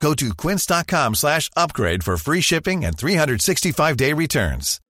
Go 0.00 0.14
to 0.14 0.34
quince.com 0.34 1.14
slash 1.14 1.50
upgrade 1.56 2.04
for 2.04 2.16
free 2.16 2.40
shipping 2.40 2.84
and 2.84 2.96
365-day 2.96 4.12
returns. 4.12 4.80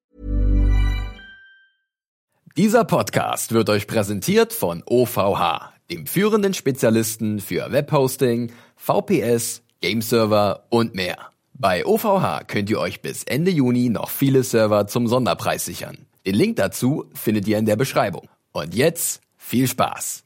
Dieser 2.56 2.84
Podcast 2.84 3.52
wird 3.52 3.68
euch 3.68 3.86
präsentiert 3.86 4.54
von 4.54 4.82
OVH, 4.86 5.72
dem 5.90 6.06
führenden 6.06 6.54
Spezialisten 6.54 7.38
für 7.38 7.70
Webhosting, 7.70 8.50
VPS, 8.76 9.62
Gameserver 9.82 10.64
und 10.70 10.94
mehr. 10.94 11.18
Bei 11.52 11.84
OVH 11.84 12.46
könnt 12.46 12.70
ihr 12.70 12.80
euch 12.80 13.02
bis 13.02 13.24
Ende 13.24 13.50
Juni 13.50 13.90
noch 13.90 14.08
viele 14.08 14.42
Server 14.42 14.86
zum 14.86 15.06
Sonderpreis 15.06 15.66
sichern. 15.66 16.06
Den 16.24 16.34
Link 16.34 16.56
dazu 16.56 17.10
findet 17.12 17.46
ihr 17.46 17.58
in 17.58 17.66
der 17.66 17.76
Beschreibung. 17.76 18.26
Und 18.52 18.74
jetzt 18.74 19.20
viel 19.36 19.68
Spaß! 19.68 20.24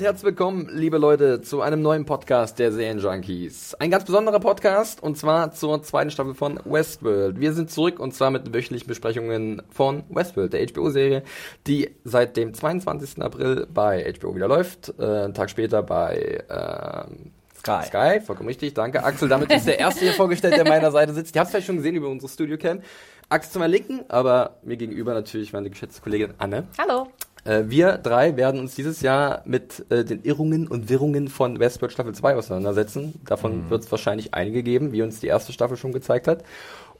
Und 0.00 0.06
herzlich 0.06 0.24
willkommen, 0.24 0.66
liebe 0.72 0.96
Leute, 0.96 1.42
zu 1.42 1.60
einem 1.60 1.82
neuen 1.82 2.06
Podcast 2.06 2.58
der 2.58 2.72
Serienjunkies. 2.72 3.74
Ein 3.74 3.90
ganz 3.90 4.04
besonderer 4.04 4.40
Podcast 4.40 5.02
und 5.02 5.18
zwar 5.18 5.52
zur 5.52 5.82
zweiten 5.82 6.10
Staffel 6.10 6.32
von 6.32 6.58
Westworld. 6.64 7.38
Wir 7.38 7.52
sind 7.52 7.70
zurück 7.70 8.00
und 8.00 8.14
zwar 8.14 8.30
mit 8.30 8.54
wöchentlichen 8.54 8.88
Besprechungen 8.88 9.60
von 9.68 10.04
Westworld, 10.08 10.54
der 10.54 10.66
HBO-Serie, 10.66 11.22
die 11.66 11.94
seit 12.04 12.38
dem 12.38 12.54
22. 12.54 13.22
April 13.22 13.66
bei 13.74 14.10
HBO 14.18 14.34
wieder 14.34 14.48
läuft. 14.48 14.94
Äh, 14.98 15.04
einen 15.04 15.34
Tag 15.34 15.50
später 15.50 15.82
bei 15.82 16.44
ähm, 16.48 17.32
Sky. 17.58 17.86
Sky, 17.86 18.20
vollkommen 18.24 18.48
richtig, 18.48 18.72
danke. 18.72 19.04
Axel, 19.04 19.28
damit 19.28 19.52
ist 19.52 19.66
der 19.66 19.78
erste 19.78 20.00
hier 20.00 20.14
vorgestellt, 20.14 20.56
der 20.56 20.66
meiner 20.66 20.92
Seite 20.92 21.12
sitzt. 21.12 21.34
Ihr 21.34 21.40
habt 21.40 21.48
es 21.48 21.50
vielleicht 21.50 21.66
schon 21.66 21.76
gesehen 21.76 21.96
über 21.96 22.08
unsere 22.08 22.32
Studio-Cam. 22.32 22.80
Axel 23.28 23.52
zu 23.52 23.58
meiner 23.58 23.72
Linken, 23.72 24.00
aber 24.08 24.56
mir 24.62 24.78
gegenüber 24.78 25.12
natürlich 25.12 25.52
meine 25.52 25.68
geschätzte 25.68 26.00
Kollegin 26.00 26.32
Anne. 26.38 26.68
Hallo. 26.78 27.08
Äh, 27.44 27.64
wir 27.66 27.98
drei 27.98 28.36
werden 28.36 28.60
uns 28.60 28.74
dieses 28.74 29.00
Jahr 29.00 29.42
mit 29.44 29.84
äh, 29.90 30.04
den 30.04 30.22
Irrungen 30.22 30.68
und 30.68 30.88
Wirrungen 30.88 31.28
von 31.28 31.58
Westworld 31.58 31.92
Staffel 31.92 32.14
2 32.14 32.36
auseinandersetzen. 32.36 33.20
Davon 33.26 33.70
wird 33.70 33.82
es 33.82 33.90
wahrscheinlich 33.90 34.34
einige 34.34 34.62
geben, 34.62 34.92
wie 34.92 35.02
uns 35.02 35.20
die 35.20 35.26
erste 35.26 35.52
Staffel 35.52 35.76
schon 35.76 35.92
gezeigt 35.92 36.28
hat. 36.28 36.44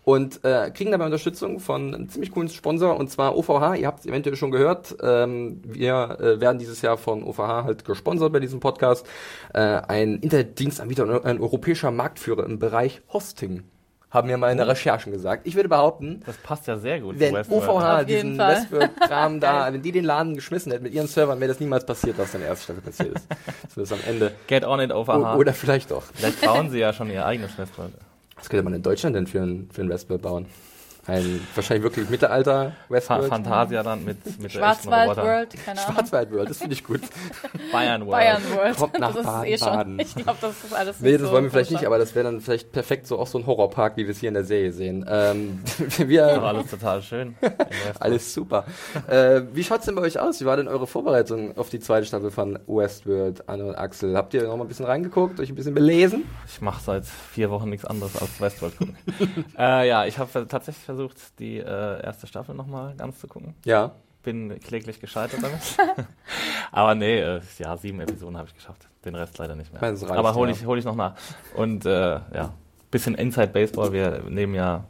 Und 0.03 0.45
äh, 0.45 0.71
kriegen 0.71 0.91
dabei 0.93 1.05
Unterstützung 1.05 1.61
von 1.61 1.95
einem 1.95 2.09
ziemlich 2.09 2.33
coolen 2.33 2.49
Sponsor, 2.49 2.97
und 2.97 3.11
zwar 3.11 3.37
OVH. 3.37 3.77
Ihr 3.77 3.87
habt 3.87 4.01
es 4.01 4.07
eventuell 4.07 4.35
schon 4.35 4.51
gehört. 4.51 4.97
Ähm, 5.03 5.61
wir 5.63 6.19
äh, 6.21 6.41
werden 6.41 6.59
dieses 6.59 6.81
Jahr 6.81 6.97
von 6.97 7.23
OVH 7.23 7.65
halt 7.65 7.85
gesponsert 7.85 8.33
bei 8.33 8.41
diesem 8.41 8.61
Podcast. 8.61 9.07
Äh, 9.53 9.61
ein 9.61 10.17
Internetdienstanbieter 10.17 11.05
und 11.05 11.27
ein 11.27 11.41
europäischer 11.41 11.91
Marktführer 11.91 12.47
im 12.47 12.59
Bereich 12.59 13.03
Hosting. 13.13 13.65
Haben 14.11 14.27
mir 14.27 14.37
meine 14.37 14.67
Recherchen 14.67 15.13
gesagt. 15.13 15.47
Ich 15.47 15.55
würde 15.55 15.69
behaupten, 15.69 16.21
Das 16.27 16.37
passt 16.39 16.67
ja 16.67 16.77
sehr 16.79 17.01
gut. 17.01 17.21
wenn 17.21 17.33
jeden 18.09 18.33
diesen. 18.33 18.39
Westworld-Kram 18.39 19.39
da, 19.39 19.73
wenn 19.73 19.83
die 19.83 19.93
den 19.93 20.05
Laden 20.05 20.35
geschmissen 20.35 20.73
hätten 20.73 20.83
mit 20.83 20.93
ihren 20.93 21.07
Servern, 21.07 21.39
wäre 21.39 21.49
das 21.49 21.61
niemals 21.61 21.87
passiert, 21.87 22.19
was 22.19 22.35
in 22.35 22.41
der 22.41 22.49
ersten 22.51 22.65
Staffel 22.65 22.83
passiert 22.83 23.17
ist. 23.17 23.27
Das 23.63 23.77
ist 23.77 23.93
am 23.93 24.01
Ende. 24.09 24.33
Get 24.49 24.65
on 24.65 24.81
it, 24.81 24.91
OVH. 24.93 25.09
O 25.09 25.37
oder 25.39 25.53
vielleicht 25.55 25.93
doch. 25.93 26.03
Vielleicht 26.15 26.41
bauen 26.41 26.71
sie 26.71 26.81
ja 26.81 26.93
schon 26.93 27.09
ihr 27.09 27.25
eigenes 27.25 27.57
Westworld. 27.57 27.93
Was 28.37 28.49
könnte 28.49 28.65
man 28.65 28.75
in 28.75 28.83
Deutschland 28.83 29.15
denn 29.15 29.27
für 29.29 29.41
ein, 29.41 29.69
für 29.73 29.83
ein 29.83 29.89
Westworld 29.89 30.23
bauen? 30.23 30.47
Ein 31.07 31.47
wahrscheinlich 31.55 31.83
wirklich 31.83 32.11
Mittelalter 32.11 32.73
Westworld. 32.89 33.29
Phantasialand 33.29 34.05
mit, 34.05 34.41
mit 34.41 34.53
Schwarzwald. 34.53 35.17
World, 35.17 35.55
keine 35.65 35.81
Ahnung. 35.81 35.95
Schwarzwald 35.95 36.33
World, 36.33 36.51
das 36.51 36.59
finde 36.59 36.75
ich 36.75 36.85
gut. 36.85 37.01
Bayern 37.73 38.03
World. 38.03 38.11
Bayern 38.13 38.43
World. 38.55 38.77
Kommt 38.77 38.99
nach 38.99 39.09
das 39.15 39.21
ist 39.21 39.27
Baden, 39.27 39.47
eh 39.47 39.59
schon. 39.59 39.69
Baden. 39.69 40.01
Ich 40.11 40.15
glaube, 40.15 40.39
das 40.41 40.65
ist 40.65 40.75
alles 40.75 41.01
Nee, 41.01 41.09
nicht 41.13 41.21
das 41.21 41.29
so 41.29 41.35
wollen 41.35 41.45
wir 41.45 41.51
vielleicht 41.51 41.71
nicht, 41.71 41.87
aber 41.87 41.99
das 41.99 42.15
wäre 42.15 42.25
dann 42.25 42.41
vielleicht 42.41 42.73
perfekt 42.73 43.07
so 43.07 43.19
auch 43.19 43.27
so 43.27 43.39
ein 43.39 43.47
Horrorpark, 43.47 43.97
wie 43.97 44.05
wir 44.05 44.11
es 44.11 44.19
hier 44.19 44.29
in 44.29 44.35
der 44.35 44.45
Serie 44.45 44.73
sehen. 44.73 45.05
Ähm, 45.09 45.63
wir, 45.99 46.43
alles 46.43 46.71
total 46.71 47.03
schön. 47.03 47.35
alles 47.99 48.35
super. 48.35 48.65
äh, 49.09 49.43
wie 49.53 49.65
schaut's 49.65 49.87
denn 49.87 49.95
bei 49.95 50.03
euch 50.03 50.19
aus? 50.21 50.41
Wie 50.41 50.45
war 50.45 50.57
denn 50.57 50.69
eure 50.69 50.87
Vorbereitung 50.87 51.57
auf 51.57 51.71
die 51.71 51.81
zweite 51.81 52.07
Staffel 52.07 52.31
von 52.31 52.59
Westworld, 52.67 53.49
Anne 53.49 53.67
und 53.67 53.75
Axel? 53.75 54.17
Habt 54.17 54.35
ihr 54.35 54.43
noch 54.45 54.57
mal 54.57 54.65
ein 54.65 54.69
bisschen 54.69 54.87
reingeguckt, 54.87 55.41
euch 55.41 55.49
ein 55.49 55.55
bisschen 55.55 55.75
belesen? 55.75 56.25
Ich 56.47 56.61
mache 56.61 56.83
seit 56.83 57.07
vier 57.07 57.51
Wochen 57.51 57.71
nichts 57.71 57.87
anderes 57.87 58.21
als 58.21 58.41
Westworld 58.41 58.77
gucken. 58.79 58.97
äh, 59.59 59.89
ja, 59.89 60.05
ich 60.05 60.19
habe 60.19 60.47
tatsächlich 60.47 60.85
versucht, 60.85 61.00
die 61.39 61.59
äh, 61.59 62.03
erste 62.05 62.27
Staffel 62.27 62.55
nochmal 62.55 62.95
ganz 62.97 63.21
zu 63.21 63.29
gucken. 63.29 63.55
Ja. 63.65 63.93
Bin 64.23 64.61
kläglich 64.61 65.01
gescheitert 65.01 65.43
damit. 65.43 65.61
Aber 66.73 66.95
nee, 66.95 67.21
äh, 67.21 67.41
ja, 67.59 67.77
sieben 67.77 68.01
Episoden 68.01 68.37
habe 68.37 68.49
ich 68.49 68.55
geschafft. 68.55 68.89
Den 69.05 69.15
Rest 69.15 69.39
leider 69.39 69.57
nicht 69.57 69.73
mehr. 69.73 69.81
Reicht, 69.81 70.05
Aber 70.05 70.35
hole 70.35 70.51
ja. 70.51 70.57
ich, 70.57 70.67
hol 70.67 70.79
ich 70.79 70.85
noch 70.85 70.95
nach. 70.95 71.15
Und 71.57 71.87
äh, 71.87 72.21
ja, 72.35 72.53
bisschen 72.91 73.15
Inside 73.15 73.49
Baseball. 73.49 73.93
Wir 73.93 74.23
nehmen 74.29 74.55
ja 74.55 74.85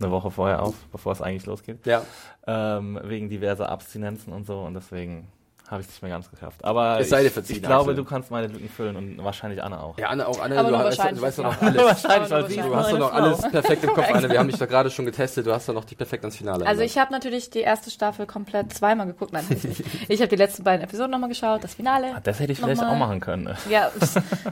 eine 0.00 0.10
Woche 0.12 0.30
vorher 0.30 0.62
auf, 0.62 0.74
bevor 0.92 1.12
es 1.12 1.20
eigentlich 1.20 1.46
losgeht. 1.46 1.84
Ja. 1.86 2.02
ähm, 2.46 3.00
wegen 3.02 3.28
diverser 3.28 3.68
Abstinenzen 3.68 4.32
und 4.32 4.46
so 4.46 4.60
und 4.60 4.74
deswegen 4.74 5.26
habe 5.70 5.82
ich 5.82 5.86
es 5.88 5.92
nicht 5.92 6.02
mehr 6.02 6.10
ganz 6.12 6.30
geschafft. 6.30 6.64
Aber 6.64 6.98
Es 6.98 7.10
sei 7.10 7.20
dir 7.20 7.26
ich, 7.26 7.32
verziehen, 7.34 7.56
ich 7.56 7.62
glaube, 7.62 7.90
Axel. 7.90 7.94
du 7.96 8.04
kannst 8.04 8.30
meine 8.30 8.46
Lücken 8.46 8.68
füllen 8.70 8.96
und 8.96 9.22
wahrscheinlich 9.24 9.62
Anne 9.62 9.78
auch. 9.82 9.98
Ja, 9.98 10.08
Anne, 10.08 10.26
auch 10.26 10.40
Anne, 10.40 10.58
Aber 10.58 10.68
du, 10.70 10.74
wahrscheinlich. 10.78 11.16
du 11.20 11.22
weißt 11.26 11.38
doch 11.40 11.44
noch 11.44 11.60
alles. 11.62 11.82
wahrscheinlich, 11.84 12.30
weil 12.30 12.42
Du 12.68 12.76
hast 12.76 12.92
doch 12.92 12.98
noch 12.98 13.10
Frau. 13.10 13.16
alles 13.16 13.42
perfekt 13.42 13.84
im 13.84 13.90
Kopf, 13.92 14.06
Anne. 14.12 14.30
Wir 14.30 14.38
haben 14.38 14.48
dich 14.48 14.58
doch 14.58 14.68
gerade 14.68 14.90
schon 14.90 15.04
getestet. 15.04 15.46
Du 15.46 15.52
hast 15.52 15.68
doch 15.68 15.74
noch 15.74 15.84
dich 15.84 15.98
perfekt 15.98 16.24
ans 16.24 16.36
Finale. 16.36 16.66
Also 16.66 16.82
ich 16.82 16.96
habe 16.98 17.12
natürlich 17.12 17.50
die 17.50 17.60
erste 17.60 17.90
Staffel 17.90 18.26
komplett 18.26 18.72
zweimal 18.72 19.06
geguckt. 19.06 19.32
Nein, 19.32 19.44
ich 19.50 19.62
nicht. 19.64 19.84
Ich 20.08 20.20
habe 20.20 20.28
die 20.28 20.36
letzten 20.36 20.64
beiden 20.64 20.82
Episoden 20.82 21.10
nochmal 21.10 21.28
geschaut, 21.28 21.62
das 21.62 21.74
Finale. 21.74 22.12
Ah, 22.16 22.20
Das 22.22 22.40
hätte 22.40 22.52
ich 22.52 22.58
vielleicht 22.60 22.82
auch 22.82 22.96
machen 22.96 23.20
können. 23.20 23.54
Ja, 23.68 23.90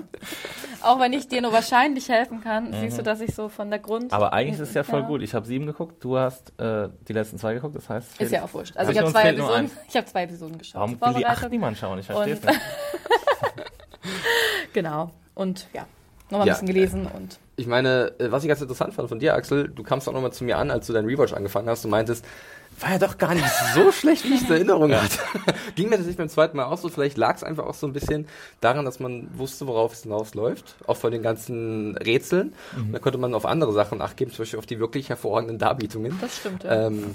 auch 0.82 1.00
wenn 1.00 1.12
ich 1.12 1.28
dir 1.28 1.40
nur 1.42 1.52
wahrscheinlich 1.52 2.08
helfen 2.08 2.40
kann, 2.42 2.72
siehst 2.72 2.98
du, 2.98 3.02
dass 3.02 3.20
ich 3.20 3.34
so 3.34 3.48
von 3.48 3.70
der 3.70 3.78
Grund... 3.78 4.12
Aber 4.12 4.32
eigentlich 4.32 4.60
ist 4.60 4.68
es 4.68 4.74
ja 4.74 4.84
voll 4.84 5.00
Ja. 5.00 5.06
gut. 5.06 5.22
Ich 5.22 5.34
habe 5.34 5.46
sieben 5.46 5.66
geguckt, 5.66 6.02
du 6.04 6.16
hast 6.18 6.52
äh, 6.60 6.88
die 7.08 7.12
letzten 7.12 7.38
zwei 7.38 7.54
geguckt, 7.54 7.74
das 7.74 7.88
heißt... 7.88 8.20
Ist 8.20 8.32
ja 8.32 8.42
auch 8.44 8.52
wurscht. 8.54 8.76
Also 8.76 8.92
ich 8.92 8.98
habe 8.98 9.10
zwei 9.10 9.30
Episoden, 9.30 9.54
eins. 9.56 9.72
ich 9.88 9.96
habe 9.96 10.06
zwei 10.06 10.22
Episoden 10.24 10.58
geschaut. 10.58 10.80
Zur 11.06 11.14
will 11.14 11.20
die 11.20 11.26
acht 11.26 11.32
Vorbereitung. 11.40 11.50
niemand 11.50 11.78
schauen? 11.78 11.98
Ich 11.98 12.06
verstehe 12.06 12.34
es 12.34 12.42
nicht. 12.42 12.60
Genau. 14.72 15.10
Und 15.34 15.66
ja, 15.72 15.86
nochmal 16.30 16.46
Ja. 16.46 16.54
ein 16.54 16.60
bisschen 16.60 16.66
gelesen 16.74 17.06
und 17.06 17.38
Ich 17.56 17.66
meine, 17.66 18.12
äh, 18.18 18.30
was 18.30 18.42
ich 18.44 18.48
ganz 18.48 18.60
interessant 18.60 18.92
fand 18.94 19.08
von 19.08 19.18
dir, 19.18 19.34
Axel, 19.34 19.68
du 19.68 19.82
kamst 19.82 20.08
auch 20.08 20.12
nochmal 20.12 20.32
zu 20.32 20.44
mir 20.44 20.58
an, 20.58 20.70
als 20.70 20.86
du 20.86 20.92
deinen 20.92 21.06
Rewatch 21.08 21.32
angefangen 21.32 21.68
hast 21.70 21.84
und 21.86 21.90
meintest, 21.90 22.24
war 22.80 22.90
ja 22.92 22.98
doch 22.98 23.16
gar 23.16 23.32
nicht 23.34 23.46
so 23.74 23.90
schlecht, 23.90 24.24
wie 24.24 24.34
ich 24.34 24.42
es 24.42 24.48
in 24.48 24.52
Erinnerung 24.56 24.92
hatte. 24.94 25.18
Ging 25.74 25.88
mir 25.88 25.96
das 25.96 26.06
nicht 26.06 26.18
beim 26.18 26.28
zweiten 26.28 26.58
Mal 26.58 26.66
auch 26.66 26.76
so. 26.76 26.90
Vielleicht 26.90 27.16
lag 27.16 27.34
es 27.36 27.42
einfach 27.42 27.64
auch 27.64 27.72
so 27.74 27.86
ein 27.86 27.94
bisschen 27.94 28.28
daran, 28.60 28.84
dass 28.84 29.00
man 29.00 29.28
wusste, 29.38 29.66
worauf 29.66 29.94
es 29.94 30.02
hinausläuft. 30.02 30.74
Auch 30.86 30.98
von 30.98 31.10
den 31.10 31.22
ganzen 31.22 31.96
Rätseln. 31.96 32.52
Und 32.76 32.92
da 32.92 32.98
konnte 32.98 33.16
man 33.18 33.32
auf 33.34 33.46
andere 33.46 33.72
Sachen 33.72 34.02
achtgeben, 34.02 34.32
zum 34.34 34.42
Beispiel 34.42 34.58
auf 34.58 34.66
die 34.66 34.78
wirklich 34.78 35.08
hervorragenden 35.08 35.58
Darbietungen. 35.58 36.18
das 36.20 36.36
stimmt. 36.36 36.64
Ja. 36.64 36.88
Ähm, 36.88 37.14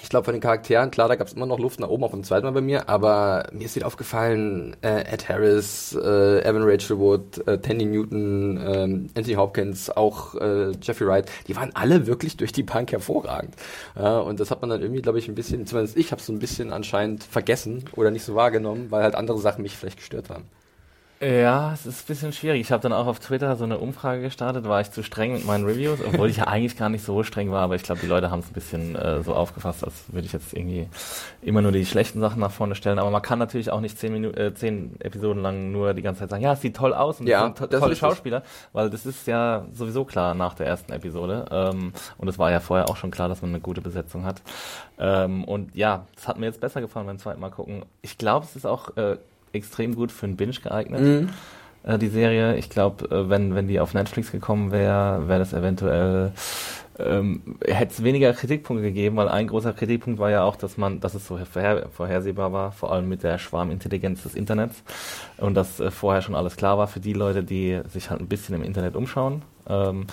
ich 0.00 0.08
glaube, 0.08 0.24
von 0.24 0.32
den 0.32 0.40
Charakteren, 0.40 0.90
klar, 0.90 1.08
da 1.08 1.16
gab 1.16 1.26
es 1.26 1.34
immer 1.34 1.46
noch 1.46 1.58
Luft 1.58 1.78
nach 1.78 1.88
oben, 1.88 2.02
auch 2.04 2.10
beim 2.10 2.24
zweiten 2.24 2.46
Mal 2.46 2.52
bei 2.52 2.60
mir, 2.60 2.88
aber 2.88 3.46
mir 3.52 3.66
ist 3.66 3.76
wieder 3.76 3.86
aufgefallen, 3.86 4.74
äh, 4.82 5.04
Ed 5.04 5.28
Harris, 5.28 5.94
äh, 5.94 6.40
Evan 6.42 6.62
Rachel 6.64 6.98
Wood, 6.98 7.46
äh, 7.46 7.58
Tandy 7.58 7.84
Newton, 7.84 8.56
ähm, 8.56 9.10
Anthony 9.14 9.36
Hopkins, 9.36 9.90
auch 9.90 10.34
äh, 10.36 10.72
Jeffrey 10.80 11.06
Wright, 11.06 11.30
die 11.46 11.56
waren 11.56 11.70
alle 11.74 12.06
wirklich 12.06 12.36
durch 12.36 12.52
die 12.52 12.62
Bank 12.62 12.90
hervorragend. 12.90 13.54
Ja, 13.94 14.18
und 14.20 14.40
das 14.40 14.50
hat 14.50 14.62
man 14.62 14.70
dann 14.70 14.80
irgendwie, 14.80 15.02
glaube 15.02 15.18
ich, 15.18 15.28
ein 15.28 15.34
bisschen, 15.34 15.66
zumindest 15.66 15.96
ich 15.96 16.10
habe 16.10 16.20
es 16.20 16.26
so 16.26 16.32
ein 16.32 16.38
bisschen 16.38 16.72
anscheinend 16.72 17.22
vergessen 17.24 17.84
oder 17.94 18.10
nicht 18.10 18.24
so 18.24 18.34
wahrgenommen, 18.34 18.90
weil 18.90 19.02
halt 19.02 19.14
andere 19.14 19.38
Sachen 19.38 19.62
mich 19.62 19.76
vielleicht 19.76 19.98
gestört 19.98 20.30
haben. 20.30 20.44
Ja, 21.22 21.72
es 21.72 21.86
ist 21.86 22.02
ein 22.02 22.06
bisschen 22.08 22.32
schwierig. 22.32 22.60
Ich 22.62 22.72
habe 22.72 22.82
dann 22.82 22.92
auch 22.92 23.06
auf 23.06 23.20
Twitter 23.20 23.54
so 23.54 23.62
eine 23.62 23.78
Umfrage 23.78 24.22
gestartet, 24.22 24.64
war 24.64 24.80
ich 24.80 24.90
zu 24.90 25.04
streng 25.04 25.34
mit 25.34 25.46
meinen 25.46 25.64
Reviews, 25.64 26.00
obwohl 26.04 26.28
ich 26.28 26.38
ja 26.38 26.48
eigentlich 26.48 26.76
gar 26.76 26.88
nicht 26.88 27.04
so 27.04 27.22
streng 27.22 27.52
war, 27.52 27.62
aber 27.62 27.76
ich 27.76 27.84
glaube, 27.84 28.00
die 28.00 28.08
Leute 28.08 28.32
haben 28.32 28.40
es 28.40 28.48
ein 28.48 28.54
bisschen 28.54 28.96
äh, 28.96 29.22
so 29.22 29.32
aufgefasst, 29.32 29.84
als 29.84 29.94
würde 30.08 30.26
ich 30.26 30.32
jetzt 30.32 30.52
irgendwie 30.52 30.88
immer 31.40 31.62
nur 31.62 31.70
die 31.70 31.86
schlechten 31.86 32.18
Sachen 32.18 32.40
nach 32.40 32.50
vorne 32.50 32.74
stellen. 32.74 32.98
Aber 32.98 33.10
man 33.10 33.22
kann 33.22 33.38
natürlich 33.38 33.70
auch 33.70 33.80
nicht 33.80 34.00
zehn, 34.00 34.12
Minu 34.12 34.30
äh, 34.30 34.52
zehn 34.52 34.96
Episoden 35.00 35.40
lang 35.42 35.70
nur 35.70 35.94
die 35.94 36.02
ganze 36.02 36.22
Zeit 36.22 36.30
sagen, 36.30 36.42
ja, 36.42 36.54
es 36.54 36.60
sieht 36.60 36.74
toll 36.74 36.92
aus 36.92 37.20
und 37.20 37.28
Ja, 37.28 37.38
es 37.38 37.44
sind 37.44 37.70
to 37.70 37.78
tolle. 37.78 37.94
Schauspieler, 37.94 38.42
weil 38.72 38.90
das 38.90 39.06
ist 39.06 39.28
ja 39.28 39.64
sowieso 39.72 40.04
klar 40.04 40.34
nach 40.34 40.54
der 40.54 40.66
ersten 40.66 40.90
Episode. 40.90 41.44
Ähm, 41.52 41.92
und 42.18 42.26
es 42.26 42.40
war 42.40 42.50
ja 42.50 42.58
vorher 42.58 42.90
auch 42.90 42.96
schon 42.96 43.12
klar, 43.12 43.28
dass 43.28 43.42
man 43.42 43.52
eine 43.52 43.60
gute 43.60 43.80
Besetzung 43.80 44.24
hat. 44.24 44.42
Ähm, 44.98 45.44
und 45.44 45.72
ja, 45.76 46.04
das 46.16 46.26
hat 46.26 46.36
mir 46.40 46.46
jetzt 46.46 46.60
besser 46.60 46.80
gefallen 46.80 47.06
beim 47.06 47.18
zweiten 47.20 47.40
Mal 47.40 47.50
gucken. 47.50 47.84
Ich 48.00 48.18
glaube, 48.18 48.44
es 48.44 48.56
ist 48.56 48.66
auch 48.66 48.96
äh, 48.96 49.18
extrem 49.52 49.94
gut 49.94 50.12
für 50.12 50.26
einen 50.26 50.36
Binge 50.36 50.54
geeignet 50.62 51.00
Mhm. 51.00 51.28
äh, 51.84 51.98
die 51.98 52.08
Serie. 52.08 52.56
Ich 52.56 52.70
glaube, 52.70 53.04
äh, 53.14 53.28
wenn, 53.28 53.54
wenn 53.54 53.68
die 53.68 53.80
auf 53.80 53.94
Netflix 53.94 54.32
gekommen 54.32 54.72
wäre, 54.72 55.28
wäre 55.28 55.38
das 55.38 55.52
eventuell 55.52 56.32
ähm, 56.98 57.56
hätte 57.64 57.92
es 57.92 58.04
weniger 58.04 58.32
Kritikpunkte 58.32 58.82
gegeben, 58.82 59.16
weil 59.16 59.28
ein 59.28 59.46
großer 59.46 59.72
Kritikpunkt 59.72 60.20
war 60.20 60.30
ja 60.30 60.42
auch, 60.44 60.56
dass 60.56 60.76
man, 60.76 61.00
dass 61.00 61.14
es 61.14 61.26
so 61.26 61.38
vorher, 61.38 61.88
vorhersehbar 61.90 62.52
war, 62.52 62.72
vor 62.72 62.92
allem 62.92 63.08
mit 63.08 63.22
der 63.22 63.38
Schwarmintelligenz 63.38 64.22
des 64.22 64.34
Internets 64.34 64.82
und 65.38 65.54
dass 65.54 65.80
äh, 65.80 65.90
vorher 65.90 66.22
schon 66.22 66.34
alles 66.34 66.56
klar 66.56 66.78
war 66.78 66.86
für 66.86 67.00
die 67.00 67.14
Leute, 67.14 67.42
die 67.42 67.80
sich 67.88 68.10
halt 68.10 68.20
ein 68.20 68.28
bisschen 68.28 68.54
im 68.54 68.62
Internet 68.62 68.94
umschauen. 68.94 69.42
Ähm, 69.68 70.06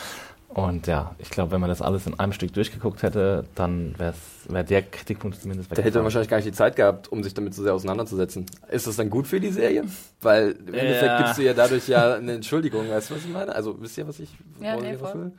und 0.49 0.87
ja, 0.87 1.15
ich 1.19 1.29
glaube, 1.29 1.51
wenn 1.51 1.61
man 1.61 1.69
das 1.69 1.81
alles 1.81 2.05
in 2.07 2.19
einem 2.19 2.33
Stück 2.33 2.53
durchgeguckt 2.53 3.03
hätte, 3.03 3.45
dann 3.55 3.93
wäre 3.97 4.13
wär 4.47 4.63
der 4.63 4.81
Kritikpunkt 4.81 5.39
zumindest 5.39 5.71
Da 5.71 5.81
hätte 5.81 5.97
man 5.99 6.05
wahrscheinlich 6.05 6.29
gar 6.29 6.37
nicht 6.37 6.47
die 6.47 6.53
Zeit 6.53 6.75
gehabt, 6.75 7.11
um 7.11 7.23
sich 7.23 7.33
damit 7.33 7.53
so 7.53 7.63
sehr 7.63 7.73
auseinanderzusetzen. 7.73 8.45
Ist 8.69 8.87
das 8.87 8.95
dann 8.95 9.09
gut 9.09 9.27
für 9.27 9.39
die 9.39 9.49
Serie? 9.49 9.85
Weil 10.21 10.55
im 10.67 10.73
Endeffekt 10.73 11.11
Ja. 11.11 11.17
gibst 11.17 11.37
du 11.37 11.43
ja 11.43 11.53
dadurch 11.53 11.87
ja 11.87 12.15
eine 12.15 12.33
Entschuldigung, 12.33 12.89
weißt 12.89 13.11
du, 13.11 13.15
was 13.15 13.23
ich 13.23 13.29
meine? 13.31 13.53
Also, 13.55 13.79
wisst 13.79 13.97
ihr, 13.97 14.07
was 14.07 14.19
ich 14.19 14.29
Ja, 14.59 14.75
nee, 14.75 14.99
will? 14.99 15.31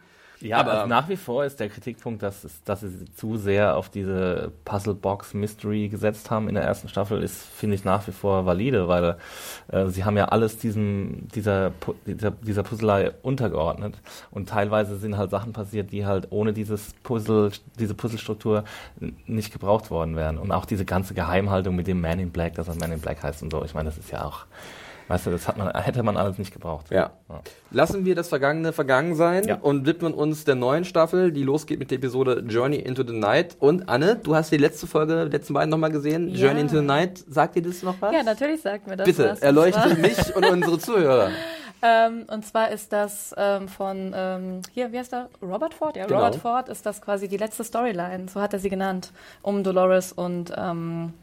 Ja, 0.43 0.59
Aber- 0.59 0.73
aber 0.73 0.87
nach 0.87 1.09
wie 1.11 1.17
vor 1.17 1.45
ist 1.45 1.61
der 1.61 1.69
Kritikpunkt, 1.69 2.23
dass, 2.23 2.45
es, 2.45 2.63
dass 2.65 2.81
sie 2.81 3.05
zu 3.15 3.37
sehr 3.37 3.77
auf 3.77 3.91
diese 3.91 4.53
Puzzle-Box-Mystery 4.65 5.89
gesetzt 5.89 6.31
haben 6.31 6.49
in 6.49 6.55
der 6.55 6.65
ersten 6.65 6.89
Staffel, 6.89 7.23
ist, 7.23 7.43
finde 7.45 7.75
ich, 7.77 7.85
nach 7.85 8.07
wie 8.09 8.13
vor 8.13 8.47
valide, 8.47 8.89
weil 8.89 9.17
äh, 9.69 9.87
sie 9.89 10.05
haben 10.05 10.17
ja 10.17 10.27
alles 10.27 10.57
diesem, 10.59 11.29
dieser, 11.35 11.73
dieser, 12.07 12.31
dieser 12.31 12.63
Puzzlei 12.63 13.11
untergeordnet. 13.23 13.99
Und 14.31 14.49
teilweise 14.49 14.97
sind 14.97 15.17
halt 15.19 15.31
Sachen 15.31 15.53
passiert, 15.53 15.93
die 15.93 16.07
halt 16.07 16.29
ohne 16.31 16.53
dieses 16.53 16.95
Puzzle, 17.03 17.51
diese 17.79 17.95
Puzzlestruktur 17.95 18.65
nicht 19.27 19.53
gebraucht 19.53 19.91
worden 19.91 20.17
wären. 20.17 20.39
Und 20.39 20.53
auch 20.53 20.65
diese 20.65 20.85
ganze 20.85 21.13
Geheimhaltung 21.15 21.77
mit 21.77 21.87
dem 21.87 22.01
Man 22.01 22.19
in 22.19 22.31
Black, 22.31 22.55
dass 22.55 22.69
er 22.69 22.77
Man 22.77 22.93
in 22.93 23.01
Black 23.01 23.23
heißt 23.23 23.43
und 23.43 23.51
so. 23.51 23.63
Ich 23.65 23.75
meine, 23.75 23.89
das 23.91 23.99
ist 23.99 24.11
ja 24.11 24.25
auch, 24.25 24.47
weißt 25.11 25.27
du, 25.27 25.31
das 25.31 25.47
hat 25.49 25.57
man, 25.59 25.71
hätte 25.75 26.03
man 26.03 26.17
alles 26.17 26.39
nicht 26.39 26.53
gebraucht. 26.53 26.87
Ja. 26.91 27.11
Ja. 27.29 27.41
Lassen 27.71 28.05
wir 28.05 28.15
das 28.15 28.29
Vergangene 28.29 28.73
vergangen 28.73 29.15
sein 29.15 29.45
Ja. 29.47 29.57
und 29.61 29.85
widmen 29.87 30.15
uns 30.15 30.45
der 30.45 30.55
neuen 30.55 30.85
Staffel, 30.85 31.33
die 31.33 31.43
losgeht 31.43 31.79
mit 31.79 31.91
der 31.91 31.99
Episode 31.99 32.43
Journey 32.49 32.77
into 32.77 33.03
the 33.07 33.13
Night. 33.13 33.57
Und 33.59 33.89
Anne, 33.89 34.17
du 34.17 34.35
hast 34.35 34.51
die 34.53 34.57
letzte 34.57 34.87
Folge, 34.87 35.27
die 35.27 35.33
letzten 35.37 35.55
beiden 35.55 35.71
nochmal 35.71 35.91
gesehen. 35.91 36.29
Ja. 36.29 36.47
Journey 36.47 36.61
into 36.63 36.77
the 36.77 36.85
Night, 36.85 37.23
sagt 37.29 37.57
dir 37.57 37.63
das 37.63 37.83
noch 37.83 37.97
was? 38.01 38.15
Ja, 38.15 38.23
natürlich 38.23 38.63
sagt 38.63 38.87
mir 38.87 38.97
das 38.97 39.07
Bitte, 39.07 39.31
was. 39.31 39.41
Erleuchte 39.41 39.95
mich 39.97 40.35
und 40.35 40.47
unsere 40.49 40.79
Zuhörer. 40.79 41.31
Ähm, 41.83 42.27
und 42.31 42.45
zwar 42.45 42.71
ist 42.71 42.93
das 42.93 43.35
ähm, 43.39 43.67
von, 43.67 44.13
ähm, 44.15 44.61
hier, 44.75 44.93
wie 44.93 44.99
heißt 44.99 45.15
er? 45.15 45.31
Robert 45.41 45.73
Ford? 45.73 45.97
Ja, 45.97 46.05
Genau. 46.05 46.19
Robert 46.19 46.37
Ford 46.37 46.69
ist 46.69 46.85
das 46.85 47.01
quasi 47.01 47.27
die 47.27 47.39
letzte 47.39 47.65
Storyline, 47.65 48.27
so 48.29 48.39
hat 48.39 48.53
er 48.53 48.59
sie 48.59 48.69
genannt, 48.69 49.13
um 49.41 49.65
Dolores 49.65 50.13
und, 50.13 50.53
ähm, 50.59 51.15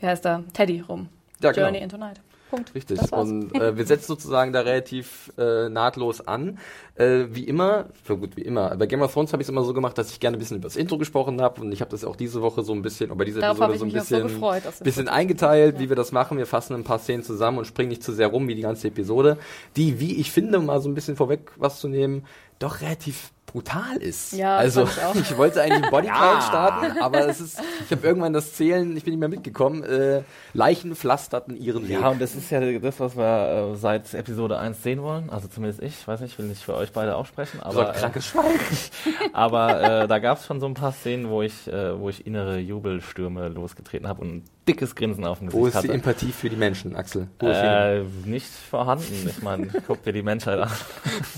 wie 0.00 0.06
heißt 0.08 0.26
er? 0.26 0.42
Teddy 0.52 0.80
rum. 0.80 1.08
Ja, 1.40 1.52
genau. 1.52 1.66
Journey 1.66 1.78
into 1.80 1.96
Night. 1.96 2.20
Punkt. 2.50 2.74
Richtig. 2.74 3.00
Und 3.12 3.54
äh, 3.54 3.76
wir 3.76 3.86
setzen 3.86 4.06
sozusagen 4.08 4.52
da 4.52 4.60
relativ 4.60 5.32
äh, 5.38 5.68
nahtlos 5.68 6.20
an. 6.26 6.58
Äh, 6.96 7.26
wie 7.30 7.44
immer, 7.44 7.86
für 8.04 8.18
gut 8.18 8.36
wie 8.36 8.42
immer. 8.42 8.76
Bei 8.76 8.86
Game 8.86 9.00
of 9.02 9.12
Thrones 9.12 9.32
habe 9.32 9.42
ich 9.42 9.46
es 9.46 9.50
immer 9.50 9.62
so 9.64 9.72
gemacht, 9.72 9.96
dass 9.96 10.10
ich 10.10 10.20
gerne 10.20 10.36
ein 10.36 10.40
bisschen 10.40 10.58
über 10.58 10.66
das 10.68 10.76
Intro 10.76 10.98
gesprochen 10.98 11.40
habe 11.40 11.60
und 11.62 11.72
ich 11.72 11.80
habe 11.80 11.90
das 11.90 12.04
auch 12.04 12.16
diese 12.16 12.42
Woche 12.42 12.62
so 12.62 12.72
ein 12.72 12.82
bisschen, 12.82 13.10
oder 13.10 13.18
bei 13.18 13.24
dieser 13.24 13.40
Darauf 13.40 13.60
Episode 13.60 13.78
so 13.78 13.84
ein 13.84 13.88
auch 13.88 13.94
so 14.04 14.14
bisschen, 14.16 14.22
gefreut. 14.28 14.62
bisschen 14.84 15.08
eingeteilt, 15.08 15.76
Ja. 15.76 15.80
wie 15.80 15.88
wir 15.88 15.96
das 15.96 16.12
machen. 16.12 16.36
Wir 16.36 16.46
fassen 16.46 16.74
ein 16.74 16.84
paar 16.84 16.98
Szenen 16.98 17.22
zusammen 17.22 17.58
und 17.58 17.64
springen 17.66 17.88
nicht 17.90 18.02
zu 18.02 18.12
sehr 18.12 18.26
rum 18.26 18.48
wie 18.48 18.54
die 18.54 18.62
ganze 18.62 18.88
Episode, 18.88 19.38
die, 19.76 20.00
wie 20.00 20.16
ich 20.20 20.30
finde, 20.30 20.58
mal 20.58 20.80
so 20.80 20.88
ein 20.88 20.94
bisschen 20.94 21.16
vorweg 21.16 21.52
was 21.56 21.80
zu 21.80 21.88
nehmen, 21.88 22.24
doch 22.58 22.82
relativ 22.82 23.30
brutal 23.50 23.96
ist. 23.96 24.32
Ja, 24.32 24.56
also 24.56 24.84
ich 24.84 25.02
auch. 25.02 25.14
ich 25.16 25.36
wollte 25.36 25.60
eigentlich 25.60 25.82
einen 25.82 25.90
Bodycount 25.90 26.42
starten, 26.44 26.98
aber 26.98 27.28
es 27.28 27.40
ist, 27.40 27.60
ich 27.84 27.90
habe 27.90 28.06
irgendwann 28.06 28.32
das 28.32 28.54
Zählen, 28.54 28.96
ich 28.96 29.04
bin 29.04 29.12
nicht 29.12 29.20
mehr 29.20 29.28
mitgekommen. 29.28 29.82
Äh, 29.82 30.22
Leichen 30.52 30.94
pflasterten 30.94 31.56
ihren 31.56 31.88
Weg. 31.88 32.00
Ja, 32.00 32.10
und 32.10 32.20
das 32.20 32.34
ist 32.34 32.50
ja 32.50 32.60
das, 32.78 33.00
was 33.00 33.16
wir 33.16 33.72
äh, 33.72 33.76
seit 33.76 34.14
Episode 34.14 34.58
1 34.58 34.82
sehen 34.82 35.02
wollen. 35.02 35.30
Also 35.30 35.48
zumindest 35.48 35.82
ich, 35.82 36.06
weiß 36.06 36.20
nicht, 36.20 36.32
ich 36.32 36.38
will 36.38 36.46
nicht 36.46 36.62
für 36.62 36.74
euch 36.74 36.92
beide 36.92 37.16
auch 37.16 37.26
sprechen, 37.26 37.58
so 37.58 37.64
aber, 37.64 37.90
ein 37.90 37.96
krankes 37.96 38.26
Schwein. 38.28 38.44
äh, 38.44 39.28
aber 39.32 40.02
äh, 40.02 40.08
da 40.08 40.18
gab 40.18 40.38
es 40.38 40.46
schon 40.46 40.60
so 40.60 40.66
ein 40.66 40.74
paar 40.74 40.92
Szenen, 40.92 41.28
wo 41.28 41.42
ich, 41.42 41.66
äh, 41.66 41.98
wo 41.98 42.08
ich 42.08 42.26
innere 42.26 42.58
Jubelstürme 42.58 43.48
losgetreten 43.48 44.06
habe 44.06 44.22
und 44.22 44.44
dickes 44.70 44.94
Grinsen 44.94 45.24
auf 45.24 45.38
dem 45.38 45.48
Gesicht 45.48 45.60
Wo 45.62 45.66
ist 45.66 45.74
die 45.74 45.78
hatte. 45.78 45.92
Empathie 45.92 46.32
für 46.32 46.48
die 46.48 46.56
Menschen, 46.56 46.94
Axel? 46.96 47.28
Äh, 47.42 48.00
nicht 48.24 48.46
vorhanden. 48.48 49.28
Ich 49.28 49.42
meine, 49.42 49.68
guck 49.86 50.02
dir 50.04 50.12
die 50.12 50.22
Menschheit 50.22 50.58
an. 50.60 50.70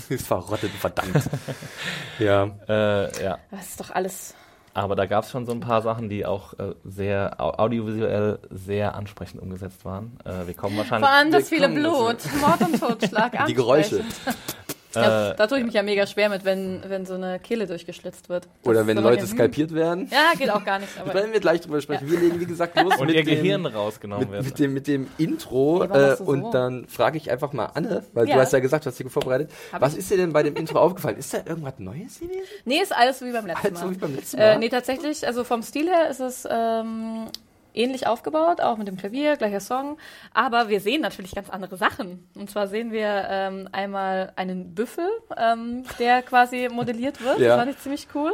sie? 0.07 0.13
Ist 0.15 0.27
verrottet, 0.27 0.71
verdammt. 0.71 1.29
ja. 2.19 2.49
Äh, 2.67 3.23
ja, 3.23 3.37
Das 3.51 3.69
ist 3.69 3.79
doch 3.79 3.89
alles. 3.91 4.35
aber 4.75 4.95
da 4.95 5.05
gab 5.05 5.23
es 5.23 5.31
schon 5.31 5.45
so 5.45 5.51
ein 5.51 5.59
paar 5.59 5.81
Sachen, 5.81 6.09
die 6.09 6.25
auch 6.25 6.53
äh, 6.59 6.73
sehr 6.83 7.39
au 7.39 7.51
audiovisuell 7.51 8.39
sehr 8.49 8.95
ansprechend 8.95 9.41
umgesetzt 9.41 9.83
waren. 9.85 10.17
Äh, 10.25 10.47
wir 10.47 10.53
kommen 10.53 10.77
wahrscheinlich. 10.77 11.07
Vor 11.09 11.15
allem 11.17 11.31
das 11.31 11.49
viele 11.49 11.69
Blut, 11.69 12.17
Mord 12.41 12.61
und 12.61 12.79
Totschlag. 12.79 13.45
Die 13.47 13.53
Geräusche. 13.53 14.03
Ja, 14.95 15.31
Äh, 15.31 15.35
da 15.35 15.47
tue 15.47 15.59
ich 15.59 15.65
mich 15.65 15.73
ja 15.73 15.83
mega 15.83 16.05
schwer 16.05 16.29
mit, 16.29 16.45
wenn, 16.45 16.81
wenn 16.87 17.05
so 17.05 17.15
eine 17.15 17.39
Kehle 17.39 17.65
durchgeschlitzt 17.67 18.29
wird. 18.29 18.45
Das 18.61 18.69
Oder 18.69 18.85
wenn 18.87 18.97
Leute 18.97 19.25
skalpiert 19.27 19.73
werden. 19.73 20.09
Ja, 20.11 20.37
geht 20.37 20.49
auch 20.49 20.63
gar 20.63 20.79
nicht. 20.79 20.89
Aber 20.99 21.13
Werden 21.13 21.33
wir 21.33 21.39
gleich 21.39 21.61
drüber 21.61 21.81
sprechen. 21.81 22.09
Wir 22.09 22.19
legen, 22.19 22.39
wie 22.39 22.45
gesagt, 22.45 22.79
los 22.81 22.95
und 22.99 23.07
mit 23.07 23.15
ihr 23.15 23.23
dem, 23.23 23.35
Gehirn 23.35 23.65
rausgenommen 23.65 24.29
mit, 24.29 24.31
wird. 24.31 24.45
mit, 24.45 24.59
dem, 24.59 24.73
mit 24.73 24.87
dem 24.87 25.07
Intro. 25.17 25.83
Äh, 25.83 26.15
so? 26.17 26.23
und 26.25 26.51
dann 26.53 26.87
frage 26.87 27.17
ich 27.17 27.31
einfach 27.31 27.53
mal 27.53 27.65
Anne, 27.73 28.03
weil 28.13 28.27
Ja. 28.27 28.35
du 28.35 28.41
hast 28.41 28.53
ja 28.53 28.59
gesagt, 28.59 28.85
du 28.85 28.89
hast 28.89 28.99
dich 28.99 29.11
vorbereitet. 29.11 29.51
Hab 29.71 29.81
Was 29.81 29.93
ich. 29.93 29.99
ist 29.99 30.11
dir 30.11 30.17
denn 30.17 30.31
bei 30.33 30.43
dem 30.43 30.55
Intro 30.55 30.79
aufgefallen? 30.79 31.17
Ist 31.17 31.33
da 31.33 31.39
irgendwas 31.45 31.79
Neues 31.79 32.19
gewesen? 32.19 32.41
nee, 32.65 32.79
ist 32.81 32.95
alles 32.95 33.19
so 33.19 33.25
wie 33.25 33.31
beim 33.31 33.45
letzten 33.47 33.67
Alles 33.67 33.79
Mal. 33.79 33.87
so 33.87 33.91
wie 33.95 33.97
beim 33.97 34.15
letzten 34.15 34.37
Mal? 34.37 34.43
Äh, 34.53 34.57
nee, 34.59 34.69
tatsächlich, 34.69 35.25
also 35.25 35.43
vom 35.43 35.63
Stil 35.63 35.87
her 35.89 36.09
ist 36.09 36.19
es 36.19 36.47
ähm, 36.49 37.25
ähnlich 37.73 38.07
aufgebaut, 38.07 38.61
auch 38.61 38.77
mit 38.77 38.87
dem 38.87 38.97
Klavier, 38.97 39.35
gleicher 39.37 39.59
Song. 39.59 39.97
Aber 40.33 40.69
wir 40.69 40.79
sehen 40.79 41.01
natürlich 41.01 41.35
ganz 41.35 41.49
andere 41.49 41.77
Sachen. 41.77 42.27
Und 42.35 42.49
zwar 42.49 42.67
sehen 42.67 42.91
wir 42.91 43.25
ähm, 43.29 43.67
einmal 43.71 44.31
einen 44.35 44.73
Büffel, 44.75 45.07
ähm, 45.37 45.83
der 45.99 46.21
quasi 46.21 46.69
modelliert 46.71 47.23
wird. 47.23 47.39
Ja. 47.39 47.49
Das 47.49 47.57
fand 47.59 47.71
ich 47.71 47.79
ziemlich 47.79 48.07
cool. 48.15 48.33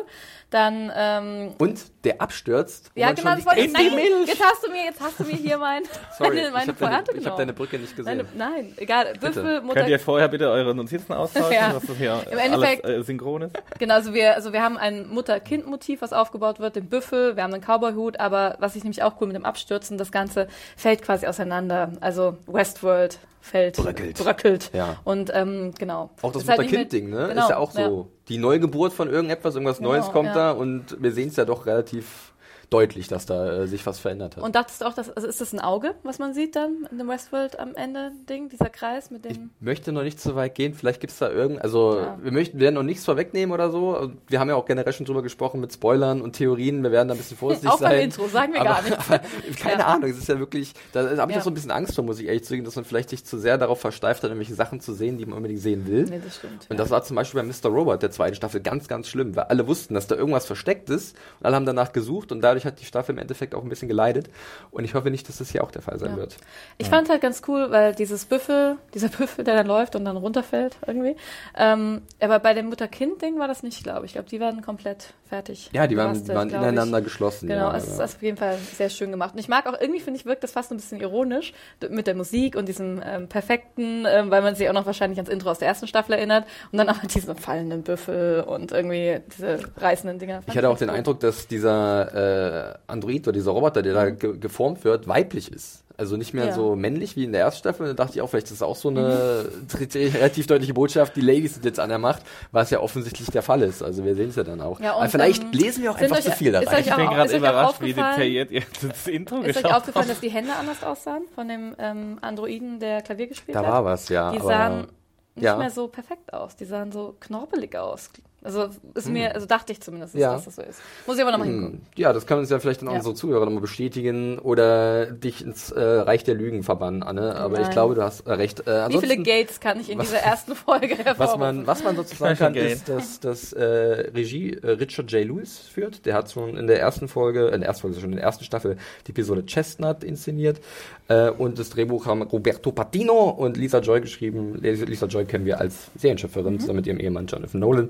Dann, 0.50 0.92
ähm, 0.96 1.54
Und 1.60 1.80
der 2.04 2.20
abstürzt. 2.22 2.90
ja 2.96 3.12
genau, 3.12 3.30
schon 3.30 3.38
das 3.38 3.46
wollte 3.46 3.60
ich 3.62 3.72
nein, 3.72 3.92
Jetzt 4.26 4.44
hast 4.44 4.66
du 4.66 4.72
mir, 4.72 4.84
jetzt 4.86 5.00
hast 5.00 5.20
du 5.20 5.24
mir 5.26 5.36
hier 5.36 5.60
mein, 5.60 5.84
Sorry, 6.18 6.30
meine, 6.38 6.48
ich 6.48 6.52
meine 6.54 6.68
habe 6.68 6.74
deine, 6.74 6.96
Pointe 6.96 7.12
ich 7.12 7.18
hab 7.18 7.24
genommen. 7.24 7.38
deine 7.38 7.54
Brücke 7.54 7.78
nicht 7.78 7.96
gesehen. 7.96 8.18
Nein, 8.36 8.52
nein, 8.54 8.74
egal. 8.78 9.14
Büffel, 9.20 9.62
Mutter, 9.62 9.82
Könnt 9.82 9.90
ihr 9.92 10.00
vorher 10.00 10.28
bitte 10.28 10.50
eure 10.50 10.74
Notizen 10.74 11.14
austauschen, 11.14 11.52
Ja. 11.54 11.72
dass 11.74 11.86
das 11.86 11.98
hier 11.98 12.20
Im 12.32 12.38
Endeffekt- 12.40 12.84
alles 12.84 12.98
äh, 13.02 13.04
synchron 13.04 13.44
ist? 13.44 13.56
Genau, 13.78 13.94
also 13.94 14.14
wir, 14.16 14.34
also 14.34 14.52
wir 14.52 14.64
haben 14.64 14.78
ein 14.78 15.08
Mutter-Kind-Motiv, 15.10 16.02
was 16.02 16.14
aufgebaut 16.14 16.60
wird, 16.60 16.76
den 16.76 16.90
Büffel, 16.90 17.36
wir 17.36 17.44
haben 17.44 17.54
einen 17.54 17.64
Cowboy-Hut, 17.64 18.20
aber 18.20 18.56
was 18.60 18.76
ich 18.76 18.84
nämlich 18.84 19.04
auch 19.04 19.22
cool 19.22 19.28
mit 19.30 19.36
dem 19.36 19.46
Abstürzen, 19.46 19.98
das 19.98 20.12
Ganze 20.12 20.48
fällt 20.76 21.02
quasi 21.02 21.28
auseinander. 21.28 21.94
Also 22.02 22.38
Westworld 22.48 23.20
fällt, 23.42 23.78
Bröckelt. 23.78 24.18
bröckelt. 24.18 24.72
Ja. 24.74 24.98
Und 25.04 25.32
ähm, 25.34 25.74
genau. 25.78 26.10
Auch 26.22 26.32
das 26.32 26.44
Ist 26.44 26.50
halt 26.50 26.60
Mutter-Kind-Ding, 26.60 27.10
ne? 27.10 27.28
Genau, 27.30 27.44
ist 27.44 27.50
ja 27.50 27.58
auch 27.58 27.72
so. 27.72 28.10
Die 28.28 28.38
Neugeburt 28.38 28.94
von 28.94 29.10
irgendetwas, 29.10 29.56
irgendwas 29.56 29.78
Genau, 29.78 29.92
Neues 29.92 30.12
kommt 30.12 30.28
ja. 30.28 30.34
da 30.34 30.52
und 30.52 31.02
wir 31.02 31.12
sehen 31.12 31.30
es 31.30 31.36
ja 31.36 31.46
doch 31.46 31.66
relativ 31.66 32.29
deutlich, 32.70 33.08
dass 33.08 33.26
da 33.26 33.64
äh, 33.64 33.68
sich 33.68 33.86
was 33.86 34.00
verändert 34.00 34.38
hat. 34.38 34.44
Und 34.44 34.56
dachtest 34.56 34.82
du 34.82 34.86
auch, 34.86 34.94
dass, 34.94 35.10
also 35.10 35.28
ist 35.28 35.42
das 35.42 35.54
ein 35.54 35.60
Auge, 35.60 35.96
was 36.04 36.20
man 36.20 36.34
sieht 36.34 36.56
dann 36.56 36.88
in 36.92 36.98
dem 37.00 37.08
Westworld 37.08 37.60
am 37.60 37.74
Ende 37.76 38.12
Ding, 38.30 38.50
dieser 38.50 38.70
Kreis 38.70 39.10
mit 39.12 39.26
ich 39.26 39.34
dem. 39.38 39.50
möchte 39.60 39.92
noch 39.92 40.04
nicht 40.04 40.20
so 40.20 40.36
weit 40.36 40.54
gehen. 40.56 40.74
Vielleicht 40.74 41.00
gibt 41.02 41.12
es 41.12 41.20
da 41.20 41.30
irgend, 41.32 41.62
also 41.62 41.98
Ja. 42.00 42.18
wir 42.22 42.32
möchten, 42.32 42.58
wir 42.60 42.66
werden 42.66 42.76
noch 42.76 42.84
nichts 42.84 43.06
vorwegnehmen 43.06 43.54
oder 43.54 43.72
so. 43.72 44.12
Wir 44.28 44.40
haben 44.40 44.50
ja 44.50 44.56
auch 44.56 44.66
generell 44.66 44.94
schon 44.94 45.06
drüber 45.06 45.24
gesprochen 45.24 45.60
mit 45.62 45.74
Spoilern 45.74 46.22
und 46.22 46.34
Theorien. 46.34 46.84
Wir 46.84 46.92
werden 46.92 47.08
da 47.08 47.16
ein 47.16 47.18
bisschen 47.18 47.38
vorsichtig 47.38 47.70
Auch 47.72 47.80
beim 47.80 47.90
sein. 47.92 48.02
Intro, 48.02 48.28
sagen 48.28 48.54
wir 48.54 48.62
aber, 48.62 48.70
gar 48.70 48.82
nichts. 48.84 48.98
aber 49.10 49.20
keine 49.60 49.80
Ja. 49.82 49.88
Ahnung, 49.88 50.10
es 50.10 50.18
ist 50.18 50.28
ja 50.30 50.38
wirklich, 50.38 50.74
da 50.94 51.02
habe 51.18 51.32
ich 51.32 51.36
Ja. 51.36 51.40
auch 51.42 51.44
so 51.46 51.50
ein 51.50 51.54
bisschen 51.56 51.72
Angst 51.72 51.96
vor, 51.96 52.04
muss 52.04 52.20
ich 52.20 52.28
ehrlich 52.28 52.44
zugeben, 52.44 52.66
dass 52.66 52.76
man 52.76 52.86
vielleicht 52.86 53.10
sich 53.10 53.26
zu 53.26 53.40
sehr 53.40 53.58
darauf 53.58 53.80
versteift 53.82 54.22
hat, 54.24 54.30
irgendwelche 54.30 54.54
Sachen 54.56 54.80
zu 54.80 54.94
sehen, 54.94 55.18
die 55.18 55.26
man 55.26 55.38
unbedingt 55.38 55.62
sehen 55.62 55.88
will. 55.88 56.04
Nee, 56.04 56.22
das 56.24 56.36
stimmt. 56.38 56.68
Und 56.70 56.80
das 56.80 56.90
war 56.92 57.04
zum 57.04 57.16
Beispiel 57.16 57.42
bei 57.42 57.48
Mr. 57.48 57.70
Robot 57.74 58.04
der 58.04 58.12
zweiten 58.12 58.36
Staffel 58.36 58.62
ganz, 58.62 58.88
ganz 58.88 59.08
schlimm, 59.08 59.36
weil 59.36 59.46
alle 59.46 59.68
wussten, 59.68 59.96
dass 59.96 60.06
da 60.08 60.16
irgendwas 60.16 60.46
versteckt 60.46 60.90
ist 60.92 61.16
und 61.40 61.46
alle 61.48 61.56
haben 61.56 61.66
danach 61.66 61.94
gesucht 61.94 62.32
und 62.32 62.42
dadurch 62.42 62.59
hat 62.66 62.80
die 62.80 62.86
Staffel 62.86 63.14
im 63.14 63.18
Endeffekt 63.20 63.56
auch 63.56 63.64
ein 63.64 63.70
bisschen 63.70 63.88
geleidet. 63.88 64.30
Und 64.72 64.84
ich 64.86 64.94
hoffe 64.94 65.10
nicht, 65.12 65.28
dass 65.30 65.38
das 65.38 65.50
hier 65.52 65.64
auch 65.64 65.72
der 65.72 65.82
Fall 65.82 66.00
sein 66.00 66.12
Ja. 66.12 66.18
wird. 66.18 66.38
Ich 66.78 66.88
fand 66.90 67.10
halt 67.10 67.22
ganz 67.22 67.42
cool, 67.48 67.72
weil 67.72 67.94
dieses 67.96 68.26
Büffel, 68.26 68.78
dieser 68.94 69.10
Büffel, 69.10 69.44
der 69.44 69.56
dann 69.56 69.68
läuft 69.68 69.96
und 69.96 70.06
dann 70.06 70.18
runterfällt 70.18 70.78
irgendwie. 70.88 71.16
Ähm, 71.58 72.02
aber 72.20 72.40
bei 72.40 72.54
dem 72.54 72.68
Mutter-Kind-Ding 72.70 73.40
war 73.40 73.48
das 73.48 73.64
nicht, 73.64 73.84
glaube 73.84 74.06
ich. 74.06 74.10
Ich 74.12 74.14
glaube, 74.14 74.30
die 74.30 74.40
waren 74.40 74.62
komplett 74.62 75.14
fertig. 75.28 75.70
Ja, 75.74 75.86
die 75.88 75.96
waren, 75.98 76.14
die 76.14 76.28
waren 76.30 76.48
glaub 76.50 76.62
ich. 76.62 76.68
ineinander 76.68 77.02
geschlossen. 77.02 77.48
Genau, 77.48 77.70
ja, 77.72 77.78
es 77.78 77.88
ist 77.88 78.00
ja. 78.00 78.06
auf 78.06 78.22
jeden 78.22 78.38
Fall 78.38 78.58
sehr 78.58 78.90
schön 78.90 79.12
gemacht. 79.12 79.34
Und 79.34 79.40
ich 79.40 79.48
mag 79.48 79.68
auch, 79.68 79.80
irgendwie 79.80 80.00
finde 80.00 80.20
ich, 80.20 80.26
wirkt 80.26 80.44
das 80.44 80.52
fast 80.52 80.72
ein 80.72 80.78
bisschen 80.78 81.00
ironisch 81.00 81.54
mit 81.90 82.08
der 82.08 82.16
Musik 82.16 82.56
und 82.56 82.68
diesem 82.68 83.02
ähm, 83.06 83.28
perfekten, 83.28 84.06
ähm, 84.08 84.32
weil 84.32 84.42
man 84.42 84.56
sich 84.56 84.68
auch 84.70 84.74
noch 84.74 84.86
wahrscheinlich 84.86 85.20
ans 85.20 85.30
Intro 85.30 85.52
aus 85.52 85.60
der 85.60 85.68
ersten 85.68 85.88
Staffel 85.88 86.14
erinnert. 86.14 86.46
Und 86.72 86.78
dann 86.80 86.90
aber 86.90 87.08
diesen 87.14 87.36
fallenden 87.36 87.84
Büffel 87.84 88.42
und 88.42 88.72
irgendwie 88.72 89.20
diese 89.38 89.60
reißenden 89.78 90.18
Dinger. 90.20 90.42
Ich 90.48 90.58
hatte 90.58 90.70
auch 90.70 90.78
den 90.78 90.90
cool. 90.90 90.96
Eindruck, 90.96 91.20
dass 91.20 91.48
dieser 91.48 92.14
äh, 92.14 92.49
Android 92.88 93.28
oder 93.28 93.34
dieser 93.34 93.52
Roboter, 93.52 93.82
der 93.82 93.94
da 93.94 94.10
ge 94.10 94.38
geformt 94.38 94.84
wird, 94.84 95.08
weiblich 95.08 95.52
ist. 95.52 95.84
Also 95.98 96.16
nicht 96.16 96.34
mehr 96.34 96.46
Ja. 96.46 96.54
so 96.54 96.78
männlich 96.78 97.18
wie 97.18 97.26
in 97.26 97.34
der 97.34 97.42
ersten 97.42 97.60
Staffel. 97.60 97.88
Da 97.88 97.94
dachte 97.94 98.16
ich 98.16 98.22
auch, 98.22 98.30
vielleicht 98.30 98.46
ist 98.46 98.62
das 98.62 98.62
auch 98.62 98.78
so 98.78 98.88
eine 98.88 99.46
relativ 99.94 100.48
deutliche 100.48 100.74
Botschaft, 100.74 101.16
die 101.18 101.22
Ladies 101.22 101.56
sind 101.56 101.66
jetzt 101.66 101.80
an 101.80 101.90
der 101.90 101.98
Macht, 101.98 102.22
was 102.54 102.70
ja 102.70 102.80
offensichtlich 102.80 103.30
der 103.32 103.42
Fall 103.42 103.62
ist. 103.64 103.84
Also 103.84 104.06
wir 104.06 104.16
sehen 104.16 104.30
es 104.30 104.38
ja 104.38 104.46
dann 104.46 104.62
auch. 104.62 104.80
Ja, 104.80 104.94
und, 104.94 105.02
Aber 105.02 105.10
vielleicht 105.10 105.44
ähm, 105.44 105.52
lesen 105.52 105.84
wir 105.84 105.92
auch 105.92 105.98
einfach 105.98 106.18
euch- 106.18 106.24
zu 106.24 106.32
viel 106.32 106.54
da 106.54 106.60
ist 106.62 106.68
rein. 106.70 106.76
euch 106.80 106.88
Ich 106.88 106.96
bin 106.96 107.06
gerade 107.06 107.24
ist 107.26 107.32
euch 107.34 107.38
überrascht, 107.40 107.82
wie 107.82 107.90
aufgefallen- 107.92 108.12
detailliert 108.16 108.52
ihr 108.52 108.62
das 108.82 109.08
Intro 109.08 109.42
Ist 109.42 109.58
euch 109.58 109.64
geschaut 109.64 109.74
aufgefallen, 109.78 110.06
habt. 110.06 110.12
dass 110.16 110.20
die 110.22 110.30
Hände 110.30 110.52
anders 110.58 110.84
aussahen 110.84 111.24
von 111.36 111.50
dem 111.50 111.76
ähm, 111.78 112.18
Androiden, 112.22 112.80
der 112.80 113.02
Klavier 113.02 113.28
gespielt 113.28 113.56
Da 113.56 113.62
hat? 113.62 113.68
war 113.70 113.84
was, 113.86 114.08
ja. 114.08 114.32
Die 114.32 114.40
aber- 114.40 114.48
sahen 114.48 114.88
nicht 115.36 115.44
ja. 115.46 115.58
mehr 115.58 115.70
so 115.70 115.88
perfekt 115.90 116.34
aus. 116.34 116.56
Die 116.56 116.66
sahen 116.66 116.92
so 116.94 117.16
knorpelig 117.20 117.78
aus. 117.78 118.10
Also 118.42 118.70
ist 118.96 119.10
mir, 119.10 119.36
also 119.36 119.46
dachte 119.46 119.74
ich 119.74 119.82
zumindest, 119.82 120.16
Ja. 120.16 120.32
dass 120.32 120.46
das 120.46 120.56
so 120.56 120.62
ist. 120.62 120.80
Muss 121.06 121.18
ich 121.18 121.22
aber 121.22 121.32
nochmal 121.32 121.48
Hm, 121.48 121.54
hingucken. 121.56 121.82
Ja, 121.98 122.14
das 122.14 122.26
können 122.26 122.40
uns 122.40 122.50
ja 122.50 122.58
vielleicht 122.60 122.82
dann 122.82 122.88
auch 122.88 122.94
Ja. 122.94 123.00
unsere 123.00 123.14
Zuhörer 123.16 123.44
nochmal 123.44 123.60
bestätigen 123.62 124.40
oder 124.40 125.08
dich 125.12 125.44
ins 125.46 125.72
äh, 125.72 125.82
Reich 125.82 126.24
der 126.24 126.36
Lügen 126.36 126.64
verbannen, 126.64 127.04
Anne. 127.04 127.36
Aber 127.36 127.56
ich 127.56 127.64
Nein. 127.64 127.72
glaube, 127.72 127.96
du 127.96 128.02
hast 128.04 128.22
äh, 128.28 128.32
recht. 128.32 128.66
Äh, 128.66 128.88
Wie 128.90 128.98
viele 129.00 129.18
Gates 129.18 129.60
kann 129.60 129.80
ich 129.82 129.90
in 129.90 130.00
was- 130.00 130.08
dieser 130.08 130.20
ersten 130.22 130.56
Folge 130.56 130.92
was 131.00 131.06
hervorrufen? 131.06 131.40
man, 131.40 131.68
was 131.68 131.84
man 131.84 131.96
sozusagen 131.98 132.38
kann, 132.38 132.56
ist, 132.56 132.88
dass 132.88 133.20
das 133.20 133.52
äh, 133.52 133.62
Regie 133.66 134.54
äh, 134.54 134.70
Richard 134.72 135.12
J. 135.12 135.26
Lewis 135.28 135.60
führt. 135.60 136.06
Der 136.06 136.14
hat 136.14 136.32
schon 136.32 136.56
in 136.56 136.68
der 136.68 136.80
ersten 136.80 137.10
Folge, 137.10 137.48
in 137.48 137.60
der 137.60 137.68
ersten 137.68 137.82
Folge, 137.82 138.00
schon 138.00 138.12
in 138.12 138.16
der 138.18 138.26
ersten 138.26 138.46
Staffel 138.46 138.78
die 139.06 139.12
Episode 139.12 139.46
Chestnut 139.46 140.04
inszeniert. 140.06 140.62
Äh, 141.10 141.30
und 141.32 141.60
das 141.60 141.72
Drehbuch 141.72 142.06
haben 142.06 142.22
Roberto 142.22 142.72
Patino 142.72 143.30
und 143.32 143.58
Lisa 143.58 143.80
Joy 143.80 144.00
geschrieben. 144.00 144.56
Lisa 144.62 144.86
Lisa 144.86 145.08
Joy 145.08 145.26
kennen 145.26 145.46
wir 145.46 145.60
als 145.60 145.90
Serienschöpferin, 145.98 146.60
zusammen 146.62 146.78
mit 146.78 146.88
ihrem 146.88 147.00
Ehemann 147.02 147.28
Jonathan 147.28 147.60
Nolan. 147.60 147.90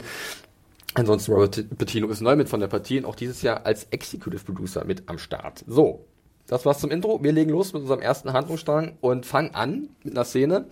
Ansonsten 0.95 1.31
Robert 1.33 1.77
Patino 1.77 2.07
ist 2.07 2.21
neu 2.21 2.35
mit 2.35 2.49
von 2.49 2.59
der 2.59 2.67
Partie 2.67 2.99
und 2.99 3.05
auch 3.05 3.15
dieses 3.15 3.41
Jahr 3.41 3.65
als 3.65 3.85
Executive 3.91 4.43
Producer 4.43 4.85
mit 4.85 5.03
am 5.07 5.17
Start. 5.17 5.63
So, 5.67 6.05
das 6.47 6.65
war's 6.65 6.79
zum 6.79 6.89
Intro. 6.89 7.21
Wir 7.23 7.31
legen 7.31 7.51
los 7.51 7.73
mit 7.73 7.83
unserem 7.83 8.01
ersten 8.01 8.33
Handlungsstrang 8.33 8.97
und 9.01 9.25
fangen 9.25 9.53
an 9.53 9.89
mit 10.03 10.15
einer 10.15 10.25
Szene, 10.25 10.65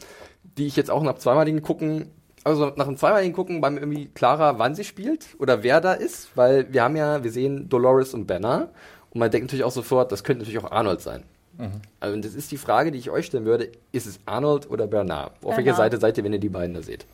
die 0.57 0.65
ich 0.65 0.75
jetzt 0.75 0.89
auch 0.89 1.03
nach 1.03 1.15
zweimaligen 1.15 1.62
Gucken, 1.62 2.12
also 2.43 2.71
nach 2.75 2.86
dem 2.86 2.97
zweimaligen 2.97 3.33
Gucken 3.33 3.62
war 3.62 3.69
mir 3.69 3.79
irgendwie 3.79 4.07
klarer, 4.07 4.57
wann 4.57 4.74
sie 4.74 4.83
spielt 4.83 5.27
oder 5.39 5.63
wer 5.63 5.81
da 5.81 5.93
ist, 5.93 6.29
weil 6.36 6.74
wir 6.74 6.83
haben 6.83 6.95
ja, 6.95 7.24
wir 7.24 7.31
sehen 7.31 7.69
Dolores 7.69 8.13
und 8.13 8.25
Banner 8.25 8.69
und 9.12 9.19
man 9.19 9.29
denkt 9.29 9.47
natürlich 9.47 9.65
auch 9.65 9.71
sofort, 9.71 10.12
das 10.12 10.24
könnte 10.24 10.43
natürlich 10.43 10.63
auch 10.63 10.71
Arnold 10.71 11.01
sein. 11.01 11.24
Also 12.00 12.15
und 12.15 12.24
das 12.24 12.36
ist 12.36 12.51
die 12.51 12.57
Frage, 12.57 12.91
die 12.91 13.00
ich 13.00 13.09
euch 13.09 13.25
stellen 13.25 13.45
würde, 13.45 13.71
ist 13.91 14.05
es 14.05 14.19
Arnold 14.25 14.69
oder 14.69 14.88
Bernard? 14.88 15.33
Auf 15.43 15.57
welcher. 15.57 15.74
Seite 15.74 15.97
seid 15.97 16.17
ihr, 16.17 16.24
wenn 16.24 16.33
ihr 16.33 16.39
die 16.39 16.50
beiden 16.50 16.75
da 16.75 16.81
seht? 16.81 17.05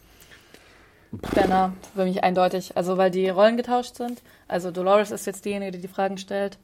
Benner, 1.34 1.74
für 1.96 2.06
mich 2.06 2.24
eindeutig. 2.24 2.76
Also, 2.76 2.98
weil 2.98 3.12
die 3.12 3.30
Rollen 3.30 3.58
getauscht 3.58 3.96
sind. 3.96 4.22
Also, 4.48 4.72
Dolores 4.72 5.12
ist 5.12 5.28
jetzt 5.28 5.46
diejenige, 5.46 5.74
die 5.74 5.82
die 5.82 5.88
Fragen 5.88 6.18
stellt. 6.18 6.58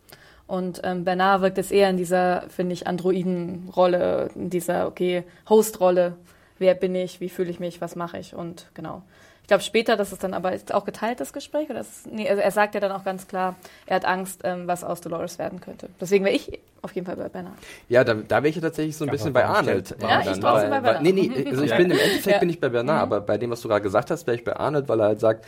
Und 0.47 0.81
ähm, 0.83 1.03
Bernard 1.03 1.41
wirkt 1.41 1.57
jetzt 1.57 1.71
eher 1.71 1.89
in 1.89 1.97
dieser, 1.97 2.49
finde 2.49 2.73
ich, 2.73 2.87
Androiden-Rolle, 2.87 4.31
in 4.33 4.49
dieser, 4.49 4.87
okay, 4.87 5.23
Host-Rolle. 5.47 6.15
Wer 6.57 6.73
bin 6.73 6.95
ich? 6.95 7.21
Wie 7.21 7.29
fühle 7.29 7.51
ich 7.51 7.59
mich? 7.59 7.81
Was 7.81 7.95
mache 7.95 8.17
ich? 8.17 8.33
Und 8.33 8.71
genau. 8.73 9.03
Ich 9.49 9.51
glaube 9.51 9.63
später, 9.63 9.97
das 9.97 10.11
ist 10.11 10.23
dann 10.23 10.35
aber 10.35 10.53
ist 10.53 10.71
auch 10.75 10.85
geteilt, 10.85 11.19
das 11.19 11.33
Gespräch. 11.33 11.71
Oder 11.71 11.79
ist, 11.79 12.05
nee, 12.05 12.29
also 12.29 12.39
er 12.39 12.51
sagt 12.51 12.75
ja 12.75 12.79
dann 12.81 12.91
auch 12.91 13.03
ganz 13.03 13.27
klar, 13.27 13.55
er 13.87 13.95
hat 13.95 14.05
Angst, 14.05 14.41
ähm, 14.43 14.67
was 14.67 14.83
aus 14.83 15.01
Dolores 15.01 15.39
werden 15.39 15.59
könnte. 15.59 15.89
Deswegen 15.99 16.23
wäre 16.23 16.35
ich 16.35 16.59
auf 16.83 16.93
jeden 16.93 17.07
Fall 17.07 17.15
bei 17.15 17.29
Bernard. 17.29 17.55
Ja, 17.87 18.03
da, 18.03 18.13
da 18.13 18.43
wäre 18.43 18.49
ich 18.49 18.57
ja 18.57 18.61
tatsächlich 18.61 18.95
so 18.95 19.05
ein 19.05 19.09
Aber 19.09 19.17
bisschen 19.17 19.33
bei 19.33 19.43
Arnold. 19.47 19.95
Ja, 19.99 20.21
ich 20.21 20.39
weil, 20.43 20.69
bei 20.69 20.83
weil, 20.83 21.01
Nee, 21.01 21.13
nee, 21.13 21.29
Bernard. 21.29 21.47
also 21.51 21.63
ich 21.63 21.71
Ja. 21.71 21.77
bin 21.77 21.89
im 21.89 21.97
Endeffekt 21.97 22.27
Ja. 22.27 22.37
bin 22.37 22.49
ich 22.51 22.59
bei 22.59 22.69
Bernard, 22.69 23.01
aber 23.01 23.21
bei 23.21 23.39
dem, 23.39 23.49
was 23.49 23.61
du 23.61 23.69
gerade 23.69 23.81
gesagt 23.81 24.11
hast, 24.11 24.27
wäre 24.27 24.37
ich 24.37 24.43
bei 24.43 24.55
Arnold, 24.55 24.87
weil 24.87 24.99
er 24.99 25.07
halt 25.07 25.19
sagt, 25.19 25.43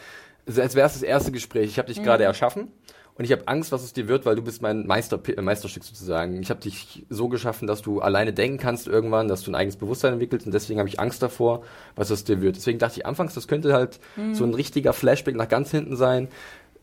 also 0.47 0.63
als 0.63 0.73
wäre 0.73 0.87
es 0.87 0.93
das 0.93 1.03
erste 1.03 1.31
Gespräch, 1.31 1.69
ich 1.69 1.77
habe 1.77 1.89
dich 1.89 2.01
gerade 2.01 2.23
erschaffen 2.23 2.71
und 3.15 3.25
ich 3.25 3.31
habe 3.31 3.47
Angst, 3.47 3.71
was 3.71 3.83
es 3.83 3.93
dir 3.93 4.07
wird, 4.07 4.25
weil 4.25 4.35
du 4.35 4.41
bist 4.41 4.61
mein 4.61 4.87
Meister, 4.87 5.19
äh, 5.27 5.41
Meisterstück 5.41 5.83
sozusagen. 5.83 6.41
Ich 6.41 6.49
habe 6.49 6.61
dich 6.61 7.05
so 7.09 7.27
geschaffen, 7.27 7.67
dass 7.67 7.81
du 7.81 8.01
alleine 8.01 8.33
denken 8.33 8.57
kannst 8.57 8.87
irgendwann, 8.87 9.27
dass 9.27 9.43
du 9.43 9.51
ein 9.51 9.55
eigenes 9.55 9.75
Bewusstsein 9.77 10.13
entwickelst 10.13 10.45
und 10.45 10.53
deswegen 10.53 10.79
habe 10.79 10.89
ich 10.89 10.99
Angst 10.99 11.21
davor, 11.21 11.63
was 11.95 12.09
es 12.09 12.23
dir 12.23 12.41
wird. 12.41 12.55
Deswegen 12.55 12.79
dachte 12.79 12.99
ich 12.99 13.05
anfangs, 13.05 13.33
das 13.33 13.47
könnte 13.47 13.73
halt 13.73 13.99
so 14.33 14.43
ein 14.43 14.53
richtiger 14.53 14.93
Flashback 14.93 15.35
nach 15.35 15.49
ganz 15.49 15.71
hinten 15.71 15.95
sein. 15.95 16.29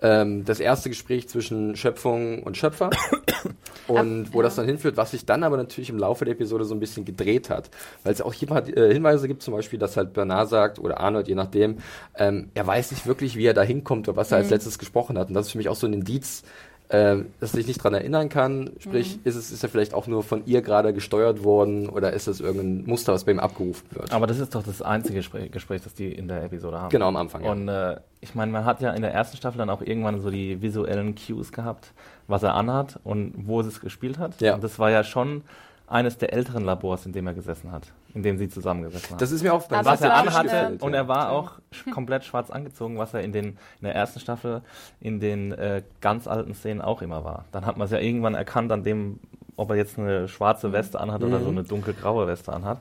Ähm, 0.00 0.44
das 0.44 0.60
erste 0.60 0.88
Gespräch 0.88 1.28
zwischen 1.28 1.74
Schöpfung 1.74 2.42
und 2.44 2.56
Schöpfer 2.56 2.90
und 3.88 4.32
wo 4.32 4.42
das 4.42 4.54
dann 4.54 4.66
hinführt, 4.66 4.96
was 4.96 5.10
sich 5.10 5.26
dann 5.26 5.42
aber 5.42 5.56
natürlich 5.56 5.90
im 5.90 5.98
Laufe 5.98 6.24
der 6.24 6.34
Episode 6.34 6.64
so 6.64 6.74
ein 6.74 6.80
bisschen 6.80 7.04
gedreht 7.04 7.50
hat. 7.50 7.70
Weil 8.04 8.12
es 8.12 8.22
auch 8.22 8.32
hier 8.32 8.48
mal 8.48 8.62
äh, 8.68 8.92
Hinweise 8.92 9.26
gibt, 9.26 9.42
zum 9.42 9.54
Beispiel, 9.54 9.78
dass 9.78 9.96
halt 9.96 10.12
Bernard 10.12 10.48
sagt 10.48 10.78
oder 10.78 11.00
Arnold, 11.00 11.26
je 11.26 11.34
nachdem, 11.34 11.78
ähm, 12.16 12.50
er 12.54 12.66
weiß 12.66 12.92
nicht 12.92 13.06
wirklich, 13.06 13.36
wie 13.36 13.46
er 13.46 13.54
da 13.54 13.62
hinkommt 13.62 14.08
oder 14.08 14.16
was 14.16 14.30
er 14.30 14.38
als 14.38 14.50
letztes 14.50 14.78
gesprochen 14.78 15.18
hat. 15.18 15.28
Und 15.28 15.34
das 15.34 15.46
ist 15.46 15.52
für 15.52 15.58
mich 15.58 15.68
auch 15.68 15.76
so 15.76 15.86
ein 15.86 15.92
Indiz, 15.92 16.44
ähm, 16.90 17.26
dass 17.38 17.52
er 17.52 17.56
sich 17.58 17.66
nicht 17.66 17.82
dran 17.82 17.92
erinnern 17.92 18.30
kann. 18.30 18.70
Sprich, 18.78 19.18
ist 19.24 19.34
es 19.34 19.50
ist 19.50 19.62
er 19.62 19.68
vielleicht 19.68 19.92
auch 19.92 20.06
nur 20.06 20.22
von 20.22 20.42
ihr 20.46 20.62
gerade 20.62 20.94
gesteuert 20.94 21.44
worden 21.44 21.88
oder 21.88 22.12
ist 22.14 22.28
es 22.28 22.40
irgendein 22.40 22.86
Muster, 22.86 23.12
was 23.12 23.24
bei 23.24 23.32
ihm 23.32 23.40
abgerufen 23.40 23.86
wird? 23.90 24.10
Aber 24.10 24.26
das 24.26 24.38
ist 24.38 24.54
doch 24.54 24.62
das 24.62 24.80
einzige 24.80 25.16
Gespräch, 25.16 25.50
Gespräch 25.50 25.82
das 25.82 25.92
die 25.92 26.10
in 26.10 26.28
der 26.28 26.44
Episode 26.44 26.80
haben. 26.80 26.88
Genau 26.88 27.08
am 27.08 27.16
Anfang. 27.16 27.44
Ja. 27.44 27.52
Und 27.52 27.68
äh, 27.68 27.96
ich 28.20 28.34
meine, 28.34 28.52
man 28.52 28.64
hat 28.64 28.80
ja 28.80 28.92
in 28.92 29.02
der 29.02 29.12
ersten 29.12 29.36
Staffel 29.36 29.58
dann 29.58 29.68
auch 29.68 29.82
irgendwann 29.82 30.20
so 30.20 30.30
die 30.30 30.62
visuellen 30.62 31.14
Cues 31.14 31.52
gehabt, 31.52 31.92
was 32.26 32.42
er 32.42 32.54
anhat 32.54 32.98
und 33.04 33.34
wo 33.36 33.60
es 33.60 33.80
gespielt 33.80 34.18
hat. 34.18 34.40
Ja. 34.40 34.54
Und 34.54 34.64
das 34.64 34.78
war 34.78 34.90
ja 34.90 35.04
schon 35.04 35.42
eines 35.88 36.16
der 36.16 36.32
älteren 36.32 36.64
Labors, 36.64 37.04
in 37.06 37.12
dem 37.12 37.26
er 37.26 37.34
gesessen 37.34 37.70
hat, 37.70 37.92
in 38.18 38.22
dem 38.24 38.36
sie 38.36 38.48
zusammengesessen 38.48 39.10
haben. 39.10 39.18
Das 39.18 39.30
ist 39.30 39.42
mir 39.44 39.54
auch 39.54 39.64
Aber 39.70 39.84
was 39.84 40.00
er 40.00 40.12
anhatte 40.14 40.44
gefällt, 40.48 40.82
und 40.82 40.92
er 40.94 41.06
war 41.06 41.30
auch 41.30 41.52
komplett 41.92 42.24
schwarz 42.24 42.50
angezogen, 42.50 42.98
was 42.98 43.14
er 43.14 43.20
in 43.22 43.30
den 43.32 43.44
in 43.46 43.56
der 43.84 43.94
ersten 43.94 44.18
Staffel 44.18 44.62
in 45.00 45.20
den 45.20 45.52
äh, 45.52 45.82
ganz 46.00 46.26
alten 46.26 46.52
Szenen 46.54 46.80
auch 46.80 47.00
immer 47.00 47.24
war. 47.24 47.44
Dann 47.52 47.64
hat 47.64 47.76
man 47.76 47.84
es 47.86 47.92
ja 47.92 47.98
irgendwann 47.98 48.34
erkannt 48.34 48.72
an 48.72 48.82
dem, 48.82 49.20
ob 49.56 49.70
er 49.70 49.76
jetzt 49.76 49.98
eine 49.98 50.26
schwarze 50.28 50.72
Weste 50.72 50.98
anhat 51.00 51.22
oder 51.22 51.38
Mhm. 51.38 51.44
so 51.44 51.50
eine 51.50 51.62
dunkelgraue 51.62 52.26
Weste 52.26 52.52
anhat. 52.52 52.80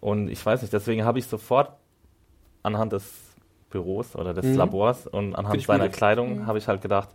Und 0.00 0.28
ich 0.28 0.44
weiß 0.44 0.60
nicht, 0.62 0.72
deswegen 0.72 1.04
habe 1.04 1.18
ich 1.20 1.26
sofort 1.26 1.70
anhand 2.64 2.92
des 2.92 3.12
Büros 3.70 4.16
oder 4.16 4.34
des 4.34 4.44
Mhm. 4.46 4.56
Labors 4.56 5.06
und 5.06 5.34
anhand 5.36 5.62
seiner 5.62 5.88
gut. 5.88 5.96
Kleidung 5.96 6.46
habe 6.46 6.58
ich 6.58 6.66
halt 6.68 6.82
gedacht, 6.82 7.10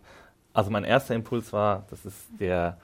also 0.54 0.70
mein 0.70 0.84
erster 0.84 1.14
Impuls 1.14 1.52
war, 1.52 1.84
das 1.90 2.04
ist 2.06 2.16
der 2.40 2.78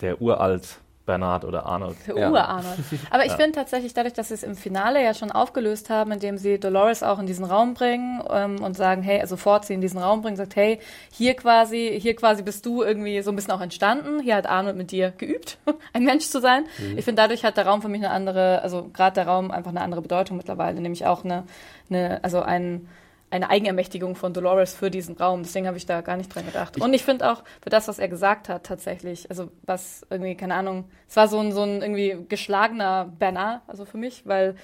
der 0.00 0.20
uralt 0.20 0.80
Bernard 1.06 1.44
oder 1.44 1.64
Arnold. 1.66 1.96
Der 2.06 2.18
Ja. 2.18 2.30
Ur-Arnold. 2.30 2.78
Aber 3.10 3.24
ich 3.24 3.32
finde 3.32 3.52
tatsächlich, 3.52 3.94
dadurch, 3.94 4.14
dass 4.14 4.28
sie 4.28 4.34
es 4.34 4.42
im 4.42 4.56
Finale 4.56 5.02
ja 5.02 5.14
schon 5.14 5.30
aufgelöst 5.30 5.88
haben, 5.88 6.12
indem 6.12 6.36
sie 6.36 6.58
Dolores 6.58 7.02
auch 7.02 7.18
in 7.18 7.26
diesen 7.26 7.44
Raum 7.44 7.74
bringen 7.74 8.22
ähm, 8.28 8.60
und 8.62 8.76
sagen, 8.76 9.02
hey, 9.02 9.20
also 9.20 9.36
sofort 9.36 9.64
sie 9.64 9.74
in 9.74 9.80
diesen 9.80 9.98
Raum 9.98 10.22
bringen, 10.22 10.36
sagt, 10.36 10.56
hey, 10.56 10.80
hier 11.12 11.34
quasi, 11.34 11.98
hier 12.00 12.16
quasi 12.16 12.42
bist 12.42 12.66
du 12.66 12.82
irgendwie 12.82 13.22
so 13.22 13.30
ein 13.30 13.36
bisschen 13.36 13.52
auch 13.52 13.60
entstanden. 13.60 14.20
Hier 14.20 14.34
hat 14.36 14.46
Arnold 14.46 14.76
mit 14.76 14.90
dir 14.90 15.12
geübt, 15.16 15.58
ein 15.92 16.04
Mensch 16.04 16.26
zu 16.26 16.40
sein. 16.40 16.64
Ich 16.96 17.04
finde, 17.04 17.22
dadurch 17.22 17.44
hat 17.44 17.56
der 17.56 17.66
Raum 17.66 17.82
für 17.82 17.88
mich 17.88 18.02
eine 18.02 18.10
andere, 18.10 18.62
also 18.62 18.90
gerade 18.92 19.14
der 19.14 19.28
Raum 19.28 19.50
einfach 19.50 19.70
eine 19.70 19.82
andere 19.82 20.02
Bedeutung 20.02 20.36
mittlerweile, 20.36 20.80
nämlich 20.80 21.06
auch 21.06 21.24
eine, 21.24 21.44
eine 21.88 22.24
also 22.24 22.40
ein 22.42 22.88
eine 23.36 23.50
Eigenermächtigung 23.50 24.16
von 24.16 24.32
Dolores 24.32 24.74
für 24.74 24.90
diesen 24.90 25.16
Raum. 25.16 25.42
Deswegen 25.42 25.66
habe 25.66 25.76
ich 25.76 25.86
da 25.86 26.00
gar 26.00 26.16
nicht 26.16 26.34
dran 26.34 26.46
gedacht. 26.46 26.80
und 26.80 26.92
ich 26.92 27.04
finde 27.04 27.30
auch 27.30 27.44
für 27.62 27.70
das, 27.70 27.88
was 27.88 27.98
er 27.98 28.08
gesagt 28.08 28.48
hat, 28.48 28.64
tatsächlich, 28.64 29.30
also 29.30 29.50
was 29.62 30.06
irgendwie, 30.10 30.34
keine 30.34 30.54
Ahnung, 30.54 30.90
es 31.08 31.16
war 31.16 31.28
so 31.28 31.38
ein, 31.38 31.52
so 31.52 31.62
ein 31.62 31.82
irgendwie 31.82 32.26
geschlagener 32.28 33.12
Bernard, 33.18 33.62
also 33.66 33.84
für 33.84 33.98
mich, 33.98 34.26
weil 34.26 34.56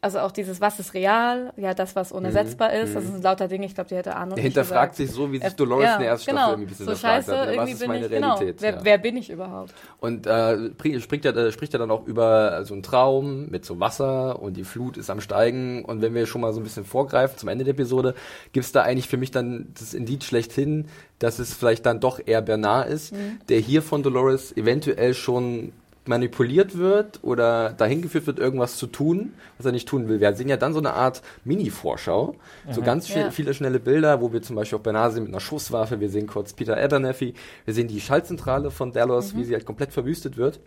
also 0.00 0.20
auch 0.20 0.30
dieses, 0.30 0.60
was 0.60 0.78
ist 0.78 0.94
real, 0.94 1.52
ja, 1.56 1.74
das, 1.74 1.96
was 1.96 2.12
unersetzbar 2.12 2.72
ist, 2.72 2.94
das 2.94 3.04
sind 3.04 3.22
lauter 3.24 3.48
Dinge, 3.48 3.66
ich 3.66 3.74
glaube, 3.74 3.88
die 3.88 3.96
hätte 3.96 4.14
Arnold 4.14 4.38
Er 4.38 4.42
hinterfragt 4.44 4.94
sich 4.94 5.10
so, 5.10 5.32
wie 5.32 5.38
sich 5.40 5.52
Dolores 5.54 5.84
ja, 5.86 5.94
in 5.94 6.00
der 6.02 6.08
ersten 6.10 6.30
genau. 6.30 6.40
Staffel 6.40 6.52
irgendwie 6.54 6.66
ein 6.66 6.68
bisschen 6.70 6.86
so 6.86 6.94
scheiße, 6.94 7.32
hat. 7.36 7.40
ne? 7.40 7.46
Was 7.46 7.54
irgendwie 7.56 7.72
ist 7.72 7.78
bin 7.80 7.88
meine 7.88 8.04
ich, 8.06 8.10
genau, 8.12 8.34
Realität? 8.34 8.62
wer, 8.62 8.70
ja. 8.74 8.80
wer 8.84 8.98
bin 8.98 9.16
ich 9.16 9.30
überhaupt? 9.30 9.74
Und 9.98 10.26
äh, 10.28 10.30
pri- 10.30 11.00
spricht 11.00 11.24
er, 11.24 11.36
äh, 11.36 11.50
spricht 11.50 11.72
er 11.74 11.80
dann 11.80 11.90
auch 11.90 12.06
über 12.06 12.64
so 12.64 12.74
einen 12.74 12.82
Traum 12.84 13.48
mit 13.48 13.64
so 13.64 13.80
Wasser 13.80 14.40
und 14.40 14.56
die 14.56 14.64
Flut 14.64 14.96
ist 14.96 15.10
am 15.10 15.20
Steigen. 15.20 15.84
Und 15.84 16.00
wenn 16.00 16.14
wir 16.14 16.26
schon 16.26 16.42
mal 16.42 16.52
so 16.52 16.60
ein 16.60 16.64
bisschen 16.64 16.84
vorgreifen 16.84 17.36
zum 17.36 17.48
Ende 17.48 17.64
der 17.64 17.74
Episode, 17.74 18.14
gibt's 18.52 18.70
da 18.72 18.82
eigentlich 18.82 19.08
für 19.08 19.16
mich 19.16 19.32
dann 19.32 19.72
das 19.78 19.94
Indiz 19.94 20.24
schlechthin, 20.24 20.86
dass 21.18 21.40
es 21.40 21.54
vielleicht 21.54 21.84
dann 21.86 21.98
doch 21.98 22.20
eher 22.24 22.40
Bernard 22.42 22.88
ist, 22.88 23.12
Mhm. 23.12 23.40
der 23.48 23.58
hier 23.58 23.82
von 23.82 24.04
Dolores 24.04 24.56
eventuell 24.56 25.14
schon 25.14 25.72
manipuliert 26.08 26.76
wird 26.76 27.20
oder 27.22 27.70
dahin 27.70 28.02
geführt 28.02 28.26
wird, 28.26 28.38
irgendwas 28.38 28.76
zu 28.76 28.86
tun, 28.86 29.32
was 29.56 29.66
er 29.66 29.72
nicht 29.72 29.88
tun 29.88 30.08
will. 30.08 30.20
Wir 30.20 30.32
sehen 30.34 30.48
ja 30.48 30.56
dann 30.56 30.72
so 30.72 30.78
eine 30.78 30.94
Art 30.94 31.22
Mini-Vorschau, 31.44 32.34
so 32.70 32.82
ganz 32.82 33.06
viel, 33.06 33.22
Ja. 33.22 33.30
viele 33.30 33.54
schnelle 33.54 33.78
Bilder, 33.80 34.20
wo 34.20 34.32
wir 34.32 34.42
zum 34.42 34.56
Beispiel 34.56 34.78
auch 34.78 34.82
Bernard 34.82 35.12
sehen 35.12 35.24
mit 35.24 35.32
einer 35.32 35.40
Schusswaffe, 35.40 36.00
wir 36.00 36.08
sehen 36.08 36.26
kurz 36.26 36.52
Peter 36.52 36.76
Abernathy, 36.76 37.34
wir 37.64 37.74
sehen 37.74 37.88
die 37.88 38.00
Schaltzentrale 38.00 38.70
von 38.70 38.92
Delos, 38.92 39.34
Mhm. 39.34 39.38
wie 39.38 39.44
sie 39.44 39.54
halt 39.54 39.66
komplett 39.66 39.92
verwüstet 39.92 40.36
wird. 40.36 40.60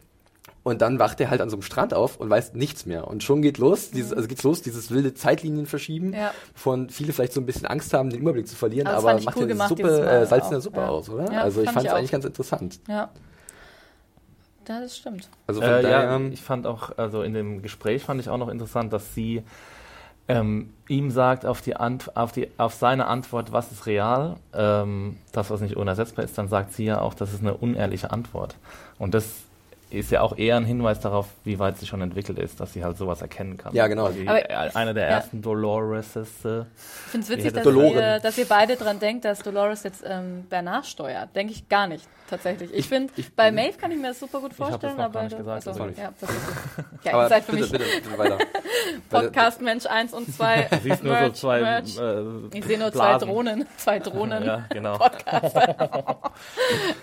Und 0.64 0.82
dann 0.84 1.00
wacht 1.00 1.20
er 1.20 1.32
halt 1.32 1.42
an 1.42 1.50
so 1.50 1.56
einem 1.56 1.64
Strand 1.64 1.92
auf 1.94 2.18
und 2.18 2.30
weiß 2.30 2.54
nichts 2.54 2.86
mehr. 2.86 3.08
Und 3.08 3.24
schon 3.24 3.42
geht 3.42 3.58
los, 3.58 3.90
dieses, 3.90 4.14
also 4.14 4.28
geht's 4.28 4.44
los, 4.44 4.62
dieses 4.62 4.92
wilde 4.92 5.16
Zeitlinien 5.16 5.66
verschieben, 5.66 6.08
Mhm. 6.10 6.14
Ja. 6.14 6.32
von 6.54 6.90
viele 6.90 7.14
vielleicht 7.14 7.34
so 7.34 7.42
ein 7.42 7.48
bisschen 7.48 7.66
Angst 7.66 7.94
haben, 7.94 8.12
den 8.12 8.20
Überblick 8.22 8.48
zu 8.48 8.56
verlieren, 8.56 8.88
Aber 8.88 9.10
aber 9.12 9.22
macht 9.22 9.38
cool 9.38 9.50
ja 9.50 9.56
die 9.56 9.68
Suppe, 9.68 10.02
äh, 10.08 10.26
Salz 10.28 10.46
in 10.46 10.52
der 10.52 10.62
Suppe 10.62 10.78
ja. 10.82 10.88
aus, 10.88 11.10
oder? 11.10 11.32
Ja, 11.32 11.42
also 11.42 11.62
ich 11.62 11.70
fand 11.72 11.88
es 11.88 11.94
eigentlich 11.94 12.12
ganz 12.12 12.26
interessant. 12.26 12.80
Ja. 12.88 13.10
Ja, 14.68 14.80
das 14.80 14.98
stimmt. 14.98 15.30
Also 15.48 15.62
von 15.62 15.70
Äh, 15.70 15.82
daher, 15.82 16.04
ja, 16.04 16.20
ich 16.32 16.42
fand 16.42 16.68
auch, 16.68 16.98
also 16.98 17.24
in 17.24 17.34
dem 17.34 17.62
Gespräch 17.62 18.04
fand 18.04 18.22
ich 18.22 18.30
auch 18.30 18.38
noch 18.38 18.50
interessant, 18.50 18.94
dass 18.94 19.14
sie 19.16 19.44
ähm, 20.28 20.72
ihm 20.88 21.10
sagt 21.12 21.46
auf, 21.46 21.62
die 21.62 21.76
Ant 21.76 22.16
auf, 22.16 22.32
die, 22.32 22.48
auf 22.58 22.74
seine 22.74 23.08
Antwort, 23.08 23.52
was 23.52 23.72
ist 23.72 23.86
real, 23.86 24.38
ähm, 24.54 25.18
das, 25.32 25.50
was 25.50 25.62
nicht 25.62 25.76
unersetzbar 25.76 26.24
ist, 26.24 26.38
dann 26.38 26.48
sagt 26.48 26.74
sie 26.74 26.86
ja 26.86 27.02
auch, 27.02 27.14
das 27.16 27.34
ist 27.34 27.42
eine 27.42 27.56
unehrliche 27.56 28.12
Antwort. 28.12 28.56
Und 29.00 29.14
das 29.14 29.26
ist 29.92 30.12
ja 30.12 30.22
auch 30.22 30.38
eher 30.38 30.58
ein 30.58 30.66
Hinweis 30.66 31.00
darauf, 31.00 31.28
wie 31.44 31.60
weit 31.60 31.78
sie 31.78 31.86
schon 31.86 32.02
entwickelt 32.02 32.40
ist, 32.40 32.60
dass 32.60 32.74
sie 32.74 32.84
halt 32.84 32.98
sowas 32.98 33.22
erkennen 33.22 33.58
kann. 33.58 33.74
Ja, 33.76 33.88
genau. 33.88 34.06
Aber 34.08 34.50
äh, 34.50 34.72
eine 34.74 34.94
der 34.94 35.04
ja. 35.04 35.10
ersten 35.18 35.42
Dolores 35.42 36.16
ist. 36.16 36.46
Äh, 36.46 36.62
Ich 36.62 37.12
finde 37.12 37.26
es 37.26 37.30
witzig, 37.30 37.54
dass 37.54 37.66
ihr, 37.66 38.20
dass 38.20 38.38
ihr 38.38 38.46
beide 38.46 38.76
dran 38.76 39.00
denkt, 39.00 39.26
dass 39.26 39.40
Dolores 39.40 39.84
jetzt 39.84 40.04
ähm, 40.08 40.46
Bernard 40.50 40.86
steuert. 40.88 41.36
Denke 41.36 41.54
ich 41.54 41.68
gar 41.70 41.88
nicht, 41.88 42.08
tatsächlich. 42.30 42.72
Ich, 42.72 42.80
Ich- 42.80 42.88
finde, 42.88 43.14
ich- 43.18 43.34
bei 43.36 43.52
Maeve 43.52 43.78
kann 43.78 43.92
ich 43.92 43.98
mir 43.98 44.08
das 44.10 44.20
super 44.20 44.40
gut 44.40 44.54
vorstellen, 44.54 44.96
noch 44.98 45.04
aber 45.06 45.14
gar 45.14 45.24
nicht 45.24 45.38
gesagt, 45.38 45.68
also, 45.68 45.78
sorry. 45.78 45.94
ja, 45.98 46.12
das 46.20 46.30
ist 46.30 46.46
gut. 46.48 46.86
Ja, 47.04 47.14
Aber 47.14 47.24
ihr 47.24 47.30
seid 47.30 47.44
für 47.46 47.52
bitte, 47.54 47.64
mich 47.64 47.72
bitte, 47.72 47.86
bitte 48.04 48.18
weiter. 48.18 48.38
Podcast 49.10 49.60
Mensch 49.62 49.86
1 49.88 50.14
und 50.14 50.34
2. 50.34 50.70
siehst 50.84 51.04
nur 51.04 51.14
Merch, 51.14 51.26
so 51.28 51.32
zwei. 51.48 51.62
Merch. 51.62 51.98
Äh, 51.98 52.58
Ich 52.58 52.66
sehe 52.66 52.78
nur 52.78 52.92
zwei 52.92 53.08
Blasen. 53.18 53.28
Drohnen, 53.28 53.66
zwei 53.78 54.00
Drohnen. 54.00 54.44
Ja, 54.46 54.66
genau. 54.70 55.00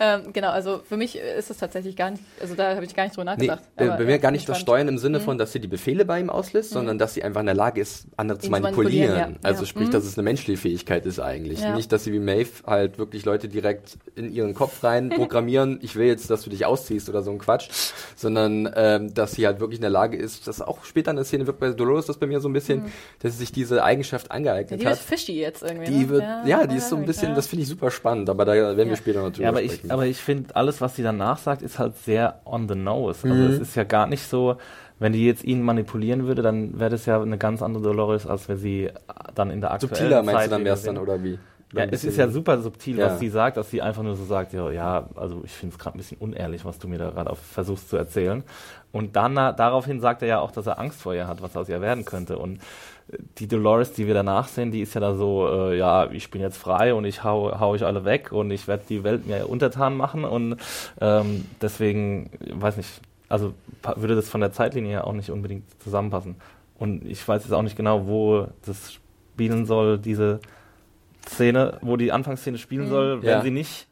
Ähm, 0.00 0.33
genau, 0.33 0.50
also 0.50 0.80
für 0.88 0.97
mich 0.97 1.16
ist 1.16 1.50
es 1.50 1.57
tatsächlich 1.59 1.97
gar 1.97 2.11
nicht, 2.11 2.23
also 2.40 2.54
da 2.54 2.77
habe 2.78 2.87
ich 2.87 2.94
gar 2.97 3.04
nicht 3.04 3.16
drüber 3.16 3.25
Nee, 3.37 3.47
nachgedacht. 3.47 3.62
äh, 3.76 3.85
Aber, 3.88 3.97
bei 3.99 4.02
ja, 4.04 4.06
mir 4.06 4.18
gar 4.18 4.30
nicht 4.30 4.47
bin 4.47 4.52
das. 4.54 4.61
Steuern 4.62 4.88
im 4.88 4.97
Sinne 4.99 5.20
von, 5.20 5.37
dass 5.37 5.52
sie 5.52 5.61
die 5.61 5.68
Befehle 5.68 6.04
bei 6.06 6.18
ihm 6.18 6.30
auslässt, 6.30 6.70
sondern 6.70 6.99
dass 6.99 7.12
sie 7.14 7.23
einfach 7.23 7.40
in 7.40 7.47
der 7.47 7.54
Lage 7.54 7.80
ist, 7.80 8.06
andere 8.16 8.38
zu 8.38 8.50
manipulieren. 8.50 9.08
manipulieren, 9.11 9.32
ja. 9.35 9.38
Also 9.42 9.62
Ja. 9.62 9.66
sprich, 9.66 9.88
Mhm. 9.88 9.92
dass 9.92 10.04
es 10.04 10.16
eine 10.16 10.23
menschliche 10.25 10.58
Fähigkeit 10.61 11.04
ist 11.04 11.20
eigentlich. 11.20 11.61
Ja. 11.61 11.75
Nicht, 11.76 11.92
dass 11.92 12.04
sie 12.04 12.12
wie 12.12 12.18
Maeve 12.20 12.49
halt 12.66 12.99
wirklich 12.99 13.25
Leute 13.26 13.49
direkt 13.49 13.99
in 14.16 14.32
ihren 14.32 14.54
Kopf 14.54 14.82
rein 14.82 15.11
programmieren, 15.16 15.78
ich 15.82 15.94
will 15.97 16.06
jetzt, 16.06 16.30
dass 16.30 16.42
du 16.42 16.50
dich 16.50 16.64
ausziehst 16.64 17.08
oder 17.11 17.23
so 17.23 17.30
ein 17.30 17.38
Quatsch, 17.38 17.68
sondern 18.16 18.70
ähm, 18.75 19.12
dass 19.14 19.32
sie 19.32 19.47
halt 19.47 19.61
wirklich 19.61 19.78
in 19.78 19.82
der 19.82 19.90
Lage 19.90 20.16
ist, 20.16 20.47
das 20.49 20.61
auch 20.62 20.85
später 20.85 21.11
in 21.11 21.16
der 21.16 21.25
Szene 21.25 21.47
wirkt 21.47 21.61
bei 21.61 21.70
Dolores 21.70 22.06
das 22.06 22.16
bei 22.18 22.26
mir 22.26 22.40
so 22.40 22.49
ein 22.49 22.52
bisschen, 22.52 22.85
dass 23.20 23.32
sie 23.32 23.38
sich 23.38 23.52
diese 23.52 23.82
Eigenschaft 23.85 24.26
Mhm. 24.26 24.37
Angeeignet 24.37 24.80
die 24.80 24.85
wird 24.85 24.94
hat. 24.97 24.99
fishy 25.02 25.32
jetzt 25.40 25.62
irgendwie. 25.62 25.87
Die 25.90 25.99
ne? 26.04 26.08
wird, 26.11 26.25
ja, 26.47 26.66
die 26.66 26.76
ist 26.76 26.88
so 26.90 26.97
ein 26.97 27.04
bisschen, 27.06 27.30
ja. 27.30 27.35
das 27.35 27.47
finde 27.49 27.62
ich 27.64 27.68
super 27.68 27.90
spannend, 27.90 28.30
aber 28.30 28.44
da 28.44 28.52
werden 28.76 28.88
wir 28.90 28.97
drüber 28.97 29.32
Ja, 29.42 29.49
aber 29.49 29.62
ich, 29.62 29.73
sprechen. 29.73 29.90
aber 29.90 30.06
ich 30.06 30.18
finde, 30.18 30.54
alles, 30.54 30.80
was 30.80 30.97
sie 30.97 31.02
danach 31.02 31.38
sagt, 31.38 31.62
ist 31.62 31.78
halt 31.78 31.97
sehr 32.04 32.40
on 32.44 32.67
the 32.68 32.75
nose. 32.75 33.26
Also 33.28 33.44
Mhm. 33.44 33.50
es 33.50 33.58
ist 33.60 33.75
ja 33.76 33.84
gar 33.84 34.06
nicht 34.06 34.22
so, 34.26 34.56
wenn 34.98 35.12
die 35.12 35.25
jetzt 35.26 35.44
ihn 35.44 35.62
manipulieren 35.62 36.26
würde, 36.26 36.42
dann 36.42 36.78
wäre 36.78 36.90
das 36.90 37.06
ja 37.06 37.20
eine 37.22 37.38
ganz 37.38 37.62
andere 37.62 37.82
Dolores, 37.84 38.26
als 38.26 38.48
wenn 38.48 38.56
sie 38.58 38.90
dann 39.34 39.50
in 39.50 39.60
der 39.60 39.72
aktuellen 39.72 39.94
Subtiler 39.94 40.22
meinst 40.22 40.32
Zeit 40.40 40.46
du 40.46 40.50
dann 40.50 40.64
wär's 40.64 40.82
wir 40.84 40.92
dann, 40.94 41.02
oder 41.02 41.22
wie? 41.22 41.38
Ja, 41.75 41.84
es 41.84 42.02
ist 42.02 42.16
ja 42.16 42.28
super 42.28 42.58
subtil, 42.62 42.98
Ja. 42.98 43.06
was 43.06 43.18
sie 43.18 43.28
sagt, 43.28 43.58
dass 43.58 43.70
sie 43.70 43.82
einfach 43.82 44.02
nur 44.02 44.16
so 44.16 44.25
sagt, 44.25 44.54
ja, 44.54 44.70
ja 44.70 45.08
also 45.14 45.42
ich 45.44 45.52
finde 45.52 45.75
es 45.75 45.78
gerade 45.78 45.96
ein 45.96 45.98
bisschen 45.98 46.18
unehrlich, 46.18 46.64
was 46.64 46.78
du 46.78 46.88
mir 46.88 46.98
da 46.98 47.10
gerade 47.10 47.34
versuchst 47.34 47.90
zu 47.90 47.96
erzählen. 47.96 48.42
Und 48.90 49.16
dann 49.16 49.34
daraufhin 49.34 50.00
sagt 50.00 50.22
er 50.22 50.28
ja 50.28 50.40
auch, 50.40 50.50
dass 50.50 50.66
er 50.66 50.78
Angst 50.78 51.02
vor 51.02 51.14
ihr 51.14 51.28
hat, 51.28 51.42
was 51.42 51.54
aus 51.56 51.68
ihr 51.68 51.82
werden 51.82 52.06
könnte. 52.06 52.38
Und 52.38 52.56
äh, 53.10 53.18
die 53.38 53.48
Dolores, 53.48 53.92
die 53.92 54.06
wir 54.06 54.14
danach 54.14 54.48
sehen, 54.48 54.70
die 54.70 54.80
ist 54.80 54.94
ja 54.94 55.00
da 55.02 55.14
so, 55.14 55.46
äh, 55.46 55.76
ja, 55.76 56.10
ich 56.10 56.30
bin 56.30 56.40
jetzt 56.40 56.56
frei 56.56 56.94
und 56.94 57.04
ich 57.04 57.22
hau, 57.22 57.60
hau 57.60 57.70
euch 57.70 57.84
alle 57.84 58.06
weg 58.06 58.32
und 58.32 58.50
ich 58.50 58.66
werde 58.66 58.84
die 58.88 59.04
Welt 59.04 59.26
mir 59.26 59.46
untertan 59.48 59.94
machen 59.94 60.25
und 60.25 60.56
ähm, 61.02 61.44
deswegen, 61.60 62.30
weiß 62.50 62.78
nicht, 62.78 62.88
also 63.28 63.52
würde 63.96 64.14
das 64.16 64.30
von 64.30 64.40
der 64.40 64.52
Zeitlinie 64.52 64.90
her 64.90 65.06
auch 65.06 65.12
nicht 65.12 65.30
unbedingt 65.30 65.64
zusammenpassen. 65.82 66.37
Und 66.78 67.04
ich 67.04 67.26
weiß 67.28 67.42
jetzt 67.42 67.52
auch 67.52 67.62
nicht 67.62 67.76
genau, 67.76 68.06
wo 68.06 68.46
das 68.64 68.94
spielen 68.94 69.66
soll, 69.66 69.98
diese 69.98 70.40
Szene, 71.28 71.78
wo 71.82 71.97
die 71.97 72.12
Anfangsszene 72.12 72.58
spielen 72.58 72.88
soll, 72.88 73.23
wenn 73.23 73.28
Ja. 73.28 73.42
sie 73.42 73.50
nicht 73.50 73.87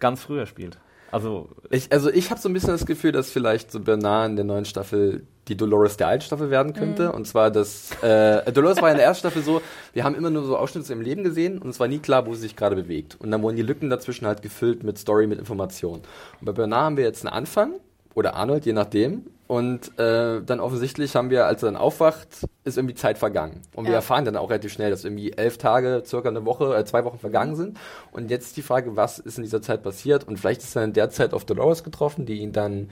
ganz 0.00 0.22
früher 0.22 0.46
spielt. 0.46 0.78
Also 1.10 1.48
Ich, 1.70 1.92
also 1.92 2.10
ich 2.10 2.30
habe 2.30 2.40
so 2.40 2.48
ein 2.48 2.52
bisschen 2.52 2.70
das 2.70 2.86
Gefühl, 2.86 3.12
dass 3.12 3.30
vielleicht 3.30 3.70
so 3.70 3.78
Bernard 3.80 4.30
in 4.30 4.36
der 4.36 4.44
neuen 4.44 4.64
Staffel 4.64 5.24
die 5.46 5.56
Dolores 5.56 5.96
der 5.96 6.08
alten 6.08 6.24
Staffel 6.24 6.50
werden 6.50 6.72
könnte. 6.72 7.12
Und 7.12 7.26
zwar, 7.26 7.50
dass 7.52 7.90
äh, 8.02 8.50
Dolores 8.50 8.80
war 8.82 8.90
in 8.90 8.96
der 8.96 9.06
ersten 9.06 9.20
Staffel 9.28 9.42
so, 9.42 9.60
wir 9.92 10.02
haben 10.02 10.14
immer 10.16 10.30
nur 10.30 10.42
so 10.44 10.56
Ausschnitte 10.56 10.92
im 10.92 11.02
Leben 11.02 11.22
gesehen 11.22 11.58
und 11.58 11.68
es 11.70 11.78
war 11.78 11.86
nie 11.86 11.98
klar, 12.00 12.26
wo 12.26 12.34
sie 12.34 12.40
sich 12.40 12.56
gerade 12.56 12.74
bewegt. 12.74 13.16
Und 13.20 13.30
dann 13.30 13.42
wurden 13.42 13.56
die 13.56 13.62
Lücken 13.62 13.90
dazwischen 13.90 14.26
halt 14.26 14.42
gefüllt 14.42 14.82
mit 14.82 14.98
Story, 14.98 15.26
mit 15.26 15.38
Information. 15.38 16.00
Und 16.40 16.44
bei 16.46 16.52
Bernard 16.52 16.82
haben 16.82 16.96
wir 16.96 17.04
jetzt 17.04 17.24
einen 17.24 17.32
Anfang, 17.34 17.74
oder 18.14 18.34
Arnold, 18.34 18.66
je 18.66 18.72
nachdem. 18.72 19.26
Und 19.46 19.98
äh, 19.98 20.40
dann 20.42 20.58
offensichtlich 20.58 21.14
haben 21.16 21.28
wir, 21.28 21.44
als 21.44 21.62
er 21.62 21.66
dann 21.66 21.76
aufwacht, 21.76 22.28
ist 22.64 22.78
irgendwie 22.78 22.94
Zeit 22.94 23.18
vergangen. 23.18 23.60
Und 23.74 23.84
wir 23.84 23.90
Ja. 23.90 23.96
erfahren 23.98 24.24
dann 24.24 24.36
auch 24.36 24.48
relativ 24.48 24.72
schnell, 24.72 24.90
dass 24.90 25.04
irgendwie 25.04 25.32
elf 25.32 25.58
Tage, 25.58 26.02
circa 26.06 26.30
eine 26.30 26.46
Woche, 26.46 26.74
äh, 26.74 26.84
zwei 26.86 27.04
Wochen 27.04 27.18
vergangen 27.18 27.54
sind. 27.54 27.76
Und 28.10 28.30
jetzt 28.30 28.56
die 28.56 28.62
Frage, 28.62 28.96
was 28.96 29.18
ist 29.18 29.36
in 29.36 29.44
dieser 29.44 29.60
Zeit 29.60 29.82
passiert? 29.82 30.26
Und 30.26 30.38
vielleicht 30.38 30.62
ist 30.62 30.74
er 30.76 30.84
in 30.84 30.94
der 30.94 31.10
Zeit 31.10 31.34
auf 31.34 31.44
Dolores 31.44 31.84
getroffen, 31.84 32.24
die 32.24 32.38
ihn 32.38 32.52
dann 32.52 32.88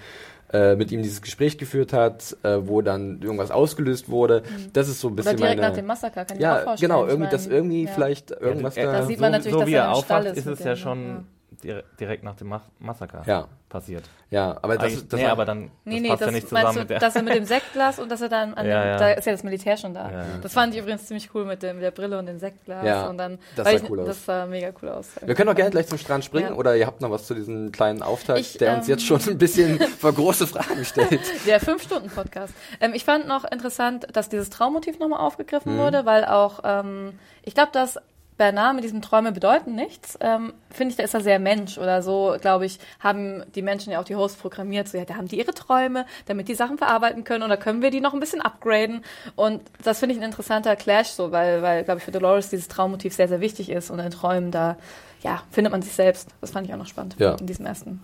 äh, 0.52 0.76
mit 0.76 0.92
ihm 0.92 1.02
dieses 1.02 1.22
Gespräch 1.22 1.56
geführt 1.56 1.94
hat, 1.94 2.36
äh, 2.42 2.58
wo 2.60 2.82
dann 2.82 3.22
irgendwas 3.22 3.50
ausgelöst 3.50 4.10
wurde. 4.10 4.42
Das 4.74 4.88
ist 4.88 5.00
so 5.00 5.08
ein 5.08 5.16
bisschen 5.16 5.30
Oder 5.32 5.38
direkt 5.38 5.60
meine... 5.62 5.70
nach 5.70 5.76
dem 5.78 5.86
Massaker, 5.86 6.26
kann 6.26 6.36
ich 6.36 6.42
mir 6.42 6.52
auch 6.52 6.56
ja, 6.58 6.62
vorstellen. 6.64 6.90
genau, 6.90 7.04
Ich 7.04 7.08
irgendwie, 7.08 7.22
mein, 7.24 7.30
dass 7.30 7.46
irgendwie 7.46 7.84
ja. 7.84 7.90
vielleicht 7.94 8.30
irgendwas 8.32 8.76
Ja, 8.76 8.84
da... 8.84 8.92
Da 8.92 9.06
sieht 9.06 9.20
man 9.20 9.32
natürlich, 9.32 9.52
so 9.54 9.60
dass 9.60 9.68
wie 9.68 9.72
er 9.74 9.92
aufwacht, 9.92 10.26
ist 10.26 10.36
ist 10.36 10.46
es 10.46 10.62
ja 10.64 10.76
schon 10.76 11.24
direkt 11.64 12.24
nach 12.24 12.36
dem 12.36 12.48
Ma 12.48 12.62
Massaker 12.78 13.22
Ja. 13.26 13.46
passiert. 13.68 14.04
ja, 14.30 14.58
aber 14.62 14.76
das, 14.76 14.84
Eigentlich- 14.92 15.08
das 15.08 15.18
nee, 15.20 15.24
war- 15.24 15.32
aber 15.32 15.44
dann 15.44 15.70
Nee, 15.84 15.94
das 15.96 16.02
nee, 16.02 16.08
passt 16.08 16.20
das 16.22 16.26
ja 16.26 16.32
nicht 16.32 16.52
meinst 16.52 16.66
zusammen 16.68 16.74
du, 16.74 16.80
mit 16.80 16.90
der. 16.90 16.98
dass 16.98 17.16
er 17.16 17.22
mit 17.22 17.34
dem 17.34 17.44
Sektglas 17.44 17.98
und 17.98 18.08
dass 18.10 18.20
er 18.20 18.28
dann 18.28 18.54
an 18.54 18.66
Ja, 18.66 18.82
dem, 18.82 18.88
ja. 18.90 18.96
da 18.98 19.10
ist 19.12 19.24
ja 19.26 19.32
das 19.32 19.42
Militär 19.44 19.76
schon 19.76 19.94
da. 19.94 20.10
Ja, 20.10 20.18
ja. 20.18 20.24
Das 20.42 20.52
fand 20.52 20.74
ich 20.74 20.80
übrigens 20.80 21.06
ziemlich 21.06 21.30
cool 21.34 21.44
mit, 21.44 21.62
dem, 21.62 21.76
mit 21.76 21.84
der 21.84 21.90
Brille 21.90 22.18
und 22.18 22.26
dem 22.26 22.38
Sektglas 22.38 22.84
Ja, 22.84 23.06
und 23.08 23.16
dann 23.18 23.38
das 23.56 23.66
sah 23.66 23.72
ich, 23.74 23.88
cool 23.90 24.00
aus. 24.00 24.06
Das 24.08 24.24
sah 24.26 24.46
mega 24.46 24.70
cool 24.82 24.88
aus. 24.90 25.08
Wir 25.24 25.34
können 25.34 25.48
auch 25.50 25.54
gerne 25.54 25.70
gleich 25.70 25.86
zum 25.86 25.98
Strand 25.98 26.24
springen 26.24 26.50
Ja. 26.50 26.54
oder 26.56 26.76
ihr 26.76 26.86
habt 26.86 27.00
noch 27.00 27.10
was 27.10 27.26
zu 27.26 27.34
diesem 27.34 27.72
kleinen 27.72 28.02
Auftakt, 28.02 28.40
Ich, 28.40 28.58
der 28.58 28.76
uns 28.76 28.86
ähm, 28.88 28.94
jetzt 28.94 29.06
schon 29.06 29.20
ein 29.26 29.38
bisschen 29.38 29.78
vor 29.98 30.12
große 30.12 30.46
Fragen 30.46 30.84
stellt. 30.84 31.20
Der 31.46 31.60
Fünf-Stunden-Podcast. 31.60 32.52
Ähm, 32.80 32.92
ich 32.94 33.04
fand 33.04 33.26
noch 33.28 33.44
interessant, 33.44 34.06
dass 34.12 34.28
dieses 34.28 34.50
Traummotiv 34.50 34.98
nochmal 34.98 35.20
Mhm. 35.20 35.24
aufgegriffen 35.26 35.78
wurde, 35.78 36.04
weil 36.06 36.24
auch, 36.24 36.60
ähm, 36.64 37.18
ich 37.44 37.54
glaube, 37.54 37.70
dass 37.72 37.98
Bernard 38.38 38.74
mit 38.74 38.84
diesem 38.84 39.02
Träume 39.02 39.32
bedeuten 39.32 39.74
nichts. 39.74 40.18
Ähm, 40.20 40.52
Finde 40.70 40.90
ich, 40.92 40.96
da 40.96 41.02
ist 41.02 41.14
er 41.14 41.20
sehr 41.20 41.38
Mensch 41.38 41.78
oder 41.78 42.02
so, 42.02 42.36
glaube 42.40 42.66
ich, 42.66 42.78
haben 43.00 43.44
die 43.54 43.62
Menschen 43.62 43.92
ja 43.92 44.00
auch 44.00 44.04
die 44.04 44.16
Hosts 44.16 44.38
programmiert. 44.40 44.88
So, 44.88 44.98
ja, 44.98 45.04
da 45.04 45.14
haben 45.14 45.28
die 45.28 45.38
ihre 45.38 45.52
Träume, 45.52 46.06
damit 46.26 46.48
die 46.48 46.54
Sachen 46.54 46.78
verarbeiten 46.78 47.24
können 47.24 47.48
da 47.48 47.56
können 47.56 47.82
wir 47.82 47.90
die 47.90 48.00
noch 48.00 48.14
ein 48.14 48.20
bisschen 48.20 48.40
upgraden. 48.40 49.04
Und 49.36 49.60
das 49.84 49.98
finde 49.98 50.14
ich 50.14 50.20
ein 50.20 50.24
interessanter 50.24 50.76
Clash 50.76 51.08
so, 51.08 51.30
weil, 51.32 51.62
weil 51.62 51.84
glaube 51.84 51.98
ich, 51.98 52.04
für 52.04 52.10
Dolores 52.10 52.50
dieses 52.50 52.68
Traummotiv 52.68 53.14
sehr, 53.14 53.28
sehr 53.28 53.40
wichtig 53.40 53.70
ist 53.70 53.90
und 53.90 53.98
in 53.98 54.10
Träumen 54.10 54.50
da, 54.50 54.76
ja, 55.22 55.42
findet 55.50 55.72
man 55.72 55.82
sich 55.82 55.92
selbst. 55.92 56.30
Das 56.40 56.50
fand 56.50 56.66
ich 56.66 56.72
auch 56.72 56.78
noch 56.78 56.86
spannend 56.86 57.16
Ja. 57.18 57.34
in 57.34 57.46
diesem 57.46 57.66
ersten. 57.66 58.02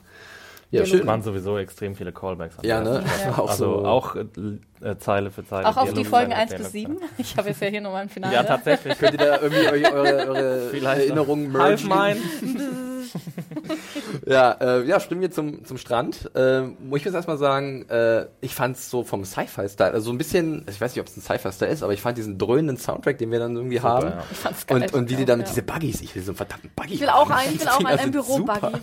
Ja, 0.71 0.85
schön. 0.85 1.07
waren 1.07 1.23
sowieso 1.23 1.57
extrem 1.57 1.95
viele 1.95 2.13
Callbacks. 2.13 2.59
an 2.59 2.65
Ja, 2.65 2.81
ne? 2.83 3.03
war 3.27 3.39
auch 3.39 3.51
also 3.51 3.81
so. 3.81 3.87
auch 3.87 4.17
äh, 4.17 4.99
Zeile 4.99 5.31
für 5.31 5.45
Zeile. 5.47 5.67
Auch 5.67 5.77
auf 5.79 5.95
die 5.95 6.05
Folgen 6.05 6.31
Zeile 6.31 6.43
1 6.43 6.53
für 6.53 6.59
bis 6.59 6.73
Dialog. 6.73 6.99
7. 7.01 7.11
Ich 7.19 7.37
habe 7.37 7.49
jetzt 7.49 7.63
ja 7.63 7.69
hier 7.69 7.81
nochmal 7.81 8.03
im 8.03 8.09
Finale. 8.11 8.35
Ja, 8.35 8.43
tatsächlich. 8.43 8.99
Könnt 8.99 9.13
ihr 9.13 9.19
da 9.19 9.41
irgendwie 9.41 9.87
eure, 9.87 10.29
eure, 10.29 10.73
Erinnerungen 10.73 11.57
Half 11.57 11.85
mergen? 11.85 12.21
mine. 12.43 12.69
Ja, 14.27 14.53
äh, 14.53 14.85
ja, 14.85 15.01
springen 15.01 15.21
wir 15.21 15.31
zum, 15.31 15.64
zum 15.64 15.79
Strand. 15.79 16.31
Äh, 16.35 16.62
muss 16.62 16.99
ich 17.01 17.05
jetzt 17.05 17.14
erstmal 17.14 17.38
sagen, 17.38 17.88
äh, 17.88 18.27
ich 18.40 18.55
fand 18.55 18.77
es 18.77 18.90
so 18.90 19.05
vom 19.05 19.25
Sci-Fi-Style, 19.25 19.92
also 19.92 20.07
so 20.07 20.12
ein 20.12 20.18
bisschen, 20.18 20.64
ich 20.68 20.81
weiß 20.81 20.94
nicht, 20.94 21.01
ob 21.01 21.07
es 21.09 21.16
ein 21.16 21.21
Sci-Fi-Style 21.21 21.71
ist, 21.71 21.83
aber 21.83 21.92
ich 21.92 22.01
fand 22.01 22.18
diesen 22.18 22.38
dröhnenden 22.38 22.77
Soundtrack, 22.77 23.18
den 23.18 23.31
wir 23.31 23.38
dann 23.38 23.57
irgendwie 23.57 23.81
haben. 23.81 24.09
ja. 24.09 24.25
Ich 24.31 24.37
fand's 24.37 24.66
geil. 24.66 24.83
Und, 24.83 24.94
und 24.94 25.11
wie 25.11 25.14
die 25.14 25.21
Ja, 25.21 25.27
dann 25.27 25.38
mit 25.38 25.49
ja. 25.49 25.55
diese 25.55 25.62
Buggies, 25.62 26.01
ich 26.01 26.14
will 26.14 26.23
so 26.23 26.33
einen 26.33 26.37
verdammten 26.37 26.71
Buggy. 26.75 26.94
Ich 26.94 27.01
will 27.01 27.09
auch 27.09 27.29
haben. 27.29 27.33
einen, 27.33 27.55
ich 27.55 27.61
will 27.61 27.68
auch 27.68 27.85
einen, 27.85 28.12
super. 28.12 28.73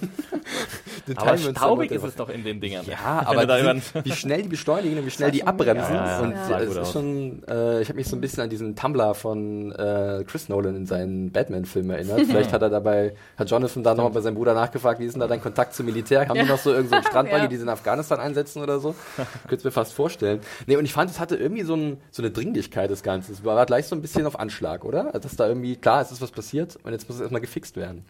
Bürobuggy. 1.06 1.18
Aber 1.18 1.38
staubig 1.38 1.92
mit 1.92 2.00
ist 2.00 2.08
es 2.08 2.16
doch 2.16 2.30
in 2.30 2.44
den 2.44 2.60
Dingern. 2.60 2.86
Ja, 2.86 3.24
aber 3.26 3.80
sind, 3.80 4.06
wie 4.06 4.12
schnell 4.12 4.44
die 4.44 4.50
beschleunigen 4.50 4.98
und 5.00 5.06
wie 5.06 5.12
schnell 5.12 5.32
die 5.32 5.46
abbremsen. 5.46 5.94
Ja, 5.94 6.08
ja, 6.08 6.20
und 6.20 6.34
es 6.34 6.70
ist 6.70 6.78
aus. 6.78 6.92
schon, 6.94 7.44
äh, 7.48 7.82
ich 7.82 7.90
habe 7.90 7.98
mich 7.98 8.08
so 8.08 8.16
ein 8.16 8.22
bisschen 8.22 8.44
an 8.44 8.50
diesen 8.50 8.76
Tumblr 8.76 9.14
von 9.14 9.72
äh, 9.72 10.24
Chris 10.26 10.50
Nolan 10.50 10.76
in 10.76 10.86
seinen 10.86 11.32
Batman-Film 11.32 11.90
erinnert. 11.90 12.22
Vielleicht 12.22 12.54
hat 12.54 12.62
er 12.62 12.70
dabei, 12.70 13.14
hat 13.38 13.50
Jonathan 13.50 13.84
da 13.84 13.94
nochmal 13.94 14.15
bei 14.16 14.22
seinem 14.22 14.36
Bruder 14.36 14.54
nachgefragt, 14.56 15.00
wie 15.00 15.06
ist 15.06 15.14
denn 15.14 15.20
da 15.20 15.28
dein 15.28 15.42
Kontakt 15.42 15.76
zum 15.76 15.86
Militär? 15.86 16.28
Haben 16.28 16.40
die 16.40 16.46
noch 16.46 16.58
so 16.58 16.72
irgendeinen 16.74 17.04
so 17.04 17.10
Strandbuggy, 17.10 17.42
Ja. 17.44 17.48
die 17.48 17.56
sie 17.58 17.62
in 17.64 17.70
Afghanistan 17.70 18.20
einsetzen 18.20 18.64
oder 18.64 18.80
so? 18.80 18.96
Könnte 19.44 19.56
es 19.58 19.64
mir 19.64 19.72
fast 19.72 19.94
vorstellen. 19.94 20.40
Nee, 20.66 20.78
und 20.78 20.86
ich 20.86 20.94
fand, 20.94 21.12
es 21.12 21.20
hatte 21.20 21.36
irgendwie 21.36 21.64
so, 21.64 21.76
ein, 21.76 21.98
so 22.10 22.24
eine 22.24 22.32
Dringlichkeit 22.32 22.90
des 22.90 23.04
Ganzen. 23.04 23.34
Es 23.34 23.46
war 23.46 23.64
gleich 23.68 23.86
so 23.86 23.96
ein 23.96 24.02
bisschen 24.02 24.26
auf 24.26 24.40
Anschlag, 24.40 24.84
oder? 24.84 25.12
Dass 25.12 25.36
da 25.36 25.48
irgendwie, 25.48 25.76
klar, 25.76 26.02
es 26.02 26.12
ist 26.12 26.22
was 26.22 26.32
passiert 26.32 26.78
und 26.84 26.92
jetzt 26.92 27.08
muss 27.08 27.18
es 27.18 27.22
erstmal 27.22 27.42
gefixt 27.42 27.78
werden. 27.78 28.06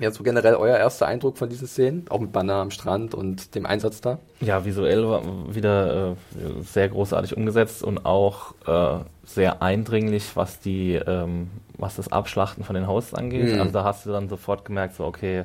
Ja, 0.00 0.10
so 0.10 0.22
generell 0.22 0.54
euer 0.54 0.78
erster 0.78 1.06
Eindruck 1.06 1.36
von 1.36 1.50
diesen 1.50 1.68
Szenen, 1.68 2.06
auch 2.08 2.18
mit 2.18 2.32
Banner 2.32 2.54
am 2.54 2.70
Strand 2.70 3.14
und 3.14 3.54
dem 3.54 3.66
Einsatz 3.66 4.00
da? 4.00 4.18
Ja, 4.40 4.64
visuell 4.64 5.06
war 5.06 5.22
wieder 5.54 6.12
äh, 6.12 6.62
sehr 6.62 6.88
großartig 6.88 7.36
umgesetzt 7.36 7.82
und 7.82 8.06
auch 8.06 8.54
äh, 8.66 9.04
sehr 9.24 9.60
eindringlich, 9.60 10.34
was 10.34 10.60
die, 10.60 10.94
ähm, 10.94 11.50
was 11.76 11.96
das 11.96 12.10
Abschlachten 12.10 12.64
von 12.64 12.74
den 12.74 12.86
Hosts 12.86 13.12
angeht. 13.12 13.52
Mhm. 13.54 13.60
Also 13.60 13.72
da 13.72 13.84
hast 13.84 14.06
du 14.06 14.10
dann 14.10 14.30
sofort 14.30 14.64
gemerkt, 14.64 14.94
so 14.94 15.04
okay, 15.04 15.44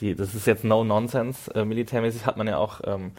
die, 0.00 0.14
das 0.14 0.34
ist 0.34 0.46
jetzt 0.46 0.64
no 0.64 0.84
nonsense. 0.84 1.54
Äh, 1.54 1.66
militärmäßig 1.66 2.24
hat 2.24 2.38
man 2.38 2.46
ja 2.46 2.56
auch 2.56 2.80
ähm, 2.84 3.12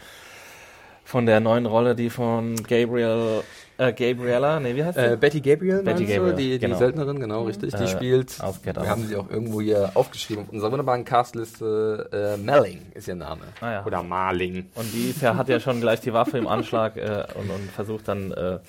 von 1.04 1.26
der 1.26 1.40
neuen 1.40 1.66
Rolle, 1.66 1.96
die 1.96 2.10
von 2.10 2.56
Gabriel, 2.56 3.42
äh, 3.78 3.92
Gabriella, 3.92 4.60
nee, 4.60 4.76
wie 4.76 4.84
heißt 4.84 4.98
sie? 4.98 5.14
Äh, 5.14 5.18
Betty 5.18 5.42
Gabriel, 5.42 5.84
Betty 5.84 6.02
meinst 6.02 6.02
du? 6.02 6.16
Gabriel, 6.16 6.36
die, 6.36 6.52
die 6.52 6.60
genau. 6.60 6.78
Söldnerin, 6.78 7.20
genau, 7.20 7.44
richtig, 7.44 7.74
die 7.74 7.84
Äh, 7.84 7.88
spielt. 7.88 8.40
aus 8.42 8.62
Get 8.62 8.76
Wir 8.78 8.90
haben 8.90 9.08
sie 9.08 9.16
auch 9.16 9.30
irgendwo 9.30 9.62
hier 9.62 9.92
aufgeschrieben 9.96 10.44
auf 10.46 10.54
unserer 10.54 10.72
wunderbaren 10.72 11.04
Castliste. 11.06 12.10
Äh, 12.12 12.38
Melling 12.42 12.82
ist 12.94 13.08
ihr 13.08 13.16
Name. 13.16 13.42
Ah, 13.62 13.72
ja. 13.72 13.86
Oder 13.86 14.04
Marling. 14.04 14.70
Und 14.76 14.94
die 14.94 15.10
ist 15.10 15.22
ja, 15.22 15.36
hat 15.36 15.50
ja 15.50 15.60
schon 15.60 15.82
gleich 15.82 16.00
die 16.02 16.14
Waffe 16.14 16.38
im 16.38 16.48
Anschlag 16.48 16.98
äh, 16.98 17.26
und, 17.36 17.50
und 17.50 17.72
versucht 17.72 18.08
dann 18.08 18.32
äh, 18.32 18.60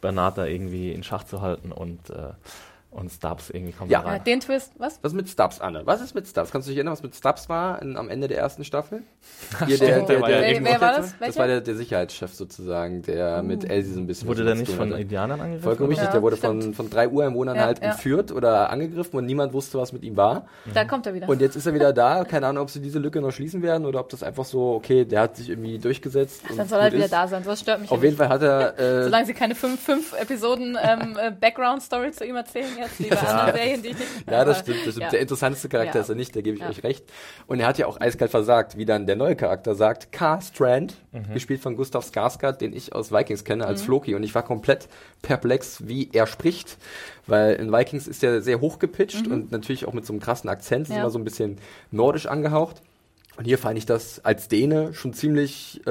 Bernard 0.00 0.38
da 0.38 0.46
irgendwie 0.46 0.92
in 0.92 1.02
Schach 1.02 1.24
zu 1.24 1.40
halten 1.42 1.72
und 1.72 2.10
äh, 2.10 2.30
Und 2.94 3.10
Stubbs 3.10 3.48
irgendwie 3.48 3.72
kommt 3.72 3.90
Ja. 3.90 4.00
da 4.02 4.04
Ja, 4.06 4.12
rein. 4.12 4.24
den 4.24 4.40
Twist, 4.40 4.72
was? 4.76 4.98
Was 5.02 5.12
ist 5.12 5.16
mit 5.16 5.26
Stubbs, 5.26 5.60
Anne? 5.60 5.80
Was 5.86 6.02
ist 6.02 6.14
mit 6.14 6.26
Stubbs? 6.28 6.50
Kannst 6.50 6.68
du 6.68 6.70
dich 6.70 6.76
erinnern, 6.76 6.92
was 6.92 7.02
mit 7.02 7.14
Stubbs 7.16 7.48
war 7.48 7.80
in, 7.80 7.96
am 7.96 8.10
Ende 8.10 8.28
der 8.28 8.36
ersten 8.36 8.64
Staffel? 8.64 9.02
Hier, 9.66 9.76
Stimmt, 9.76 10.10
der 10.10 10.20
war 10.20 10.30
ja 10.30 10.40
wer, 10.42 10.62
wer 10.62 10.80
war 10.80 10.92
das? 10.92 11.12
Das 11.12 11.20
Welcher? 11.20 11.40
war 11.40 11.46
der, 11.46 11.60
der 11.62 11.74
Sicherheitschef 11.74 12.34
sozusagen, 12.34 13.00
der 13.00 13.42
mit 13.42 13.64
Elsie 13.68 13.94
so 13.94 14.00
ein 14.00 14.06
bisschen 14.06 14.28
Wurde 14.28 14.40
was 14.40 14.46
der 14.46 14.54
nicht 14.56 14.72
von 14.72 14.90
hatte. 14.90 15.00
Indianern 15.00 15.40
angegriffen? 15.40 15.64
Vollkommen 15.64 15.88
richtig, 15.88 16.04
Ja, 16.06 16.12
der 16.12 16.20
wurde 16.22 16.36
stimmt. 16.36 16.64
von, 16.64 16.74
von 16.74 16.90
drei 16.90 17.08
Ureinwohnern 17.08 17.56
Ja, 17.56 17.64
halt 17.64 17.78
ja. 17.82 17.92
entführt 17.92 18.30
oder 18.30 18.68
angegriffen 18.68 19.16
und 19.16 19.24
niemand 19.24 19.54
wusste, 19.54 19.78
was 19.78 19.94
mit 19.94 20.02
ihm 20.02 20.18
war. 20.18 20.46
Da 20.74 20.84
kommt 20.84 21.06
er 21.06 21.14
wieder. 21.14 21.30
Und 21.30 21.40
jetzt 21.40 21.56
ist 21.56 21.64
er 21.64 21.72
wieder 21.72 21.94
da. 21.94 22.24
Keine 22.24 22.46
Ahnung, 22.46 22.62
ob 22.64 22.68
sie 22.70 22.80
diese 22.82 22.98
Lücke 22.98 23.22
noch 23.22 23.32
schließen 23.32 23.62
werden 23.62 23.86
oder 23.86 24.00
ob 24.00 24.10
das 24.10 24.22
einfach 24.22 24.44
so, 24.44 24.74
okay, 24.74 25.06
der 25.06 25.22
hat 25.22 25.36
sich 25.36 25.48
irgendwie 25.48 25.78
durchgesetzt. 25.78 26.42
und 26.50 26.58
Dann 26.58 26.68
soll 26.68 26.78
er 26.80 26.92
wieder 26.92 27.06
ist. 27.06 27.12
da 27.14 27.26
sein, 27.26 27.42
das 27.42 27.58
stört 27.58 27.80
mich 27.80 27.90
Auf 27.90 28.02
jeden 28.04 28.18
Fall 28.18 28.28
hat 28.28 28.42
er. 28.42 28.78
Äh, 28.78 29.02
Solange 29.04 29.24
sie 29.24 29.32
keine 29.34 29.54
fünf, 29.54 29.80
fünf 29.80 30.12
Episoden 30.12 30.76
ähm, 30.82 31.16
äh, 31.18 31.30
Background-Story 31.30 32.12
zu 32.12 32.26
ihm 32.26 32.36
erzählen 32.36 32.68
wie 32.98 33.08
bei 33.08 33.16
anderen 33.18 33.54
Serien, 33.54 33.82
die 33.82 33.88
ich 33.88 33.98
nicht... 33.98 34.08
ja, 34.30 34.44
das 34.44 34.58
stimmt. 34.60 34.78
Das 34.78 34.92
stimmt. 34.94 35.02
ja. 35.04 35.10
Der 35.10 35.20
interessanteste 35.20 35.68
Charakter 35.68 35.96
Ja. 35.96 36.00
ist 36.02 36.08
er 36.08 36.14
nicht, 36.14 36.34
da 36.36 36.40
gebe 36.40 36.56
ich 36.56 36.62
Ja. 36.62 36.68
euch 36.68 36.82
recht. 36.84 37.04
Und 37.46 37.60
er 37.60 37.66
hat 37.66 37.78
ja 37.78 37.86
auch 37.86 38.00
eiskalt 38.00 38.30
versagt, 38.30 38.76
wie 38.76 38.84
dann 38.84 39.06
der 39.06 39.16
neue 39.16 39.36
Charakter 39.36 39.74
sagt. 39.74 40.12
Car 40.12 40.40
Strand, 40.40 40.94
Mhm. 41.12 41.34
gespielt 41.34 41.60
von 41.60 41.76
Gustav 41.76 42.04
Skarsgård, 42.04 42.58
den 42.60 42.72
ich 42.74 42.94
aus 42.94 43.12
Vikings 43.12 43.44
kenne 43.44 43.64
Mhm. 43.64 43.68
als 43.68 43.82
Floki. 43.82 44.14
Und 44.14 44.22
ich 44.22 44.34
war 44.34 44.42
komplett 44.42 44.88
perplex, 45.22 45.86
wie 45.86 46.10
er 46.12 46.26
spricht. 46.26 46.76
Weil 47.26 47.54
in 47.54 47.70
Vikings 47.72 48.08
ist 48.08 48.22
er 48.24 48.42
sehr 48.42 48.60
hochgepitcht 48.60 49.26
und 49.28 49.52
natürlich 49.52 49.86
auch 49.86 49.92
mit 49.92 50.04
so 50.06 50.12
einem 50.12 50.20
krassen 50.20 50.50
Akzent. 50.50 50.84
Ist 50.84 50.88
Mhm. 50.90 50.94
Ja. 50.96 51.00
immer 51.02 51.10
so 51.10 51.18
ein 51.18 51.24
bisschen 51.24 51.58
nordisch 51.90 52.26
angehaucht. 52.26 52.82
Und 53.38 53.46
hier 53.46 53.56
fand 53.56 53.78
ich 53.78 53.86
das 53.86 54.22
als 54.24 54.48
Däne 54.48 54.92
schon 54.92 55.14
ziemlich 55.14 55.80
äh, 55.86 55.90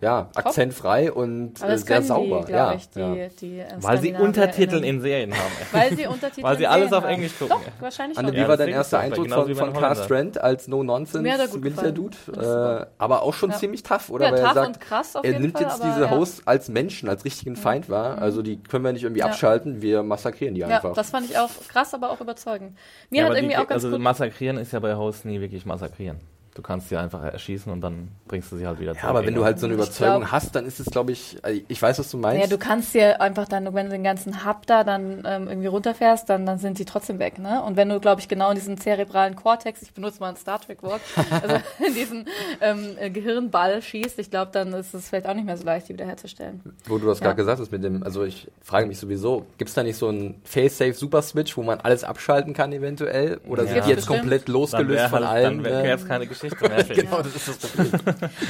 ja, 0.00 0.30
akzentfrei 0.34 1.12
und 1.12 1.62
äh, 1.62 1.66
das 1.66 1.82
sehr 1.82 2.00
sauber. 2.02 2.44
die, 2.46 2.52
ja, 2.52 2.72
ich, 2.72 2.88
die, 2.88 3.00
ja. 3.00 3.14
die 3.40 3.58
äh, 3.60 3.66
Weil 3.78 4.00
sie. 4.00 4.14
Untertitel 4.14 4.82
in 4.82 5.02
Serien 5.02 5.32
haben. 5.34 5.52
Weil 5.72 5.94
sie 5.94 6.06
Untertitel 6.08 6.42
Weil 6.42 6.56
sie 6.56 6.66
alles 6.66 6.88
Serien 6.88 6.94
auf 6.94 7.04
haben. 7.04 7.14
Englisch 7.14 7.38
gucken. 7.38 7.56
Doch, 7.66 7.82
wahrscheinlich 7.82 8.16
Anne, 8.18 8.32
wie 8.32 8.38
Ja, 8.38 8.48
war 8.48 8.56
dein 8.56 8.70
erster 8.70 8.98
Eindruck 8.98 9.24
genauso 9.24 9.48
von, 9.48 9.56
von 9.56 9.66
den 9.68 9.72
Car 9.74 9.82
Holländern. 9.90 10.04
Strand 10.06 10.40
als 10.40 10.68
No-Nonsense 10.68 11.20
Mir 11.22 11.32
hat 11.34 11.40
er 11.40 11.48
gut 11.48 11.62
Militär-Dude? 11.62 12.16
gefallen. 12.26 12.82
Äh, 12.82 12.86
aber 12.96 13.22
auch 13.22 13.34
schon 13.34 13.50
Ja. 13.50 13.56
ziemlich 13.58 13.82
tough, 13.82 14.08
oder? 14.08 14.26
Ja, 14.26 14.32
Weil 14.32 14.38
er 14.38 14.44
tough 14.46 14.54
sagt, 14.54 14.66
und 14.68 14.80
krass 14.80 15.16
auf 15.16 15.24
er 15.24 15.38
nimmt 15.38 15.52
Fall, 15.52 15.62
jetzt 15.62 15.74
aber 15.82 15.84
diese 15.84 16.00
ja. 16.04 16.10
Hosts 16.10 16.46
als 16.46 16.68
Menschen, 16.70 17.10
als 17.10 17.26
richtigen 17.26 17.56
Feind 17.56 17.90
wahr. 17.90 18.16
Also 18.18 18.40
die 18.40 18.56
können 18.56 18.84
wir 18.84 18.92
nicht 18.92 19.02
irgendwie 19.02 19.20
Ja. 19.20 19.26
abschalten, 19.26 19.82
wir 19.82 20.02
massakrieren 20.02 20.54
die 20.54 20.62
Ja, 20.62 20.68
einfach. 20.68 20.94
das 20.94 21.10
fand 21.10 21.28
ich 21.28 21.36
auch 21.36 21.50
krass, 21.68 21.92
aber 21.92 22.10
auch 22.10 22.22
überzeugend. 22.22 22.74
Mir 23.10 23.22
Ja, 23.22 23.28
hat 23.28 23.36
irgendwie 23.36 23.56
auch 23.56 23.68
ganz 23.68 23.84
also 23.84 23.98
massakrieren 23.98 24.56
ist 24.56 24.72
ja 24.72 24.80
bei 24.80 24.94
Hosts 24.96 25.26
nie 25.26 25.40
wirklich 25.42 25.66
massakrieren. 25.66 26.18
Du 26.54 26.62
kannst 26.62 26.88
sie 26.88 26.96
einfach 26.96 27.22
erschießen 27.22 27.72
und 27.72 27.80
dann 27.80 28.08
bringst 28.26 28.50
du 28.50 28.56
sie 28.56 28.66
halt 28.66 28.80
wieder 28.80 28.92
zurück. 28.92 29.04
ja, 29.04 29.08
aber 29.08 29.24
wenn 29.24 29.34
du 29.34 29.44
halt 29.44 29.60
so 29.60 29.66
eine 29.66 29.76
Ich 29.76 29.80
Überzeugung 29.80 30.22
glaub- 30.22 30.32
hast, 30.32 30.54
dann 30.56 30.66
ist 30.66 30.80
es, 30.80 30.86
glaube 30.86 31.12
ich, 31.12 31.38
also 31.42 31.60
ich 31.68 31.80
weiß, 31.80 32.00
was 32.00 32.10
du 32.10 32.18
meinst. 32.18 32.42
Ja, 32.42 32.48
du 32.48 32.58
kannst 32.58 32.92
dir 32.92 33.20
einfach 33.20 33.46
dann, 33.46 33.72
wenn 33.72 33.86
du 33.86 33.92
den 33.92 34.02
ganzen 34.02 34.44
Hub 34.44 34.66
da 34.66 34.82
dann 34.82 35.22
ähm, 35.24 35.46
irgendwie 35.46 35.68
runterfährst, 35.68 36.28
dann, 36.28 36.46
dann 36.46 36.58
sind 36.58 36.80
die 36.80 36.84
trotzdem 36.84 37.20
weg, 37.20 37.38
ne? 37.38 37.62
Und 37.62 37.76
wenn 37.76 37.88
du, 37.88 38.00
glaube 38.00 38.20
ich, 38.20 38.26
genau 38.28 38.50
in 38.50 38.56
diesen 38.56 38.78
zerebralen 38.78 39.36
Cortex, 39.36 39.80
ich 39.82 39.92
benutze 39.94 40.18
mal 40.18 40.30
ein 40.30 40.36
Star 40.36 40.60
Trek-Wort, 40.60 41.00
also 41.42 41.54
in 41.86 41.94
diesen 41.94 42.26
ähm, 42.60 42.96
äh, 42.98 43.10
Gehirnball 43.10 43.80
schießt, 43.80 44.18
ich 44.18 44.30
glaube, 44.30 44.50
dann 44.52 44.72
ist 44.72 44.92
es 44.92 45.08
vielleicht 45.08 45.28
auch 45.28 45.34
nicht 45.34 45.46
mehr 45.46 45.56
so 45.56 45.64
leicht, 45.64 45.88
die 45.88 45.92
wiederherzustellen. 45.92 46.62
Wo 46.86 46.98
du 46.98 47.06
das 47.06 47.20
Ja. 47.20 47.26
gerade 47.26 47.36
gesagt 47.36 47.60
hast 47.60 47.70
mit 47.70 47.84
dem, 47.84 48.02
also 48.02 48.24
ich 48.24 48.48
frage 48.60 48.86
mich 48.88 48.98
sowieso, 48.98 49.46
gibt 49.56 49.68
es 49.68 49.74
da 49.74 49.84
nicht 49.84 49.96
so 49.96 50.08
einen 50.08 50.40
Face-Safe 50.42 50.94
Super 50.94 51.22
Switch, 51.22 51.56
wo 51.56 51.62
man 51.62 51.78
alles 51.80 52.02
abschalten 52.02 52.54
kann 52.54 52.72
eventuell? 52.72 53.40
Oder 53.48 53.62
Ja. 53.62 53.68
sind 53.74 53.84
die 53.84 53.90
jetzt 53.90 53.96
Bestimmt. 54.00 54.18
komplett 54.22 54.48
dann 54.48 54.52
losgelöst 54.54 54.98
wäre 54.98 55.08
von 55.10 55.28
halt, 55.28 55.44
allem? 55.46 55.62
dann 55.62 55.64
wäre 55.64 55.82
ne? 55.82 55.88
jetzt 55.90 56.08
keine 56.08 56.26
Geschichte 56.26 56.39
mehr. 56.42 56.52
für 56.84 56.92
ihn. 56.94 57.00
genau, 57.04 57.22
das 57.22 57.36
ist 57.36 57.48
das 57.48 57.56
Problem. 57.58 58.00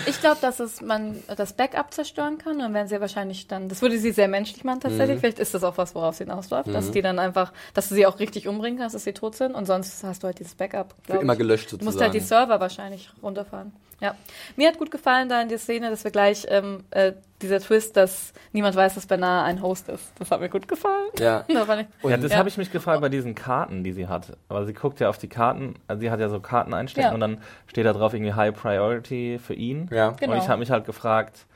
Ich 0.07 0.20
glaube, 0.20 0.38
dass 0.40 0.61
es 0.61 0.81
man 0.81 1.16
das 1.37 1.53
Backup 1.53 1.92
zerstören 1.92 2.38
kann. 2.38 2.59
Dann 2.59 2.74
werden 2.74 2.88
sie 2.88 3.00
wahrscheinlich 3.00 3.46
dann, 3.48 3.68
das 3.68 3.83
würde 3.83 3.98
sie 3.98 4.12
sehr 4.12 4.29
menschlich 4.29 4.64
machen 4.64 4.81
tatsächlich. 4.81 5.16
Mhm. 5.16 5.20
Vielleicht 5.20 5.38
ist 5.38 5.55
das 5.55 5.64
auch 5.64 5.79
was, 5.79 5.94
worauf 5.94 6.14
es 6.14 6.18
hinausläuft, 6.18 6.72
dass 6.72 6.90
die 6.90 7.03
dann 7.03 7.18
einfach, 7.18 7.53
dass 7.74 7.88
du 7.88 7.94
sie 7.94 8.07
auch 8.07 8.18
richtig 8.18 8.48
umbringen 8.48 8.79
kannst, 8.79 8.94
dass 8.94 9.05
sie 9.05 9.12
tot 9.12 9.35
sind. 9.37 9.55
Und 9.55 9.66
sonst 9.66 10.03
hast 10.05 10.22
du 10.22 10.26
halt 10.26 10.38
dieses 10.38 10.55
Backup. 10.55 10.94
Für 11.03 11.12
glaub 11.12 11.22
immer 11.22 11.33
ich. 11.35 11.38
gelöscht 11.38 11.66
Du 11.66 11.70
sozusagen. 11.72 11.85
musst 11.87 12.00
halt 12.03 12.14
die 12.14 12.20
Server 12.20 12.61
wahrscheinlich 12.61 13.11
runterfahren. 13.22 13.72
Ja. 14.00 14.14
Mir 14.56 14.68
hat 14.68 14.78
gut 14.78 14.90
gefallen 14.90 15.28
da 15.28 15.40
in 15.42 15.48
der 15.48 15.58
Szene, 15.58 15.90
dass 15.90 16.04
wir 16.04 16.10
gleich 16.10 16.46
ähm, 16.48 16.84
äh, 16.90 17.12
dieser 17.42 17.60
Twist, 17.60 17.96
dass 17.96 18.32
niemand 18.52 18.76
weiß, 18.76 18.94
dass 18.94 19.06
Bernard 19.06 19.46
ein 19.46 19.62
Host 19.62 19.88
ist. 19.88 20.12
Das 20.18 20.30
hat 20.30 20.40
mir 20.40 20.48
gut 20.48 20.68
gefallen. 20.68 21.08
ja. 21.18 21.44
Da 21.52 21.64
fand 21.66 21.82
ich, 22.02 22.10
Ja, 22.10 22.16
das 22.16 22.32
Ja. 22.32 22.38
habe 22.38 22.48
ich 22.48 22.56
mich 22.56 22.70
gefragt 22.70 23.00
bei 23.00 23.08
diesen 23.08 23.34
Karten, 23.34 23.84
die 23.84 23.92
sie 23.92 24.08
hat. 24.08 24.36
Aber 24.48 24.64
sie 24.66 24.72
guckt 24.74 25.00
ja 25.00 25.08
auf 25.08 25.18
die 25.18 25.28
Karten, 25.28 25.74
also 25.86 26.00
sie 26.00 26.10
hat 26.10 26.20
ja 26.20 26.28
so 26.28 26.40
Karten 26.40 26.72
einstecken 26.74 27.08
Ja. 27.08 27.14
und 27.14 27.20
dann 27.20 27.38
steht 27.66 27.86
da 27.86 27.92
drauf 27.92 28.12
irgendwie 28.14 28.32
High 28.34 28.54
Priority 28.54 29.38
für 29.42 29.54
ihn. 29.54 29.88
Ja. 29.92 30.10
Genau. 30.12 30.32
Und 30.32 30.38
ich 30.42 30.48
habe 30.48 30.58
mich 30.60 30.70
halt 30.70 30.84
gefragt, 30.86 31.46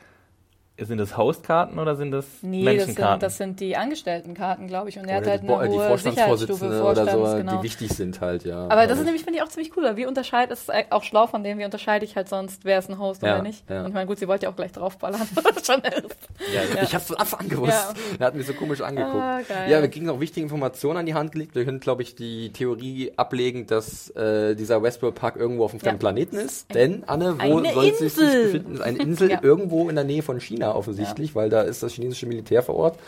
sind 0.77 0.99
das 0.99 1.17
Hostkarten 1.17 1.79
oder 1.79 1.95
sind 1.95 2.11
das 2.11 2.27
nee, 2.43 2.65
das 2.65 2.73
sind, 2.73 2.77
Menschenkarten? 2.87 3.21
das 3.21 3.37
sind 3.37 3.61
die 3.61 3.77
Angestelltenkarten, 3.77 4.67
glaube 4.67 4.89
ich. 4.89 4.99
Und 4.99 5.05
er 5.05 5.19
hat 5.19 5.27
halt 5.29 5.43
die, 5.43 5.47
Bo- 5.47 5.57
eine 5.57 5.69
die 5.71 5.77
hohe 5.77 5.87
Vorstandsvorsitzende 5.87 6.83
oder 6.83 7.07
so, 7.07 7.23
genau. 7.37 7.57
die 7.59 7.63
wichtig 7.63 7.93
sind 7.93 8.21
halt, 8.21 8.45
ja. 8.45 8.67
Aber 8.69 8.89
das 8.89 8.99
ist 8.99 9.05
nämlich, 9.05 9.23
finde 9.23 9.39
ich, 9.39 9.45
auch 9.45 9.49
ziemlich 9.49 9.77
cool. 9.77 9.85
weil 9.85 9.97
Wie 9.97 10.07
unterscheide, 10.07 10.53
es 10.53 10.63
ist 10.63 10.73
auch 10.91 11.05
schlau 11.05 11.29
von 11.29 11.45
dem, 11.45 11.59
wie 11.59 11.65
unterscheide 11.65 12.05
ich 12.05 12.17
halt 12.17 12.29
sonst, 12.29 12.65
wer 12.65 12.81
ist 12.81 12.91
ein 12.91 12.99
Host 12.99 13.23
Ja, 13.23 13.35
oder 13.35 13.43
nicht. 13.45 13.71
ja. 13.71 13.83
Und 13.83 13.89
ich 13.89 13.95
meine, 13.95 14.07
gut, 14.07 14.19
sie 14.19 14.27
wollte 14.27 14.45
ja 14.47 14.51
auch 14.51 14.57
gleich 14.57 14.73
draufballern. 14.73 15.21
was 15.35 15.65
schon 15.65 15.81
ist. 15.83 16.17
Ja, 16.53 16.83
Ich 16.83 16.93
hab's 16.93 17.07
von 17.07 17.17
Anfang 17.19 17.41
an 17.41 17.49
gewusst. 17.49 17.71
Ja. 17.73 17.95
Er 18.19 18.27
hat 18.27 18.35
mich 18.35 18.47
so 18.47 18.55
komisch 18.55 18.81
angeguckt. 18.81 19.15
Ah. 19.15 19.41
Ja, 19.69 19.81
wir 19.81 19.89
kriegen 19.89 20.11
auch 20.11 20.19
wichtige 20.19 20.43
Informationen 20.43 20.99
an 20.99 21.07
die 21.07 21.15
Hand 21.15 21.31
gelegt. 21.31 21.55
Wir 21.55 21.65
können, 21.65 21.79
glaube 21.79 22.03
ich, 22.03 22.17
die 22.17 22.53
Theorie 22.53 23.13
ablegen, 23.17 23.69
dass 23.69 24.11
äh, 24.11 24.57
dieser 24.57 24.83
Westworld 24.83 25.15
Park 25.15 25.37
irgendwo 25.37 25.65
auf 25.67 25.71
einem 25.71 25.81
fremden. 25.81 25.99
Planeten 26.01 26.37
ist. 26.37 26.75
Denn, 26.75 27.05
Anne, 27.07 27.37
wo 27.41 27.63
soll 27.65 27.87
es 27.87 27.99
sich 28.01 28.17
befinden? 28.17 28.83
Eine 28.83 28.99
Insel 28.99 29.31
Ja. 29.35 29.39
irgendwo 29.41 29.89
in 29.89 29.95
der 29.95 30.05
Nähe 30.05 30.23
von 30.23 30.41
China 30.41 30.64
offensichtlich, 30.73 31.35
weil 31.35 31.51
da 31.51 31.63
ist 31.63 31.83
das 31.83 31.93
chinesische 31.93 32.27
Militär 32.27 32.63
vor 32.63 32.77
Ort 32.77 32.99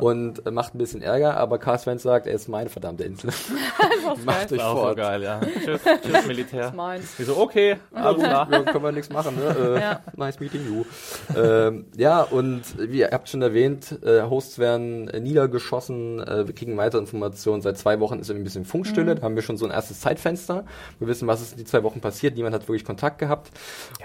und 0.00 0.46
äh, 0.46 0.50
macht 0.50 0.74
ein 0.74 0.78
bisschen 0.78 1.02
Ärger. 1.02 1.36
Aber 1.36 1.58
Carl 1.58 1.78
Svens 1.78 2.02
sagt, 2.02 2.26
er 2.26 2.34
ist 2.34 2.48
meine 2.48 2.68
verdammte 2.70 3.04
Insel. 3.04 3.30
Macht 4.24 4.36
euch 4.38 4.42
Das 4.42 4.52
ist 4.52 4.60
auch 4.60 4.74
so 4.76 4.82
fort. 4.82 4.96
geil, 4.96 5.22
ja. 5.22 5.40
Tschüss, 5.64 5.80
tschüss 6.02 6.26
Militär. 6.26 6.72
Meins. 6.74 7.16
Die 7.16 7.24
so, 7.24 7.36
okay, 7.36 7.76
alles 7.92 8.22
klar. 8.22 8.48
Ja, 8.50 8.62
können 8.62 8.84
wir 8.84 8.92
nichts 8.92 9.10
machen, 9.12 9.36
ne? 9.36 9.76
Äh, 9.76 9.80
Ja. 9.80 10.00
Nice 10.16 10.40
meeting 10.40 10.64
you. 10.66 10.84
ähm, 11.36 11.86
ja, 11.96 12.22
und 12.22 12.62
wie 12.78 13.00
ihr 13.00 13.10
habt 13.12 13.28
schon 13.28 13.42
erwähnt, 13.42 13.98
äh, 14.04 14.22
Hosts 14.22 14.58
werden 14.58 15.08
äh, 15.08 15.20
niedergeschossen. 15.20 16.20
Äh, 16.20 16.46
wir 16.46 16.54
kriegen 16.54 16.76
weitere 16.76 17.00
Informationen. 17.00 17.62
Seit 17.62 17.78
zwei 17.78 18.00
Wochen 18.00 18.18
ist 18.18 18.28
irgendwie 18.28 18.42
ein 18.42 18.44
bisschen 18.44 18.64
Funkstille. 18.64 19.14
Da 19.14 19.22
haben 19.22 19.34
wir 19.34 19.42
schon 19.42 19.56
so 19.56 19.66
ein 19.66 19.70
erstes 19.70 20.00
Zeitfenster. 20.00 20.64
Wir 20.98 21.08
wissen, 21.08 21.28
was 21.28 21.40
ist 21.42 21.52
in 21.52 21.58
die 21.58 21.64
zwei 21.64 21.82
Wochen 21.82 22.00
passiert. 22.00 22.34
Niemand 22.36 22.54
hat 22.54 22.62
wirklich 22.68 22.84
Kontakt 22.84 23.18
gehabt. 23.18 23.50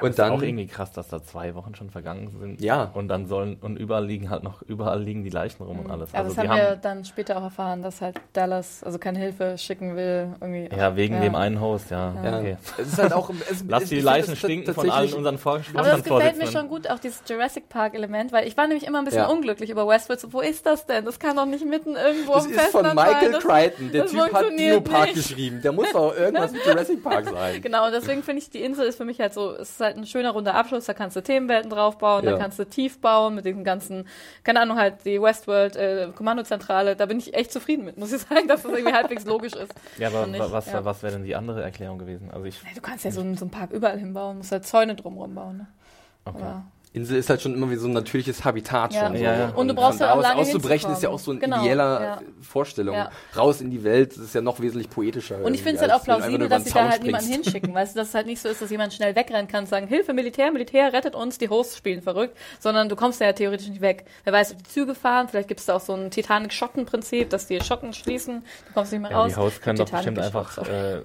und 0.02 0.04
und 0.14 0.20
dann 0.20 0.32
auch 0.34 0.42
irgendwie 0.42 0.68
krass, 0.68 0.92
dass 0.92 1.08
da 1.08 1.24
zwei 1.24 1.56
Wochen 1.56 1.76
schon 1.76 1.90
vergangen 1.90 2.30
sind. 2.40 2.62
Ja. 2.62 2.92
Und 2.94 3.08
dann 3.08 3.26
sollen, 3.26 3.58
und 3.62 3.78
überall 3.78 4.06
liegen 4.06 4.30
halt 4.30 4.44
noch, 4.44 4.62
überall 4.62 5.02
liegen 5.02 5.24
die 5.24 5.30
Leichen 5.30 5.64
rum 5.64 5.80
und 5.80 5.90
alles. 5.92 6.10
Aber 6.14 6.24
Also 6.26 6.36
das 6.36 6.48
haben 6.48 6.56
wir 6.58 6.70
haben, 6.72 6.82
dann 6.82 7.06
später 7.06 7.38
auch 7.38 7.44
erfahren, 7.44 7.82
dass 7.82 8.02
halt 8.02 8.20
Dallas 8.34 8.84
also 8.84 9.00
keine 9.00 9.20
Hilfe 9.20 9.58
schicken 9.58 9.96
will. 9.96 10.28
Irgendwie. 10.40 10.70
ja, 10.76 10.96
wegen 10.96 11.16
Ja. 11.16 11.22
dem 11.22 11.36
einen 11.36 11.60
Host, 11.60 11.92
ja. 11.92 12.14
ja, 12.24 12.40
Okay. 12.40 12.58
es 12.78 12.88
ist 12.94 12.98
halt 13.02 13.14
auch. 13.14 13.30
Es, 13.50 13.64
Lass 13.68 13.86
die 13.86 13.98
ich 13.98 14.04
Leichen 14.04 14.34
es 14.34 14.40
stinken 14.40 14.74
von 14.74 14.90
allen 14.90 15.14
unseren 15.14 15.40
Aber 15.44 15.64
das 15.90 16.04
gefällt 16.04 16.38
mir 16.38 16.48
schon 16.48 16.68
gut, 16.68 16.90
auch 16.90 17.00
dieses 17.00 17.22
Jurassic 17.28 17.70
Park-Element, 17.70 18.32
weil 18.32 18.48
ich 18.48 18.56
war 18.58 18.68
nämlich 18.68 18.86
immer 18.88 19.00
ein 19.00 19.06
bisschen 19.06 19.22
Ja. 19.22 19.28
unglücklich 19.30 19.70
über 19.70 19.88
Westworld. 19.88 20.20
So, 20.20 20.32
wo 20.34 20.42
ist 20.42 20.66
das 20.66 20.86
denn? 20.86 21.06
Das 21.06 21.20
kann 21.20 21.36
doch 21.36 21.46
nicht 21.46 21.66
mitten 21.66 21.96
irgendwo 21.96 22.34
Das 22.34 22.46
am 22.46 22.52
ist 22.52 22.60
von 22.72 22.84
Festland 22.86 23.00
sein. 23.00 23.08
Michael 23.08 23.32
Das- 23.32 23.44
Crichton. 23.44 23.92
Der 23.92 24.02
das 24.04 24.12
Typ 24.12 24.22
hat 24.22 24.32
Park 24.84 25.06
nicht. 25.06 25.14
geschrieben. 25.16 25.62
Der 25.62 25.72
muss 25.72 25.92
doch 25.92 26.16
irgendwas 26.16 26.52
mit 26.52 26.62
Jurassic 26.66 27.04
Park 27.04 27.26
sein. 27.30 27.62
Genau, 27.62 27.86
und 27.86 27.92
deswegen 27.94 28.22
finde 28.24 28.42
ich, 28.42 28.50
die 28.50 28.62
Insel 28.62 28.86
ist 28.86 28.98
für 28.98 29.06
mich 29.06 29.20
halt 29.20 29.34
so, 29.34 29.52
es 29.54 29.72
ist 29.72 29.80
halt 29.80 29.98
ein 29.98 30.06
schöner 30.06 30.32
runder 30.32 30.54
Abschluss, 30.56 30.86
da 30.86 30.94
kannst 30.94 31.16
du 31.16 31.22
Themenwelten 31.24 31.70
draufbauen, 31.70 32.26
Ja. 32.26 32.32
da 32.32 32.38
kannst 32.38 32.60
du 32.60 32.66
tief 32.66 32.83
bauen 32.90 33.36
mit 33.36 33.46
den 33.46 33.64
ganzen, 33.64 34.08
keine 34.44 34.62
Ahnung, 34.62 34.78
halt 34.78 35.06
die 35.06 35.22
Westworld 35.22 35.76
äh, 35.76 36.10
Kommandozentrale, 36.16 36.96
da 36.96 37.06
bin 37.06 37.18
ich 37.20 37.34
echt 37.34 37.52
zufrieden 37.52 37.86
mit, 37.86 37.98
muss 37.98 38.12
ich 38.14 38.22
sagen, 38.22 38.48
dass 38.48 38.64
das 38.64 38.72
irgendwie 38.72 38.94
halbwegs 38.94 39.26
logisch 39.26 39.54
ist. 39.54 39.74
Ja, 39.98 40.10
aber 40.10 40.28
ich, 40.28 40.40
wa- 40.40 40.52
was, 40.52 40.66
ja. 40.68 40.84
was 40.86 41.04
wäre 41.04 41.14
denn 41.14 41.24
die 41.24 41.36
andere 41.36 41.64
Erklärung 41.64 41.98
gewesen? 41.98 42.30
Also 42.32 42.46
ich, 42.46 42.60
Du 42.76 42.82
kannst 42.82 43.06
ja 43.06 43.12
so 43.12 43.22
einen, 43.22 43.38
so 43.38 43.46
einen 43.46 43.52
Park 43.52 43.72
überall 43.72 43.98
hinbauen, 44.00 44.38
musst 44.38 44.52
halt 44.52 44.66
Zäune 44.66 44.96
drumherum 44.96 45.34
bauen. 45.36 45.58
Ne? 45.58 45.68
okay. 46.26 46.38
Aber, 46.42 46.64
Insel 46.94 47.18
ist 47.18 47.30
halt 47.30 47.42
schon 47.42 47.56
immer 47.56 47.72
wie 47.72 47.76
so 47.76 47.88
ein 47.88 47.94
natürliches 47.94 48.46
Habitat 48.46 48.94
Ja. 48.94 49.08
schon. 49.08 49.18
So. 49.18 49.24
Ja, 49.24 49.36
ja. 49.38 49.50
Und 49.50 49.68
du 49.68 49.74
brauchst 49.74 50.00
ja 50.00 50.14
auch 50.14 50.22
lange 50.22 50.40
auszubrechen 50.42 50.92
ist 50.92 51.02
ja 51.02 51.10
auch 51.10 51.18
so 51.20 51.32
eine 51.32 51.40
Genau, 51.40 51.62
ideeller 51.62 52.02
ja. 52.02 52.20
Vorstellung. 52.42 52.96
Ja. 52.96 53.10
Raus 53.36 53.62
in 53.62 53.72
die 53.72 53.84
Welt, 53.84 54.12
das 54.12 54.20
ist 54.26 54.36
ja 54.36 54.42
noch 54.42 54.60
wesentlich 54.60 54.90
poetischer. 54.92 55.44
und 55.44 55.56
ich 55.56 55.64
finde 55.64 55.78
es 55.78 55.82
halt 55.82 55.92
auch 55.92 56.04
plausibel, 56.04 56.48
dass 56.48 56.66
sie 56.66 56.72
da 56.72 56.90
halt 56.90 57.02
niemanden 57.04 57.28
hinschicken, 57.32 57.74
weißt 57.74 57.96
du, 57.96 58.00
dass 58.00 58.10
es 58.10 58.14
halt 58.14 58.28
nicht 58.28 58.42
so 58.42 58.48
ist, 58.48 58.62
dass 58.62 58.70
jemand 58.70 58.94
schnell 58.94 59.16
wegrennen 59.16 59.48
kann 59.48 59.64
und 59.64 59.70
sagen, 59.70 59.88
Hilfe, 59.88 60.14
Militär, 60.14 60.52
Militär, 60.52 60.94
rettet 60.94 61.16
uns, 61.16 61.40
die 61.40 61.50
Hosts 61.50 61.78
spielen 61.78 62.02
verrückt, 62.04 62.38
sondern 62.60 62.90
du 62.90 62.96
kommst 62.96 63.20
da 63.22 63.26
ja 63.26 63.34
theoretisch 63.34 63.70
nicht 63.70 63.82
weg. 63.82 64.06
Wer 64.24 64.34
weiß, 64.34 64.52
ob 64.52 64.58
die 64.60 64.70
Züge 64.70 64.94
fahren, 64.94 65.28
vielleicht 65.30 65.48
gibt 65.48 65.62
es 65.62 65.66
da 65.66 65.76
auch 65.76 65.82
so 65.82 65.94
ein 65.94 66.12
Titanic-Schotten-Prinzip, 66.12 67.30
dass 67.32 67.48
die 67.48 67.60
Schotten 67.62 67.94
schließen, 67.94 68.44
du 68.68 68.74
kommst 68.74 68.92
nicht 68.92 69.02
mehr 69.02 69.10
Ja, 69.12 69.18
raus. 69.22 69.32
die 69.34 69.38
Hosts 69.40 69.62
können 69.62 69.80
doch 69.80 69.90
bestimmt 69.90 70.20
einfach 70.20 70.58
äh, 70.60 71.02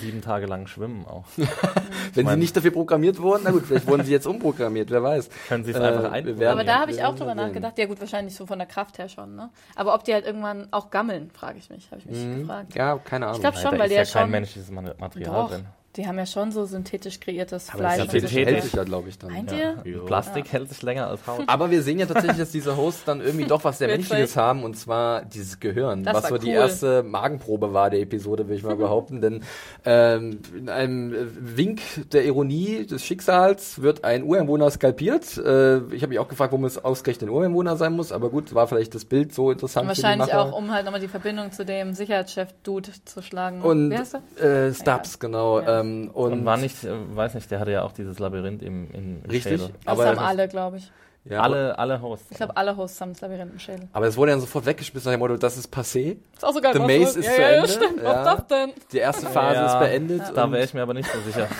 sieben 0.00 0.20
Tage 0.22 0.46
lang 0.46 0.68
schwimmen 0.68 1.04
auch. 1.06 1.24
Wenn 2.14 2.28
sie 2.28 2.36
nicht 2.36 2.56
dafür 2.56 2.70
programmiert 2.70 3.20
wurden, 3.20 3.42
na 3.44 3.50
gut, 3.50 3.64
vielleicht 3.66 3.86
wurden 3.88 4.04
sie 4.04 4.12
jetzt 4.12 4.26
umprogrammiert, 4.26 4.90
wer 4.90 5.02
weiß. 5.02 5.30
Können 5.48 5.64
sie 5.64 5.70
es 5.72 5.76
Äh, 5.76 5.80
einfach 5.80 6.12
werden- 6.14 6.42
Aber 6.48 6.64
da 6.64 6.80
habe 6.80 6.90
ich 6.92 7.02
auch 7.04 7.14
drüber 7.14 7.34
nachgedacht. 7.34 7.78
Ja 7.78 7.86
gut, 7.86 8.00
wahrscheinlich 8.00 8.34
so 8.34 8.46
von 8.46 8.58
der 8.58 8.66
Kraft 8.68 8.98
her 8.98 9.08
schon, 9.08 9.34
ne? 9.36 9.50
Aber 9.76 9.94
ob 9.94 10.04
die 10.04 10.12
halt 10.14 10.24
irgendwann 10.26 10.68
auch 10.70 10.90
gammeln, 10.90 11.30
frage 11.30 11.58
ich 11.58 11.70
mich, 11.70 11.90
habe 11.90 12.00
ich 12.00 12.06
mich 12.06 12.18
Mhm. 12.24 12.40
gefragt. 12.40 12.74
Ja, 12.74 12.96
keine 12.98 13.26
Ahnung. 13.26 13.36
Ich 13.36 13.40
glaub 13.42 13.54
Nein, 13.54 13.62
schon, 13.62 13.72
da 13.72 13.78
weil 13.78 13.84
ist 13.86 13.90
die 13.90 13.94
ja 13.96 14.02
ja 14.02 14.12
kein 14.12 14.22
schon- 14.22 14.30
menschliches 14.30 14.70
Material 14.70 15.34
Doch. 15.34 15.50
drin. 15.50 15.66
Die 15.96 16.06
haben 16.06 16.16
ja 16.16 16.24
schon 16.24 16.52
so 16.52 16.64
synthetisch 16.64 17.20
kreiertes 17.20 17.68
Aber 17.68 17.80
Fleisch. 17.80 17.96
das 17.98 18.04
und 18.06 18.10
synthetisch 18.12 18.32
so. 18.44 18.50
hält 18.50 18.62
sich 18.64 18.72
ja, 18.72 18.84
glaube 18.84 19.08
ich, 19.10 19.18
dann. 19.18 19.30
Meint 19.30 19.52
Ja. 19.52 19.74
ihr? 19.84 20.04
Plastik 20.06 20.50
hält 20.50 20.70
sich 20.70 20.80
länger 20.82 21.06
als 21.08 21.26
Haut. 21.26 21.42
Aber 21.46 21.70
wir 21.70 21.82
sehen 21.82 21.98
ja 21.98 22.06
tatsächlich, 22.06 22.38
dass 22.38 22.50
diese 22.50 22.78
Hosts 22.78 23.04
dann 23.04 23.20
irgendwie 23.20 23.44
doch 23.44 23.62
was 23.64 23.76
sehr. 23.76 23.88
Menschliches 23.88 24.34
haben, 24.36 24.64
und 24.64 24.74
zwar 24.78 25.22
dieses 25.26 25.60
Gehirn, 25.60 26.02
Das 26.02 26.14
was 26.14 26.22
war 26.24 26.30
so 26.30 26.38
die 26.38 26.46
cool. 26.46 26.54
erste 26.54 27.02
Magenprobe 27.02 27.74
war 27.74 27.90
der 27.90 28.00
Episode, 28.00 28.48
will 28.48 28.56
ich 28.56 28.62
mal 28.62 28.76
behaupten. 28.76 29.20
Denn 29.20 29.42
ähm, 29.84 30.38
in 30.56 30.70
einem 30.70 31.14
Wink 31.38 31.80
der 32.10 32.24
Ironie 32.24 32.86
des 32.86 33.04
Schicksals 33.04 33.82
wird 33.82 34.02
ein 34.02 34.22
Ureinwohner 34.22 34.70
skalpiert. 34.70 35.36
Äh, 35.36 35.78
ich 35.94 36.00
habe 36.02 36.08
mich 36.08 36.20
auch 36.20 36.28
gefragt, 36.28 36.52
warum 36.52 36.64
es 36.64 36.82
ausgerechnet 36.82 37.28
ein 37.28 37.34
Ureinwohner 37.34 37.76
sein 37.76 37.92
muss, 37.92 38.12
aber 38.12 38.30
gut, 38.30 38.54
war 38.54 38.66
vielleicht 38.66 38.94
das 38.94 39.04
Bild 39.04 39.34
so 39.34 39.50
interessant 39.50 39.86
für 39.88 39.94
die 39.94 40.02
Wahrscheinlich 40.02 40.28
Macher. 40.28 40.40
auch, 40.40 40.56
um 40.56 40.72
halt 40.72 40.86
nochmal 40.86 41.00
die 41.02 41.08
Verbindung 41.08 41.52
zu 41.52 41.66
dem 41.66 41.92
Sicherheitschef-Dude 41.92 42.88
zu 43.04 43.20
schlagen. 43.20 43.60
Und 43.60 43.90
Wie 43.90 43.98
heißt 43.98 44.16
er? 44.38 44.68
äh, 44.68 44.72
Stubbs, 44.72 45.18
genau. 45.18 45.60
Ja. 45.60 45.81
Ähm, 45.82 46.10
und, 46.12 46.32
Und 46.32 46.44
war 46.44 46.56
nicht, 46.56 46.84
äh, 46.84 47.16
weiß 47.16 47.34
nicht, 47.34 47.50
der 47.50 47.60
hatte 47.60 47.72
ja 47.72 47.82
auch 47.82 47.92
dieses 47.92 48.18
Labyrinth 48.18 48.62
im, 48.62 48.90
im 48.90 49.24
im 49.24 49.30
richtig. 49.30 49.60
Schädel. 49.60 49.74
Das 49.84 49.98
Aber, 49.98 50.06
haben 50.06 50.18
alle, 50.18 50.48
glaube 50.48 50.78
ich. 50.78 50.90
Ja, 51.24 51.40
Alle, 51.40 51.78
alle 51.78 52.02
Hosts. 52.02 52.26
Ich 52.30 52.36
glaube, 52.36 52.56
alle 52.56 52.76
Hosts 52.76 53.00
haben 53.00 53.12
das 53.12 53.20
Labyrinth 53.20 53.52
im 53.52 53.58
Schädel. 53.58 53.88
aber 53.92 54.06
es 54.06 54.16
wurde 54.16 54.32
dann 54.32 54.40
sofort 54.40 54.66
weggeschmissen 54.66 55.08
nach 55.10 55.16
dem 55.16 55.20
Motto, 55.20 55.36
das 55.36 55.56
ist 55.56 55.72
passé. 55.72 56.16
Ist 56.34 56.44
auch 56.44 56.52
so 56.52 56.60
geil. 56.60 56.72
The 56.72 56.80
Maze 56.80 57.18
ist 57.20 57.26
ja, 57.26 57.32
zu 57.34 57.40
ja, 57.40 57.48
Ende, 57.48 57.66
Ja, 57.68 57.72
stimmt. 57.72 58.02
ja. 58.02 58.04
Was 58.04 58.24
das 58.24 58.46
denn? 58.48 58.72
Die 58.92 58.98
erste 58.98 59.26
Phase 59.26 59.54
Ja, 59.56 59.66
ist 59.72 59.78
beendet. 59.78 60.22
Da 60.34 60.50
wäre 60.50 60.64
ich 60.64 60.74
mir 60.74 60.82
aber 60.82 60.94
nicht 60.94 61.08
so 61.10 61.20
sicher. 61.20 61.46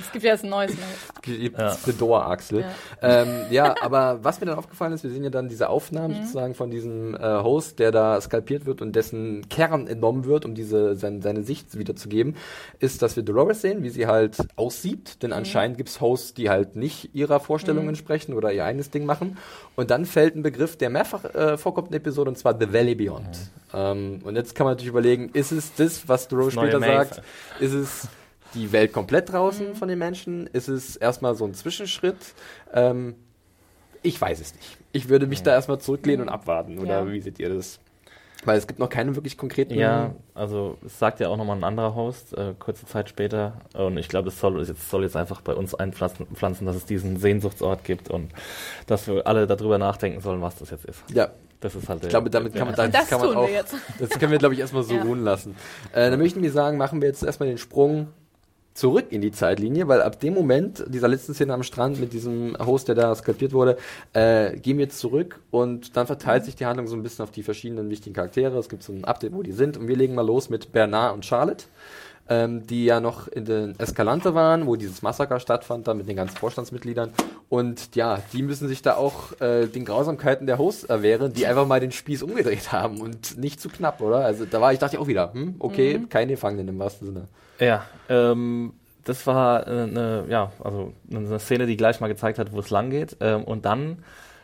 Es 0.00 0.12
gibt 0.12 0.24
ja 0.24 0.32
jetzt 0.32 0.44
ein 0.44 0.50
neues 0.50 0.70
Maze. 0.72 1.38
gibt 1.38 1.58
Ja. 1.58 1.70
Fedora-Axel. 1.70 2.60
Ja. 2.60 2.66
Ähm, 3.02 3.28
ja, 3.50 3.74
aber 3.82 4.22
was 4.22 4.40
mir 4.40 4.46
dann 4.46 4.58
aufgefallen 4.58 4.92
ist, 4.92 5.02
wir 5.04 5.10
sehen 5.10 5.24
ja 5.24 5.30
dann 5.30 5.48
diese 5.48 5.68
Aufnahmen 5.68 6.14
sozusagen 6.14 6.54
von 6.54 6.70
diesem 6.70 7.14
äh, 7.14 7.18
Host, 7.42 7.78
der 7.78 7.92
da 7.92 8.20
skalpiert 8.20 8.64
wird 8.66 8.80
und 8.80 8.94
dessen 8.96 9.48
Kern 9.48 9.86
entnommen 9.86 10.24
wird, 10.24 10.44
um 10.44 10.54
diese 10.54 10.94
sein, 10.96 11.20
seine 11.22 11.42
Sicht 11.42 11.76
wiederzugeben, 11.78 12.36
ist, 12.78 13.02
dass 13.02 13.16
wir 13.16 13.22
Dolores 13.22 13.60
sehen, 13.60 13.82
wie 13.82 13.90
sie 13.90 14.06
halt 14.06 14.36
aussieht, 14.56 15.22
denn 15.22 15.32
anscheinend 15.32 15.76
gibt's 15.76 16.00
Hosts, 16.00 16.34
die 16.34 16.48
halt 16.50 16.76
nicht 16.76 17.14
ihrer 17.14 17.40
Vorstellung 17.40 17.88
entsprechen 17.88 18.32
oder 18.34 18.52
ihr 18.52 18.64
eigenes 18.64 18.85
Ding 18.90 19.04
machen. 19.04 19.38
Und 19.74 19.90
dann 19.90 20.06
fällt 20.06 20.36
ein 20.36 20.42
Begriff, 20.42 20.76
der 20.76 20.90
mehrfach 20.90 21.24
äh, 21.34 21.56
vorkommt 21.58 21.88
in 21.88 21.92
der 21.92 22.00
Episode, 22.00 22.30
und 22.30 22.36
zwar 22.36 22.58
The 22.58 22.72
Valley 22.72 22.94
Beyond. 22.94 23.50
Ähm, 23.74 24.20
und 24.24 24.36
jetzt 24.36 24.54
kann 24.54 24.64
man 24.64 24.72
natürlich 24.72 24.90
überlegen, 24.90 25.30
ist 25.32 25.52
es 25.52 25.74
das, 25.74 26.08
was 26.08 26.30
neue 26.30 26.50
später 26.50 26.80
sagt? 26.80 27.22
Ist 27.60 27.72
es 27.74 28.08
die 28.54 28.72
Welt 28.72 28.92
komplett 28.92 29.32
draußen 29.32 29.74
von 29.74 29.88
den 29.88 29.98
Menschen? 29.98 30.46
Ist 30.52 30.68
es 30.68 30.96
erstmal 30.96 31.34
so 31.34 31.44
ein 31.44 31.54
Zwischenschritt? 31.54 32.16
Ähm, 32.72 33.14
ich 34.02 34.20
weiß 34.20 34.40
es 34.40 34.54
nicht. 34.54 34.78
Ich 34.92 35.08
würde 35.08 35.26
mich 35.26 35.42
da 35.42 35.52
erstmal 35.52 35.78
zurücklehnen 35.80 36.22
und 36.22 36.28
abwarten. 36.28 36.78
Oder 36.78 37.00
Ja. 37.04 37.12
wie 37.12 37.20
seht 37.20 37.38
ihr 37.38 37.48
das? 37.52 37.80
Weil 38.44 38.58
es 38.58 38.66
gibt 38.66 38.78
noch 38.78 38.88
keine 38.90 39.16
wirklich 39.16 39.36
konkreten. 39.38 39.74
Ja, 39.74 40.14
also 40.34 40.76
es 40.84 40.98
sagt 40.98 41.18
ja 41.20 41.28
auch 41.28 41.36
nochmal 41.36 41.56
ein 41.56 41.64
anderer 41.64 41.94
Host, 41.94 42.36
äh, 42.36 42.54
kurze 42.58 42.86
Zeit 42.86 43.08
später. 43.08 43.54
Und 43.74 43.96
ich 43.98 44.08
glaube, 44.08 44.28
es 44.28 44.38
soll 44.38 44.62
jetzt, 44.64 44.88
soll 44.90 45.02
jetzt 45.02 45.16
einfach 45.16 45.40
bei 45.40 45.54
uns 45.54 45.74
einpflanzen, 45.74 46.26
pflanzen, 46.34 46.66
dass 46.66 46.76
es 46.76 46.84
diesen 46.86 47.16
Sehnsuchtsort 47.16 47.82
gibt 47.84 48.08
und 48.10 48.30
dass 48.86 49.08
wir 49.08 49.26
alle 49.26 49.46
darüber 49.46 49.78
nachdenken 49.78 50.20
sollen, 50.20 50.42
was 50.42 50.56
das 50.56 50.70
jetzt 50.70 50.84
ist. 50.84 51.02
Ja, 51.12 51.28
Das 51.60 51.74
ist 51.74 51.88
halt 51.88 52.02
ich 52.04 52.10
glaube, 52.10 52.30
damit 52.30 52.54
kann 52.54 52.66
man, 52.68 52.74
Und 52.74 52.78
das 52.78 52.90
das 52.92 53.08
kann 53.08 53.18
man 53.20 53.28
tun 53.30 53.36
auch. 53.38 53.46
wir 53.48 53.54
jetzt. 53.54 53.74
Das 53.98 54.10
können 54.10 54.30
wir, 54.30 54.38
glaube 54.38 54.54
ich, 54.54 54.60
erstmal 54.60 54.82
so 54.84 54.94
Ja. 54.94 55.02
ruhen 55.02 55.24
lassen. 55.24 55.56
Äh, 55.92 56.10
dann 56.10 56.20
möchten 56.20 56.42
wir 56.42 56.52
sagen, 56.52 56.76
machen 56.76 57.00
wir 57.00 57.08
jetzt 57.08 57.24
erstmal 57.24 57.48
den 57.48 57.58
Sprung 57.58 58.08
zurück 58.76 59.06
in 59.10 59.22
die 59.22 59.32
Zeitlinie, 59.32 59.88
weil 59.88 60.02
ab 60.02 60.20
dem 60.20 60.34
Moment 60.34 60.84
dieser 60.88 61.08
letzten 61.08 61.34
Szene 61.34 61.54
am 61.54 61.62
Strand 61.62 61.98
mit 61.98 62.12
diesem 62.12 62.56
Host, 62.58 62.88
der 62.88 62.94
da 62.94 63.14
skalpiert 63.14 63.52
wurde, 63.52 63.78
äh, 64.12 64.56
gehen 64.56 64.78
wir 64.78 64.84
jetzt 64.84 64.98
zurück 64.98 65.40
und 65.50 65.96
dann 65.96 66.06
verteilt 66.06 66.44
sich 66.44 66.56
die 66.56 66.66
Handlung 66.66 66.86
so 66.86 66.94
ein 66.94 67.02
bisschen 67.02 67.22
auf 67.22 67.30
die 67.30 67.42
verschiedenen 67.42 67.88
wichtigen 67.90 68.14
Charaktere. 68.14 68.58
Es 68.58 68.68
gibt 68.68 68.82
so 68.82 68.92
ein 68.92 69.04
Update, 69.04 69.32
wo 69.32 69.42
die 69.42 69.52
sind 69.52 69.76
und 69.76 69.88
wir 69.88 69.96
legen 69.96 70.14
mal 70.14 70.26
los 70.26 70.50
mit 70.50 70.72
Bernard 70.72 71.14
und 71.14 71.24
Charlotte. 71.24 71.64
Ähm, 72.28 72.66
die 72.66 72.86
ja 72.86 72.98
noch 72.98 73.28
in 73.28 73.44
den 73.44 73.78
Escalante 73.78 74.34
waren, 74.34 74.66
wo 74.66 74.74
dieses 74.74 75.00
Massaker 75.00 75.38
stattfand, 75.38 75.86
da 75.86 75.94
mit 75.94 76.08
den 76.08 76.16
ganzen 76.16 76.36
Vorstandsmitgliedern. 76.36 77.12
Und 77.48 77.94
ja, 77.94 78.20
die 78.32 78.42
müssen 78.42 78.66
sich 78.66 78.82
da 78.82 78.96
auch 78.96 79.40
äh, 79.40 79.68
den 79.68 79.84
Grausamkeiten 79.84 80.48
der 80.48 80.58
Hosts 80.58 80.82
erwehren, 80.82 81.32
die 81.32 81.46
einfach 81.46 81.68
mal 81.68 81.78
den 81.78 81.92
Spieß 81.92 82.24
umgedreht 82.24 82.72
haben 82.72 83.00
und 83.00 83.38
nicht 83.38 83.60
zu 83.60 83.68
knapp, 83.68 84.00
oder? 84.00 84.24
Also 84.24 84.44
da 84.44 84.60
war 84.60 84.72
ich, 84.72 84.80
dachte 84.80 84.96
ich 84.96 85.00
auch 85.00 85.06
wieder, 85.06 85.32
hm, 85.34 85.54
okay, 85.60 86.02
keine 86.08 86.32
Gefangenen 86.32 86.66
im 86.66 86.78
wahrsten 86.80 87.06
Sinne. 87.06 87.28
Ja, 87.58 87.86
ähm, 88.08 88.72
das 89.04 89.26
war 89.26 89.66
äh, 89.66 89.70
eine, 89.82 90.24
ja, 90.28 90.52
also 90.62 90.92
eine 91.10 91.38
Szene, 91.38 91.66
die 91.66 91.76
gleich 91.76 92.00
mal 92.00 92.08
gezeigt 92.08 92.38
hat, 92.38 92.52
wo 92.52 92.60
es 92.60 92.70
lang 92.70 92.90
geht. 92.90 93.16
Ähm, 93.20 93.44
und 93.44 93.64
dann 93.64 94.02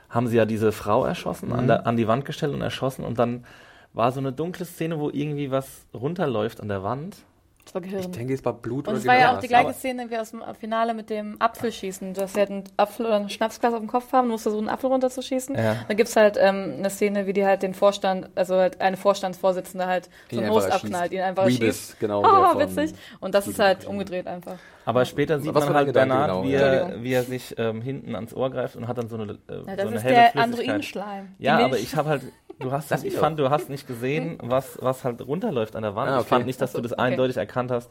haben 0.09 0.27
sie 0.29 0.37
ja 0.37 0.44
diese 0.44 0.72
Frau 0.72 1.05
erschossen, 1.05 1.48
Mhm. 1.48 1.55
an, 1.55 1.66
der, 1.66 1.87
an 1.87 1.96
die 1.96 2.07
Wand 2.09 2.25
gestellt 2.25 2.53
und 2.53 2.61
erschossen. 2.62 3.05
Und 3.05 3.18
dann 3.18 3.44
war 3.92 4.12
so 4.12 4.20
eine 4.20 4.33
dunkle 4.33 4.64
Szene, 4.64 4.98
wo 4.98 5.11
irgendwie 5.11 5.51
was 5.51 5.85
runterläuft 5.92 6.61
an 6.61 6.68
der 6.68 6.83
Wand. 6.83 7.16
Das 7.64 7.75
war 7.75 7.81
Gehirn. 7.81 8.01
Ich 8.01 8.11
denke, 8.11 8.35
es 8.35 8.44
war 8.44 8.55
Blut 8.55 8.88
Und 8.88 8.94
oder 8.94 8.98
es 9.01 9.07
war 9.07 9.18
ja 9.18 9.35
auch 9.35 9.40
die 9.40 9.48
gleiche 9.48 9.72
Szene 9.72 10.11
wie 10.11 10.18
aus 10.18 10.33
dem 10.33 10.42
Finale 10.59 10.94
mit 10.94 11.11
dem 11.11 11.40
Apfelschießen. 11.40 12.12
Dass 12.14 12.35
sie 12.35 12.40
halt 12.40 12.51
einen 12.51 12.64
Apfel 12.77 13.07
oder 13.07 13.16
ein 13.16 13.31
Schnapsglas 13.31 13.72
auf 13.72 13.79
dem 13.79 13.88
Kopf 13.88 14.12
haben, 14.12 14.29
musst 14.29 14.46
du 14.46 14.51
so 14.51 14.59
einen 14.59 14.68
Apfel 14.68 14.90
runterzuschießen. 14.90 15.55
Ja. 15.57 15.77
Dann 15.87 15.96
gibt's 15.96 16.16
halt 16.16 16.37
ähm, 16.40 16.75
eine 16.79 16.90
Szene, 16.90 17.27
wie 17.27 17.33
die 17.33 17.46
halt 17.46 17.62
den 17.62 17.75
Vorstand, 17.75 18.31
also 18.35 18.57
halt 18.57 18.81
eine 18.81 18.96
Vorstandsvorsitzende 18.96 19.87
halt 19.87 20.11
so 20.31 20.40
einen 20.40 20.51
Host 20.51 20.70
abknallt, 20.70 21.12
ihn 21.12 21.20
einfach 21.20 21.46
Rebus, 21.46 21.61
erschießt. 21.61 22.01
genau. 22.01 22.22
Oh, 22.25 22.59
witzig. 22.59 22.94
Und 23.20 23.35
das 23.35 23.46
ist 23.46 23.59
halt 23.59 23.85
umgedreht 23.85 24.27
einfach. 24.27 24.59
Aber 24.85 25.05
später 25.05 25.38
sieht 25.38 25.55
Was 25.55 25.64
man 25.66 25.75
halt 25.75 25.92
Bernard, 25.92 26.29
genau? 26.31 26.45
wie, 26.45 26.55
er, 26.55 27.03
wie 27.03 27.12
er 27.12 27.23
sich 27.23 27.55
ähm, 27.59 27.81
hinten 27.83 28.14
ans 28.16 28.35
Ohr 28.35 28.51
greift 28.51 28.75
und 28.77 28.88
hat 28.88 28.99
dann 28.99 29.09
so 29.09 29.16
eine, 29.16 29.33
äh, 29.33 29.37
Ja, 29.49 29.59
so 29.59 29.64
das 29.64 29.87
eine 29.87 29.97
ist 29.97 30.03
helle 30.05 30.14
der. 30.35 30.37
Androidenschleim. 30.42 31.29
Ja, 31.38 31.55
Milch. 31.57 31.64
aber 31.66 31.79
ich 31.79 31.97
habe 31.97 32.09
halt, 32.09 32.23
du 32.59 32.73
hast, 32.73 32.90
Das 32.90 33.05
ich 33.05 33.14
fand, 33.16 33.38
du 33.38 33.49
hast 33.51 33.71
nicht 33.71 33.87
gesehen, 33.87 34.38
was, 34.42 34.79
was 34.83 35.05
halt 35.05 35.25
runterläuft 35.27 35.77
an 35.77 35.83
der 35.83 35.95
Wand. 35.95 36.11
Ah, 36.11 36.14
Ich 36.16 36.21
okay. 36.23 36.29
fand 36.31 36.47
nicht, 36.47 36.61
dass 36.61 36.73
so, 36.73 36.79
du 36.79 36.83
das 36.83 36.92
okay. 36.95 37.03
eindeutig 37.03 37.37
erkannt 37.37 37.71
hast, 37.71 37.90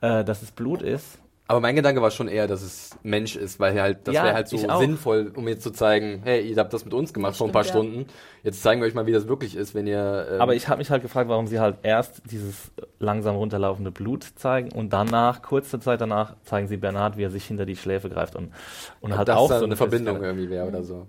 äh, 0.00 0.22
dass 0.24 0.42
es 0.42 0.52
Blut 0.52 0.82
ist. 0.82 1.18
Aber 1.50 1.58
mein 1.58 1.74
Gedanke 1.74 2.00
war 2.00 2.12
schon 2.12 2.28
eher, 2.28 2.46
dass 2.46 2.62
es 2.62 2.90
Mensch 3.02 3.34
ist, 3.34 3.58
weil 3.58 3.82
halt, 3.82 4.06
das 4.06 4.14
Ja, 4.14 4.22
wäre 4.22 4.34
halt 4.34 4.46
so 4.46 4.56
sinnvoll, 4.56 5.32
um 5.34 5.48
jetzt 5.48 5.64
zu 5.64 5.72
zeigen, 5.72 6.20
hey, 6.22 6.42
ihr 6.48 6.56
habt 6.56 6.72
das 6.72 6.84
mit 6.84 6.94
uns 6.94 7.12
gemacht 7.12 7.36
vor 7.36 7.48
ein 7.48 7.52
paar 7.52 7.64
ja. 7.64 7.70
Stunden. 7.70 8.06
Jetzt 8.44 8.62
zeigen 8.62 8.80
wir 8.80 8.86
euch 8.86 8.94
mal, 8.94 9.06
wie 9.06 9.12
das 9.12 9.26
wirklich 9.26 9.56
ist, 9.56 9.74
wenn 9.74 9.88
ihr. 9.88 10.28
ähm, 10.30 10.40
Aber 10.40 10.54
ich 10.54 10.68
habe 10.68 10.78
mich 10.78 10.92
halt 10.92 11.02
gefragt, 11.02 11.28
warum 11.28 11.48
sie 11.48 11.58
halt 11.58 11.78
erst 11.82 12.22
dieses 12.30 12.70
langsam 13.00 13.34
runterlaufende 13.34 13.90
Blut 13.90 14.22
zeigen 14.36 14.70
und 14.70 14.92
danach, 14.92 15.42
kurze 15.42 15.80
Zeit 15.80 16.00
danach, 16.00 16.36
zeigen 16.44 16.68
sie 16.68 16.76
Bernhard, 16.76 17.16
wie 17.16 17.24
er 17.24 17.30
sich 17.30 17.46
hinter 17.46 17.66
die 17.66 17.74
Schläfe 17.74 18.08
greift 18.10 18.36
und, 18.36 18.52
und 19.00 19.18
halt 19.18 19.26
das 19.26 19.36
auch 19.36 19.48
so 19.48 19.64
eine 19.64 19.74
Verbindung 19.74 20.22
irgendwie 20.22 20.50
wäre 20.50 20.68
oder 20.68 20.84
so. 20.84 21.08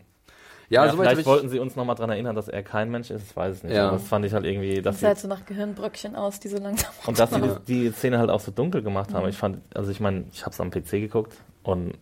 Ja, 0.72 0.86
Ja, 0.86 0.94
vielleicht 0.94 1.22
ich, 1.22 1.26
wollten 1.26 1.50
sie 1.50 1.60
uns 1.60 1.76
nochmal 1.76 1.96
dran 1.96 2.10
erinnern, 2.10 2.36
dass 2.36 2.48
er 2.48 2.64
kein 2.64 2.90
Mensch 2.90 3.12
ist, 3.12 3.30
ich 3.30 3.36
weiß 3.36 3.58
es 3.58 3.64
nicht. 3.64 3.74
Ja. 3.76 3.92
Das 3.92 4.08
fand 4.08 4.26
ich 4.26 4.34
halt 4.34 4.46
irgendwie, 4.46 4.76
Das 4.76 4.94
dass 4.96 5.00
sie, 5.02 5.06
halt 5.08 5.20
so 5.20 5.28
nach 5.28 5.46
Gehirnbröckchen 5.46 6.16
aus, 6.16 6.40
die 6.40 6.48
so 6.48 6.58
langsam 6.58 6.92
und 7.06 7.20
dass 7.20 7.30
sie 7.32 7.42
die, 7.42 7.50
die 7.66 7.92
Szene 7.92 8.18
halt 8.20 8.30
auch 8.30 8.40
so 8.40 8.52
dunkel 8.52 8.82
gemacht 8.82 9.14
haben. 9.14 9.28
Ich 9.28 9.38
fand, 9.38 9.60
also 9.76 9.92
ich 9.92 10.00
meine, 10.00 10.24
ich 10.32 10.42
habe 10.46 10.52
es 10.52 10.62
am 10.62 10.72
PC 10.72 10.92
geguckt 10.92 11.34
und 11.64 11.94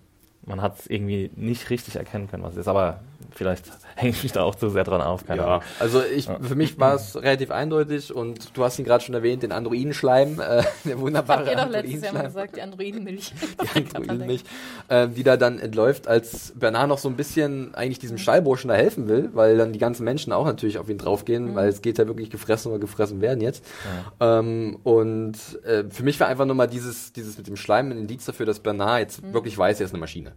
man 0.46 0.62
hat 0.62 0.80
es 0.80 0.88
irgendwie 0.88 1.32
nicht 1.36 1.70
richtig 1.70 1.96
erkennen 1.96 2.30
können, 2.30 2.44
was 2.44 2.54
es 2.54 2.60
ist. 2.60 2.68
Aber 2.68 3.00
vielleicht 3.32 3.66
hänge 3.96 4.12
ich 4.12 4.24
mich 4.24 4.32
da 4.32 4.44
auch 4.44 4.56
zu 4.56 4.70
sehr 4.70 4.84
dran 4.84 5.02
auf. 5.02 5.26
Keine 5.26 5.42
Ja, 5.42 5.48
Ahnung. 5.48 5.64
also 5.80 6.02
ich, 6.04 6.28
für 6.42 6.56
mich 6.56 6.80
war 6.80 6.96
es 6.96 7.16
relativ 7.22 7.52
eindeutig 7.52 8.14
und 8.14 8.58
du 8.58 8.64
hast 8.64 8.80
ihn 8.80 8.86
gerade 8.86 9.04
schon 9.04 9.16
erwähnt, 9.16 9.44
den 9.44 9.52
Androidenschleim, 9.52 10.40
äh, 10.40 10.64
der 10.86 11.00
wunderbare 11.00 11.40
Habt 11.46 11.50
ihr 11.50 11.56
doch 11.58 11.70
letztes 11.70 12.02
Jahr 12.04 12.14
mal 12.14 12.20
Androidenschleim. 12.26 12.26
gesagt, 12.26 12.56
die 12.56 12.62
Androidenmilch. 12.62 13.34
Androidenmilch, 13.94 14.44
äh, 14.88 15.08
die 15.10 15.24
da 15.24 15.38
dann 15.38 15.60
entläuft, 15.60 16.08
als 16.08 16.54
Bernard 16.56 16.88
noch 16.90 16.98
so 16.98 17.10
ein 17.10 17.16
bisschen 17.16 17.76
eigentlich 17.76 18.00
diesem 18.00 18.18
Stallburschen 18.18 18.70
da 18.70 18.76
helfen 18.76 19.08
will, 19.08 19.30
weil 19.34 19.58
dann 19.58 19.74
die 19.74 19.80
ganzen 19.80 20.04
Menschen 20.04 20.32
auch 20.34 20.46
natürlich 20.46 20.78
auf 20.78 20.90
ihn 20.90 20.98
draufgehen, 20.98 21.56
weil 21.56 21.70
es 21.70 21.82
geht 21.82 21.98
ja 21.98 22.08
wirklich 22.08 22.30
gefressen 22.30 22.72
oder 22.72 22.80
gefressen 22.80 23.22
werden 23.22 23.42
jetzt. 23.42 23.66
Ähm, 24.20 24.80
und 24.84 25.34
äh, 25.66 25.84
für 25.90 26.04
mich 26.04 26.20
war 26.20 26.28
einfach 26.28 26.46
nur 26.46 26.56
mal 26.56 26.68
dieses, 26.68 27.12
dieses 27.14 27.38
mit 27.38 27.48
dem 27.48 27.56
Schleim 27.56 27.92
ein 27.92 27.98
Indiz 27.98 28.26
dafür, 28.26 28.46
dass 28.46 28.60
Bernard 28.60 29.00
jetzt 29.02 29.34
wirklich 29.34 29.58
weiß, 29.58 29.80
er 29.80 29.86
ist 29.86 29.92
eine 29.94 30.00
Maschine. 30.00 30.34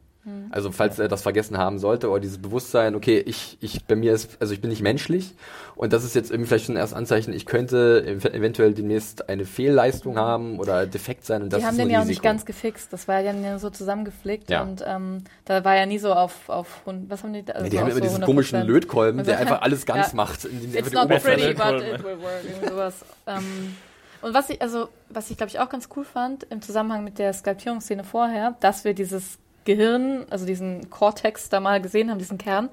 Also 0.50 0.70
falls 0.70 1.00
er 1.00 1.08
das 1.08 1.22
vergessen 1.22 1.58
haben 1.58 1.80
sollte 1.80 2.08
oder 2.08 2.20
dieses 2.20 2.38
Bewusstsein, 2.38 2.94
okay, 2.94 3.18
ich, 3.26 3.58
ich 3.60 3.84
bei 3.86 3.96
mir 3.96 4.12
ist, 4.12 4.36
also 4.40 4.54
ich 4.54 4.60
bin 4.60 4.70
nicht 4.70 4.80
menschlich 4.82 5.34
und 5.74 5.92
das 5.92 6.04
ist 6.04 6.14
jetzt 6.14 6.30
irgendwie 6.30 6.46
vielleicht 6.48 6.66
schon 6.66 6.76
erst 6.76 6.94
Anzeichen, 6.94 7.32
ich 7.32 7.44
könnte 7.44 8.04
ev 8.06 8.24
eventuell 8.26 8.72
demnächst 8.72 9.28
eine 9.28 9.44
Fehlleistung 9.44 10.16
haben 10.16 10.60
oder 10.60 10.86
defekt 10.86 11.26
sein 11.26 11.42
und 11.42 11.52
das 11.52 11.58
die 11.58 11.66
haben 11.66 11.72
ist 11.74 11.78
den 11.80 11.90
ja 11.90 12.00
auch 12.02 12.04
nicht 12.04 12.22
ganz 12.22 12.44
gefixt. 12.46 12.92
Das 12.92 13.08
war 13.08 13.18
ja 13.20 13.58
so 13.58 13.68
zusammengeflickt 13.70 14.48
Ja. 14.48 14.62
und 14.62 14.84
ähm, 14.86 15.24
da 15.44 15.64
war 15.64 15.74
ja 15.74 15.86
nie 15.86 15.98
so 15.98 16.12
auf, 16.12 16.48
auf 16.48 16.82
hund- 16.86 17.10
was 17.10 17.24
haben 17.24 17.32
die 17.32 17.42
da? 17.44 17.54
Also 17.54 17.68
die 17.68 17.78
haben 17.80 17.86
immer 17.86 17.94
so 17.96 18.00
diesen 18.00 18.22
100%. 18.22 18.24
komischen 18.26 18.62
Lötkolben, 18.62 19.18
Also, 19.18 19.30
der 19.32 19.40
einfach 19.40 19.62
alles 19.62 19.84
ganz 19.86 20.10
ja. 20.10 20.16
macht. 20.16 20.44
It's 20.44 20.92
not 20.92 21.08
pretty, 21.08 21.52
but 21.54 21.82
it 21.82 22.04
will 22.04 22.20
work. 22.20 22.44
Irgendwie 22.44 22.68
sowas. 22.68 23.04
Ähm, 23.26 23.74
und 24.20 24.34
was 24.34 24.50
ich, 24.50 24.62
also, 24.62 24.88
was 25.08 25.32
ich 25.32 25.36
glaube 25.36 25.50
ich 25.50 25.58
auch 25.58 25.68
ganz 25.68 25.88
cool 25.96 26.04
fand 26.04 26.44
im 26.44 26.62
Zusammenhang 26.62 27.02
mit 27.02 27.18
der 27.18 27.32
Skalpierungsszene 27.32 28.04
vorher, 28.04 28.54
dass 28.60 28.84
wir 28.84 28.94
dieses 28.94 29.38
Gehirn, 29.64 30.26
also 30.30 30.46
diesen 30.46 30.90
Cortex 30.90 31.48
da 31.48 31.60
mal 31.60 31.80
gesehen 31.80 32.10
haben, 32.10 32.18
diesen 32.18 32.38
Kern, 32.38 32.68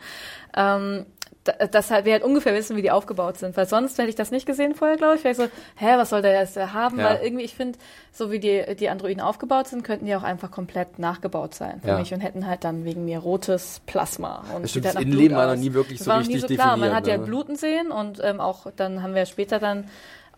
ähm, 0.56 1.06
da- 1.46 1.68
dass 1.68 1.90
halt 1.90 2.04
wir 2.06 2.12
halt 2.14 2.24
ungefähr 2.24 2.54
wissen, 2.54 2.76
wie 2.76 2.82
die 2.82 2.92
aufgebaut 2.92 3.38
sind. 3.38 3.56
Weil 3.56 3.66
sonst 3.66 3.98
hätte 3.98 4.10
ich 4.10 4.16
das 4.16 4.30
nicht 4.30 4.46
gesehen 4.46 4.76
vorher, 4.76 4.98
glaube 4.98 5.16
ich. 5.16 5.24
Wäre 5.24 5.32
ich 5.32 5.38
so, 5.38 5.46
hä, 5.78 5.94
was 5.96 6.10
soll 6.10 6.22
der 6.22 6.34
jetzt 6.34 6.58
da 6.58 6.74
haben? 6.74 7.00
Ja. 7.00 7.06
Weil 7.12 7.22
irgendwie, 7.24 7.46
ich 7.46 7.56
finde, 7.56 7.80
so 8.12 8.30
wie 8.30 8.40
die, 8.40 8.76
die 8.76 8.90
Androiden 8.90 9.22
aufgebaut 9.22 9.68
sind, 9.68 9.84
könnten 9.84 10.06
die 10.06 10.16
auch 10.16 10.24
einfach 10.24 10.52
komplett 10.52 11.00
nachgebaut 11.00 11.56
sein 11.56 11.80
für 11.82 11.90
Ja. 11.90 11.98
mich 11.98 12.14
und 12.14 12.20
hätten 12.20 12.46
halt 12.46 12.66
dann 12.66 12.84
wegen 12.84 13.06
mir 13.06 13.20
rotes 13.20 13.82
Plasma. 13.86 14.44
Und 14.54 14.64
Das 14.64 14.72
stimmt, 14.72 14.86
halt 14.88 14.96
das 14.96 15.02
nach 15.02 15.08
Innenleben 15.08 15.38
war 15.38 15.48
noch 15.48 15.56
nie 15.56 15.74
wirklich 15.74 16.00
Das 16.00 16.06
so 16.06 16.12
war 16.12 16.20
noch 16.20 16.28
nie 16.28 16.34
richtig 16.34 16.58
so 16.58 16.64
klar. 16.64 16.76
Man 16.76 16.94
hat 16.94 17.08
ja 17.08 17.18
ne? 17.18 17.24
Bluten 17.24 17.56
sehen 17.56 17.90
und 17.92 18.20
ähm, 18.22 18.42
auch 18.42 18.68
dann 18.76 19.02
haben 19.02 19.16
wir 19.16 19.26
später 19.26 19.60
dann 19.60 19.86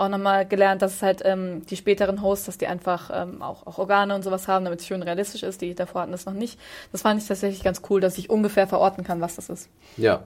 auch 0.01 0.09
nochmal 0.09 0.45
gelernt, 0.45 0.81
dass 0.81 0.95
es 0.95 1.01
halt 1.01 1.21
ähm, 1.23 1.65
die 1.67 1.77
späteren 1.77 2.21
Hosts, 2.21 2.47
dass 2.47 2.57
die 2.57 2.67
einfach 2.67 3.09
ähm, 3.13 3.41
auch, 3.41 3.65
auch 3.67 3.77
Organe 3.77 4.15
und 4.15 4.23
sowas 4.23 4.47
haben, 4.47 4.65
damit 4.65 4.81
es 4.81 4.87
schön 4.87 5.03
realistisch 5.03 5.43
ist. 5.43 5.61
Die 5.61 5.75
davor 5.75 6.01
hatten 6.01 6.11
das 6.11 6.25
noch 6.25 6.33
nicht. 6.33 6.59
Das 6.91 7.03
fand 7.03 7.21
ich 7.21 7.27
tatsächlich 7.27 7.63
ganz 7.63 7.81
cool, 7.89 8.01
dass 8.01 8.17
ich 8.17 8.29
ungefähr 8.29 8.67
verorten 8.67 9.03
kann, 9.03 9.21
was 9.21 9.35
das 9.35 9.49
ist. 9.49 9.69
Ja. 9.97 10.25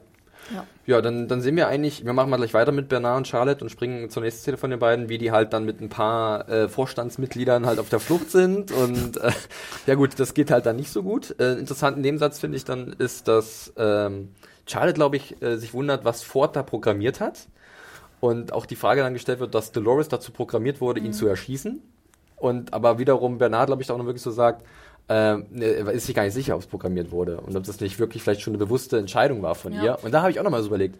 Ja. 0.54 0.66
Ja, 0.86 1.02
dann, 1.02 1.28
dann 1.28 1.42
sehen 1.42 1.56
wir 1.56 1.68
eigentlich, 1.68 2.06
wir 2.06 2.14
machen 2.14 2.30
mal 2.30 2.38
gleich 2.38 2.54
weiter 2.54 2.72
mit 2.72 2.88
Bernard 2.88 3.18
und 3.18 3.28
Charlotte 3.28 3.64
und 3.64 3.70
springen 3.72 4.12
zur 4.12 4.22
nächsten 4.22 4.42
Szene 4.42 4.58
von 4.58 4.70
den 4.70 4.80
beiden, 4.80 5.10
wie 5.10 5.18
die 5.18 5.32
halt 5.32 5.54
dann 5.54 5.66
mit 5.66 5.82
ein 5.82 5.90
paar 5.90 6.48
äh, 6.48 6.70
Vorstandsmitgliedern 6.70 7.66
halt 7.66 7.80
auf 7.80 7.90
der 7.90 8.00
Flucht 8.00 8.30
sind. 8.30 8.72
Und 8.72 9.18
äh, 9.18 9.32
ja 9.88 9.96
gut, 9.96 10.20
das 10.20 10.36
geht 10.36 10.52
halt 10.52 10.68
dann 10.68 10.76
nicht 10.76 10.92
so 10.92 11.02
gut. 11.02 11.36
Äh, 11.40 11.54
interessanten 11.54 12.02
Nebensatz 12.02 12.40
finde 12.40 12.58
ich 12.58 12.66
dann 12.66 12.94
ist, 13.00 13.28
dass 13.28 13.74
ähm, 13.78 14.30
Charlotte, 14.68 14.94
glaube 14.94 15.18
ich, 15.18 15.42
äh, 15.42 15.58
sich 15.58 15.74
wundert, 15.74 16.06
was 16.06 16.22
Ford 16.22 16.56
da 16.56 16.62
programmiert 16.62 17.20
hat. 17.20 17.48
Und 18.20 18.54
auch 18.54 18.66
die 18.66 18.76
Frage 18.76 19.02
dann 19.02 19.14
gestellt 19.14 19.40
wird, 19.40 19.54
dass 19.54 19.72
Dolores 19.72 20.08
dazu 20.08 20.32
programmiert 20.32 20.82
wurde, 20.82 21.00
ihn 21.00 21.14
zu 21.14 21.28
erschießen. 21.28 21.82
Und 22.38 22.74
aber 22.74 22.98
wiederum 23.00 23.38
Bernard, 23.38 23.68
glaube 23.68 23.82
ich, 23.82 23.92
auch 23.92 23.98
noch 23.98 24.06
wirklich 24.06 24.24
so 24.24 24.32
sagt, 24.32 24.66
er 25.08 25.44
ist 25.94 26.08
sich 26.08 26.16
gar 26.16 26.24
nicht 26.24 26.34
sicher, 26.34 26.56
ob 26.56 26.62
es 26.62 26.68
programmiert 26.68 27.12
wurde 27.12 27.40
und 27.40 27.56
ob 27.56 27.64
das 27.64 27.80
nicht 27.80 28.00
wirklich 28.00 28.24
vielleicht 28.24 28.42
schon 28.42 28.54
eine 28.54 28.58
bewusste 28.66 28.98
Entscheidung 28.98 29.42
war 29.44 29.54
von 29.56 29.72
Ja. 29.74 29.84
ihr. 29.84 29.98
Und 30.02 30.14
da 30.14 30.22
habe 30.22 30.32
ich 30.32 30.40
auch 30.40 30.44
nochmal 30.44 30.62
so 30.62 30.68
überlegt, 30.68 30.98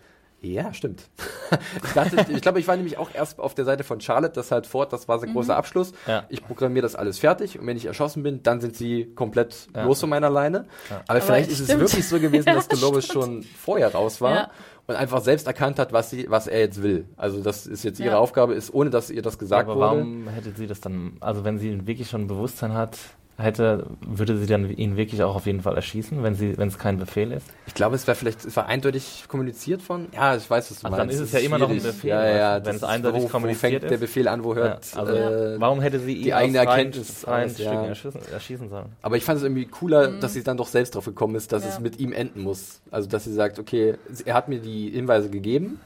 ja, 0.54 0.74
stimmt. 0.74 1.04
ich 1.84 1.92
dachte, 1.94 2.26
ich 2.32 2.42
glaube, 2.42 2.60
ich 2.60 2.68
war 2.68 2.76
nämlich 2.76 2.98
auch 2.98 3.10
erst 3.14 3.40
auf 3.40 3.54
der 3.56 3.66
Seite 3.66 3.84
von 3.84 4.00
Charlotte, 4.02 4.34
das 4.34 4.52
halt 4.52 4.68
fort, 4.68 4.92
das 4.94 5.08
war 5.08 5.20
sein 5.20 5.34
großer 5.34 5.56
Abschluss. 5.56 5.94
Ja. 6.08 6.26
Ich 6.30 6.44
programmiere 6.46 6.84
das 6.84 6.96
alles 6.96 7.20
fertig 7.20 7.60
und 7.60 7.68
wenn 7.68 7.78
ich 7.78 7.86
erschossen 7.86 8.24
bin, 8.24 8.44
dann 8.44 8.62
sind 8.62 8.76
sie 8.76 9.06
komplett 9.16 9.68
Ja. 9.76 9.84
los 9.86 10.00
von 10.00 10.10
meiner 10.10 10.30
Leine. 10.30 10.66
Aber, 11.08 11.22
vielleicht 11.22 11.50
ist 11.52 11.60
es 11.60 11.66
stimmt. 11.68 11.82
wirklich 11.82 12.08
so 12.08 12.20
gewesen, 12.20 12.46
dass 12.54 12.68
Ja, 12.72 12.76
Dolores 12.78 13.08
schon 13.08 13.44
vorher 13.44 13.92
raus 13.94 14.22
war 14.22 14.34
Ja. 14.36 14.52
und 14.88 14.96
einfach 14.96 15.22
selbst 15.22 15.48
erkannt 15.48 15.80
hat, 15.80 15.94
was 15.94 16.10
sie, 16.10 16.26
was 16.30 16.48
er 16.48 16.60
jetzt 16.60 16.82
will. 16.84 17.06
Also 17.18 17.42
das 17.42 17.66
ist 17.68 17.84
jetzt 17.84 18.00
ihre 18.00 18.12
Ja. 18.12 18.18
Aufgabe, 18.20 18.54
ist, 18.54 18.74
ohne 18.74 18.90
dass 18.90 19.10
ihr 19.10 19.22
das 19.22 19.38
gesagt 19.38 19.70
aber 19.70 19.76
wurde. 19.76 19.86
warum 20.00 20.28
hätte 20.28 20.52
sie 20.56 20.68
das 20.68 20.82
dann, 20.82 21.18
also 21.22 21.44
wenn 21.44 21.58
sie 21.60 21.86
wirklich 21.88 22.10
schon 22.10 22.22
ein 22.22 22.28
Bewusstsein 22.28 22.74
hat, 22.74 22.98
hätte, 23.38 23.86
würde 24.02 24.38
sie 24.38 24.46
dann 24.46 24.70
ihn 24.70 24.96
wirklich 24.98 25.22
auch 25.24 25.36
auf 25.36 25.46
jeden 25.46 25.62
Fall 25.62 25.76
erschießen, 25.76 26.24
wenn 26.24 26.36
sie, 26.36 26.58
wenn 26.58 26.68
es 26.70 26.78
kein 26.80 26.98
Befehl 26.98 27.32
ist? 27.32 27.46
Ich 27.68 27.74
glaube, 27.74 27.96
es 27.96 28.08
war 28.08 28.16
vielleicht, 28.16 28.46
es 28.46 28.56
war 28.56 28.66
eindeutig 28.68 29.26
kommuniziert 29.28 29.82
von. 29.82 30.08
Ja, 30.14 30.36
ich 30.36 30.50
weiß, 30.50 30.72
was 30.72 30.80
du 30.80 30.86
Also 30.88 30.98
meinst. 30.98 31.00
dann 31.00 31.10
ist 31.24 31.34
es 31.34 31.34
ja 31.34 31.46
immer 31.46 31.58
noch 31.58 31.70
ein. 31.70 31.82
Befehl, 31.82 32.10
Ja, 32.12 32.26
ja, 32.58 32.66
wenn 32.66 32.76
es 32.76 32.84
eindeutig 32.84 33.22
wo, 33.22 33.26
wo 33.26 33.30
kommuniziert 33.30 33.72
fängt 33.72 33.84
der 33.84 33.92
ist. 33.92 34.00
Befehl 34.00 34.28
an, 34.28 34.44
wo 34.44 34.56
hört. 34.56 34.94
ja, 34.94 35.00
also 35.00 35.14
äh, 35.14 35.60
warum 35.60 35.82
hätte 35.82 36.00
sie 36.00 36.14
ihn 36.16 36.24
die 36.24 36.34
eigene 36.34 36.60
Erkenntnis 36.60 37.26
aus, 37.26 37.52
Stücken 37.54 37.64
ja. 37.74 37.84
erschießen, 37.86 38.22
erschießen 38.32 38.70
sollen? 38.70 38.86
Aber 39.02 39.18
ich 39.18 39.24
fand 39.24 39.38
es 39.38 39.44
irgendwie 39.44 39.66
cooler, 39.66 40.08
dass 40.20 40.34
sie 40.34 40.44
dann 40.44 40.58
doch 40.58 40.68
selbst 40.68 40.96
drauf 40.96 41.06
gekommen 41.06 41.36
ist, 41.36 41.52
dass 41.52 41.64
Ja. 41.64 41.70
es 41.70 41.80
mit 41.80 42.00
ihm 42.00 42.14
enden 42.14 42.42
muss. 42.42 42.82
Also, 42.92 43.10
dass 43.10 43.26
sie 43.26 43.34
sagt, 43.34 43.60
okay, 43.60 43.96
er 44.26 44.34
hat 44.34 44.48
mir 44.48 44.60
die 44.60 44.90
Hinweise 44.92 45.30
gegeben 45.30 45.80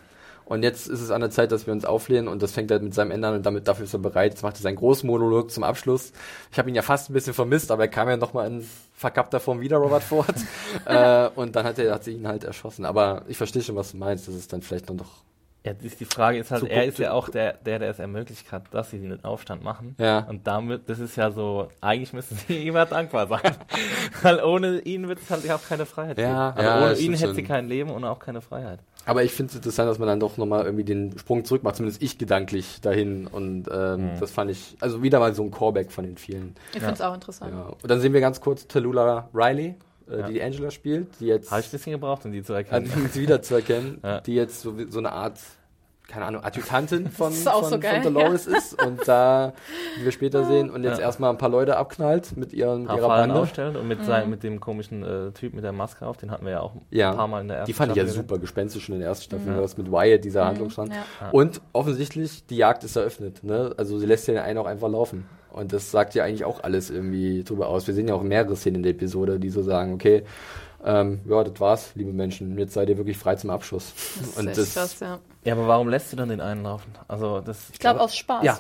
und 0.50 0.64
jetzt 0.64 0.88
ist 0.88 1.00
es 1.00 1.12
an 1.12 1.22
der 1.22 1.30
Zeit, 1.30 1.52
dass 1.52 1.68
wir 1.68 1.74
uns 1.74 1.86
auflehnen 1.86 2.28
und 2.28 2.42
das 2.42 2.54
fängt 2.54 2.72
halt 2.72 2.82
mit 2.82 2.96
seinem 2.96 3.12
Ende 3.12 3.28
an 3.28 3.36
und 3.36 3.46
damit 3.46 3.68
dafür 3.68 3.86
ist 3.86 3.94
er 3.94 4.00
bereit. 4.00 4.32
Jetzt 4.32 4.42
macht 4.42 4.56
er 4.56 4.62
seinen 4.62 4.78
großen 4.78 5.06
Monolog 5.06 5.52
zum 5.52 5.64
Abschluss. 5.64 6.12
Ich 6.52 6.58
habe 6.58 6.68
ihn 6.70 6.76
ja 6.76 6.82
fast 6.82 7.08
ein 7.08 7.14
bisschen 7.14 7.36
vermisst, 7.36 7.70
aber 7.70 7.84
er 7.84 7.88
kam 7.88 8.10
ja 8.10 8.18
nochmal 8.18 8.48
in 8.48 8.68
verkappter 8.96 9.40
Form 9.40 9.62
wieder, 9.62 9.78
Robert 9.78 10.02
Ford. 10.02 10.34
äh, 10.86 11.30
und 11.36 11.56
dann 11.56 11.66
hat, 11.66 11.78
er, 11.78 11.94
hat 11.94 12.04
sie 12.04 12.14
ihn 12.14 12.28
halt 12.28 12.46
erschossen. 12.46 12.86
Aber 12.86 13.26
ich 13.28 13.38
verstehe 13.38 13.62
schon, 13.62 13.76
was 13.76 13.92
du 13.92 13.98
meinst, 13.98 14.28
dass 14.28 14.34
es 14.34 14.48
dann 14.48 14.64
vielleicht 14.64 14.90
dann 14.90 14.98
doch 14.98 15.22
Ja, 15.64 15.74
die, 15.74 16.06
Frage 16.06 16.40
ist 16.40 16.50
halt, 16.50 16.64
er 16.64 16.86
ist 16.86 16.98
ja 16.98 17.12
auch 17.12 17.30
der, 17.30 17.54
der, 17.54 17.78
der 17.78 17.92
es 17.92 18.00
ermöglicht 18.00 18.52
hat, 18.52 18.74
dass 18.74 18.90
sie 18.90 18.98
den 18.98 19.24
Aufstand 19.24 19.64
machen. 19.64 19.96
Ja. 20.00 20.22
Und 20.22 20.48
damit, 20.48 20.90
das 20.90 20.98
ist 20.98 21.16
ja 21.16 21.30
so, 21.30 21.68
eigentlich 21.80 22.12
müssen 22.12 22.40
sie 22.48 22.58
ihm 22.66 22.74
ja 22.74 22.86
dankbar 22.86 23.28
sein. 23.28 23.56
Weil 24.24 24.44
ohne 24.44 24.80
ihn 24.80 25.08
wird 25.08 25.20
es 25.20 25.30
halt 25.30 25.48
auch 25.52 25.62
keine 25.62 25.86
Freiheit 25.86 26.18
Ja, 26.18 26.50
geben. 26.50 26.58
Also 26.58 26.62
ja, 26.64 26.78
ohne 26.78 26.90
das 26.90 27.02
ihn 27.02 27.14
hätte 27.14 27.36
sie 27.36 27.44
kein 27.44 27.68
Leben 27.68 27.92
und 27.92 28.04
auch 28.04 28.18
keine 28.18 28.42
Freiheit. 28.42 28.80
Aber 29.10 29.24
ich 29.24 29.32
finde 29.32 29.50
es 29.52 29.56
interessant, 29.56 29.90
dass 29.90 30.00
man 30.00 30.08
dann 30.08 30.20
doch 30.20 30.38
nochmal 30.38 30.66
irgendwie 30.66 30.84
den 30.84 31.18
Sprung 31.18 31.44
zurück 31.46 31.64
macht, 31.64 31.76
zumindest 31.78 32.02
ich 32.02 32.18
gedanklich 32.18 32.80
dahin. 32.82 33.28
Und 33.28 33.66
ähm, 33.72 34.12
das 34.20 34.32
fand 34.32 34.52
ich, 34.52 34.78
also 34.80 35.02
wieder 35.04 35.20
mal 35.20 35.34
so 35.34 35.44
ein 35.44 35.52
Callback 35.52 35.92
von 35.92 36.06
den 36.06 36.18
vielen. 36.18 36.56
Ich 36.74 36.80
finde 36.80 36.94
es 36.94 37.02
auch 37.02 37.14
interessant. 37.14 37.54
Ja. 37.54 37.64
Und 37.82 37.90
dann 37.90 38.00
sehen 38.02 38.14
wir 38.14 38.22
ganz 38.22 38.40
kurz 38.42 38.68
Tallulah 38.68 39.30
Riley, 39.34 39.76
äh, 40.10 40.20
Ja. 40.20 40.28
die 40.28 40.34
die 40.34 40.42
Angela 40.44 40.72
spielt, 40.72 41.08
die 41.20 41.26
jetzt, 41.28 41.52
Habe 41.52 41.62
ich 41.62 41.68
ein 41.68 41.72
bisschen 41.72 41.92
gebraucht, 41.94 42.26
um 42.26 42.32
die 42.32 42.44
zu 42.44 42.54
erkennen. 42.54 42.92
um 42.96 43.08
sie 43.08 43.22
wieder 43.22 43.42
zu 43.42 43.56
erkennen, 43.56 44.00
Ja. 44.04 44.22
die 44.22 44.36
jetzt 44.36 44.62
so, 44.62 44.76
so 44.90 45.00
eine 45.00 45.12
Art, 45.12 45.40
keine 46.10 46.26
Ahnung, 46.26 46.44
Adjutantin 46.44 47.10
von, 47.12 47.32
von, 47.32 47.62
so 47.72 47.78
von 47.78 48.04
Dolores 48.04 48.48
ist. 48.48 48.82
Und 48.84 49.08
da, 49.08 49.54
wie 49.98 50.06
wir 50.06 50.12
später 50.12 50.44
sehen, 50.46 50.70
und 50.70 50.84
jetzt 50.84 50.98
Ja. 51.00 51.06
erstmal 51.06 51.30
ein 51.30 51.38
paar 51.38 51.50
Leute 51.50 51.78
abknallt 51.78 52.36
mit, 52.36 52.52
ihren, 52.52 52.86
paar 52.86 52.98
ihrer 52.98 53.08
Fallen 53.08 53.28
Bande. 53.30 53.42
aufstellt 53.44 53.78
und 53.78 53.88
mit, 53.88 54.04
seinem, 54.04 54.30
mit 54.32 54.44
dem 54.44 54.60
komischen 54.60 55.04
äh, 55.04 55.32
Typ 55.32 55.54
mit 55.54 55.64
der 55.64 55.72
Maske 55.72 56.06
auf, 56.08 56.18
den 56.18 56.32
hatten 56.32 56.46
wir 56.46 56.54
ja 56.54 56.60
auch 56.62 56.74
Ja. 56.90 57.12
ein 57.12 57.16
paar 57.18 57.28
Mal 57.28 57.42
in 57.42 57.48
der 57.48 57.58
ersten 57.58 57.68
Die 57.68 57.74
fand 57.74 57.92
ich 57.92 57.98
ja 57.98 58.04
Staffel 58.04 58.18
gesehen. 58.18 58.28
super 58.30 58.40
gespenstisch 58.42 58.86
schon 58.86 58.96
in 58.96 59.02
der 59.02 59.10
ersten 59.10 59.26
Staffel, 59.26 59.62
was 59.62 59.78
mit 59.78 59.92
Wyatt, 59.92 60.24
dieser 60.26 60.46
Handlungsstrang. 60.46 60.90
ja. 60.92 61.30
Und 61.32 61.62
offensichtlich, 61.74 62.46
die 62.48 62.58
Jagd 62.58 62.84
ist 62.84 62.96
eröffnet. 62.96 63.44
Ne? 63.44 63.74
Also 63.78 64.00
sie 64.00 64.06
lässt 64.06 64.28
ja 64.28 64.34
den 64.34 64.44
einen 64.44 64.58
auch 64.58 64.66
einfach 64.66 64.90
laufen. 64.90 65.28
Und 65.52 65.74
das 65.74 65.90
sagt 65.92 66.14
ja 66.16 66.24
eigentlich 66.24 66.46
auch 66.46 66.64
alles 66.64 66.90
irgendwie 66.92 67.44
drüber 67.44 67.70
aus. 67.70 67.88
Wir 67.88 67.94
sehen 67.96 68.08
ja 68.08 68.14
auch 68.14 68.22
mehrere 68.22 68.56
Szenen 68.56 68.78
in 68.78 68.84
der 68.84 68.92
Episode, 68.92 69.40
die 69.40 69.50
so 69.50 69.62
sagen, 69.64 69.94
okay, 69.94 70.24
ähm, 70.86 71.22
ja, 71.26 71.44
das 71.44 71.60
war's, 71.60 71.92
liebe 71.96 72.12
Menschen. 72.12 72.58
Jetzt 72.58 72.74
seid 72.74 72.90
ihr 72.90 72.98
wirklich 72.98 73.18
frei 73.18 73.36
zum 73.36 73.50
Abschuss. 73.50 73.94
Das 74.20 74.38
Und 74.38 74.48
ist 74.48 74.58
das, 74.58 74.74
krass, 74.74 75.00
ja. 75.00 75.20
Ja, 75.44 75.54
aber 75.54 75.68
warum 75.68 75.90
lässt 75.90 76.12
du 76.12 76.18
dann 76.18 76.30
den 76.30 76.42
einen 76.42 76.64
laufen? 76.64 76.92
Also 77.08 77.42
das 77.42 77.70
Ich 77.72 77.80
glaube 77.80 78.00
aus 78.02 78.16
Spaß. 78.16 78.44
ja. 78.44 78.60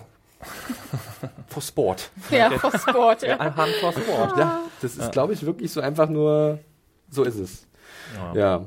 For 1.47 1.61
Sport. 1.61 2.11
Ja, 2.31 2.49
vor 2.51 2.71
Sport, 2.77 3.23
ja. 3.23 3.37
Hand 3.39 3.73
vor 3.81 3.91
Sport. 3.91 4.37
Ja, 4.37 4.61
das 4.81 4.95
ist, 4.95 5.11
glaube 5.11 5.33
ich, 5.33 5.45
wirklich 5.45 5.71
so 5.71 5.81
einfach 5.81 6.07
nur, 6.07 6.59
so 7.09 7.23
ist 7.23 7.35
es. 7.35 7.67
Ja. 8.15 8.33
Ja. 8.39 8.65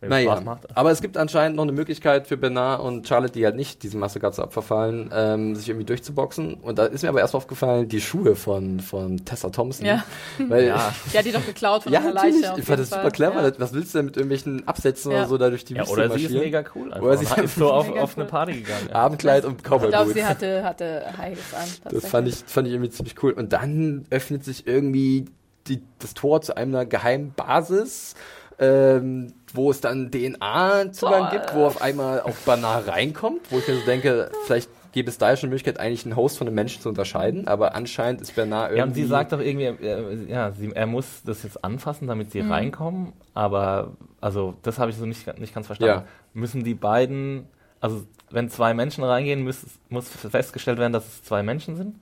Wenn 0.00 0.10
Naja, 0.10 0.32
Spaß 0.32 0.44
macht. 0.44 0.76
aber 0.76 0.90
es 0.90 1.00
gibt 1.00 1.16
anscheinend 1.16 1.56
noch 1.56 1.62
eine 1.62 1.72
Möglichkeit 1.72 2.26
für 2.26 2.36
Bernard 2.36 2.82
und 2.82 3.08
Charlotte, 3.08 3.32
die 3.32 3.44
halt 3.46 3.56
nicht 3.56 3.82
diesem 3.82 3.98
Massaker 4.00 4.30
zu 4.30 4.42
Opfer 4.42 4.60
fallen, 4.60 5.10
ähm, 5.12 5.54
sich 5.54 5.68
irgendwie 5.70 5.86
durchzuboxen. 5.86 6.54
Und 6.54 6.78
da 6.78 6.84
ist 6.84 7.02
mir 7.02 7.08
aber 7.08 7.20
erst 7.20 7.34
aufgefallen, 7.34 7.88
die 7.88 8.00
Schuhe 8.02 8.36
von, 8.36 8.80
von 8.80 9.24
Tessa 9.24 9.48
Thompson. 9.48 9.86
Ja. 9.86 10.04
Weil, 10.48 10.66
Ja. 10.66 10.94
Die 11.12 11.18
hat 11.18 11.24
die 11.24 11.32
doch 11.32 11.46
geklaut 11.46 11.84
von 11.84 11.92
ja, 11.92 12.00
einer. 12.00 12.12
Leiche. 12.12 12.54
Ich 12.58 12.64
fand 12.64 12.78
das 12.80 12.90
super 12.90 13.10
clever. 13.10 13.42
Ja. 13.42 13.52
Was 13.58 13.72
willst 13.72 13.94
du 13.94 13.98
denn 13.98 14.06
mit 14.06 14.16
irgendwelchen 14.16 14.68
Absätzen 14.68 15.12
Ja. 15.12 15.18
oder 15.20 15.28
so 15.28 15.38
da 15.38 15.48
durch 15.48 15.64
die 15.64 15.74
Ja, 15.74 15.82
Wüste 15.82 15.92
oder 15.94 16.10
sie 16.18 16.24
ist 16.26 16.32
mega 16.32 16.62
cool. 16.74 16.92
Einfach. 16.92 17.06
Oder 17.06 17.16
sie 17.16 17.26
Und 17.26 17.44
ist 17.44 17.54
so 17.56 17.72
auf, 17.72 17.90
auf 17.96 18.16
eine. 18.18 18.26
Party 18.26 18.52
gegangen. 18.52 18.88
Ja. 18.90 18.94
Abendkleid 18.96 19.44
und 19.46 19.56
Ich 19.58 19.62
glaube, 19.64 19.88
Cowboy 19.88 20.12
sie 20.12 20.24
hatte, 20.26 20.62
hatte 20.62 21.04
Highs 21.16 21.38
an. 21.54 21.92
Das 21.94 22.06
fand 22.06 22.28
ich, 22.28 22.36
fand 22.46 22.66
ich 22.68 22.74
irgendwie 22.74 22.90
ziemlich 22.90 23.14
cool. 23.22 23.32
Und 23.32 23.52
dann 23.54 24.04
öffnet 24.10 24.44
sich 24.44 24.66
irgendwie 24.66 25.24
die, 25.68 25.82
das 25.98 26.14
Tor 26.14 26.42
zu 26.42 26.56
einer 26.56 26.84
geheimen 26.86 27.32
Basis, 27.34 28.14
ähm, 28.58 29.32
wo 29.52 29.70
es 29.70 29.80
dann 29.80 30.10
DNA-Zugang 30.10 31.30
gibt, 31.30 31.54
wo 31.54 31.66
auf 31.66 31.80
einmal 31.82 32.20
auch 32.20 32.34
Bernard 32.44 32.88
reinkommt, 32.88 33.50
wo 33.50 33.58
ich 33.58 33.68
mir 33.68 33.76
so 33.76 33.84
denke, 33.86 34.30
vielleicht 34.46 34.70
gäbe 34.92 35.10
es 35.10 35.18
da 35.18 35.28
ja 35.30 35.36
schon 35.36 35.50
die 35.50 35.54
Möglichkeit, 35.54 35.78
eigentlich 35.78 36.06
einen 36.06 36.16
Host 36.16 36.38
von 36.38 36.46
einem 36.46 36.54
Menschen 36.54 36.80
zu 36.80 36.88
unterscheiden, 36.88 37.46
aber 37.48 37.74
anscheinend 37.74 38.22
ist 38.22 38.34
Bernard 38.34 38.70
irgendwie... 38.70 38.78
Ja, 38.78 38.84
und 38.84 38.94
sie 38.94 39.04
sagt 39.04 39.32
doch 39.32 39.40
irgendwie, 39.40 39.64
äh, 39.86 40.24
ja, 40.30 40.52
sie, 40.52 40.72
er 40.74 40.86
muss 40.86 41.22
das 41.24 41.42
jetzt 41.42 41.62
anfassen, 41.62 42.08
damit 42.08 42.28
Mhm. 42.28 42.30
sie 42.32 42.40
reinkommen, 42.40 43.12
aber, 43.34 43.92
also, 44.22 44.54
das 44.62 44.78
habe 44.78 44.90
ich 44.90 44.96
so 44.96 45.04
nicht, 45.04 45.38
nicht 45.38 45.54
ganz 45.54 45.66
verstanden. 45.66 46.04
Ja. 46.06 46.06
Müssen 46.32 46.64
die 46.64 46.74
beiden, 46.74 47.46
also, 47.80 48.04
wenn 48.30 48.48
zwei 48.48 48.72
Menschen 48.72 49.04
reingehen, 49.04 49.44
muss, 49.44 49.66
muss 49.90 50.08
festgestellt 50.08 50.78
werden, 50.78 50.94
dass 50.94 51.06
es 51.06 51.22
zwei 51.22 51.42
Menschen 51.42 51.76
sind? 51.76 51.96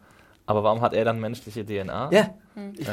Aber 0.46 0.62
warum 0.62 0.80
hat 0.80 0.94
er 0.94 1.04
dann 1.04 1.20
menschliche 1.20 1.64
DNA? 1.64 2.10
ja, 2.12 2.28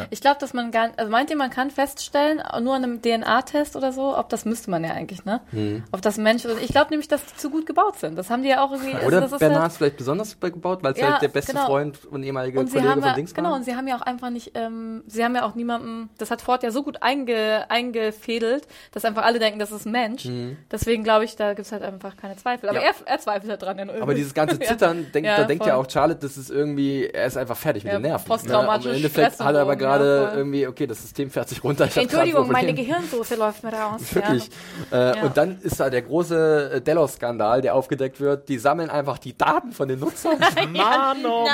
Ich 0.10 0.22
glaube, 0.22 0.38
dass 0.40 0.54
man 0.54 0.72
gar 0.72 0.90
also 0.98 1.12
meint 1.12 1.30
ihr, 1.30 1.36
man 1.38 1.50
kann 1.52 1.70
feststellen, 1.70 2.42
nur 2.62 2.74
an 2.76 2.84
einem 2.84 3.02
DNA-Test 3.02 3.76
oder 3.76 3.92
so, 3.94 4.18
ob 4.18 4.30
das 4.30 4.46
müsste 4.46 4.72
man 4.72 4.84
ja 4.84 4.92
eigentlich, 4.92 5.24
ne? 5.26 5.42
Hm. 5.52 5.84
Ob 5.92 6.02
das 6.02 6.18
Mensch 6.18 6.46
oder 6.46 6.56
ich 6.58 6.70
glaube 6.70 6.90
nämlich, 6.90 7.08
dass 7.08 7.24
die 7.26 7.36
zu 7.38 7.50
gut 7.50 7.66
gebaut 7.66 8.00
sind. 8.00 8.18
Das 8.18 8.30
haben 8.30 8.42
die 8.44 8.50
ja 8.50 8.64
auch 8.64 8.72
irgendwie. 8.72 8.94
also 8.96 9.08
oder 9.08 9.24
ist 9.26 9.38
Bernard 9.40 9.62
halt, 9.62 9.72
ist 9.72 9.78
vielleicht 9.78 9.98
besonders 9.98 10.40
gebaut, 10.40 10.80
weil 10.84 10.94
es 10.94 11.00
Ja, 11.00 11.12
halt 11.14 11.22
der 11.22 11.28
beste 11.28 11.54
genau. 11.54 11.66
Freund 11.68 12.00
und 12.06 12.24
ehemalige 12.24 12.60
und 12.60 12.68
sie 12.68 12.74
Kollege 12.74 12.90
haben 12.92 13.02
von 13.02 13.10
ja, 13.10 13.16
Dings 13.16 13.34
genau, 13.34 13.50
war. 13.50 13.56
und 13.58 13.64
sie 13.64 13.76
haben 13.76 13.88
ja 13.88 13.98
auch 13.98 14.02
einfach 14.02 14.30
nicht, 14.32 14.52
ähm, 14.56 15.04
sie 15.08 15.24
haben 15.24 15.36
ja 15.36 15.46
auch 15.46 15.54
niemanden, 15.56 16.10
das 16.18 16.32
hat 16.32 16.42
Ford 16.42 16.64
ja 16.64 16.72
so 16.72 16.82
gut 16.84 17.02
einge, 17.02 17.66
eingefädelt, 17.70 18.68
dass 18.92 19.06
einfach 19.06 19.24
alle 19.24 19.40
denken, 19.40 19.60
das 19.60 19.72
ist 19.72 19.86
Mensch. 19.86 20.26
Mhm. 20.26 20.58
Deswegen 20.72 21.04
glaube 21.04 21.26
ich, 21.26 21.36
da 21.36 21.54
gibt's 21.54 21.72
halt 21.72 21.84
einfach 21.84 22.18
keine 22.18 22.36
Zweifel. 22.36 22.70
Aber 22.70 22.80
Ja. 22.80 22.86
er, 22.86 22.94
er 23.06 23.20
zweifelt 23.20 23.50
halt 23.52 23.62
dran. 23.62 23.78
Ja, 23.78 24.02
Aber 24.02 24.14
dieses 24.14 24.34
ganze 24.34 24.56
Ja. 24.62 24.68
Zittern, 24.68 25.12
denkt, 25.14 25.28
Ja, 25.28 25.38
da 25.38 25.44
denkt 25.44 25.66
ja 25.66 25.76
auch 25.76 25.90
Charlotte, 25.90 26.20
das 26.22 26.38
ist 26.38 26.50
irgendwie, 26.50 27.06
er 27.06 27.26
ist 27.28 27.38
einfach 27.38 27.58
fertig 27.58 27.84
mit 27.84 27.94
Ja, 27.94 28.00
den 28.00 28.04
Nerven. 28.04 28.26
posttraumatischer 28.28 28.92
Ne? 28.94 29.51
Aber 29.56 29.74
Im 29.74 29.80
Endeffekt 29.80 29.82
Stress 29.82 29.96
und 30.02 30.02
hat 30.02 30.02
aber 30.02 30.02
Ja, 30.04 30.20
gerade 30.20 30.28
voll. 30.30 30.38
irgendwie, 30.40 30.68
okay, 30.68 30.88
das 30.88 31.02
System 31.02 31.30
fährt 31.30 31.50
sich 31.50 31.64
runter. 31.64 31.84
Entschuldigung, 31.96 32.46
ein 32.46 32.52
meine. 32.52 32.74
Gehirnsoße 32.74 33.36
läuft 33.38 33.64
mir 33.64 33.74
raus. 33.74 34.02
Wirklich. 34.14 34.50
Ja. 34.92 35.12
Äh, 35.12 35.18
Ja. 35.18 35.24
Und 35.24 35.38
dann 35.38 35.60
ist 35.62 35.80
da 35.80 35.90
der 35.90 36.02
große 36.02 36.72
äh, 36.76 36.82
Delos-Skandal, 36.82 37.62
der 37.62 37.76
aufgedeckt 37.76 38.20
wird. 38.20 38.48
Die 38.50 38.58
sammeln 38.58 38.90
einfach 38.90 39.18
die 39.18 39.38
Daten 39.38 39.72
von 39.72 39.88
den 39.88 40.00
Nutzern. 40.00 40.38
Mann, 40.74 41.26
oh. 41.26 41.46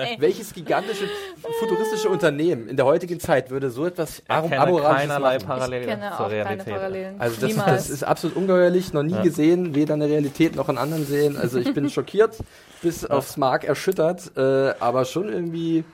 Ey. 0.00 0.16
Welches 0.20 0.52
gigantische, 0.52 1.04
futuristische 1.60 2.08
Unternehmen 2.08 2.68
in 2.68 2.76
der 2.76 2.84
heutigen 2.86 3.20
Zeit 3.20 3.50
würde 3.50 3.70
so 3.70 3.86
etwas 3.86 4.22
Amoralisches 4.28 4.82
keinerlei 4.84 5.34
machen? 5.36 5.46
Parallele 5.46 5.82
Ich 5.82 5.88
kenne 5.88 6.12
zur 6.16 6.30
Realität. 6.30 6.74
Parallelen. 6.74 7.14
Also 7.20 7.40
das, 7.46 7.54
das 7.56 7.90
ist 7.90 8.04
absolut 8.04 8.36
ungeheuerlich, 8.36 8.92
noch 8.92 9.02
nie 9.02 9.14
Ja. 9.14 9.22
gesehen, 9.22 9.74
weder 9.74 9.94
in 9.94 10.00
der 10.00 10.08
Realität 10.08 10.54
noch 10.56 10.68
in 10.68 10.78
anderen 10.78 11.06
sehen. 11.06 11.36
Also 11.36 11.58
ich 11.58 11.72
bin 11.74 11.88
schockiert, 11.90 12.36
bis 12.82 13.04
aufs 13.04 13.36
Mark 13.36 13.64
erschüttert, 13.64 14.36
äh, 14.36 14.74
aber 14.80 15.04
schon 15.04 15.28
irgendwie 15.32 15.84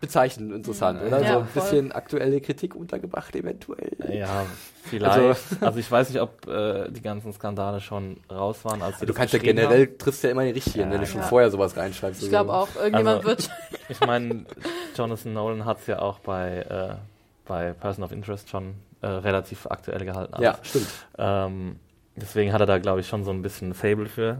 bezeichnend 0.00 0.52
interessant, 0.52 1.00
oder? 1.02 1.20
Ja, 1.22 1.32
so 1.34 1.38
ein 1.40 1.46
voll. 1.46 1.62
bisschen 1.62 1.92
aktuelle 1.92 2.40
Kritik 2.40 2.74
untergebracht 2.74 3.34
eventuell. 3.34 3.92
Ja, 4.10 4.44
vielleicht. 4.84 5.40
Also, 5.60 5.78
ich 5.78 5.90
weiß 5.90 6.10
nicht, 6.10 6.20
ob 6.20 6.46
äh, 6.46 6.90
die 6.90 7.02
ganzen 7.02 7.32
Skandale 7.32 7.80
schon 7.80 8.18
raus 8.30 8.64
waren, 8.64 8.82
als 8.82 8.98
Du 9.00 9.12
kannst 9.14 9.32
ja 9.34 9.38
generell, 9.40 9.96
triffst 9.96 10.22
ja 10.24 10.30
immer 10.30 10.44
die 10.44 10.50
richtigen, 10.50 10.86
Ja, 10.86 10.90
wenn 10.92 11.00
du 11.00 11.06
schon 11.06 11.20
ja. 11.22 11.26
vorher 11.26 11.50
sowas 11.50 11.76
reinschreibst. 11.76 12.22
ich 12.22 12.28
glaube 12.28 12.50
so. 12.50 12.54
auch, 12.56 12.68
irgendjemand 12.76 13.16
Also- 13.18 13.28
wird. 13.28 13.50
haben. 13.50 13.76
Ich 13.88 14.00
meine, 14.06 14.46
Jonathan 14.96 15.32
Nolan 15.32 15.64
hat 15.64 15.78
es 15.80 15.86
ja 15.86 15.98
auch 16.00 16.18
bei, 16.20 16.58
äh, 16.58 16.94
bei 17.46 17.72
Person 17.72 18.04
of 18.04 18.12
Interest 18.12 18.48
schon 18.50 18.74
äh, 19.00 19.06
relativ 19.06 19.66
aktuell 19.66 20.04
gehalten. 20.04 20.34
alles. 20.34 20.44
Ja, 20.44 20.58
stimmt. 20.62 20.88
Ähm, 21.18 21.76
deswegen 22.16 22.52
hat 22.52 22.60
er 22.60 22.66
da, 22.66 22.78
glaube 22.78 23.00
ich, 23.00 23.08
schon 23.08 23.24
so 23.24 23.30
ein 23.30 23.42
bisschen 23.42 23.74
Fable 23.74 24.06
für. 24.06 24.38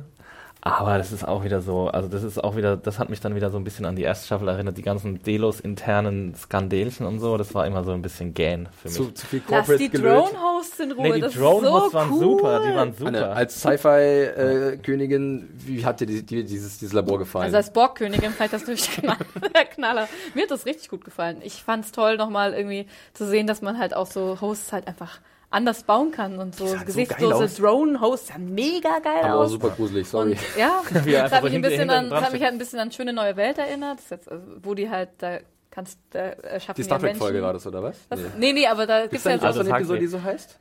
Aber 0.66 0.98
das 0.98 1.12
ist 1.12 1.26
auch 1.26 1.44
wieder 1.44 1.60
so, 1.60 1.86
also 1.88 2.08
das 2.08 2.24
ist 2.24 2.42
auch 2.42 2.56
wieder, 2.56 2.76
das 2.76 2.98
hat 2.98 3.08
mich 3.08 3.20
dann 3.20 3.36
wieder 3.36 3.50
so 3.50 3.56
ein 3.56 3.62
bisschen 3.62 3.84
an 3.84 3.94
die 3.94 4.02
erste 4.02 4.26
Staffel 4.26 4.48
erinnert, 4.48 4.76
die 4.76 4.82
ganzen 4.82 5.22
Delos-internen 5.22 6.34
Skandelchen 6.34 7.06
und 7.06 7.20
so, 7.20 7.36
das 7.36 7.54
war 7.54 7.66
immer 7.68 7.84
so 7.84 7.92
ein 7.92 8.02
bisschen 8.02 8.34
gähn 8.34 8.68
für 8.82 8.88
mich. 8.88 8.96
Zu, 8.96 9.12
zu 9.12 9.26
viel 9.26 9.42
Lass 9.48 9.66
Corporate 9.66 9.78
die 9.78 9.90
gelöt. 9.90 10.24
Drone-Hosts 10.24 10.80
in 10.80 10.92
Ruhe. 10.92 11.02
nee, 11.02 11.12
die 11.12 11.20
das 11.20 11.34
Drone-Hosts 11.34 11.86
ist 11.86 11.92
so 11.92 11.98
waren 11.98 12.10
cool. 12.10 12.20
super, 12.20 12.60
die 12.60 12.74
waren 12.74 12.94
Anne, 13.06 13.18
super. 13.18 13.36
als 13.36 13.60
Sci-Fi-Königin, 13.60 15.48
wie 15.56 15.84
hat 15.86 16.00
dir 16.00 16.06
die, 16.06 16.26
die, 16.26 16.44
dieses, 16.44 16.78
dieses 16.78 16.92
Labor 16.92 17.18
gefallen? 17.20 17.44
Also 17.44 17.58
als 17.58 17.72
Borgkönigin 17.72 18.32
fand 18.32 18.52
ich 18.52 18.58
das 18.58 18.60
natürlich 18.66 18.90
knall, 18.90 19.18
der 19.54 19.64
Knaller. 19.66 20.08
Mir 20.34 20.42
hat 20.42 20.50
das 20.50 20.66
richtig 20.66 20.88
gut 20.88 21.04
gefallen. 21.04 21.38
Ich 21.42 21.62
fand 21.62 21.84
es 21.84 21.92
toll, 21.92 22.16
nochmal 22.16 22.54
irgendwie 22.54 22.86
zu 23.14 23.24
sehen, 23.24 23.46
dass 23.46 23.62
man 23.62 23.78
halt 23.78 23.94
auch 23.94 24.06
so 24.06 24.40
Hosts 24.40 24.72
halt 24.72 24.88
einfach 24.88 25.20
anders 25.56 25.82
bauen 25.84 26.12
kann 26.12 26.38
und 26.38 26.54
so 26.54 26.68
halt 26.68 26.80
so 26.80 26.84
gesichtslose 26.84 27.44
aus. 27.44 27.54
Drone-Hosts 27.56 28.28
sahen 28.28 28.54
mega 28.54 28.98
geil 28.98 29.22
aber 29.22 29.36
aus. 29.36 29.50
super 29.50 29.70
gruselig, 29.70 30.06
sorry. 30.06 30.32
Und 30.32 30.38
ja, 30.58 30.82
das 30.92 31.32
hat 31.32 31.44
mich 31.44 31.54
ein 31.54 31.62
bisschen 31.62 31.90
an, 31.90 32.10
das 32.10 32.24
hat 32.24 32.32
mich 32.32 32.42
halt 32.42 32.52
ein 32.52 32.58
bisschen 32.58 32.78
an 32.78 32.92
schöne 32.92 33.12
neue 33.12 33.36
Welt 33.36 33.58
erinnert. 33.58 33.98
Das 33.98 34.10
jetzt, 34.10 34.30
also, 34.30 34.44
wo 34.62 34.74
die 34.74 34.90
halt 34.90 35.10
da 35.18 35.38
kannst 35.70 35.98
da 36.10 36.20
erschaffen 36.20 36.76
die 36.76 36.84
Star. 36.84 36.98
Trek-Folge 36.98 37.42
war 37.42 37.52
das, 37.52 37.66
oder 37.66 37.82
was? 37.82 37.98
Was? 38.08 38.20
Nee. 38.20 38.26
Nee, 38.38 38.52
nee, 38.52 38.66
aber 38.66 38.86
da 38.86 39.06
Gibt's 39.06 39.12
gibt's 39.12 39.24
da 39.24 39.30
ja 39.30 39.36
nicht 39.36 39.42
so 39.42 39.48
auch 39.48 39.52
so 39.54 39.60
eine 39.60 39.74
Aldous 39.74 39.90
Episode, 39.90 40.00
die 40.00 40.06
so 40.06 40.22
heißt? 40.22 40.58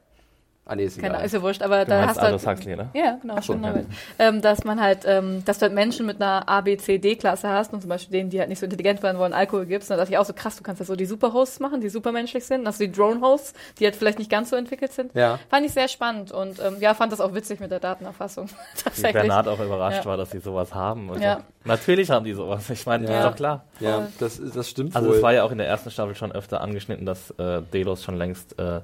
Ah, 0.68 0.76
nee, 0.76 0.86
ist 0.86 1.00
Keine, 1.00 1.14
egal. 1.14 1.26
ist 1.28 1.32
ja 1.34 1.42
wurscht, 1.44 1.62
aber 1.62 1.86
du 1.86 1.92
da 1.92 2.08
hast 2.08 2.18
du 2.18 2.22
halt, 2.24 2.48
Huxley, 2.48 2.76
ne? 2.76 2.90
Ja, 2.96 3.20
genau, 3.22 3.36
so, 3.36 3.42
schon 3.44 3.64
ja. 3.64 3.76
Ähm, 4.18 4.42
dass 4.42 4.64
man 4.64 4.82
halt, 4.82 5.02
ähm, 5.06 5.44
dass 5.46 5.60
du 5.60 5.64
halt 5.64 5.74
Menschen 5.74 6.08
mit 6.08 6.20
einer 6.20 6.50
A, 6.50 6.62
B, 6.62 6.76
C, 6.78 6.98
D-Klasse 6.98 7.48
hast 7.50 7.72
und 7.72 7.82
zum 7.82 7.90
Beispiel 7.90 8.18
denen, 8.18 8.32
die 8.32 8.40
halt 8.40 8.50
nicht 8.50 8.58
so 8.58 8.66
intelligent 8.66 9.04
werden 9.04 9.20
wollen, 9.20 9.32
Alkohol 9.34 9.68
gibst. 9.68 9.92
Und 9.92 9.98
da 9.98 10.02
dachte 10.02 10.14
ich 10.14 10.18
auch 10.18 10.26
so 10.26 10.34
krass, 10.34 10.56
du 10.58 10.64
kannst 10.64 10.80
ja 10.80 10.86
so 10.88 10.96
die 10.96 11.06
Superhosts 11.06 11.60
machen, 11.60 11.82
die 11.82 11.90
supermenschlich 11.90 12.44
sind. 12.46 12.66
Du 12.66 12.72
die 12.80 12.92
Drone-Hosts, 12.92 13.54
die 13.80 13.86
halt 13.86 13.96
vielleicht 13.96 14.18
nicht 14.18 14.32
ganz 14.32 14.50
so 14.50 14.56
entwickelt 14.56 14.92
sind. 14.92 15.14
Ja. 15.14 15.38
Fand 15.52 15.68
ich 15.68 15.72
sehr 15.74 15.88
spannend 15.88 16.32
und 16.32 16.60
ähm, 16.60 16.78
ja, 16.80 16.96
fand 16.96 17.12
das 17.12 17.22
auch 17.22 17.36
witzig 17.36 17.60
mit 17.60 17.70
der 17.70 17.80
Datenerfassung. 17.80 18.50
Tatsächlich. 18.84 19.14
Bernhard 19.22 19.48
auch 19.48 19.60
überrascht 19.60 20.00
Ja. 20.00 20.06
war, 20.06 20.18
dass 20.18 20.32
sie 20.32 20.40
sowas 20.40 20.74
haben. 20.74 21.10
und 21.12 21.22
Ja. 21.22 21.36
so. 21.38 21.42
Natürlich 21.68 22.10
haben 22.12 22.26
die 22.26 22.34
sowas. 22.34 22.68
Ich 22.72 22.86
meine, 22.88 23.08
Ja. 23.08 23.20
ist 23.20 23.26
doch 23.26 23.36
klar. 23.36 23.66
Ja, 23.80 23.96
Voll. 23.98 24.08
das, 24.20 24.40
ist- 24.40 24.56
das 24.56 24.70
stimmt 24.70 24.96
Also 24.96 25.10
wohl. 25.10 25.16
es 25.18 25.22
war 25.22 25.34
ja 25.34 25.44
auch 25.44 25.52
in 25.52 25.58
der 25.60 25.68
ersten 25.68 25.92
Staffel 25.92 26.16
schon 26.16 26.32
öfter 26.32 26.62
angeschnitten, 26.62 27.06
dass 27.06 27.30
äh, 27.38 27.62
Delos 27.74 28.04
schon 28.04 28.18
längst 28.18 28.58
äh, 28.60 28.82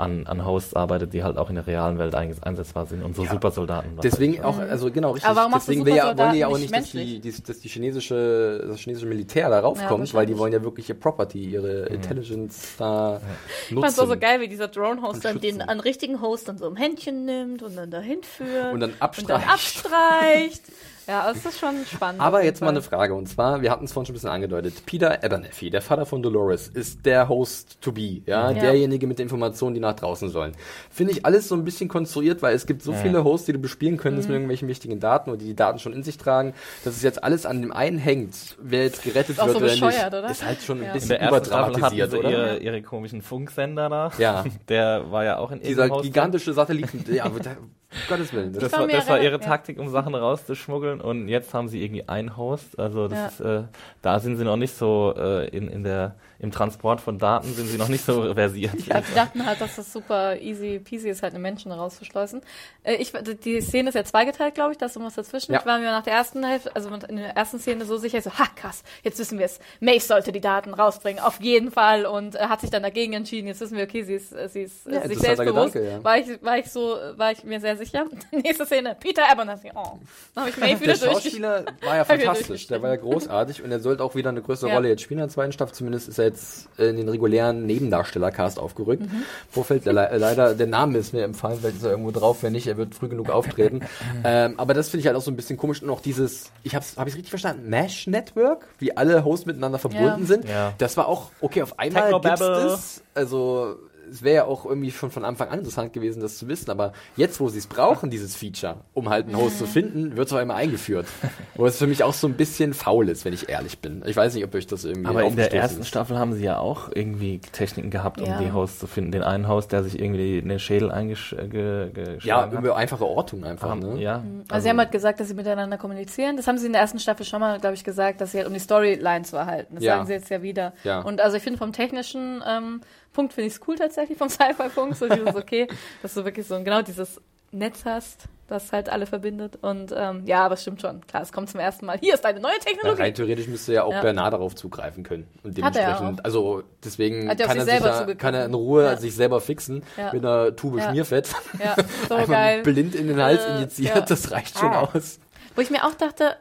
an, 0.00 0.26
an 0.26 0.44
Hosts 0.44 0.74
arbeitet, 0.74 1.12
die 1.12 1.22
halt 1.22 1.36
auch 1.36 1.48
in 1.48 1.54
der 1.56 1.66
realen 1.66 1.98
Welt 1.98 2.14
einsetzbar 2.14 2.86
sind 2.86 3.02
und 3.02 3.14
so 3.14 3.24
Supersoldaten. 3.24 3.98
Deswegen 4.02 4.42
auch, 4.42 4.58
also 4.58 4.90
genau, 4.90 5.12
richtig. 5.12 5.28
Aber 5.28 5.40
warum 5.40 5.52
machst 5.52 5.68
du 5.68 5.72
Deswegen 5.72 5.86
will 5.86 5.94
ja, 5.94 6.16
wollen 6.18 6.32
die 6.32 6.38
ja 6.38 6.48
auch 6.48 6.58
nicht, 6.58 6.70
nicht 6.72 6.82
dass 6.82 6.90
die, 6.90 7.20
die, 7.20 7.42
dass 7.42 7.60
die 7.60 7.68
chinesische, 7.68 8.64
das 8.66 8.80
chinesische 8.80 9.06
Militär 9.06 9.48
da 9.50 9.60
raufkommt, 9.60 10.08
Ja, 10.08 10.14
weil 10.14 10.26
die 10.26 10.36
wollen 10.36 10.52
ja 10.52 10.62
wirklich 10.62 10.88
ihr 10.88 10.98
Property, 10.98 11.44
ihre 11.44 11.86
Intelligence 11.86 12.76
da 12.78 13.20
Ich 13.68 13.74
fand's 13.74 13.98
auch 13.98 14.04
so 14.04 14.08
nutzen. 14.08 14.20
geil, 14.20 14.40
wie 14.40 14.48
dieser 14.48 14.68
Drone-Host 14.68 15.24
dann 15.24 15.40
den 15.40 15.62
an 15.62 15.80
richtigen 15.80 16.20
Host 16.20 16.48
dann 16.48 16.58
so 16.58 16.66
im 16.66 16.76
Händchen 16.76 17.24
nimmt 17.24 17.62
und 17.62 17.76
dann 17.76 17.90
dahin 17.90 18.22
führt. 18.22 18.72
Und 18.72 18.80
dann 18.80 18.90
und 18.90 19.28
dann 19.30 19.42
abstreicht. 19.42 20.62
Ja, 21.10 21.32
das 21.32 21.44
ist 21.44 21.58
schon 21.58 21.74
spannend. 21.92 22.20
Aber 22.20 22.44
jetzt 22.44 22.60
mal 22.60 22.68
eine 22.68 22.82
Fall. 22.82 22.98
Frage, 22.98 23.14
und 23.14 23.28
zwar, 23.28 23.62
wir 23.62 23.70
hatten 23.72 23.84
es 23.86 23.92
vorhin 23.92 24.06
schon 24.06 24.12
ein 24.12 24.18
bisschen 24.18 24.30
angedeutet. 24.30 24.86
Peter 24.86 25.24
Abernathy, 25.24 25.68
der 25.70 25.82
Vater 25.82 26.06
von 26.06 26.22
Dolores, 26.22 26.68
ist 26.68 27.04
der 27.04 27.28
Host 27.28 27.80
to 27.80 27.90
be, 27.92 28.22
ja, 28.26 28.50
Ja. 28.50 28.52
derjenige 28.52 29.06
mit 29.08 29.18
den 29.18 29.24
Informationen, 29.24 29.74
die 29.74 29.80
nach 29.80 29.94
draußen 29.96 30.28
sollen. 30.28 30.52
Finde 30.90 31.12
ich 31.12 31.26
alles 31.26 31.48
so 31.48 31.56
ein 31.56 31.64
bisschen 31.64 31.88
konstruiert, 31.88 32.42
weil 32.42 32.54
es 32.54 32.64
gibt 32.66 32.82
so 32.82 32.92
viele 32.92 33.24
Hosts, 33.24 33.46
die 33.46 33.52
du 33.54 33.58
bespielen 33.58 33.96
könntest 33.96 34.28
Mhm. 34.28 34.32
mit 34.32 34.36
irgendwelchen 34.36 34.68
wichtigen 34.68 35.00
Daten 35.00 35.30
oder 35.30 35.38
die 35.38 35.46
die 35.46 35.56
Daten 35.56 35.78
schon 35.80 35.92
in 35.92 36.02
sich 36.04 36.16
tragen, 36.16 36.54
dass 36.84 36.94
es 36.94 37.02
jetzt 37.02 37.24
alles 37.24 37.44
an 37.44 37.60
dem 37.60 37.72
einen 37.72 37.98
hängt, 37.98 38.56
wer 38.62 38.84
jetzt 38.84 39.02
gerettet 39.02 39.36
wird 39.36 39.50
so 39.50 39.56
oder 39.56 39.66
nicht, 39.66 39.80
bescheuert, 39.80 40.14
oder? 40.14 40.30
ist 40.30 40.46
halt 40.46 40.62
schon 40.62 40.78
ein 40.78 40.82
Ja. 40.84 40.88
In 40.90 40.94
bisschen 40.94 41.08
der 41.08 41.16
Staffel 41.16 41.34
hatten 41.34 41.46
überdramatisiert, 41.48 42.10
sie 42.12 42.18
oder? 42.18 42.30
ihre, 42.30 42.58
ihre 42.58 42.82
komischen 42.82 43.20
Funksender 43.22 43.88
da. 43.88 44.12
Ja. 44.18 44.44
Der 44.68 45.10
war 45.10 45.24
ja 45.24 45.38
auch 45.38 45.50
in 45.50 45.60
Dieser 45.60 45.88
Host 45.88 46.04
drin. 46.04 46.12
gigantische 46.12 46.52
Satelliten, 46.52 47.04
ja, 47.12 47.24
aber 47.24 47.40
da, 47.40 47.50
um 47.92 47.98
Gottes 48.08 48.32
Willen. 48.32 48.52
Das 48.52 48.62
Das 48.64 48.72
war 48.72 48.86
das 48.86 49.08
war 49.08 49.20
ihre. 49.20 49.40
Taktik, 49.40 49.78
um 49.78 49.88
Sachen 49.88 50.14
rauszuschmuggeln 50.14 51.00
und 51.00 51.28
jetzt 51.28 51.54
haben 51.54 51.68
sie 51.68 51.82
irgendwie 51.82 52.08
einen 52.08 52.36
Host. 52.36 52.78
Also 52.78 53.08
das 53.08 53.18
Ja. 53.18 53.26
ist, 53.26 53.40
äh, 53.40 53.66
da 54.02 54.18
sind 54.20 54.36
sie 54.36 54.44
noch 54.44 54.56
nicht 54.56 54.74
so 54.76 55.14
äh, 55.16 55.48
in, 55.48 55.68
in 55.68 55.82
der 55.84 56.14
im 56.38 56.50
Transport 56.50 57.00
von 57.02 57.18
Daten 57.18 57.52
sind 57.52 57.66
sie 57.66 57.76
noch 57.76 57.88
nicht 57.88 58.02
so 58.04 58.32
versiert. 58.34 58.86
Ja, 58.86 59.00
die 59.02 59.14
dachten 59.14 59.44
halt, 59.44 59.60
dass 59.60 59.76
das 59.76 59.92
super 59.92 60.40
easy 60.40 60.78
peasy 60.78 61.10
ist, 61.10 61.22
halt 61.22 61.34
einen 61.34 61.42
Menschen 61.42 61.70
rauszuschleusen. 61.70 62.40
Äh, 62.82 62.94
ich, 62.94 63.12
die 63.44 63.60
Szene 63.60 63.90
ist 63.90 63.94
ja 63.94 64.04
zweigeteilt, 64.04 64.54
glaube 64.54 64.72
ich, 64.72 64.78
da 64.78 64.86
ist 64.86 64.96
irgendwas 64.96 65.16
dazwischen. 65.16 65.52
Ja. 65.52 65.60
Ich 65.60 65.66
war 65.66 65.78
mir 65.78 65.90
nach 65.90 66.02
der 66.02 66.14
ersten 66.14 66.42
Hälfte, 66.44 66.74
also 66.74 66.88
in 67.08 67.16
der 67.16 67.36
ersten 67.36 67.58
Szene 67.58 67.84
so 67.84 67.98
sicher, 67.98 68.22
so, 68.22 68.30
ha, 68.30 68.44
krass, 68.56 68.82
jetzt 69.02 69.18
wissen 69.18 69.38
wir 69.38 69.46
es. 69.46 69.58
Maeve 69.80 70.00
sollte 70.00 70.32
die 70.32 70.40
Daten 70.40 70.72
rausbringen, 70.72 71.22
auf 71.22 71.40
jeden 71.42 71.70
Fall. 71.70 72.06
Und 72.06 72.36
äh, 72.36 72.38
hat 72.40 72.60
sich 72.62 72.70
dann 72.70 72.82
dagegen 72.82 73.12
entschieden. 73.12 73.46
Jetzt 73.48 73.60
wissen 73.60 73.76
wir, 73.76 73.84
okay, 73.84 74.02
sie 74.02 74.14
ist, 74.14 74.32
äh, 74.32 74.48
sie 74.48 74.62
ist 74.62 74.86
äh, 74.86 74.94
Ja, 74.94 75.02
sich 75.02 75.10
interessanter 75.12 75.36
selbstbewusst. 75.44 75.72
Gedanke, 75.74 75.96
ja. 75.98 76.04
War 76.04 76.18
ich, 76.18 76.42
war 76.42 76.58
ich 76.58 76.70
so, 76.70 76.96
war 77.16 77.32
ich 77.32 77.44
mir 77.44 77.60
sehr 77.60 77.76
sicher. 77.80 78.04
Nächste 78.30 78.66
Szene, 78.66 78.96
Peter 78.98 79.22
Abernathy. 79.30 79.70
Oh. 79.74 79.98
Dann 80.34 80.44
habe 80.44 80.50
ich 80.50 80.56
Maeve 80.56 80.80
wieder 80.80 80.94
Der 80.94 81.08
durch. 81.08 81.22
Schauspieler 81.24 81.64
war 81.84 81.96
ja 81.96 82.04
fantastisch, 82.04 82.66
der 82.68 82.82
war 82.82 82.90
ja 82.90 82.96
großartig 82.96 83.62
und 83.62 83.70
er 83.72 83.80
sollte 83.80 84.04
auch 84.04 84.14
wieder 84.14 84.28
eine 84.30 84.42
größere 84.42 84.68
Ja. 84.70 84.76
Rolle 84.76 84.88
jetzt 84.88 85.02
spielen 85.02 85.18
in 85.20 85.26
der 85.26 85.32
zweiten 85.34 85.52
Staffel. 85.52 85.74
Zumindest 85.74 86.08
ist 86.08 86.18
er 86.18 86.26
jetzt 86.26 86.68
in 86.78 86.96
den 86.96 87.08
regulären 87.08 87.66
Nebendarstellercast 87.66 88.58
aufgerückt. 88.58 89.02
Mhm. 89.02 89.22
Vorfeld 89.50 89.86
der, 89.86 89.92
le- 89.92 90.10
leider, 90.16 90.54
der 90.54 90.66
Name 90.66 90.98
ist 90.98 91.12
mir 91.12 91.24
empfallen, 91.24 91.58
weil 91.62 91.72
ist 91.72 91.82
er 91.82 91.90
irgendwo 91.90 92.10
drauf, 92.10 92.42
wenn 92.42 92.52
nicht, 92.52 92.66
er 92.66 92.76
wird 92.76 92.94
früh 92.94 93.08
genug 93.08 93.30
auftreten. 93.30 93.80
ähm, 94.24 94.54
aber 94.58 94.74
das 94.74 94.88
finde 94.90 95.00
ich 95.00 95.06
halt 95.06 95.16
auch 95.16 95.22
so 95.22 95.30
ein 95.30 95.36
bisschen 95.36 95.56
komisch 95.56 95.82
und 95.82 95.90
auch 95.90 96.00
dieses, 96.00 96.50
ich 96.62 96.74
habe 96.74 96.84
hab 96.96 97.08
ich 97.08 97.14
richtig 97.14 97.30
verstanden, 97.30 97.68
Mesh 97.68 98.06
Network, 98.06 98.66
wie 98.78 98.96
alle 98.96 99.24
Hosts 99.24 99.46
miteinander 99.46 99.78
verbunden 99.78 100.20
Ja. 100.22 100.26
sind. 100.26 100.48
Ja. 100.48 100.72
Das 100.78 100.96
war 100.96 101.08
auch, 101.08 101.30
okay, 101.40 101.62
auf 101.62 101.78
einmal 101.78 102.10
gibt's 102.12 102.28
Technobabble. 102.40 102.64
das, 102.70 103.02
also 103.14 103.76
es 104.10 104.22
wäre 104.22 104.34
ja 104.36 104.44
auch 104.44 104.64
irgendwie 104.66 104.90
schon 104.90 105.10
von 105.10 105.24
Anfang 105.24 105.48
an 105.48 105.58
interessant 105.60 105.92
gewesen, 105.92 106.20
das 106.20 106.36
zu 106.38 106.48
wissen, 106.48 106.70
aber 106.70 106.92
jetzt, 107.16 107.40
wo 107.40 107.48
sie 107.48 107.58
es 107.58 107.66
brauchen, 107.66 108.10
dieses 108.10 108.34
Feature, 108.36 108.76
um 108.94 109.08
halt 109.08 109.26
einen 109.26 109.36
Host 109.36 109.58
zu 109.58 109.66
finden, 109.66 110.16
wird 110.16 110.26
es 110.26 110.32
auf 110.32 110.38
einmal 110.38 110.56
eingeführt. 110.56 111.06
Wo 111.54 111.66
es 111.66 111.76
für 111.76 111.86
mich 111.86 112.02
auch 112.04 112.14
so 112.14 112.26
ein 112.26 112.34
bisschen 112.34 112.72
faul 112.72 113.08
ist, 113.10 113.24
wenn 113.26 113.34
ich 113.34 113.48
ehrlich 113.50 113.80
bin. 113.80 114.02
Ich 114.06 114.16
weiß 114.16 114.34
nicht, 114.34 114.44
ob 114.44 114.54
euch 114.54 114.66
das 114.66 114.84
irgendwie 114.84 115.08
Aber 115.08 115.24
in 115.24 115.36
der 115.36 115.52
ersten 115.52 115.80
ist. 115.82 115.88
Staffel 115.88 116.18
haben 116.18 116.32
sie 116.32 116.42
ja 116.44 116.58
auch 116.58 116.88
irgendwie 116.94 117.38
Techniken 117.40 117.90
gehabt, 117.90 118.18
um 118.20 118.26
Ja. 118.26 118.38
die 118.40 118.50
Hosts 118.52 118.78
zu 118.78 118.86
finden. 118.86 119.12
Den 119.12 119.22
einen 119.22 119.46
Host, 119.46 119.72
der 119.72 119.82
sich 119.84 119.98
irgendwie 120.00 120.38
in 120.38 120.48
den 120.48 120.58
Schädel 120.58 120.90
eingeschlagen 120.90 122.18
Ja, 122.22 122.42
hat. 122.42 122.52
über 122.52 122.76
einfache 122.76 123.04
Ortung 123.06 123.44
einfach, 123.44 123.68
Haben- 123.68 123.94
ne? 123.94 124.00
ja. 124.00 124.22
Also, 124.48 124.62
sie 124.64 124.70
haben 124.70 124.78
halt 124.78 124.92
gesagt, 124.92 125.20
dass 125.20 125.28
sie 125.28 125.34
miteinander 125.34 125.76
kommunizieren. 125.78 126.36
Das 126.36 126.46
haben 126.46 126.58
sie 126.58 126.66
in 126.66 126.72
der 126.72 126.80
ersten 126.80 126.98
Staffel 126.98 127.24
schon 127.26 127.40
mal, 127.40 127.58
glaube 127.60 127.74
ich, 127.74 127.84
gesagt, 127.84 128.20
dass 128.20 128.32
sie 128.32 128.38
halt 128.38 128.46
um 128.46 128.54
die 128.54 128.60
Storyline 128.60 129.22
zu 129.24 129.36
erhalten. 129.36 129.74
Das 129.76 129.84
Ja. 129.84 129.96
sagen 129.96 130.06
sie 130.06 130.12
jetzt 130.14 130.30
ja 130.30 130.42
wieder. 130.42 130.72
Ja. 130.84 131.00
Und 131.00 131.20
also 131.20 131.36
ich 131.36 131.42
finde 131.42 131.58
vom 131.58 131.72
technischen 131.72 132.42
ähm, 132.48 132.80
Punkt 133.20 133.32
finde 133.34 133.48
ich 133.48 133.54
es 133.54 133.60
cool 133.68 133.76
tatsächlich, 133.76 134.16
vom 134.18 134.28
Sci-Fi-Punkt. 134.30 134.96
So 134.96 135.08
dieses 135.08 135.34
okay, 135.34 135.68
dass 136.02 136.14
du 136.14 136.24
wirklich 136.24 136.46
so 136.46 136.58
genau 136.62 136.82
dieses 136.82 137.20
Netz 137.52 137.84
hast, 137.84 138.24
das 138.46 138.72
halt 138.72 138.88
alle 138.88 139.06
verbindet. 139.06 139.56
Und 139.60 139.92
ähm, 139.96 140.22
ja, 140.24 140.44
aber 140.46 140.54
es 140.54 140.62
stimmt 140.62 140.80
schon. 140.80 141.04
Klar, 141.06 141.22
es 141.22 141.32
kommt 141.32 141.50
zum 141.50 141.60
ersten 141.60 141.84
Mal. 141.86 141.98
Hier 141.98 142.14
ist 142.14 142.24
eine 142.24 142.40
neue 142.40 142.58
Technologie. 142.60 143.02
rein 143.02 143.14
theoretisch 143.14 143.46
müsste 143.48 143.72
ja 143.74 143.82
auch 143.84 143.92
Ja. 143.92 144.00
Bernard 144.02 144.32
darauf 144.32 144.54
zugreifen 144.54 145.02
können. 145.04 145.26
Und 145.42 145.60
Hat 145.62 145.76
er 145.76 145.82
ja 145.82 145.86
dementsprechend, 145.88 146.24
also 146.24 146.62
deswegen 146.84 147.28
kann 147.28 147.38
er, 147.38 147.64
sich 147.64 147.74
zugegriffen. 147.78 148.18
kann 148.18 148.34
er 148.34 148.44
in 148.46 148.54
Ruhe 148.54 148.84
Ja. 148.84 148.96
sich 148.96 149.14
selber 149.14 149.40
fixen 149.40 149.82
Ja. 149.96 150.12
mit 150.12 150.24
einer 150.24 150.54
Tube. 150.56 150.80
Schmierfett. 150.80 151.28
ja, 151.62 151.76
so 152.08 152.16
geil. 152.26 152.62
blind 152.62 152.94
in 152.94 153.08
den 153.08 153.20
Hals 153.20 153.44
Äh, 153.44 153.54
injiziert, 153.56 154.08
das 154.10 154.30
reicht 154.30 154.58
schon 154.58 154.70
Ah. 154.70 154.88
aus. 154.94 155.18
Wo 155.56 155.60
ich 155.60 155.70
mir 155.70 155.84
auch 155.84 155.94
dachte, 155.94 156.36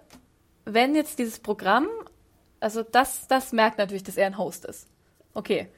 wenn 0.66 0.94
jetzt 0.96 1.18
dieses 1.20 1.40
Programm, 1.40 1.88
also 2.60 2.84
das, 2.84 3.28
das 3.28 3.52
merkt 3.52 3.78
natürlich, 3.80 4.04
dass 4.04 4.16
er 4.18 4.28
ein 4.28 4.38
Host 4.38 4.66
ist. 4.66 4.88
Okay. 5.34 5.70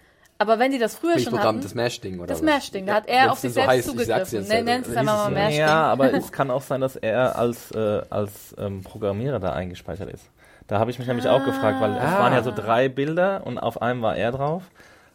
Aber 0.42 0.58
wenn 0.60 0.72
die 0.72 0.80
das 0.80 0.96
früher 0.96 1.20
schon 1.20 1.32
Programm? 1.34 1.48
hatten, 1.58 1.62
Das 1.62 1.76
Mash-Ding, 1.76 2.18
oder 2.18 2.28
Das? 2.28 2.42
Mash-Ding, 2.42 2.88
da 2.88 2.96
hat 2.96 3.08
er 3.08 3.32
auf 3.32 3.38
sich 3.40 3.52
so 3.52 3.54
selbst 3.56 3.70
heißt, 3.70 3.80
ich 3.80 3.86
sag's 3.86 4.30
zugegriffen. 4.30 4.40
jetzt 4.40 4.48
Ne, 4.50 4.56
selber. 4.56 4.64
nennt's 4.72 4.88
Hieß 4.90 4.98
einfach 4.98 5.14
es 5.18 5.24
mal. 5.26 5.32
Mash-Ding. 5.32 5.60
Ja, 5.60 5.84
aber 5.92 6.14
es 6.16 6.32
kann 6.32 6.50
auch 6.52 6.62
sein, 6.64 6.82
dass 6.82 6.96
er 6.96 7.38
als, 7.38 7.72
äh, 7.72 8.02
als 8.10 8.56
ähm, 8.58 8.82
Programmierer 8.84 9.40
da 9.40 9.54
eingespeichert 9.54 10.10
ist. 10.12 10.30
Da 10.68 10.80
habe 10.80 10.90
ich 10.90 10.98
mich 11.00 11.08
nämlich 11.08 11.28
auch 11.28 11.44
gefragt, 11.46 11.80
weil 11.82 11.92
es 11.92 11.98
Ah. 12.02 12.20
waren 12.20 12.34
ja 12.34 12.42
so 12.44 12.52
drei 12.52 12.90
Bilder 12.90 13.42
und 13.46 13.58
auf 13.60 13.82
einem 13.82 14.02
war 14.02 14.16
er 14.16 14.32
drauf. 14.32 14.64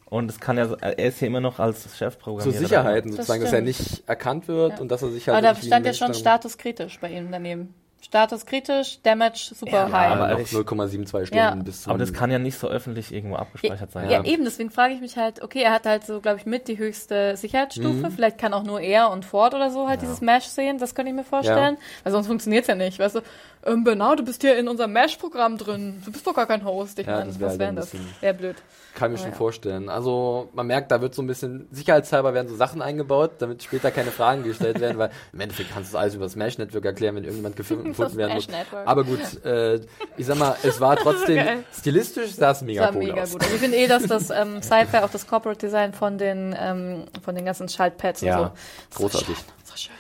Und 0.09 0.31
es 0.31 0.39
kann 0.39 0.57
ja, 0.57 0.67
so- 0.69 0.77
er 0.77 0.97
ist 0.99 1.19
hier 1.19 1.27
immer 1.29 1.41
noch 1.41 1.59
als 1.59 1.83
So 1.83 1.89
Chefprogrammierer. 1.97 2.57
Sicherheiten 2.59 3.11
Das 3.11 3.17
sozusagen, 3.27 3.43
dass 3.43 3.53
er 3.53 3.63
nicht 3.63 4.05
erkannt 4.09 4.47
wird 4.47 4.75
Ja. 4.75 4.79
und 4.81 4.89
dass 4.93 5.03
er 5.03 5.11
sich 5.11 5.27
halt. 5.29 5.39
Aber 5.45 5.55
da 5.55 5.61
stand 5.61 5.85
ja 5.87 5.93
schon 5.95 6.09
dann- 6.09 6.15
Status 6.15 6.57
kritisch 6.59 7.01
bei 7.01 7.11
ihm 7.11 7.33
daneben. 7.33 7.75
Status 8.01 8.47
kritisch, 8.47 9.01
Damage 9.03 9.53
super 9.55 9.89
Ja, 9.89 9.91
high. 9.91 10.13
aber 10.13 10.29
noch 10.29 10.39
ich- 10.39 10.53
0,72 10.53 11.27
Stunden 11.27 11.35
Ja. 11.37 11.55
bis 11.57 11.83
zum. 11.83 11.91
Aber 11.91 11.99
das 11.99 12.13
kann 12.13 12.31
ja 12.31 12.39
nicht 12.39 12.57
so 12.57 12.69
öffentlich 12.69 13.13
irgendwo 13.13 13.37
abgespeichert 13.37 13.91
sein. 13.91 14.09
Ja, 14.09 14.23
eben, 14.25 14.45
deswegen 14.45 14.71
frage 14.71 14.95
ich 14.95 15.01
mich 15.01 15.17
halt, 15.17 15.43
okay, 15.43 15.63
er 15.63 15.73
hat 15.73 15.87
halt 15.87 16.05
so, 16.05 16.21
glaube 16.21 16.39
ich, 16.39 16.47
mit 16.47 16.69
die 16.69 16.79
höchste 16.79 17.33
Mhm. 17.33 17.37
Sicherheitsstufe. 17.37 18.11
Vielleicht 18.15 18.39
kann 18.39 18.55
auch 18.55 18.63
nur 18.63 18.81
er 18.81 19.11
und 19.11 19.25
Ford 19.25 19.55
oder 19.55 19.71
so 19.71 19.89
halt 19.89 20.03
dieses 20.03 20.21
Mesh 20.21 20.45
sehen, 20.45 20.79
das 20.79 20.95
könnte 20.95 21.11
ich 21.11 21.17
mir 21.17 21.25
vorstellen. 21.25 21.79
Weil 22.05 22.13
sonst 22.13 22.29
funktioniert's 22.29 22.69
ja 22.69 22.75
nicht. 22.77 22.99
Weißt 23.01 23.17
du, 23.17 23.21
ähm, 23.67 23.85
Bernard, 23.85 24.21
du 24.21 24.25
bist 24.25 24.41
hier 24.43 24.57
in 24.59 24.69
unserem 24.69 24.93
Mesh-Programm 24.93 25.59
drin. 25.59 26.01
Du 26.05 26.13
bist 26.13 26.27
doch 26.27 26.35
gar 26.35 26.47
kein 26.47 26.65
Host. 26.65 26.99
Ich 26.99 27.07
Ja, 27.07 27.19
meine, 27.19 27.27
das 27.27 27.39
wär 27.41 27.47
was 27.47 27.51
halt 27.53 27.61
wäre 27.61 27.69
ein 27.71 27.77
das? 27.77 27.91
Wäre 28.21 28.35
blöd. 28.35 28.57
Kann 28.95 29.13
ich 29.13 29.19
mir 29.19 29.23
schon 29.25 29.33
ja. 29.33 29.37
vorstellen. 29.37 29.89
Also 29.91 30.49
man 30.55 30.67
merkt, 30.67 30.91
da 30.91 31.03
wird 31.03 31.15
so 31.15 31.21
ein 31.21 31.27
bisschen 31.27 31.69
sicherheitshalber 31.71 32.33
werden 32.33 32.49
so 32.49 32.57
Sachen 32.57 32.81
eingebaut, 32.81 33.33
damit 33.41 33.63
später 33.63 33.91
keine 33.91 34.11
Fragen 34.11 34.43
gestellt 34.43 34.81
werden, 34.81 34.97
weil 34.97 35.11
im 35.35 35.41
Endeffekt 35.41 35.71
kannst 35.75 35.93
du 35.93 35.99
alles 35.99 36.15
über 36.15 36.25
das 36.25 36.35
Mesh 36.35 36.57
Network 36.57 36.85
erklären, 36.87 37.15
wenn 37.17 37.25
irgendjemand 37.25 37.57
gefunden 37.57 37.97
werden 38.17 38.35
muss. 38.35 38.49
Aber 38.87 39.05
gut, 39.05 39.45
äh, 39.45 39.81
ich 40.17 40.25
sag 40.25 40.39
mal, 40.39 40.57
es 40.63 40.81
war 40.81 40.97
trotzdem 40.97 41.37
Geil. 41.45 41.65
stilistisch 41.79 42.33
sah 42.33 42.53
es 42.53 42.63
mega 42.63 42.87
Das 42.87 42.95
war 42.95 43.03
cool 43.03 43.09
mega 43.09 43.23
aus. 43.23 43.33
gut. 43.33 43.43
Also 43.43 43.55
ich 43.55 43.61
finde 43.61 43.77
eh, 43.77 43.87
dass 43.87 44.05
das 44.05 44.31
ähm, 44.31 44.63
Sci-Fi 44.63 44.99
auch 44.99 45.11
das 45.11 45.27
Corporate 45.27 45.59
Design 45.59 45.93
von 45.93 46.17
den, 46.17 46.57
ähm, 46.59 47.05
von 47.23 47.35
den 47.35 47.45
ganzen 47.45 47.69
Schaltpads 47.69 48.23
Ja, 48.23 48.39
und 48.39 48.51
so. 48.91 48.99
großartig. 49.03 49.37
So 49.37 49.43
schön, 49.43 49.45
so 49.65 49.77
schön. 49.77 49.93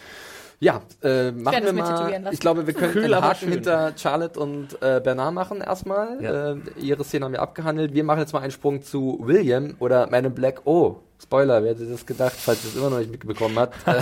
Ja, 0.59 0.81
äh, 1.03 1.33
machen 1.33 1.65
wir 1.65 1.73
mal. 1.73 2.29
Ich 2.33 2.41
glaube, 2.41 2.67
wir 2.67 2.73
können 2.73 2.93
Kühl, 2.93 3.13
einen 3.13 3.23
Haken 3.23 3.51
hinter 3.51 3.93
Charlotte 3.97 4.41
und 4.41 4.81
äh, 4.81 5.01
Bernard 5.03 5.35
machen 5.35 5.61
erstmal. 5.61 6.23
Ja. 6.23 6.53
Äh, 6.53 6.57
ihre 6.79 7.05
Szene 7.05 7.27
haben 7.27 7.33
wir 7.33 7.43
abgehandelt. 7.43 7.93
Wir 7.93 8.05
machen 8.05 8.21
jetzt 8.21 8.33
mal 8.33 8.41
einen 8.41 8.51
Sprung 8.51 8.83
zu 8.83 9.21
William 9.23 9.75
oder 9.81 10.09
Man 10.11 10.25
in 10.25 10.35
Black. 10.35 10.63
Oh, 10.65 10.97
Spoiler, 11.23 11.62
wer 11.64 11.71
hätte 11.71 11.87
das 11.87 12.05
gedacht, 12.05 12.35
falls 12.37 12.62
ihr 12.64 12.71
es 12.71 12.77
immer 12.77 12.91
noch 12.91 12.99
nicht 12.99 13.11
mitbekommen 13.11 13.59
hat. 13.59 13.73
Äh, 13.87 14.01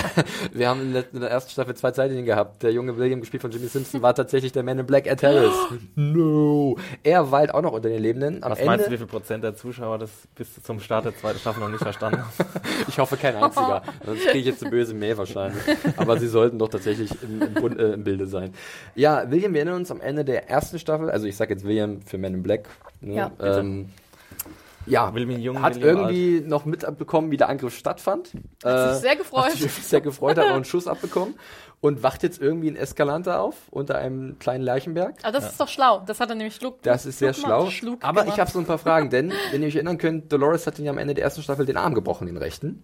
wir 0.53 0.69
haben 0.69 0.81
in 0.81 0.93
der, 0.95 1.05
in 1.13 1.21
der 1.21 1.31
ersten 1.31 1.51
Staffel 1.51 1.75
zwei 1.75 1.91
Zeitlinien 1.93 2.27
gehabt. 2.27 2.63
Der 2.63 2.73
junge 2.73 2.97
William, 2.97 3.21
gespielt 3.21 3.41
von 3.43 3.51
Jimmy 3.51 3.67
Simpson, 3.69 4.03
war 4.03 4.15
tatsächlich 4.15 4.51
der 4.53 4.63
Man 4.63 4.79
in 4.79 4.87
Black 4.87 5.07
Ed 5.07 5.23
Harris. 5.23 5.53
no. 5.95 6.77
Er 7.03 7.31
weilt 7.31 7.53
auch 7.55 7.63
noch 7.63 7.73
unter 7.73 7.89
den 7.89 8.03
Lebenden. 8.03 8.43
Am 8.43 8.53
Was 8.53 8.59
Ende, 8.59 8.71
meinst 8.71 8.87
du, 8.87 8.91
wie 8.91 8.97
viel 8.99 9.07
Prozent 9.07 9.45
der 9.45 9.55
Zuschauer 9.55 9.99
das 9.99 10.11
bis 10.35 10.63
zum 10.63 10.81
Start 10.81 11.05
der 11.05 11.17
zweiten 11.17 11.39
Staffel 11.39 11.61
noch 11.61 11.69
nicht 11.69 11.83
verstanden 11.83 12.21
haben? 12.21 12.31
Ich 12.89 12.99
hoffe 12.99 13.17
kein 13.17 13.37
einziger. 13.37 13.83
Sonst 14.05 14.25
kriege 14.27 14.39
ich 14.41 14.47
jetzt 14.47 14.63
eine 14.63 14.71
böse 14.71 14.95
Mail 14.95 15.17
wahrscheinlich. 15.17 15.63
Aber 15.97 16.19
sie 16.19 16.29
sollten 16.29 16.59
doch 16.59 16.69
tatsächlich 16.69 17.11
im, 17.23 17.41
im, 17.43 17.55
Bund- 17.55 17.79
äh, 17.79 17.93
im 17.93 18.05
Bilde 18.05 18.27
sein. 18.27 18.53
Ja, 18.95 19.31
William, 19.31 19.53
wir 19.55 19.61
erinnern 19.61 19.77
uns 19.81 19.91
am 19.91 20.01
Ende 20.01 20.25
der 20.25 20.49
ersten 20.51 20.79
Staffel, 20.79 21.11
also 21.11 21.27
ich 21.27 21.37
sage 21.37 21.55
jetzt 21.55 21.65
William 21.65 22.03
für 22.03 22.19
Men 22.19 22.35
in 22.35 22.43
Black. 22.43 22.69
Ne? 23.01 23.15
Ja, 23.15 23.29
bitte. 23.29 23.61
ähm, 23.61 23.89
ja, 24.87 25.13
William 25.15 25.39
Jung, 25.41 25.63
hat 25.63 25.77
William 25.77 25.99
irgendwie 26.11 26.41
noch 26.41 26.65
mitbekommen, 26.65 27.31
wie 27.31 27.37
der 27.37 27.49
Angriff 27.49 27.77
stattfand. 27.77 28.33
Hat 28.65 28.89
sich 28.91 28.99
Äh, 28.99 29.01
sehr 29.01 29.17
gefreut. 29.17 29.45
Hat 29.47 29.53
sich 29.53 29.73
sehr 29.73 30.01
gefreut, 30.01 30.39
hat 30.39 30.47
noch 30.49 30.55
einen 30.55 30.65
Schuss 30.67 30.87
abbekommen 30.87 31.35
und 31.81 32.03
wacht 32.03 32.23
jetzt 32.23 32.41
irgendwie 32.41 32.69
in 32.69 32.77
Escalante 32.77 33.39
auf 33.39 33.57
unter 33.71 33.97
einem 33.99 34.39
kleinen 34.39 34.65
Leichenberg. 34.65 35.17
Aber 35.23 35.33
das 35.33 35.51
ist 35.53 35.61
doch 35.61 35.69
schlau. 35.69 36.03
Das 36.07 36.21
hat 36.21 36.31
er 36.31 36.35
nämlich 36.35 36.55
Schluck. 36.57 36.83
Das 36.83 37.05
ist 37.07 37.19
sehr 37.19 37.35
schlau. 37.35 37.59
gemacht, 37.61 37.73
Schluck 37.77 38.05
Aber 38.05 38.21
ich 38.21 38.25
gemacht. 38.27 38.41
habe 38.41 38.51
so 38.51 38.59
ein 38.59 38.67
paar 38.67 38.79
Fragen, 38.79 39.11
denn 39.11 39.33
wenn 39.53 39.61
ihr 39.63 39.69
euch 39.69 39.75
erinnern 39.77 39.99
könnt, 39.99 40.33
Dolores 40.33 40.67
hat 40.67 40.79
ihn 40.79 40.85
ja 40.87 40.93
am 40.93 40.99
Ende 40.99 41.15
der 41.15 41.25
ersten 41.25 41.43
Staffel 41.43 41.67
den 41.67 41.77
Arm 41.77 41.95
gebrochen, 41.95 42.27
den 42.27 42.37
rechten. 42.37 42.83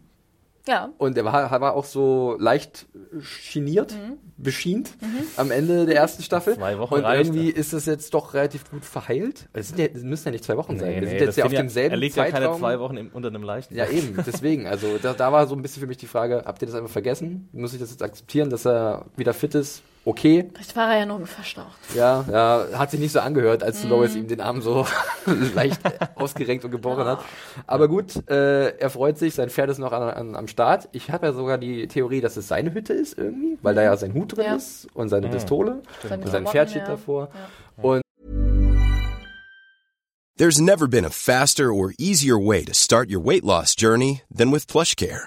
Ja. 0.66 0.90
Und 0.98 1.16
er 1.16 1.24
war, 1.24 1.60
war 1.60 1.74
auch 1.74 1.84
so 1.84 2.36
leicht 2.38 2.86
chiniert, 3.20 3.94
beschient 4.36 4.90
am 5.36 5.50
Ende 5.50 5.86
der 5.86 5.96
ersten 5.96 6.22
Staffel. 6.22 6.54
Zwei 6.54 6.78
Wochen 6.78 6.94
Und 6.94 7.04
reicht. 7.04 7.26
irgendwie 7.26 7.50
ist 7.50 7.72
es 7.72 7.86
jetzt 7.86 8.14
doch 8.14 8.34
relativ 8.34 8.70
gut 8.70 8.84
verheilt. 8.84 9.48
Es 9.52 9.74
ja, 9.76 9.86
müssen 10.02 10.28
ja 10.28 10.32
nicht 10.32 10.44
zwei 10.44 10.56
Wochen 10.56 10.78
sein. 10.78 11.00
Wir 11.00 11.08
sind 11.08 11.20
das 11.20 11.26
jetzt 11.26 11.36
ja 11.38 11.44
auf 11.46 11.50
demselben 11.52 11.92
Er 11.92 11.96
liegt 11.96 12.14
Zeitraum. 12.14 12.42
ja 12.42 12.48
keine 12.48 12.58
zwei 12.58 12.78
Wochen 12.80 12.96
im, 12.96 13.08
unter 13.08 13.28
einem 13.28 13.42
leichten. 13.42 13.74
Ja, 13.74 13.86
eben, 13.86 14.16
deswegen. 14.26 14.66
Also 14.66 14.98
da, 15.00 15.12
da 15.14 15.32
war 15.32 15.46
so 15.46 15.54
ein 15.54 15.62
bisschen 15.62 15.80
für 15.80 15.86
mich 15.86 15.98
die 15.98 16.06
Frage, 16.06 16.42
habt 16.44 16.62
ihr 16.62 16.66
das 16.66 16.74
einfach 16.74 16.90
vergessen? 16.90 17.48
Muss 17.52 17.72
ich 17.72 17.80
das 17.80 17.90
jetzt 17.90 18.02
akzeptieren, 18.02 18.50
dass 18.50 18.66
er 18.66 19.06
wieder 19.16 19.34
fit 19.34 19.54
ist? 19.54 19.82
Okay. 20.04 20.48
Vielleicht 20.54 20.74
war 20.76 20.90
er 20.92 21.00
ja 21.00 21.06
nur 21.06 21.26
verstaucht. 21.26 21.76
Ja, 21.94 22.24
ja, 22.30 22.66
hat 22.78 22.90
sich 22.90 22.98
nicht 23.00 23.12
so 23.12 23.20
angehört, 23.20 23.62
als 23.62 23.84
Mhm. 23.84 23.88
Dolores 23.90 24.14
ihm 24.16 24.26
den 24.28 24.40
Arm 24.40 24.62
so 24.62 24.86
leicht 25.54 25.78
ausgerenkt 26.14 26.64
und 26.64 26.70
gebrochen 26.70 27.04
hat. 27.04 27.20
Aber 27.66 27.86
gut, 27.86 28.28
äh, 28.30 28.70
er 28.78 28.88
freut 28.88 29.18
sich, 29.18 29.34
sein 29.34 29.50
Pferd 29.50 29.68
ist 29.68 29.76
noch 29.78 29.92
an, 29.92 30.02
an, 30.02 30.36
am 30.36 30.48
Start. 30.48 30.88
Ich 30.92 31.10
habe 31.10 31.26
ja 31.26 31.32
sogar 31.34 31.58
die 31.58 31.86
Theorie, 31.86 32.22
dass 32.22 32.36
es 32.38 32.48
seine 32.48 32.72
Hütte 32.72 32.94
ist 32.94 33.18
irgendwie, 33.18 33.58
weil 33.60 33.74
da 33.74 33.82
ja 33.82 33.94
sein 33.96 34.14
Hut 34.14 34.36
drin 34.36 34.46
Ja. 34.46 34.54
ist 34.56 34.88
und 34.94 35.10
seine 35.10 35.26
Mhm. 35.26 35.32
Pistole 35.32 35.82
Seine 36.08 36.22
und 36.24 36.30
sein 36.30 36.46
Pferd 36.46 36.70
steht 36.70 36.82
ja. 36.82 36.88
davor. 36.88 37.28
Ja. 37.34 37.84
Und 37.84 38.02
There's 40.38 40.58
never 40.58 40.88
been 40.88 41.04
a 41.04 41.10
faster 41.10 41.70
or 41.70 41.92
easier 41.98 42.38
way 42.38 42.64
to 42.64 42.72
start 42.72 43.10
your 43.10 43.22
weight 43.22 43.44
loss 43.44 43.74
journey 43.76 44.22
than 44.34 44.50
with 44.50 44.66
PlushCare. 44.66 45.26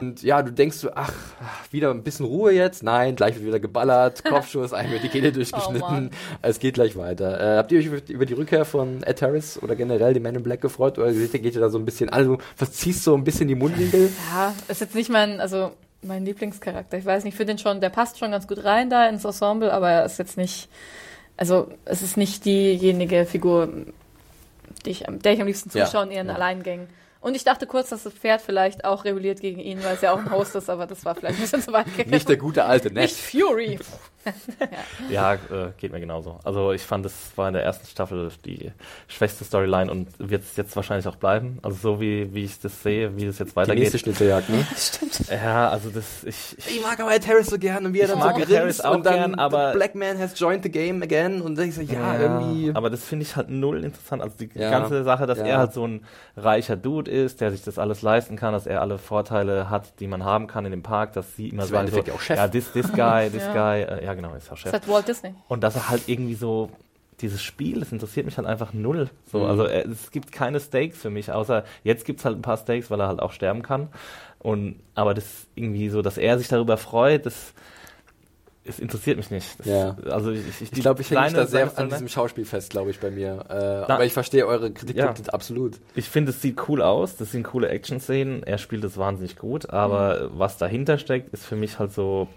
Und 0.00 0.22
ja, 0.22 0.42
du 0.42 0.50
denkst 0.52 0.78
so, 0.78 0.90
ach, 0.94 1.12
wieder 1.70 1.90
ein 1.90 2.02
bisschen 2.02 2.26
Ruhe 2.26 2.52
jetzt. 2.52 2.82
Nein, 2.82 3.16
gleich 3.16 3.34
wird 3.34 3.46
wieder 3.46 3.60
geballert, 3.60 4.24
Kopfschuss, 4.28 4.72
einmal 4.72 4.98
die 4.98 5.08
Kehle 5.08 5.32
durchgeschnitten. 5.32 5.80
Mann. 5.80 6.10
es 6.42 6.58
geht 6.58 6.74
gleich 6.74 6.96
weiter. 6.96 7.38
Äh, 7.40 7.56
habt 7.58 7.72
ihr 7.72 7.80
euch 7.80 7.86
über- 8.08 8.26
die 8.26 8.34
Rückkehr 8.34 8.64
von 8.64 9.02
Ed 9.02 9.20
Harris 9.22 9.62
oder 9.62 9.76
generell 9.76 10.14
die 10.14 10.20
Men 10.20 10.34
in 10.36 10.42
Black 10.42 10.60
gefreut? 10.60 10.98
Oder 10.98 11.12
geht 11.12 11.34
ihr 11.34 11.40
geht 11.40 11.54
ihr 11.54 11.60
da 11.60 11.68
so 11.70 11.78
ein 11.78 11.84
bisschen, 11.84 12.08
also 12.10 12.38
verziehst 12.56 13.04
so 13.04 13.14
ein 13.14 13.24
bisschen 13.24 13.48
die 13.48 13.54
Mundwinkel? 13.54 14.10
Ja, 14.32 14.54
ist 14.68 14.80
jetzt 14.80 14.94
nicht 14.94 15.10
mein, 15.10 15.40
also 15.40 15.72
mein 16.02 16.24
Lieblingscharakter. 16.24 16.96
Ich 16.96 17.04
weiß 17.04 17.24
nicht, 17.24 17.34
ich 17.34 17.36
finde 17.36 17.54
den 17.54 17.58
schon, 17.58 17.80
der 17.80 17.90
passt 17.90 18.18
schon 18.18 18.30
ganz 18.30 18.48
gut 18.48 18.64
rein 18.64 18.88
da 18.90 19.06
ins 19.08 19.24
Ensemble, 19.24 19.72
aber 19.72 19.90
er 19.90 20.04
ist 20.06 20.18
jetzt 20.18 20.36
nicht, 20.38 20.68
also 21.36 21.68
es 21.84 22.00
ist 22.02 22.16
nicht 22.16 22.44
diejenige 22.46 23.26
Figur, 23.26 23.68
die 24.86 24.90
ich, 24.90 25.04
der 25.06 25.32
ich 25.34 25.40
am 25.40 25.46
liebsten 25.46 25.70
Ja, 25.76 25.84
zuschaue 25.84 26.04
in 26.06 26.12
ihren 26.12 26.28
ja. 26.28 26.34
Alleingängen. 26.34 26.86
Und 27.20 27.34
ich 27.34 27.44
dachte 27.44 27.66
kurz, 27.66 27.90
dass 27.90 28.04
das 28.04 28.14
Pferd 28.14 28.40
vielleicht 28.40 28.84
auch 28.84 29.04
rebelliert 29.04 29.40
gegen 29.40 29.60
ihn, 29.60 29.84
weil 29.84 29.94
es 29.94 30.00
ja 30.00 30.12
auch 30.12 30.18
ein 30.18 30.30
Host 30.30 30.54
ist, 30.56 30.70
aber 30.70 30.86
das 30.86 31.04
war 31.04 31.14
vielleicht 31.14 31.36
ein 31.36 31.42
bisschen 31.42 31.62
zu 31.62 31.72
weit 31.72 31.86
gegangen. 31.86 32.10
Nicht 32.10 32.28
der 32.28 32.38
gute 32.38 32.64
alte 32.64 32.88
Nicht 32.88 32.94
Ned. 32.94 33.10
Fury. 33.10 33.78
Ja, 35.08 35.34
äh, 35.34 35.38
geht 35.78 35.92
mir 35.92 36.00
genauso. 36.00 36.38
Also 36.44 36.72
ich 36.72 36.82
fand, 36.82 37.06
es 37.06 37.32
war 37.36 37.48
in 37.48 37.54
der 37.54 37.64
ersten 37.64 37.86
Staffel 37.86 38.30
die 38.44 38.70
schwächste 39.08 39.44
Storyline 39.44 39.90
und 39.90 40.08
wird 40.18 40.42
es 40.42 40.56
jetzt 40.56 40.76
wahrscheinlich 40.76 41.06
auch 41.08 41.16
bleiben. 41.16 41.58
Also 41.62 41.76
so 41.76 42.00
wie, 42.00 42.32
wie 42.34 42.44
ich 42.44 42.60
das 42.60 42.82
sehe, 42.82 43.16
wie 43.16 43.24
es 43.26 43.38
jetzt 43.38 43.56
Die 43.56 43.60
nächste 43.60 43.74
weitergeht. 43.74 44.00
Schnitzeljagd, 44.00 44.48
ne? 44.50 44.66
Ja, 45.30 45.68
also 45.70 45.90
das, 45.90 46.24
ich, 46.24 46.56
ich 46.58 46.76
Ich 46.76 46.82
mag 46.82 46.98
aber 47.00 47.14
Ed 47.14 47.26
Harris 47.26 47.46
so 47.46 47.58
gern 47.58 47.86
und 47.86 47.94
wie 47.94 48.00
er 48.00 48.08
dann 48.08 48.20
so 48.20 48.28
grinst 48.44 48.84
und 48.84 49.04
dann 49.06 49.14
gern, 49.14 49.34
aber- 49.36 49.72
the 49.72 49.76
Black 49.78 49.94
Man 49.94 50.18
has 50.18 50.38
joined 50.38 50.62
the 50.62 50.70
game 50.70 51.02
again 51.02 51.40
und 51.40 51.56
dann 51.56 51.68
ich 51.68 51.74
so, 51.74 51.80
ja, 51.82 52.18
irgendwie. 52.18 52.72
Aber 52.74 52.90
das 52.90 53.04
finde 53.04 53.24
ich 53.24 53.36
halt 53.36 53.48
null 53.50 53.84
interessant. 53.84 54.22
Also 54.22 54.36
die 54.38 54.50
Ja, 54.54 54.70
ganze 54.70 55.02
Sache, 55.04 55.26
dass 55.26 55.38
ja. 55.38 55.44
er 55.46 55.58
halt 55.58 55.72
so 55.72 55.86
ein 55.86 56.04
reicher 56.36 56.76
Dude 56.76 57.10
ist, 57.10 57.40
der 57.40 57.50
sich 57.50 57.62
das 57.62 57.78
alles 57.78 58.02
leisten 58.02 58.36
kann, 58.36 58.52
dass 58.52 58.66
er 58.66 58.80
alle 58.80 58.98
Vorteile 58.98 59.70
hat, 59.70 59.98
die 60.00 60.06
man 60.06 60.24
haben 60.24 60.46
kann 60.46 60.64
in 60.64 60.70
dem 60.70 60.82
Park, 60.82 61.12
dass 61.14 61.36
sie 61.36 61.48
immer 61.48 61.62
Das 61.62 61.70
sagen 61.70 61.88
so, 61.88 61.96
Endeffekt 61.96 62.16
auch 62.16 62.20
Chef. 62.20 62.36
ja, 62.36 62.48
this, 62.48 62.72
this 62.72 62.92
guy, 62.92 63.28
this 63.32 63.44
Ja. 63.44 63.52
guy, 63.52 63.82
äh, 63.82 64.04
ja 64.04 64.09
genau, 64.14 64.34
ist 64.34 64.50
auch 64.52 64.58
Das 64.62 64.72
hat 64.72 64.88
Walt 64.88 65.08
Disney. 65.08 65.34
Und 65.48 65.62
dass 65.62 65.74
er 65.76 65.88
halt 65.88 66.02
irgendwie 66.08 66.34
so 66.34 66.70
dieses 67.20 67.42
Spiel, 67.42 67.80
das 67.80 67.92
interessiert 67.92 68.24
mich 68.26 68.38
halt 68.38 68.46
einfach 68.48 68.72
null. 68.72 69.10
So, 69.30 69.40
Mhm. 69.40 69.44
also 69.46 69.64
äh, 69.66 69.82
es 69.88 70.10
gibt 70.10 70.32
keine 70.32 70.58
Stakes 70.60 70.98
für 70.98 71.10
mich, 71.10 71.30
außer 71.30 71.64
jetzt 71.84 72.04
gibt's 72.06 72.24
halt 72.24 72.36
ein 72.38 72.42
paar 72.42 72.56
Stakes, 72.56 72.90
weil 72.90 73.00
er 73.00 73.08
halt 73.08 73.20
auch 73.20 73.32
sterben 73.32 73.62
kann. 73.62 73.88
Und 74.38 74.80
aber 74.94 75.12
das 75.12 75.24
irgendwie 75.54 75.90
so, 75.90 76.00
dass 76.00 76.16
er 76.16 76.38
sich 76.38 76.48
darüber 76.48 76.78
freut, 76.78 77.26
das, 77.26 77.52
das 78.64 78.78
interessiert 78.78 79.18
mich 79.18 79.30
nicht. 79.30 79.58
Das, 79.58 79.66
Ja. 79.66 79.96
Also 80.10 80.30
ich, 80.30 80.40
ich, 80.48 80.62
Ich 80.72 80.80
glaube, 80.80 81.02
ich 81.02 81.10
hänge 81.10 81.22
mich 81.24 81.32
da 81.34 81.46
sehr 81.46 81.70
an 81.78 81.90
diesem 81.90 82.08
Schauspiel 82.08 82.46
fest, 82.46 82.70
glaube 82.70 82.90
ich, 82.90 83.00
bei 83.00 83.10
mir. 83.10 83.44
Äh, 83.50 83.90
aber 83.92 84.04
ich 84.06 84.14
verstehe 84.14 84.46
eure 84.46 84.70
Kritikpunkte 84.70 85.32
absolut. 85.34 85.78
Ich 85.94 86.08
finde, 86.08 86.30
es 86.30 86.40
sieht 86.40 86.68
cool 86.68 86.80
aus, 86.80 87.16
das 87.16 87.32
sind 87.32 87.42
coole 87.42 87.68
Action-Szenen, 87.68 88.42
er 88.44 88.56
spielt 88.56 88.84
es 88.84 88.96
wahnsinnig 88.96 89.36
gut, 89.36 89.68
aber 89.68 90.30
was 90.38 90.56
dahinter 90.56 90.96
steckt, 90.96 91.34
ist 91.34 91.44
für 91.44 91.56
mich 91.56 91.78
halt 91.78 91.92
so, 91.92 92.28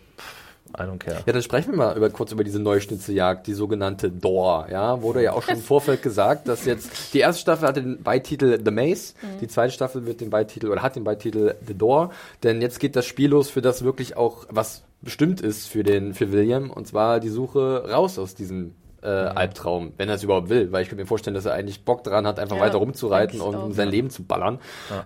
I 0.78 0.82
don't 0.84 0.98
care. 0.98 1.24
Ja, 1.26 1.34
dann 1.34 1.42
sprechen 1.42 1.72
wir 1.72 1.78
mal 1.78 1.96
über, 1.96 2.10
kurz 2.10 2.32
über 2.32 2.44
diese 2.44 2.60
Neuschnitzeljagd, 2.60 3.46
die 3.46 3.54
sogenannte 3.54 4.10
Door. 4.10 4.68
Ja, 4.72 5.02
wurde 5.02 5.22
ja 5.24 5.34
auch 5.34 5.44
schon 5.44 5.56
im 5.56 5.62
Vorfeld 5.62 6.02
gesagt, 6.02 6.48
dass 6.48 6.66
jetzt 6.66 7.14
die 7.14 7.20
erste 7.20 7.42
Staffel 7.42 7.68
hatte 7.68 7.82
den 7.82 8.02
Beititel 8.02 8.60
The 8.64 8.72
Maze, 8.72 9.14
die 9.42 9.48
zweite 9.48 9.74
Staffel 9.74 10.06
wird 10.06 10.22
den 10.22 10.30
Beititel 10.30 10.70
oder 10.70 10.82
hat 10.82 10.96
den 10.96 11.04
Beititel 11.04 11.56
The 11.66 11.76
Door, 11.76 12.12
denn 12.42 12.62
jetzt 12.62 12.80
geht 12.80 12.96
das 12.96 13.06
Spiel 13.06 13.30
los, 13.30 13.50
für 13.50 13.62
das 13.62 13.84
wirklich 13.84 14.18
auch 14.18 14.46
was 14.50 14.84
bestimmt 15.02 15.42
ist 15.42 15.68
für 15.68 15.84
den 15.84 16.14
für 16.14 16.32
William 16.32 16.72
und 16.72 16.88
zwar 16.88 17.20
die 17.20 17.30
Suche 17.30 17.90
raus 17.90 18.18
aus 18.18 18.36
diesem 18.36 18.74
äh, 19.04 19.08
Albtraum, 19.08 19.94
wenn 19.98 20.08
er 20.10 20.16
es 20.16 20.24
überhaupt 20.24 20.50
will, 20.50 20.72
weil 20.72 20.82
ich 20.84 20.90
könnte 20.90 21.04
mir 21.04 21.08
vorstellen, 21.08 21.34
dass 21.34 21.46
er 21.46 21.54
eigentlich 21.54 21.84
Bock 21.84 22.04
dran 22.04 22.26
hat, 22.26 22.40
einfach 22.40 22.56
Ja, 22.56 22.62
weiter 22.64 22.78
rumzureiten 22.78 23.42
und 23.42 23.56
auch. 23.56 23.72
sein 23.72 23.90
Leben 23.90 24.10
zu 24.10 24.24
ballern. 24.24 24.60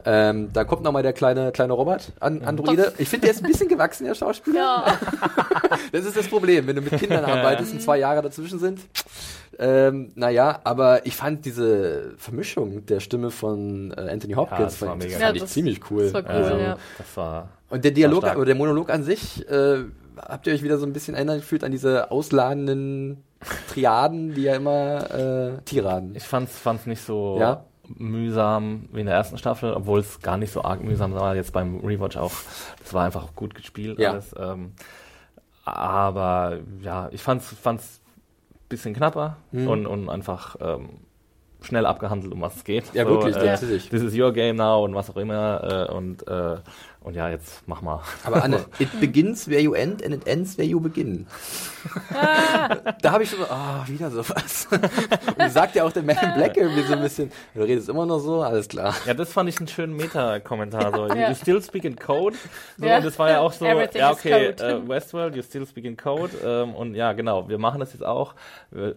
Ähm, 0.06 0.50
da 0.54 0.64
kommt 0.64 0.84
nochmal 0.84 1.04
der 1.04 1.14
kleine, 1.14 1.52
kleine 1.52 1.74
Robert 1.74 2.12
an 2.20 2.43
Androide. 2.43 2.93
Ich 2.98 3.10
finde, 3.10 3.26
der 3.28 3.36
ist 3.36 3.43
ein 3.43 3.48
bisschen 3.48 3.68
gewachsen, 3.70 4.06
der 4.06 4.16
Schauspieler. 4.16 4.58
Ja, 4.60 4.86
Das 5.91 6.06
ist 6.06 6.16
das 6.16 6.28
Problem, 6.28 6.68
wenn 6.68 6.76
du 6.76 6.82
mit 6.82 6.98
Kindern 7.00 7.26
arbeitest 7.26 7.74
und 7.74 7.82
zwei 7.82 7.98
Jahre 7.98 8.22
dazwischen 8.22 8.60
sind. 8.60 8.82
Ähm, 9.60 10.12
naja, 10.16 10.60
aber 10.64 11.06
ich 11.08 11.16
fand 11.16 11.43
diese 11.45 12.14
Vermischung 12.18 12.86
der 12.86 13.00
Stimme 13.00 13.32
von 13.32 13.91
äh, 13.98 14.02
Anthony 14.12 14.34
Hopkins 14.34 14.74
das 14.74 14.82
war 14.82 14.89
fand, 14.89 15.04
fand 15.06 15.20
Ja, 15.20 15.32
ich 15.34 15.45
ziemlich 15.48 15.80
cool. 15.89 16.04
das 16.04 16.14
war 16.14 16.24
cool, 16.24 16.52
Ähm, 16.54 16.60
ja. 16.60 16.78
Das 17.00 17.18
war. 17.18 17.50
Und 17.70 17.84
der 17.84 17.91
Dialog 17.91 18.24
oder 18.24 18.45
der 18.45 18.54
Monolog 18.56 18.91
an 18.91 19.02
sich, 19.04 19.50
äh, 19.50 19.80
habt 20.18 20.47
ihr 20.47 20.53
euch 20.53 20.63
wieder 20.63 20.78
so 20.78 20.86
ein 20.86 20.93
bisschen 20.93 21.15
erinnert 21.15 21.38
gefühlt 21.38 21.63
an 21.63 21.72
diese 21.72 22.11
ausladenden 22.11 23.24
Triaden, 23.70 24.34
die 24.34 24.43
ja 24.43 24.55
immer 24.55 25.11
äh, 25.11 25.61
Tiraden. 25.65 26.15
Ich 26.15 26.24
fand's, 26.24 26.57
fand's 26.57 26.86
nicht 26.86 27.01
so 27.01 27.38
Ja? 27.39 27.63
mühsam 27.95 28.89
wie 28.91 28.99
in 29.01 29.05
der 29.05 29.15
ersten 29.15 29.38
Staffel, 29.38 29.72
obwohl 29.74 29.99
es 29.99 30.20
gar 30.22 30.38
nicht 30.38 30.51
so 30.51 30.63
arg 30.63 30.84
mühsam 30.84 31.13
war. 31.13 31.36
Jetzt 31.36 31.53
beim 31.53 31.80
Rewatch 31.80 32.18
auch. 32.18 32.34
Das 32.84 32.93
war 32.93 33.05
einfach 33.05 33.34
gut 33.36 33.55
gespielt 33.55 33.99
Ja. 33.99 34.11
alles. 34.11 34.36
Ähm, 34.38 34.74
aber 35.63 36.59
ja, 36.82 37.09
ich 37.11 37.22
fand's, 37.22 37.47
fand's 37.61 38.01
bisschen 38.70 38.93
knapper 38.93 39.38
Mhm. 39.51 39.68
und, 39.68 39.86
und 39.88 40.09
einfach 40.09 40.55
ähm, 40.59 40.89
schnell 41.62 41.86
abgehandelt, 41.86 42.34
um 42.34 42.41
was 42.41 42.58
es 42.58 42.64
geht. 42.64 42.84
Ja, 42.93 43.08
wirklich, 43.08 43.36
äh, 43.36 43.45
tatsächlich. 43.45 43.89
This 43.89 44.03
is 44.03 44.18
your 44.18 44.32
game 44.32 44.55
now 44.55 44.84
und 44.84 44.93
was 44.93 45.10
auch 45.10 45.18
immer. 45.18 45.88
Äh, 45.89 45.93
und, 45.93 46.28
äh, 46.28 46.58
und 47.01 47.16
ja, 47.16 47.30
jetzt 47.30 47.64
mach 47.68 47.82
mal. 47.82 48.01
Aber 48.24 48.43
Anne, 48.43 48.66
it 48.80 48.99
begins 48.99 49.49
where 49.49 49.62
you 49.62 49.74
end 49.74 50.03
and 50.03 50.14
it 50.14 50.28
ends 50.28 50.58
where 50.58 50.68
you 50.68 50.80
begin. 50.80 51.26
da 53.01 53.12
habe 53.12 53.24
ich 53.24 53.30
schon 53.30 53.39
so, 53.39 53.45
ah, 53.45 53.84
wieder 53.88 54.12
sowas. 54.12 54.68
Und 55.38 55.49
sagt 55.51 55.76
ja 55.76 55.84
auch 55.84 55.91
der 55.91 56.03
Man 56.03 56.18
in 56.18 56.34
Black 56.34 56.58
irgendwie 56.58 56.82
so 56.82 56.93
ein 56.93 57.01
bisschen, 57.01 57.32
du 57.53 57.62
redest 57.62 57.89
immer 57.89 58.05
noch 58.05 58.20
so, 58.20 58.41
alles 58.41 58.68
klar. 58.68 58.93
Ja, 59.05 59.14
das 59.14 59.32
fand 59.32 59.49
ich 59.49 59.58
einen 59.58 59.68
schönen 59.68 59.95
Meta-Kommentar. 59.95 60.91
So. 60.91 61.08
You 61.08 61.34
still 61.36 61.62
speak 61.62 61.86
in 61.86 61.95
code. 61.95 62.36
So, 62.78 62.86
Ja. 62.86 62.97
und 62.97 63.05
das 63.05 63.18
war 63.18 63.30
ja 63.30 63.39
auch 63.39 63.53
so, 63.53 63.66
Everything 63.66 63.99
ja, 63.99 64.12
okay, 64.12 64.47
äh, 64.49 64.88
Westworld, 64.88 65.36
you 65.36 65.43
still 65.43 65.66
speak 65.66 65.86
in 65.86 65.95
code. 65.97 66.32
Ähm, 66.43 66.76
und 66.76 66.95
ja, 66.95 67.14
genau, 67.14 67.47
wir 67.47 67.58
machen 67.58 67.80
das 67.80 67.93
jetzt 67.93 68.05
auch. 68.05 68.36
Wir, 68.72 68.95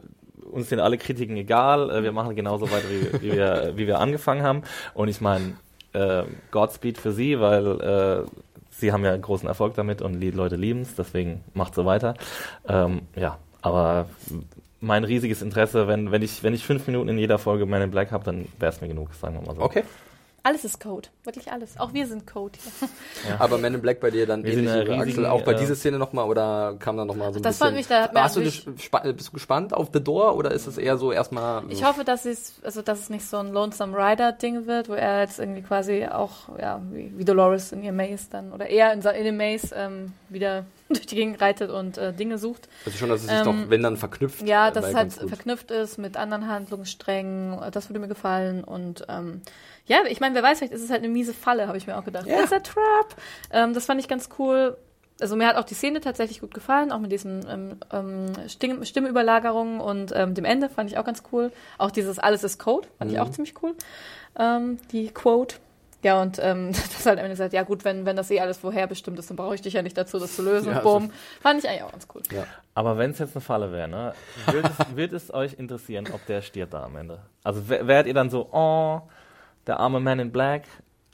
uns 0.51 0.68
sind 0.68 0.80
alle 0.80 0.99
Kritiken 0.99 1.36
egal. 1.36 1.91
Äh, 1.91 2.03
wir 2.03 2.12
machen 2.12 2.34
genauso 2.36 2.70
weiter, 2.70 2.88
wie, 2.91 3.22
wie, 3.22 3.32
wir, 3.32 3.72
wie 3.76 3.86
wir 3.86 3.99
angefangen 3.99 4.43
haben. 4.43 4.62
Und 4.95 5.09
ich 5.09 5.20
meine, 5.20 5.55
äh, 5.93 6.24
Godspeed 6.51 6.99
für 6.99 7.12
Sie, 7.12 7.41
weil 7.41 7.80
äh, 7.80 8.30
Sie 8.70 8.93
haben 8.93 9.05
ja 9.05 9.16
großen 9.16 9.49
Erfolg 9.49 9.74
damit 9.74 10.01
und 10.01 10.20
die 10.20 10.30
Leute 10.30 10.57
lieben 10.57 10.82
es, 10.82 10.95
deswegen 10.95 11.45
macht 11.55 11.74
so 11.74 11.84
weiter. 11.84 12.14
Ähm, 12.66 13.03
ja, 13.14 13.38
aber 13.61 14.07
mein 14.80 15.05
riesiges 15.05 15.43
Interesse, 15.43 15.86
wenn, 15.86 16.11
wenn, 16.11 16.22
ich, 16.22 16.43
wenn 16.43 16.55
ich 16.55 16.64
fünf 16.64 16.86
Minuten 16.86 17.11
in 17.11 17.18
jeder 17.18 17.38
Folge 17.38 17.66
Man 17.66 17.82
in 17.82 17.91
Black 17.91 18.12
habe, 18.12 18.24
dann 18.24 18.47
wäre 18.59 18.72
es 18.72 18.80
mir 18.80 18.88
genug, 18.88 19.12
sagen 19.14 19.34
wir 19.34 19.47
mal 19.47 19.55
so. 19.55 19.62
Okay. 19.62 19.84
Alles 20.43 20.64
ist 20.64 20.80
Code. 20.80 21.09
Wirklich 21.24 21.53
alles. 21.53 21.78
Auch 21.78 21.93
wir 21.93 22.07
sind 22.07 22.26
Code 22.26 22.59
hier. 22.62 22.88
Aber 23.38 23.59
Man 23.59 23.74
in 23.74 23.82
Black 23.82 24.01
bei 24.01 24.11
dir 24.11 24.26
dann 24.26 24.43
Wir 24.43 24.55
ähnlich 24.55 24.88
wie 24.88 24.93
Axel, 24.95 25.26
auch 25.26 25.43
bei 25.43 25.53
äh, 25.53 25.57
dieser 25.57 25.74
Szene 25.74 25.99
nochmal 25.99 26.26
oder 26.26 26.76
kam 26.78 26.97
da 26.97 27.05
nochmal 27.05 27.32
so 27.32 27.38
ein 27.38 27.43
Das 27.43 27.59
bisschen... 27.59 27.66
fand 27.66 27.76
mich, 27.76 27.86
da 27.88 28.11
Warst 28.12 28.36
du 28.36 28.41
bist 28.41 28.66
du 28.66 29.32
gespannt 29.32 29.74
auf 29.74 29.88
The 29.93 30.03
Door 30.03 30.36
oder 30.36 30.53
ist 30.53 30.66
es 30.66 30.78
eher 30.78 30.97
so 30.97 31.12
erstmal... 31.12 31.62
Ich 31.68 31.84
hoffe, 31.84 32.05
dass 32.05 32.24
es, 32.24 32.55
also 32.62 32.80
dass 32.82 33.01
es 33.01 33.11
nicht 33.11 33.26
so 33.26 33.36
ein 33.36 33.53
Lonesome 33.53 33.97
Rider 33.97 34.32
Ding 34.32 34.66
wird, 34.66 34.88
wo 34.88 34.95
er 34.95 35.20
jetzt 35.20 35.38
irgendwie 35.38 35.62
quasi 35.62 36.07
auch, 36.07 36.59
ja, 36.59 36.80
wie, 36.91 37.12
wie 37.16 37.24
Dolores 37.24 37.72
in 37.72 37.82
ihr 37.82 37.93
Maze 37.93 38.28
dann, 38.30 38.53
oder 38.53 38.66
er 38.68 38.93
in, 38.93 39.01
in 39.01 39.24
dem 39.24 39.36
Maze 39.36 39.74
ähm, 39.74 40.12
wieder 40.30 40.64
durch 40.88 41.07
die 41.07 41.14
Gegend 41.14 41.41
reitet 41.41 41.70
und 41.70 41.99
äh, 41.99 42.12
Dinge 42.12 42.38
sucht. 42.38 42.68
Also 42.84 42.99
schon, 42.99 43.09
dass 43.09 43.20
es 43.20 43.28
sich 43.28 43.38
Ähm, 43.38 43.45
doch, 43.45 43.70
wenn 43.70 43.82
dann 43.82 43.97
verknüpft. 43.97 44.43
Ja, 44.47 44.68
äh, 44.68 44.72
dass 44.72 44.88
es 44.88 44.95
halt 44.95 45.12
verknüpft 45.12 45.70
ist 45.70 45.99
mit 45.99 46.16
anderen 46.16 46.49
Handlungssträngen. 46.49 47.61
Das 47.72 47.88
würde 47.88 48.01
mir 48.01 48.09
gefallen. 48.09 48.64
Und 48.64 49.05
ähm, 49.09 49.43
ja, 49.91 49.99
ich 50.09 50.20
meine, 50.20 50.34
wer 50.34 50.43
weiß, 50.43 50.59
vielleicht 50.59 50.72
ist 50.72 50.82
es 50.84 50.91
halt 50.91 51.01
eine 51.03 51.09
miese 51.12 51.34
Falle, 51.34 51.66
habe 51.66 51.76
ich 51.76 51.86
mir 51.86 51.99
auch 51.99 52.05
gedacht. 52.05 52.26
Ja. 52.26 52.41
Ist 52.41 52.53
a 52.53 52.61
Trap. 52.61 53.16
Ähm, 53.53 53.74
das 53.74 53.86
fand 53.86 54.01
ich 54.01 54.09
ganz 54.09 54.28
cool. 54.38 54.76
Also 55.20 55.36
mir 55.36 55.47
hat 55.49 55.57
auch 55.57 55.64
die 55.64 55.74
Szene 55.74 56.01
tatsächlich 56.01 56.41
gut 56.41 56.55
gefallen, 56.55 56.93
auch 56.93 56.99
mit 57.01 57.12
diesen 57.12 57.45
ähm, 57.47 57.76
ähm, 57.93 58.32
Stimm 58.49 58.84
Stimmüberlagerungen 58.84 59.80
und 59.80 60.12
ähm, 60.14 60.32
dem 60.34 60.45
Ende 60.47 60.68
fand 60.70 60.88
ich 60.91 60.97
auch 60.97 61.05
ganz 61.05 61.22
cool. 61.32 61.53
Auch 61.76 61.91
dieses 61.91 62.18
Alles 62.18 62.43
ist 62.45 62.59
Code 62.59 62.88
fand 62.99 63.11
ich 63.11 63.18
Mhm. 63.18 63.22
auch 63.24 63.30
ziemlich 63.30 63.55
cool. 63.62 63.74
Ähm, 64.38 64.78
die 64.93 65.09
Quote. 65.11 65.57
Ja, 66.03 66.22
und 66.22 66.38
ähm, 66.41 66.72
das 66.97 67.05
halt 67.05 67.18
am 67.18 67.24
Ende 67.26 67.30
gesagt, 67.34 67.53
ja 67.53 67.62
gut, 67.64 67.84
wenn, 67.84 68.07
wenn 68.07 68.16
das 68.16 68.30
eh 68.30 68.41
alles 68.41 68.57
vorherbestimmt 68.57 69.18
ist, 69.18 69.28
dann 69.28 69.36
brauche 69.36 69.55
ich 69.55 69.61
dich 69.61 69.74
ja 69.74 69.82
nicht 69.82 69.99
dazu, 69.99 70.18
das 70.18 70.34
zu 70.36 70.43
lösen. 70.43 70.70
Ja, 70.72 70.78
und 70.78 70.84
bumm. 70.84 71.11
Fand 71.43 71.62
ich 71.62 71.68
eigentlich 71.68 71.82
auch 71.82 71.93
ganz 71.93 72.07
cool. 72.14 72.22
Ja. 72.32 72.45
Aber 72.74 72.97
wenn 72.97 73.11
es 73.11 73.18
jetzt 73.18 73.34
eine 73.36 73.43
Falle 73.43 73.70
wäre, 73.72 73.88
ne, 73.88 74.14
wird, 74.47 74.64
es, 74.64 74.97
wird 74.97 75.12
es 75.12 75.34
euch 75.34 75.53
interessieren, 75.59 76.09
ob 76.14 76.24
der 76.24 76.41
stirbt 76.41 76.72
da 76.72 76.84
am 76.84 76.97
Ende? 76.97 77.18
Also 77.45 77.68
wär- 77.68 77.86
wärt 77.86 78.07
ihr 78.07 78.14
dann 78.14 78.30
so, 78.30 78.49
oh, 78.53 79.03
der 79.67 79.81
arme 79.81 80.01
Man 80.01 80.19
in 80.21 80.31
Black? 80.33 80.63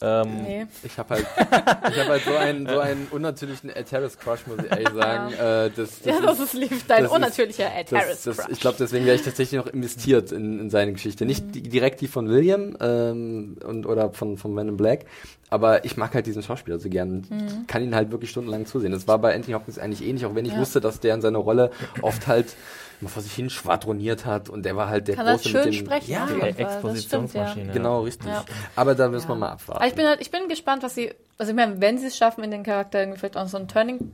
Ähm, 0.03 0.42
Nee. 0.42 0.66
Ich 0.82 0.99
habe 0.99 1.14
halt, 1.14 1.26
ich 1.40 1.99
hab 1.99 2.09
halt 2.09 2.22
so 2.24 2.36
einen, 2.36 2.68
so 2.68 2.78
einen 2.80 3.07
unnatürlichen 3.11 3.70
Ed 3.70 3.90
Harris 3.92 4.18
Crush, 4.18 4.47
muss 4.47 4.59
ich 4.59 4.70
ehrlich 4.70 4.90
sagen. 4.90 5.32
Äh, 5.32 5.70
das, 5.70 5.74
das 5.74 6.05
Ja, 6.05 6.16
ist- 6.18 6.24
das 6.26 6.40
ist 6.40 6.53
lieb, 6.53 6.70
dein 6.86 6.99
das 7.05 7.11
ist- 7.11 7.16
unnatürlicher 7.16 7.74
Ed 7.74 7.92
Harris 7.92 8.22
das, 8.24 8.36
Crush. 8.36 8.47
ich 8.51 8.61
glaube, 8.61 8.76
deswegen 8.78 9.07
wäre 9.07 9.16
ich 9.16 9.22
tatsächlich 9.22 9.59
noch 9.59 9.68
investiert 9.72 10.32
in, 10.32 10.61
in 10.61 10.68
seine 10.68 10.92
Geschichte. 10.92 11.24
Nicht 11.24 11.55
die, 11.55 11.62
direkt 11.62 12.03
die 12.03 12.09
von 12.09 12.28
William 12.28 12.76
ähm, 12.78 13.57
und, 13.66 13.86
oder 13.86 14.12
von, 14.12 14.36
von 14.36 14.53
Man 14.53 14.68
in 14.68 14.76
Black, 14.76 15.07
aber 15.49 15.86
ich 15.86 15.97
mag 15.97 16.12
halt 16.12 16.26
diesen 16.26 16.42
Schauspieler 16.42 16.78
so 16.78 16.90
gern. 16.90 17.26
und 17.30 17.66
Kann 17.66 17.82
ihn 17.82 17.94
halt 17.94 18.11
wirklich 18.11 18.30
stundenlang 18.30 18.66
zusehen. 18.66 18.92
Das 18.92 19.09
war 19.09 19.18
bei 19.18 19.34
Anthony 19.34 19.55
Hopkins 19.55 19.78
eigentlich 19.78 20.07
ähnlich, 20.07 20.26
auch 20.26 20.34
wenn 20.34 20.44
ich 20.44 20.53
Ja. 20.53 20.59
wusste, 20.59 20.82
dass 20.82 21.01
der 21.01 21.14
in 21.14 21.22
seiner 21.22 21.38
Rolle 21.38 21.70
oft 22.03 22.26
halt 22.26 22.55
immer 23.01 23.11
vor 23.11 23.22
sich 23.22 23.32
hin 23.34 23.51
schwadroniert 23.51 24.24
hat 24.24 24.49
und 24.49 24.64
der 24.64 24.76
war 24.76 24.88
halt 24.88 25.09
der 25.09 25.16
Kann 25.16 25.26
das 25.26 25.42
Große 25.42 25.49
schön 25.51 25.64
mit 25.64 25.74
dem... 25.74 25.86
sprechen, 25.86 26.11
Ja, 26.11 26.26
Fall. 26.26 26.38
Das 26.38 26.49
stimmt, 26.55 26.61
Expositionsmaschine. 26.61 27.72
genau, 27.72 28.01
richtig. 28.03 28.28
Ja. 28.28 28.44
Aber 28.74 28.94
da 28.94 29.09
müssen 29.09 29.28
wir 29.28 29.34
Ja. 29.34 29.40
mal 29.40 29.49
abwarten. 29.51 29.80
Aber 29.80 29.86
ich 29.88 29.94
bin 29.94 30.07
halt, 30.07 30.20
ich 30.20 30.30
bin 30.30 30.49
gespannt, 30.49 30.82
was 30.82 30.94
sie, 30.94 31.12
also 31.38 31.51
ich 31.51 31.57
meine, 31.57 31.80
wenn 31.80 31.99
sie 31.99 32.07
es 32.07 32.16
schaffen, 32.16 32.42
in 32.44 32.51
den 32.51 32.62
Charakter 32.62 33.01
irgendwie 33.01 33.18
vielleicht 33.18 33.36
auch 33.36 33.49
so 33.49 33.57
einen 33.59 33.68
Turning 33.68 34.12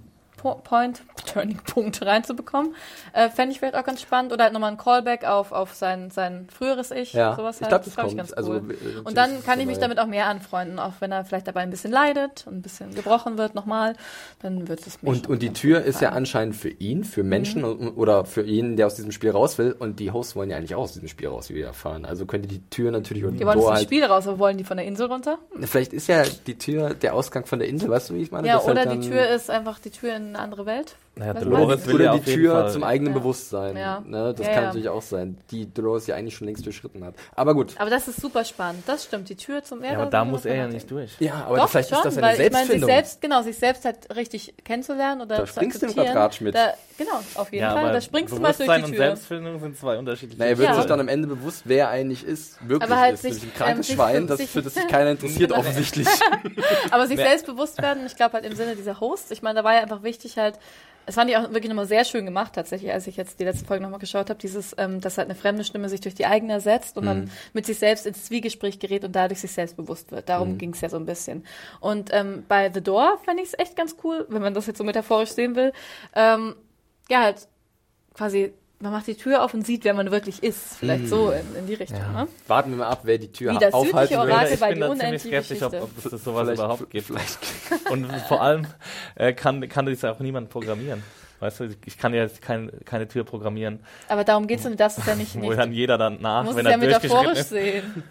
Point, 0.64 1.03
Turning 1.32 1.59
Punkt 1.59 2.05
reinzubekommen, 2.05 2.74
äh, 3.12 3.28
fände 3.30 3.53
ich 3.53 3.59
vielleicht 3.61 3.76
auch 3.76 3.84
ganz 3.84 4.01
spannend. 4.01 4.32
Oder 4.32 4.45
halt 4.45 4.53
nochmal 4.53 4.70
ein 4.72 4.76
Callback 4.78 5.24
auf, 5.24 5.53
auf 5.53 5.74
sein, 5.74 6.11
sein 6.11 6.49
früheres 6.53 6.90
Ich. 6.90 7.12
Ja, 7.12 7.36
sowas 7.36 7.57
ich 7.57 7.62
halt. 7.62 7.70
glaube, 7.70 7.84
das 7.84 7.95
glaub 7.95 8.07
kommt. 8.07 8.18
ganz 8.18 8.32
Also, 8.32 8.53
cool. 8.53 8.70
äh, 8.72 8.99
Und 9.05 9.16
dann 9.16 9.43
kann 9.45 9.61
ich 9.61 9.66
mich 9.66 9.78
damit 9.78 9.99
auch 9.99 10.07
mehr 10.07 10.26
anfreunden, 10.26 10.78
auch 10.78 10.95
wenn 11.01 11.12
er 11.12 11.24
vielleicht 11.24 11.47
dabei 11.47 11.61
ein 11.61 11.70
bisschen 11.70 11.93
leidet 11.93 12.45
und 12.47 12.57
ein 12.59 12.62
bisschen 12.62 12.95
gebrochen 12.95 13.38
wird 13.38 13.55
nochmal, 13.55 13.95
dann 14.40 14.68
wird 14.68 14.80
es 14.86 15.03
mich 15.03 15.11
Und, 15.11 15.28
und 15.28 15.43
die 15.43 15.53
Tür 15.53 15.82
ist 15.82 16.01
ja 16.01 16.11
anscheinend 16.11 16.57
für 16.57 16.68
ihn, 16.70 16.99
Mhm. 16.99 17.05
für 17.05 17.22
Menschen 17.22 17.64
und- 17.64 17.97
oder 17.97 18.24
für 18.24 18.43
ihn, 18.43 18.76
der 18.76 18.86
aus 18.86 18.95
diesem 18.97 19.12
Spiel 19.12 19.30
raus 19.30 19.59
will. 19.59 19.72
Und 19.78 20.01
die 20.01 20.11
Hosts 20.11 20.36
wollen 20.36 20.51
ja 20.51 20.57
eigentlich 20.57 20.74
auch 20.74 20.82
aus 20.82 20.93
diesem 20.93 21.09
Spiel 21.09 21.28
raus, 21.28 21.49
wie 21.51 21.55
wir 21.55 21.66
erfahren. 21.66 22.05
Also 22.05 22.26
könnte 22.26 22.49
die 22.49 22.61
Tür 22.68 22.90
natürlich 22.90 23.24
und 23.24 23.38
Die 23.38 23.47
wollen 23.47 23.59
aus 23.59 23.64
dem 23.66 23.74
halt. 23.74 23.84
Spiel 23.84 24.05
raus, 24.05 24.26
aber 24.26 24.38
wollen 24.38 24.59
die 24.59 24.64
von 24.64 24.76
der 24.76 24.86
Insel 24.86 25.07
runter? 25.07 25.38
Vielleicht 25.61 25.93
ist 25.93 26.09
ja 26.09 26.22
die 26.47 26.59
Tür 26.59 26.95
der 26.95 27.14
Ausgang 27.14 27.47
von 27.47 27.59
der 27.59 27.68
Insel, 27.68 27.88
weißt 27.90 28.11
du, 28.11 28.14
wie 28.14 28.22
ich 28.22 28.30
meine? 28.32 28.49
Ja, 28.49 28.55
halt 28.59 28.64
oder 28.68 28.84
dann- 28.84 29.01
die 29.01 29.09
Tür 29.09 29.28
ist 29.28 29.51
einfach 29.51 29.78
die 29.78 29.90
Tür 29.90 30.14
in 30.16 30.32
eine 30.35 30.43
andere 30.43 30.66
Welt. 30.66 30.97
Naja, 31.14 31.34
Was 31.34 31.42
Dolores 31.44 31.86
will 31.86 31.94
oder 31.96 32.04
ja 32.06 32.12
die 32.14 32.20
auf 32.20 32.26
jeden 32.26 32.40
Tür 32.40 32.52
Fall- 32.54 32.70
zum 32.72 32.84
eigenen 32.84 33.12
Ja. 33.12 33.18
Bewusstsein. 33.18 33.76
Ja. 33.76 34.00
Ne? 34.00 34.32
Das 34.34 34.46
Ja, 34.46 34.52
kann 34.54 34.62
ja. 34.62 34.66
natürlich 34.68 34.88
auch 34.88 35.02
sein. 35.02 35.36
Die 35.50 35.70
Dolores 35.70 36.06
ja 36.06 36.14
eigentlich 36.16 36.34
schon 36.34 36.46
längst 36.46 36.64
durchschritten 36.64 37.04
hat. 37.04 37.14
Aber 37.36 37.54
gut. 37.54 37.74
Aber 37.78 37.90
das 37.90 38.08
ist 38.08 38.18
super 38.18 38.44
spannend. 38.46 38.84
Das 38.86 39.04
stimmt. 39.04 39.28
Die 39.28 39.36
Tür 39.36 39.62
zum 39.62 39.80
Ja, 39.82 39.90
Erde. 39.90 40.02
aber 40.02 40.10
da 40.10 40.24
muss 40.24 40.46
er 40.46 40.54
ja 40.56 40.68
nicht 40.68 40.90
durch. 40.90 41.10
Ja, 41.20 41.44
aber 41.46 41.58
Doch, 41.58 41.68
vielleicht 41.68 41.90
schon, 41.90 41.98
ist 41.98 42.04
das 42.06 42.16
eine 42.16 42.26
weil 42.28 42.32
ich 42.32 42.38
meine, 42.38 42.48
sich 42.50 42.56
Selbstfindung. 42.56 42.88
selbst, 42.90 43.20
genau, 43.20 43.42
sich 43.42 43.58
selbst 43.58 43.84
halt 43.84 44.16
richtig 44.16 44.54
kennenzulernen 44.64 45.20
oder 45.20 45.36
Da 45.36 45.44
zu 45.44 45.48
springst 45.52 45.82
du 45.82 45.86
im. 45.88 45.92
Quadrat, 45.92 46.34
Schmidt. 46.34 46.54
Da, 46.54 46.72
genau, 46.96 47.20
auf 47.34 47.52
jeden 47.52 47.62
Ja, 47.62 47.72
Fall. 47.74 47.84
aber 47.84 47.92
Da 47.92 48.00
springst 48.00 48.32
du 48.34 48.40
mal 48.40 48.46
durch 48.48 48.56
Bewusstsein 48.56 48.80
die 48.80 48.84
und 48.86 48.90
Tür. 48.92 49.04
Selbstfindung 49.04 49.60
sind 49.60 49.76
zwei 49.76 49.98
unterschiedliche 49.98 50.38
Na, 50.40 50.46
er 50.46 50.56
wird 50.56 50.68
Ja. 50.70 50.74
sich 50.76 50.86
dann 50.86 51.00
am 51.00 51.08
Ende 51.08 51.28
bewusst, 51.28 51.62
wer 51.66 51.78
er 51.84 51.88
eigentlich 51.90 52.24
ist, 52.24 52.56
wirklich 52.66 52.90
Aber 52.90 52.98
halt 52.98 53.14
ist. 53.16 53.22
sich, 53.22 53.42
ein 53.42 53.52
krankes 53.54 53.90
ähm, 53.90 53.96
Schwein, 53.96 54.26
das, 54.28 54.40
für 54.44 54.62
das 54.62 54.72
sich 54.72 54.86
keiner 54.88 55.10
interessiert, 55.10 55.52
offensichtlich. 55.52 56.08
Aber 56.90 57.06
sich 57.06 57.18
Wer- 57.18 57.26
selbstbewusst 57.26 57.82
werden, 57.82 58.06
ich 58.06 58.16
glaube 58.16 58.32
halt 58.32 58.46
im 58.46 58.54
Sinne 58.56 58.76
dieser 58.76 58.98
Hosts, 58.98 59.30
ich 59.30 59.42
meine, 59.42 59.58
da 59.58 59.64
war 59.64 59.74
ja 59.74 59.82
einfach 59.82 60.02
wichtig 60.02 60.38
halt, 60.38 60.58
es 61.07 61.14
fand 61.16 61.30
ich 61.30 61.36
auch 61.36 61.42
wirklich 61.50 61.68
nochmal 61.68 61.86
sehr 61.86 62.05
schön 62.05 62.24
gemacht 62.24 62.55
tatsächlich, 62.55 62.92
als 62.92 63.07
ich 63.07 63.16
jetzt 63.16 63.40
die 63.40 63.44
letzte 63.44 63.64
Folge 63.64 63.82
nochmal 63.82 63.98
geschaut 63.98 64.30
habe, 64.30 64.38
dieses, 64.38 64.74
ähm, 64.78 65.00
dass 65.00 65.18
halt 65.18 65.28
eine 65.28 65.34
fremde 65.34 65.64
Stimme 65.64 65.88
sich 65.88 66.00
durch 66.00 66.14
die 66.14 66.26
eigene 66.26 66.53
ersetzt 66.55 66.96
und 66.96 67.05
Mhm. 67.05 67.09
dann 67.09 67.30
mit 67.53 67.66
sich 67.66 67.78
selbst 67.78 68.07
ins 68.07 68.24
Zwiegespräch 68.24 68.78
gerät 68.78 69.05
und 69.05 69.12
dadurch 69.16 69.40
sich 69.40 69.50
selbstbewusst 69.53 70.12
wird. 70.12 70.28
Darum 70.28 70.53
Mhm. 70.53 70.59
ging 70.59 70.72
es 70.74 70.80
ja 70.80 70.88
so 70.88 70.96
ein 70.96 71.07
bisschen. 71.07 71.44
Und 71.80 72.11
ähm, 72.12 72.44
bei 72.48 72.70
The 72.72 72.80
Door 72.82 73.18
fand 73.24 73.40
ich 73.40 73.46
es 73.48 73.59
echt 73.59 73.76
ganz 73.76 73.96
cool, 74.05 74.26
wenn 74.28 74.42
man 74.42 74.55
das 74.55 74.66
jetzt 74.66 74.78
so 74.78 74.84
metaphorisch 74.84 75.30
sehen 75.30 75.57
will. 75.57 75.72
Ähm, 76.14 76.55
ja, 77.11 77.22
halt 77.22 77.48
quasi, 78.14 78.53
man 78.83 78.93
macht 78.93 79.07
die 79.07 79.14
Tür 79.14 79.45
auf 79.45 79.55
und 79.55 79.64
sieht, 79.64 79.85
wer 79.85 79.95
man 79.95 80.11
wirklich 80.11 80.43
ist. 80.43 80.76
Vielleicht 80.78 81.09
so 81.09 81.30
in, 81.30 81.57
in 81.57 81.66
die 81.66 81.74
Richtung. 81.74 81.99
Ja. 82.01 82.24
Ne? 82.24 82.28
Warten 82.49 82.70
wir 82.70 82.78
mal 82.78 82.89
ab, 82.89 83.01
wer 83.05 83.16
die 83.18 83.30
Tür 83.30 83.55
Wie 83.55 83.59
das 83.59 83.72
aufhalten 83.72 84.09
südliche 84.14 84.22
will. 84.26 84.33
Orakel 84.33 84.53
ich 84.55 84.61
bei 84.61 84.70
bin 84.72 84.80
da 84.80 84.97
ziemlich 84.97 85.22
skeptisch, 85.22 85.62
ob, 85.62 85.70
Geschichte. 85.70 85.83
ob 85.83 86.05
es 86.05 86.11
das 86.11 86.24
sowas 86.24 86.43
Vielleicht- 86.43 86.59
überhaupt 86.59 86.91
gibt. 86.91 87.07
Vielleicht. 87.07 87.39
Und 87.91 88.12
vor 88.28 88.43
allem 88.43 88.66
äh, 89.14 89.33
kann, 89.33 89.66
kann 89.68 89.87
das 89.87 90.03
ja 90.03 90.12
auch 90.12 90.18
niemand 90.18 90.51
programmieren. 90.51 91.03
Weißt 91.41 91.61
du, 91.61 91.68
ich 91.87 91.99
kann 91.99 92.12
ja 92.14 92.22
jetzt 92.22 92.41
kein, 92.43 92.70
keine 92.85 93.09
Tür 93.09 93.24
programmieren, 93.24 93.80
Aber 94.09 94.22
darum 94.22 94.47
geht's 94.47 94.64
und 94.66 94.78
das 94.78 94.99
ist 94.99 95.07
ja 95.09 95.14
nicht, 95.16 95.35
wo 95.35 95.49
nicht 95.49 95.59
dann 95.59 95.72
jeder 95.72 95.99
dann 95.99 96.16
Du 96.18 96.22
nach, 96.22 96.45
musst 96.45 96.57
wenn 96.57 96.66
es 96.66 96.70
ja 96.72 96.78
er 96.78 96.87
durchgeschritten 97.01 97.16
metaphorisch 97.16 97.39
ist. 97.41 97.49
sehen. 97.49 98.03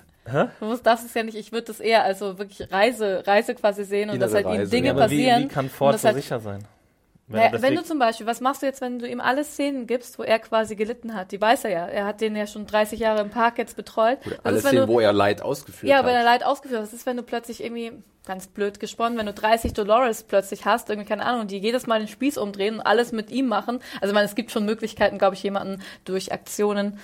Du 0.60 0.66
musst 0.66 0.86
das 0.86 1.04
ist 1.04 1.16
ja 1.16 1.24
nicht, 1.24 1.36
ich 1.38 1.52
würde 1.52 1.68
das 1.68 1.80
eher 1.80 2.04
also 2.04 2.38
wirklich 2.38 2.72
Reise, 2.72 3.24
Reise 3.26 3.56
quasi 3.56 3.84
sehen 3.86 4.10
und 4.10 4.16
Innere 4.18 4.28
dass 4.30 4.36
halt 4.36 4.46
ihnen 4.48 4.58
Reise, 4.60 4.72
Dinge 4.72 4.88
ja. 4.88 4.94
Aber 4.94 5.10
wie, 5.10 5.18
passieren. 5.26 5.44
wie 5.44 5.48
kann 5.48 5.70
Ford 5.70 5.98
so 6.00 6.08
halt, 6.08 6.18
sicher 6.18 6.40
sein? 6.40 6.64
Wenn 7.32 7.40
Naja, 7.40 7.62
wenn 7.62 7.76
du 7.76 7.84
zum 7.84 8.00
Beispiel, 8.00 8.26
was 8.26 8.42
machst 8.42 8.62
du 8.62 8.66
jetzt, 8.66 8.82
wenn 8.82 9.00
du 9.00 9.08
ihm 9.08 9.22
alle 9.22 9.44
Szenen 9.44 9.88
gibst, 9.88 10.20
wo 10.20 10.24
er 10.24 10.40
quasi 10.40 10.76
gelitten 10.76 11.14
hat? 11.16 11.32
Die 11.32 11.40
weiß 11.40 11.66
er 11.66 11.72
ja. 11.72 11.88
Er 11.88 12.06
hat 12.06 12.22
den 12.22 12.36
ja 12.36 12.48
schon 12.48 12.66
30 12.66 13.00
Jahre 13.00 13.22
im 13.22 13.30
Park 13.30 13.58
jetzt 13.58 13.76
betreut. 13.76 14.20
Was 14.24 14.46
Alles 14.46 14.64
ist, 14.64 14.70
sehen, 14.70 14.80
du, 14.80 14.88
wo 14.88 15.00
er 15.00 15.14
Leid 15.14 15.42
ausgeführt 15.42 15.90
ja, 15.90 15.98
hat. 15.98 16.06
wenn 16.06 16.16
er 16.16 16.24
Leid 16.24 16.44
ausgeführt 16.44 16.82
hat. 16.82 16.88
Was 16.88 16.94
ist, 16.94 17.06
wenn 17.06 17.18
du 17.18 17.24
plötzlich 17.24 17.64
irgendwie, 17.64 17.92
ganz 18.26 18.48
blöd 18.48 18.80
gesponnen, 18.80 19.18
wenn 19.18 19.26
du 19.26 19.34
30 19.34 19.74
Dolores 19.74 20.24
plötzlich 20.24 20.66
hast, 20.66 20.90
irgendwie, 20.90 21.08
keine 21.08 21.26
Ahnung, 21.26 21.48
die 21.48 21.58
jedes 21.58 21.88
Mal 21.88 22.00
den 22.00 22.08
Spieß 22.08 22.38
umdrehen 22.38 22.76
und 22.76 22.82
alles 22.82 23.12
mit 23.12 23.32
ihm 23.32 23.48
machen? 23.48 23.80
Also, 23.96 24.08
ich 24.08 24.14
meine, 24.14 24.26
es 24.26 24.36
gibt 24.36 24.52
schon 24.52 24.66
Möglichkeiten, 24.66 25.18
glaube 25.18 25.36
ich, 25.36 25.44
jemanden 25.44 25.82
durch 26.06 26.32
Aktionen 26.32 27.00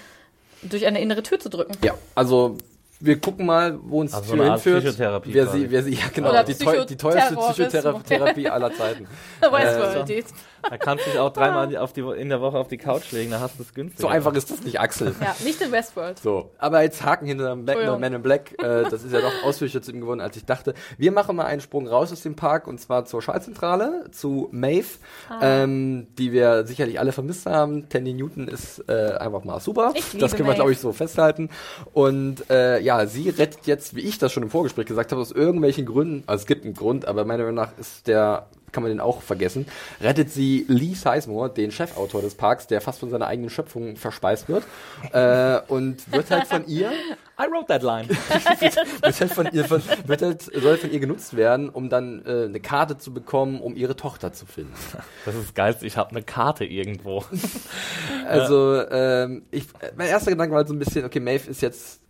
durch 0.62 0.86
eine 0.86 1.02
innere 1.02 1.24
Tür 1.24 1.40
zu 1.40 1.50
drücken. 1.50 1.74
Ja, 1.84 1.94
also 2.16 2.58
wir 3.00 3.20
gucken 3.20 3.46
mal, 3.46 3.78
wo 3.84 4.02
uns 4.02 4.14
Also 4.14 4.34
Tür 4.34 4.42
eine 4.44 4.52
Art 4.54 4.62
hinführt. 4.64 4.84
Psychotherapie 4.84 5.34
Wer 5.34 5.48
sie, 5.48 5.72
wer 5.72 5.84
sie, 5.84 5.94
ja 5.94 6.06
genau, 6.14 6.44
die, 6.44 6.56
teu 6.56 6.86
die 6.86 6.96
teuerste. 6.98 7.36
Psychotherapie 7.36 8.50
aller 8.50 8.74
Zeiten. 8.74 9.08
Westworld, 9.42 10.10
die- 10.10 10.24
Da 10.70 10.78
kannst 10.78 11.06
du 11.06 11.12
dich 11.12 11.20
auch 11.20 11.32
dreimal 11.34 11.76
auf 11.78 11.94
die, 11.94 12.02
in 12.02 12.30
der 12.30 12.42
Woche 12.42 12.58
auf 12.58 12.68
die 12.68 12.78
Couch 12.78 13.12
legen, 13.12 13.32
da 13.32 13.40
hast 13.40 13.58
du 13.60 13.64
es 13.64 13.74
günstig. 13.74 14.02
So 14.02 14.08
einfach 14.08 14.34
ist 14.34 14.52
das 14.52 14.64
nicht, 14.64 14.80
Axel. 14.80 15.14
Ja, 15.22 15.36
nicht 15.44 15.62
in 15.62 15.72
Westworld. 15.72 16.20
So, 16.20 16.52
aber 16.58 16.82
jetzt 16.82 17.04
Haken 17.04 17.26
hinter 17.28 17.50
dem 17.50 17.66
Black. 17.66 18.00
Man 18.00 18.14
in 18.14 18.22
Black, 18.22 18.52
äh, 18.62 18.84
das 18.90 19.04
ist 19.04 19.14
ja 19.14 19.22
doch 19.22 19.44
ausführlicher 19.44 19.82
zu 19.82 19.92
ihm 19.92 20.02
geworden, 20.02 20.22
als 20.22 20.36
ich 20.38 20.46
dachte. 20.46 20.74
Wir 20.98 21.12
machen 21.12 21.36
mal 21.36 21.46
einen 21.46 21.62
Sprung 21.62 21.88
raus 21.88 22.12
aus 22.12 22.22
dem 22.22 22.36
Park 22.36 22.68
und 22.68 22.80
zwar 22.80 23.06
zur 23.06 23.22
Schaltzentrale, 23.22 24.06
zu 24.12 24.50
Maeve, 24.52 24.88
Ah. 25.30 25.40
ähm, 25.64 26.08
die 26.18 26.32
wir 26.32 26.66
sicherlich 26.66 27.00
alle 27.00 27.12
vermisst 27.12 27.46
haben. 27.46 27.90
Tandy 27.90 28.14
Newton 28.14 28.48
ist 28.48 28.84
äh, 28.90 29.14
einfach 29.18 29.44
mal 29.44 29.60
super. 29.60 29.92
Ich 29.96 30.14
liebe 30.14 30.22
das 30.22 30.36
können 30.36 30.48
wir, 30.50 30.56
glaube 30.56 30.72
ich, 30.72 30.80
so 30.80 30.92
festhalten. 30.94 31.50
Und 31.94 32.50
äh, 32.50 32.80
ja, 32.80 33.06
sie 33.08 33.30
rettet 33.30 33.66
jetzt, 33.68 33.96
wie 33.96 34.02
ich 34.02 34.18
das 34.18 34.32
schon 34.34 34.44
im 34.44 34.50
Vorgespräch 34.50 34.86
gesagt 34.86 35.12
habe, 35.12 35.22
aus 35.22 35.32
irgendwelchen 35.32 35.86
Gründen, 35.86 36.24
also 36.28 36.42
es 36.42 36.48
gibt 36.48 36.66
einen 36.66 36.74
Grund, 36.74 37.06
aber 37.08 37.26
meiner 37.26 37.44
Meinung 37.44 37.56
nach 37.56 37.78
ist 37.78 38.08
der 38.08 38.48
kann 38.72 38.84
man 38.84 38.92
den 38.92 39.00
auch 39.00 39.22
vergessen, 39.22 39.66
rettet 40.02 40.32
sie 40.32 40.66
Lee 40.68 40.94
Sizemore, 40.94 41.50
den 41.50 41.72
Chefautor 41.72 42.22
des 42.22 42.36
Parks, 42.36 42.68
der 42.68 42.82
fast 42.82 43.00
von 43.00 43.10
seiner 43.10 43.28
eigenen 43.28 43.50
Schöpfung 43.50 43.96
verspeist 43.96 44.50
wird, 44.50 44.64
äh, 45.14 45.60
und 45.68 46.12
wird 46.12 46.30
halt 46.32 46.48
von 46.48 46.68
ihr 46.68 46.92
I 47.40 47.46
wrote 47.52 47.68
that 47.68 47.84
line. 47.84 48.10
wird 49.02 49.20
halt 49.22 49.32
von 49.32 49.48
ihr, 49.52 49.66
von, 49.66 49.82
wird 50.08 50.22
halt, 50.24 50.42
soll 50.42 50.78
von 50.78 50.92
ihr 50.92 51.00
genutzt 51.00 51.38
werden, 51.38 51.70
um 51.70 51.88
dann 51.88 52.26
äh, 52.26 52.46
eine 52.46 52.60
Karte 52.60 52.98
zu 52.98 53.14
bekommen, 53.14 53.62
um 53.62 53.76
ihre 53.76 53.96
Tochter 53.96 54.34
zu 54.34 54.48
finden. 54.48 54.74
Das 55.24 55.36
ist 55.36 55.54
Geilste, 55.54 55.86
ich 55.86 55.98
habe 55.98 56.12
eine 56.12 56.24
Karte 56.24 56.66
irgendwo. 56.66 57.24
Also, 58.28 58.86
ähm, 58.90 59.44
ich, 59.52 59.68
mein 59.96 60.08
erster 60.08 60.32
Gedanke 60.32 60.52
war 60.52 60.58
halt 60.58 60.68
so 60.68 60.74
ein 60.74 60.80
bisschen, 60.80 61.06
okay, 61.06 61.22
Maeve 61.22 61.50
ist 61.50 61.62
jetzt 61.62 62.02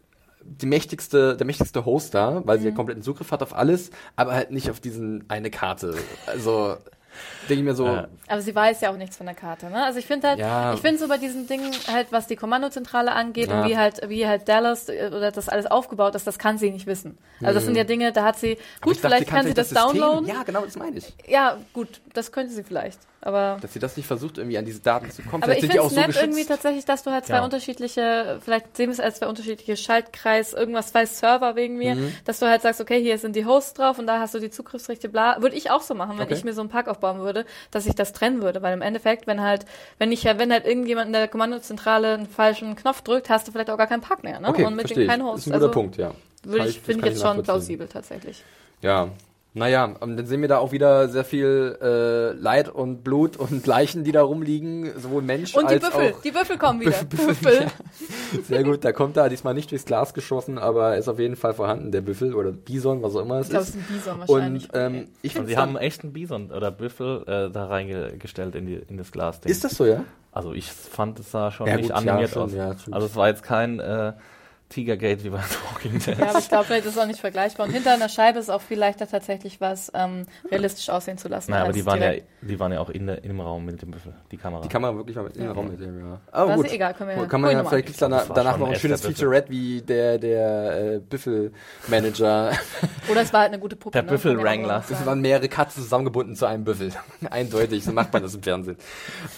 die 0.48 0.66
mächtigste, 0.66 1.36
der 1.38 1.46
mächtigste 1.46 1.86
Host 1.86 2.14
da, 2.16 2.42
weil 2.46 2.58
sie 2.60 2.66
Mhm. 2.66 2.70
ja 2.72 2.76
kompletten 2.76 3.04
Zugriff 3.04 3.32
hat 3.32 3.44
auf 3.44 3.54
alles, 3.56 3.92
aber 4.16 4.34
halt 4.34 4.52
nicht 4.52 4.70
auf 4.72 4.80
diesen 4.80 5.26
eine 5.30 5.52
Karte. 5.52 5.96
Also, 6.26 6.78
denke 7.50 7.62
ich 7.62 7.64
mir 7.66 7.76
so, 7.76 7.86
Ja. 7.86 8.08
Aber 8.28 8.42
sie 8.42 8.54
weiß 8.54 8.82
ja 8.82 8.92
auch 8.92 8.98
nichts 8.98 9.16
von 9.18 9.26
der 9.26 9.36
Karte, 9.36 9.68
ne? 9.70 9.84
Also 9.84 10.00
ich 10.00 10.06
finde 10.06 10.28
halt, 10.28 10.40
Ja. 10.40 10.74
ich 10.74 10.82
finde 10.82 11.00
so 11.00 11.08
bei 11.08 11.18
diesen 11.18 11.48
Dingen 11.48 11.72
halt, 11.92 12.08
was 12.12 12.28
die 12.28 12.36
Kommandozentrale 12.36 13.12
angeht 13.14 13.50
Ja. 13.50 13.62
und 13.62 13.70
wie 13.70 13.78
halt, 13.78 14.02
wie 14.10 14.28
halt 14.28 14.48
Dallas 14.48 14.90
äh, 14.90 15.08
oder 15.16 15.32
das 15.32 15.50
alles 15.50 15.66
aufgebaut 15.66 16.16
ist, 16.16 16.28
das 16.28 16.38
kann 16.40 16.58
sie 16.58 16.72
nicht 16.72 16.88
wissen. 16.88 17.18
Also 17.42 17.56
das 17.56 17.66
sind 17.66 17.76
ja 17.78 17.84
Dinge, 17.84 18.12
da 18.12 18.24
hat 18.26 18.38
sie, 18.38 18.52
Mhm. 18.52 18.54
aber 18.54 18.82
gut, 18.82 18.96
ich 18.96 19.02
dachte, 19.02 19.16
vielleicht 19.16 19.30
kann 19.30 19.46
sie 19.48 19.54
das, 19.54 19.70
System- 19.70 19.88
downloaden. 20.00 20.28
Ja, 20.28 20.44
genau, 20.44 20.62
das 20.66 20.76
meine 20.78 20.98
ich. 20.98 21.14
Ja, 21.28 21.58
gut, 21.74 21.88
das 22.14 22.32
könnte 22.32 22.54
sie 22.54 22.64
vielleicht. 22.64 23.00
Aber, 23.20 23.58
Dass 23.62 23.74
sie 23.74 23.80
das 23.80 23.98
nicht 23.98 24.06
versucht, 24.06 24.38
irgendwie 24.38 24.58
an 24.58 24.64
diese 24.64 24.80
Daten 24.80 25.10
zu 25.12 25.22
kommen. 25.24 25.44
aber 25.44 25.52
Vielleicht 25.54 25.58
ich 25.58 25.62
sind 25.62 25.74
die 25.74 25.78
finde 25.80 25.82
auch 25.82 25.88
es 25.88 25.94
so 25.94 26.00
nett 26.00 26.08
geschützt. 26.08 26.24
irgendwie 26.24 26.46
tatsächlich, 26.46 26.86
dass 26.86 27.04
du 27.04 27.12
halt 27.12 27.26
zwei 27.26 27.38
Ja. 27.38 27.44
unterschiedliche, 27.44 28.40
vielleicht 28.44 28.78
sehen 28.78 28.88
wir 28.90 28.94
es 28.94 29.00
als 29.00 29.18
zwei 29.20 29.28
unterschiedliche 29.28 29.76
Schaltkreis, 29.76 30.54
irgendwas, 30.54 30.88
zwei 30.92 31.06
Server 31.06 31.56
wegen 31.56 31.78
mir, 31.78 31.96
Mhm. 31.96 32.14
dass 32.26 32.40
du 32.40 32.48
halt 32.48 32.62
sagst, 32.62 32.80
okay, 32.80 33.02
hier 33.02 33.18
sind 33.18 33.36
die 33.36 33.46
Hosts 33.46 33.74
drauf 33.74 34.00
und 34.00 34.08
da 34.08 34.20
hast 34.20 34.34
du 34.34 34.40
die 34.40 34.50
Zugriffsrechte, 34.50 35.10
bla. 35.10 35.42
Würde 35.42 35.56
ich 35.56 35.72
auch 35.72 35.82
so 35.82 35.94
machen, 35.96 36.18
wenn 36.18 36.26
Okay. 36.26 36.36
ich 36.36 36.44
mir 36.44 36.54
so 36.54 36.62
einen 36.62 36.70
Park 36.70 36.88
aufbauen 36.88 37.20
würde, 37.20 37.37
dass 37.72 37.86
ich 37.86 37.96
das 37.96 38.14
trennen 38.14 38.42
würde, 38.42 38.62
weil 38.62 38.74
im 38.74 38.82
Endeffekt, 38.82 39.28
wenn 39.28 39.42
halt, 39.42 39.66
wenn 39.98 40.12
ich 40.12 40.26
wenn 40.26 40.52
halt 40.52 40.66
irgendjemand 40.66 41.08
in 41.08 41.14
der 41.14 41.28
Kommandozentrale 41.28 42.14
einen 42.14 42.28
falschen 42.28 42.76
Knopf 42.76 43.02
drückt, 43.02 43.30
hast 43.30 43.48
du 43.48 43.52
vielleicht 43.52 43.70
auch 43.70 43.78
gar 43.78 43.88
keinen 43.88 44.02
Park 44.02 44.24
mehr, 44.24 44.40
ne? 44.40 44.50
Okay, 44.50 44.66
und 44.66 44.76
mit 44.76 44.90
dem 44.90 45.08
keinen 45.08 45.22
ich. 45.22 45.28
Host. 45.28 45.40
Ist 45.40 45.48
ein 45.48 45.54
guter 45.54 45.66
also, 45.66 45.72
Punkt, 45.72 45.98
ja. 45.98 46.12
Würde 46.44 46.68
ich, 46.68 46.76
das 46.78 46.86
finde 46.86 47.08
ich 47.08 47.14
jetzt 47.14 47.22
schon 47.22 47.44
plausibel 47.44 47.88
tatsächlich. 47.88 48.44
Ja. 48.82 49.10
Naja, 49.58 49.96
ähm, 50.02 50.16
dann 50.18 50.26
sehen 50.26 50.42
wir 50.42 50.48
da 50.48 50.60
auch 50.60 50.72
wieder 50.72 51.10
sehr 51.10 51.24
viel 51.26 51.78
äh, 51.82 52.32
Leid 52.34 52.70
und 52.70 53.04
Blut 53.04 53.38
und 53.38 53.66
Leichen, 53.68 54.04
die 54.04 54.12
da 54.12 54.22
rumliegen, 54.22 54.92
sowohl 55.00 55.22
Mensch 55.22 55.56
Und 55.56 55.70
die 55.70 55.76
als 55.76 55.84
Büffel, 55.86 56.14
auch 56.14 56.22
die 56.22 56.32
Büffel 56.32 56.58
kommen 56.58 56.80
wieder. 56.82 56.92
Büffel, 57.04 57.28
Büffel. 57.36 57.68
Sehr 58.44 58.64
gut, 58.64 58.86
da 58.86 58.92
kommt 58.92 59.18
er 59.18 59.30
diesmal 59.30 59.54
nicht 59.54 59.72
durchs 59.72 59.86
Glas 59.86 60.14
geschossen, 60.14 60.58
aber 60.58 60.92
er 60.92 60.98
ist 60.98 61.08
auf 61.08 61.20
jeden 61.20 61.36
Fall 61.36 61.54
vorhanden, 61.54 61.92
der 61.92 62.02
Büffel 62.02 62.36
oder 62.36 62.52
Bison, 62.52 63.02
was 63.02 63.16
auch 63.16 63.22
immer 63.22 63.40
es 63.40 63.48
Ich 63.48 63.50
glaube, 63.52 63.64
es 63.64 63.70
ist. 63.70 63.76
ist 63.76 63.82
ein 63.90 63.94
Bison 63.96 64.20
wahrscheinlich. 64.20 64.64
Und 64.74 64.80
ähm, 64.80 65.08
ich 65.22 65.38
Und 65.40 65.48
sie 65.48 65.58
haben 65.58 65.70
einen 65.76 65.86
echten 65.86 66.14
Bison 66.14 66.52
oder 66.52 66.72
Büffel 66.72 67.24
äh, 67.28 67.50
da 67.52 67.66
reingestellt 67.66 68.56
in, 68.56 68.66
die, 68.68 68.76
in 68.76 68.98
das 68.98 69.12
Glas. 69.12 69.40
ist 69.46 69.64
das 69.64 69.74
so, 69.76 69.86
ja? 69.86 70.04
Also 70.32 70.54
ich 70.54 70.72
fand, 70.72 71.20
es 71.20 71.32
sah 71.32 71.50
schon 71.52 71.66
Ja, 71.68 71.78
nicht 71.78 71.92
gut, 71.92 72.04
ja, 72.04 72.12
animiert 72.12 72.32
schon, 72.32 72.44
aus. 72.44 72.54
ja, 72.54 72.76
also 72.92 73.08
es 73.08 73.16
war 73.16 73.28
jetzt 73.28 73.42
kein 73.42 73.80
äh, 73.80 74.14
Tigergate 74.70 75.24
wie 75.24 75.30
bei 75.30 75.40
Walking 75.74 76.00
Dead. 76.00 76.18
Ja, 76.18 76.30
aber 76.30 76.40
ich 76.40 76.50
glaube, 76.50 76.66
vielleicht 76.66 76.86
ist 76.86 76.92
es 76.94 76.98
auch 76.98 77.06
nicht 77.06 77.20
vergleichbar. 77.20 77.68
Und 77.68 77.74
hinter 77.74 77.94
einer 77.94 78.10
Scheibe 78.10 78.40
ist 78.40 78.50
auch 78.50 78.62
viel 78.62 78.78
leichter 78.78 79.08
tatsächlich 79.08 79.62
was 79.62 79.92
ähm, 79.94 80.26
realistisch 80.52 80.90
aussehen 80.90 81.18
zu 81.18 81.30
lassen. 81.30 81.52
Nein, 81.52 81.64
aber 81.64 81.72
die 81.72 81.86
waren, 81.86 82.02
ja, 82.02 82.12
die 82.42 82.60
waren 82.60 82.74
ja 82.74 82.80
auch 82.80 82.90
in 82.90 83.08
der, 83.08 83.24
im 83.24 83.40
Raum 83.40 83.66
mit 83.66 83.82
dem 83.82 83.92
Büffel, 83.92 84.14
die 84.32 84.38
Kamera. 84.38 84.62
Die 84.62 84.68
kann 84.68 84.82
man 84.82 84.98
wirklich 84.98 85.16
mal 85.16 85.24
mit 85.24 85.38
in 85.38 85.44
den 85.44 85.52
Raum 85.52 85.70
mitnehmen, 85.70 86.00
ja. 86.00 86.20
Aber 86.32 86.54
Aber 86.54 86.56
ist 86.56 86.64
gut. 86.64 86.72
egal, 86.74 86.94
können 86.94 87.10
wir 87.12 87.18
ja- 87.18 87.26
kann 87.26 87.42
man 87.42 87.52
ja, 87.52 87.64
vielleicht 87.64 87.86
gibt's 87.86 88.00
danach, 88.00 88.20
Das 88.20 88.30
war 88.30 88.36
danach 88.36 88.58
noch 88.58 88.70
ein 88.70 88.76
schönes. 88.76 89.02
Featurette 89.06 89.50
wie 89.50 89.82
der, 89.82 90.18
der 90.18 90.96
äh, 90.96 91.00
Büffel-Manager. 91.00 92.52
Oder 93.10 93.22
es 93.22 93.32
war 93.32 93.42
halt 93.42 93.54
eine 93.54 93.60
gute 93.60 93.76
Puppe. 93.76 93.94
Der 93.94 94.04
ne? 94.04 94.08
Ja 94.08 94.12
Büffel-Wrangler. 94.16 94.80
Das 94.80 94.90
sagen. 94.90 95.06
waren 95.06 95.22
mehrere 95.22 95.48
Katzen 95.48 95.82
zusammengebunden 95.84 96.36
zu 96.36 96.46
einem 96.46 96.66
Büffel. 96.66 96.92
Eindeutig, 97.30 97.84
so 97.86 97.92
macht 97.94 98.12
man 98.12 98.22
das 98.22 98.36
im 98.36 98.44
Fernsehen. 98.44 98.78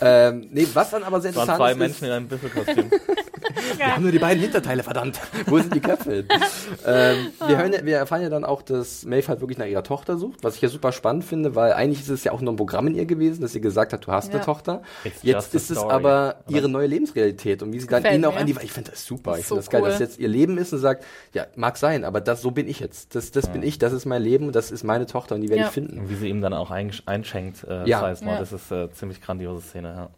Ähm, 0.01 0.47
nee, 0.51 0.67
was 0.73 0.89
dann 0.89 1.03
aber 1.03 1.21
sehr 1.21 1.31
es 1.31 1.37
waren 1.37 1.43
interessant 1.43 1.57
zwei 1.59 1.71
ist, 1.71 1.77
Menschen 1.77 2.05
in 2.05 2.11
einem 2.11 2.27
Büffelkostüm. 2.27 2.89
wir 3.77 3.95
haben 3.95 4.01
nur 4.01 4.11
die 4.11 4.19
beiden 4.19 4.41
Hinterteile, 4.41 4.83
verdammt. 4.83 5.18
Wo 5.47 5.59
sind 5.59 5.73
die 5.75 5.79
Köpfe 5.79 6.13
hin? 6.13 6.27
ähm, 6.85 7.27
wir, 7.47 7.57
hören 7.57 7.73
ja, 7.73 7.85
wir 7.85 7.97
erfahren 7.97 8.21
ja 8.21 8.29
dann 8.29 8.43
auch, 8.43 8.61
dass 8.61 9.05
Maeve 9.05 9.27
halt 9.27 9.41
wirklich 9.41 9.57
nach 9.57 9.65
ihrer 9.65 9.83
Tochter 9.83 10.17
sucht, 10.17 10.43
was 10.43 10.55
ich 10.55 10.61
ja 10.61 10.69
super 10.69 10.91
spannend 10.91 11.23
finde, 11.25 11.55
weil 11.55 11.73
eigentlich 11.73 12.01
ist 12.01 12.09
es 12.09 12.23
ja 12.23 12.31
auch 12.31 12.41
nur 12.41 12.53
ein 12.53 12.57
Programm 12.57 12.87
in 12.87 12.95
ihr 12.95 13.05
gewesen, 13.05 13.41
dass 13.41 13.53
sie 13.53 13.61
gesagt 13.61 13.93
hat, 13.93 14.05
du 14.05 14.11
hast 14.11 14.29
eine 14.29 14.39
Ja. 14.39 14.43
Tochter. 14.45 14.81
It's 15.03 15.23
Jetzt 15.23 15.55
ist 15.55 15.71
es 15.71 15.77
aber 15.77 16.35
ihre 16.47 16.69
neue 16.69 16.87
Lebensrealität 16.87 17.61
und 17.63 17.73
wie 17.73 17.79
sie 17.79 17.87
dann 17.87 18.03
Gefällt 18.03 18.19
ihn 18.19 18.25
auch 18.25 18.33
mir. 18.33 18.39
an 18.41 18.47
die, 18.47 18.55
ich 18.61 18.71
finde 18.71 18.91
das 18.91 19.05
super, 19.05 19.37
ich 19.37 19.45
So 19.47 19.55
finde 19.55 19.61
das 19.65 19.69
geil, 19.69 19.81
cool. 19.83 19.89
dass 19.89 19.99
jetzt 19.99 20.19
ihr 20.19 20.27
Leben 20.27 20.57
ist 20.57 20.73
und 20.73 20.79
sagt, 20.79 21.03
ja, 21.33 21.45
mag 21.55 21.77
sein, 21.77 22.03
aber 22.03 22.21
das, 22.21 22.41
so 22.41 22.51
bin 22.51 22.67
ich 22.67 22.79
jetzt. 22.79 23.15
Das, 23.15 23.31
das 23.31 23.47
bin 23.47 23.63
ich, 23.63 23.77
das 23.79 23.93
ist 23.93 24.05
mein 24.05 24.21
Leben 24.21 24.47
und 24.47 24.55
das 24.55 24.71
ist 24.71 24.83
meine 24.83 25.05
Tochter 25.05 25.35
und 25.35 25.41
die 25.41 25.49
werde 25.49 25.61
Ja. 25.61 25.67
ich 25.67 25.73
finden. 25.73 25.99
Und 25.99 26.09
wie 26.09 26.15
sie 26.15 26.29
ihm 26.29 26.41
dann 26.41 26.53
auch 26.53 26.71
einschenkt, 26.71 27.63
äh, 27.67 27.79
Ja. 27.79 27.85
ja. 27.85 28.01
mal, 28.25 28.33
Ja. 28.33 28.39
das 28.39 28.51
ist 28.53 28.71
äh, 28.71 28.89
ziemlich 28.91 29.21
grandiose 29.21 29.61
Szene, 29.61 29.89
ja. 29.95 30.09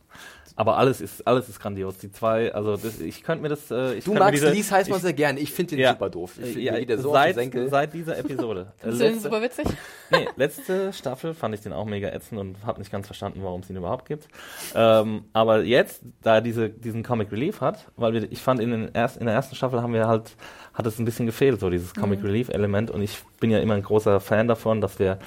Aber 0.56 0.78
alles 0.78 1.02
ist, 1.02 1.26
alles 1.28 1.48
ist 1.50 1.60
grandios. 1.60 1.98
Die 1.98 2.12
zwei, 2.12 2.54
also 2.54 2.76
das, 2.76 3.00
ich 3.00 3.24
könnte 3.24 3.42
mir 3.44 3.50
das, 3.50 3.72
äh, 3.72 3.96
ich 3.96 4.04
Du 4.06 4.14
magst 4.14 4.34
diese, 4.34 4.52
Lies 4.52 4.72
heißt 4.72 4.90
man 4.90 4.98
ich- 4.98 5.04
sehr 5.04 5.14
gerne, 5.14 5.40
ich 5.40 5.52
finde 5.52 5.72
den 5.72 5.80
Ja. 5.80 5.92
super 5.92 6.10
doof. 6.10 6.34
Ich 6.44 6.56
ja, 6.56 6.74
mir 6.74 6.80
geht 6.80 6.90
der 6.90 6.98
so 7.00 7.12
seit, 7.12 7.36
seit 7.70 7.94
dieser 7.94 8.18
Episode. 8.18 8.74
Äh, 8.80 8.82
Findest 8.92 9.02
du 9.02 9.04
den 9.06 9.14
letzte, 9.14 9.22
super 9.30 9.42
witzig? 9.42 9.66
nee, 10.12 10.28
letzte 10.36 10.94
Staffel 10.94 11.34
fand 11.34 11.56
ich 11.56 11.62
den 11.62 11.74
auch 11.74 11.86
mega 11.86 12.10
ätzend 12.10 12.40
und 12.40 12.58
habe 12.66 12.80
nicht 12.80 12.92
ganz 12.92 13.06
verstanden, 13.08 13.40
warum 13.44 13.62
es 13.62 13.70
ihn 13.70 13.76
überhaupt 13.78 14.06
gibt. 14.08 14.28
Ähm, 14.76 15.26
aber 15.34 15.64
jetzt, 15.64 16.02
da 16.22 16.36
er 16.36 16.42
diese, 16.42 16.70
diesen 16.70 17.04
Comic 17.04 17.32
Relief 17.32 17.62
hat, 17.62 17.86
weil 17.96 18.14
wir, 18.14 18.32
ich 18.32 18.42
fand 18.42 18.60
in, 18.60 18.72
den 18.72 18.90
erst, 18.94 19.18
in 19.18 19.26
der 19.26 19.36
ersten 19.36 19.56
Staffel 19.56 19.82
haben 19.82 19.94
wir 19.94 20.08
halt, 20.08 20.36
hat 20.74 20.86
es 20.86 21.00
ein 21.00 21.06
bisschen 21.06 21.26
gefehlt, 21.26 21.60
so 21.60 21.70
dieses 21.70 21.94
Comic 21.94 22.24
Relief 22.24 22.50
Element 22.50 22.92
und 22.92 23.02
ich 23.02 23.18
bin 23.40 23.52
ja 23.52 23.60
immer 23.60 23.76
ein 23.76 23.84
großer 23.84 24.20
Fan 24.20 24.48
davon, 24.48 24.82
dass 24.82 25.00
wir 25.00 25.18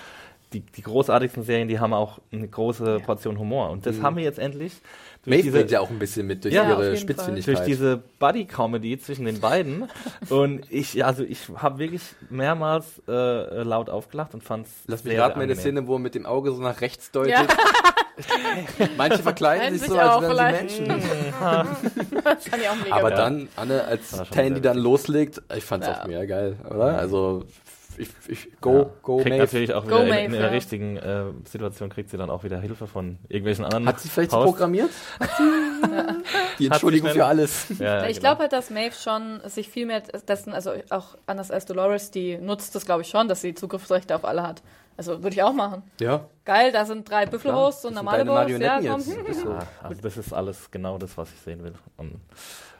die, 0.52 0.60
die 0.60 0.82
großartigsten 0.82 1.42
Serien, 1.42 1.66
die 1.66 1.80
haben 1.80 1.92
auch 1.92 2.20
eine 2.32 2.46
große 2.46 3.00
Portion 3.04 3.38
Humor 3.40 3.70
und 3.70 3.86
das 3.86 4.00
haben 4.02 4.16
wir 4.16 4.22
jetzt 4.22 4.38
endlich 4.38 4.72
Maeve 5.26 5.50
bringt 5.50 5.70
ja 5.70 5.80
auch 5.80 5.90
ein 5.90 5.98
bisschen 5.98 6.26
mit 6.26 6.44
durch 6.44 6.52
Ja, 6.54 6.68
ihre 6.68 6.96
Spitzfindigkeit. 6.96 7.56
durch 7.56 7.66
diese 7.66 8.02
Buddy-Comedy 8.18 8.98
zwischen 8.98 9.24
den 9.24 9.40
beiden. 9.40 9.88
und 10.30 10.70
ich, 10.70 11.04
also 11.04 11.22
ich 11.24 11.38
habe 11.56 11.78
wirklich 11.78 12.02
mehrmals 12.30 13.02
äh, 13.08 13.62
laut 13.62 13.88
aufgelacht 13.90 14.34
und 14.34 14.42
fand 14.44 14.66
es 14.66 14.72
Lass 14.86 15.04
mich 15.04 15.18
raten, 15.18 15.40
eine 15.40 15.56
Szene, 15.56 15.86
wo 15.86 15.94
er 15.96 15.98
mit 16.00 16.14
dem 16.14 16.26
Auge 16.26 16.52
so 16.52 16.60
nach 16.62 16.80
rechts 16.80 17.10
deutet. 17.10 17.30
Ja, 17.32 17.46
Manche 18.96 19.18
verkleiden 19.18 19.72
sich 19.72 19.82
sich 19.82 19.90
so, 19.90 19.98
als 19.98 20.22
wären 20.22 20.68
sie. 20.68 20.82
Menschen. 20.82 20.86
das 22.24 22.46
fand 22.48 22.62
ich 22.62 22.68
auch 22.68 22.76
mega 22.76 22.94
Aber 22.96 23.10
geil. 23.10 23.18
dann, 23.18 23.48
Anne, 23.56 23.84
als 23.84 24.22
Tandy 24.30 24.60
dann 24.60 24.78
loslegt, 24.78 25.42
ich 25.56 25.64
fand's 25.64 25.86
Ja. 25.86 26.00
auch 26.02 26.06
mega 26.06 26.24
geil, 26.24 26.56
oder? 26.70 26.98
Also, 26.98 27.44
ich, 27.98 28.08
ich, 28.28 28.60
go, 28.60 28.78
Ja. 28.78 28.90
go, 29.02 29.16
kriegt 29.16 29.30
Maeve. 29.30 29.42
natürlich 29.44 29.74
auch 29.74 29.84
Go 29.84 29.90
wieder 29.90 30.02
in, 30.02 30.08
Maeve, 30.08 30.24
in 30.24 30.32
der 30.32 30.40
ja. 30.42 30.48
richtigen 30.48 30.96
äh, 30.96 31.24
Situation 31.44 31.90
kriegt 31.90 32.10
sie 32.10 32.16
dann 32.16 32.30
auch 32.30 32.44
wieder 32.44 32.58
Hilfe 32.60 32.86
von 32.86 33.18
irgendwelchen 33.28 33.64
anderen. 33.64 33.86
Hat 33.88 34.00
sie 34.00 34.08
vielleicht 34.08 34.32
Hosts. 34.32 34.44
programmiert? 34.44 34.90
Die 36.58 36.66
Entschuldigung 36.66 37.10
für 37.10 37.24
alles. 37.24 37.66
Ja, 37.78 37.84
ja, 37.84 38.06
ich 38.06 38.16
genau. 38.16 38.20
glaube 38.20 38.42
halt, 38.42 38.52
dass 38.52 38.70
Maeve 38.70 38.94
schon 38.94 39.40
sich 39.46 39.68
viel 39.68 39.86
mehr 39.86 40.00
dessen, 40.00 40.52
also 40.52 40.72
auch 40.90 41.16
anders 41.26 41.50
als 41.50 41.66
Dolores, 41.66 42.10
die 42.10 42.36
nutzt 42.38 42.74
das, 42.74 42.84
glaube 42.86 43.02
ich, 43.02 43.08
schon, 43.08 43.28
dass 43.28 43.40
sie 43.40 43.54
Zugriffsrechte 43.54 44.14
auf 44.14 44.24
alle 44.24 44.42
hat. 44.42 44.62
Also 44.96 45.22
würde 45.22 45.34
ich 45.34 45.42
auch 45.42 45.52
machen. 45.52 45.82
Ja. 46.00 46.24
Geil, 46.44 46.70
da 46.70 46.84
sind 46.84 47.08
drei 47.08 47.26
Büffelhosts 47.26 47.84
und 47.84 47.94
das 47.94 48.02
normale 48.04 48.20
Hosts. 48.20 48.52
Ja, 48.60 48.78
Marionetten 48.78 49.14
komm. 49.16 49.26
jetzt. 49.26 49.40
So. 49.40 49.50
Ja, 49.50 49.66
also 49.82 50.02
das 50.02 50.16
ist 50.16 50.32
alles 50.32 50.70
genau 50.70 50.98
das, 50.98 51.16
was 51.18 51.32
ich 51.32 51.40
sehen 51.40 51.64
will. 51.64 51.74
Und 51.96 52.20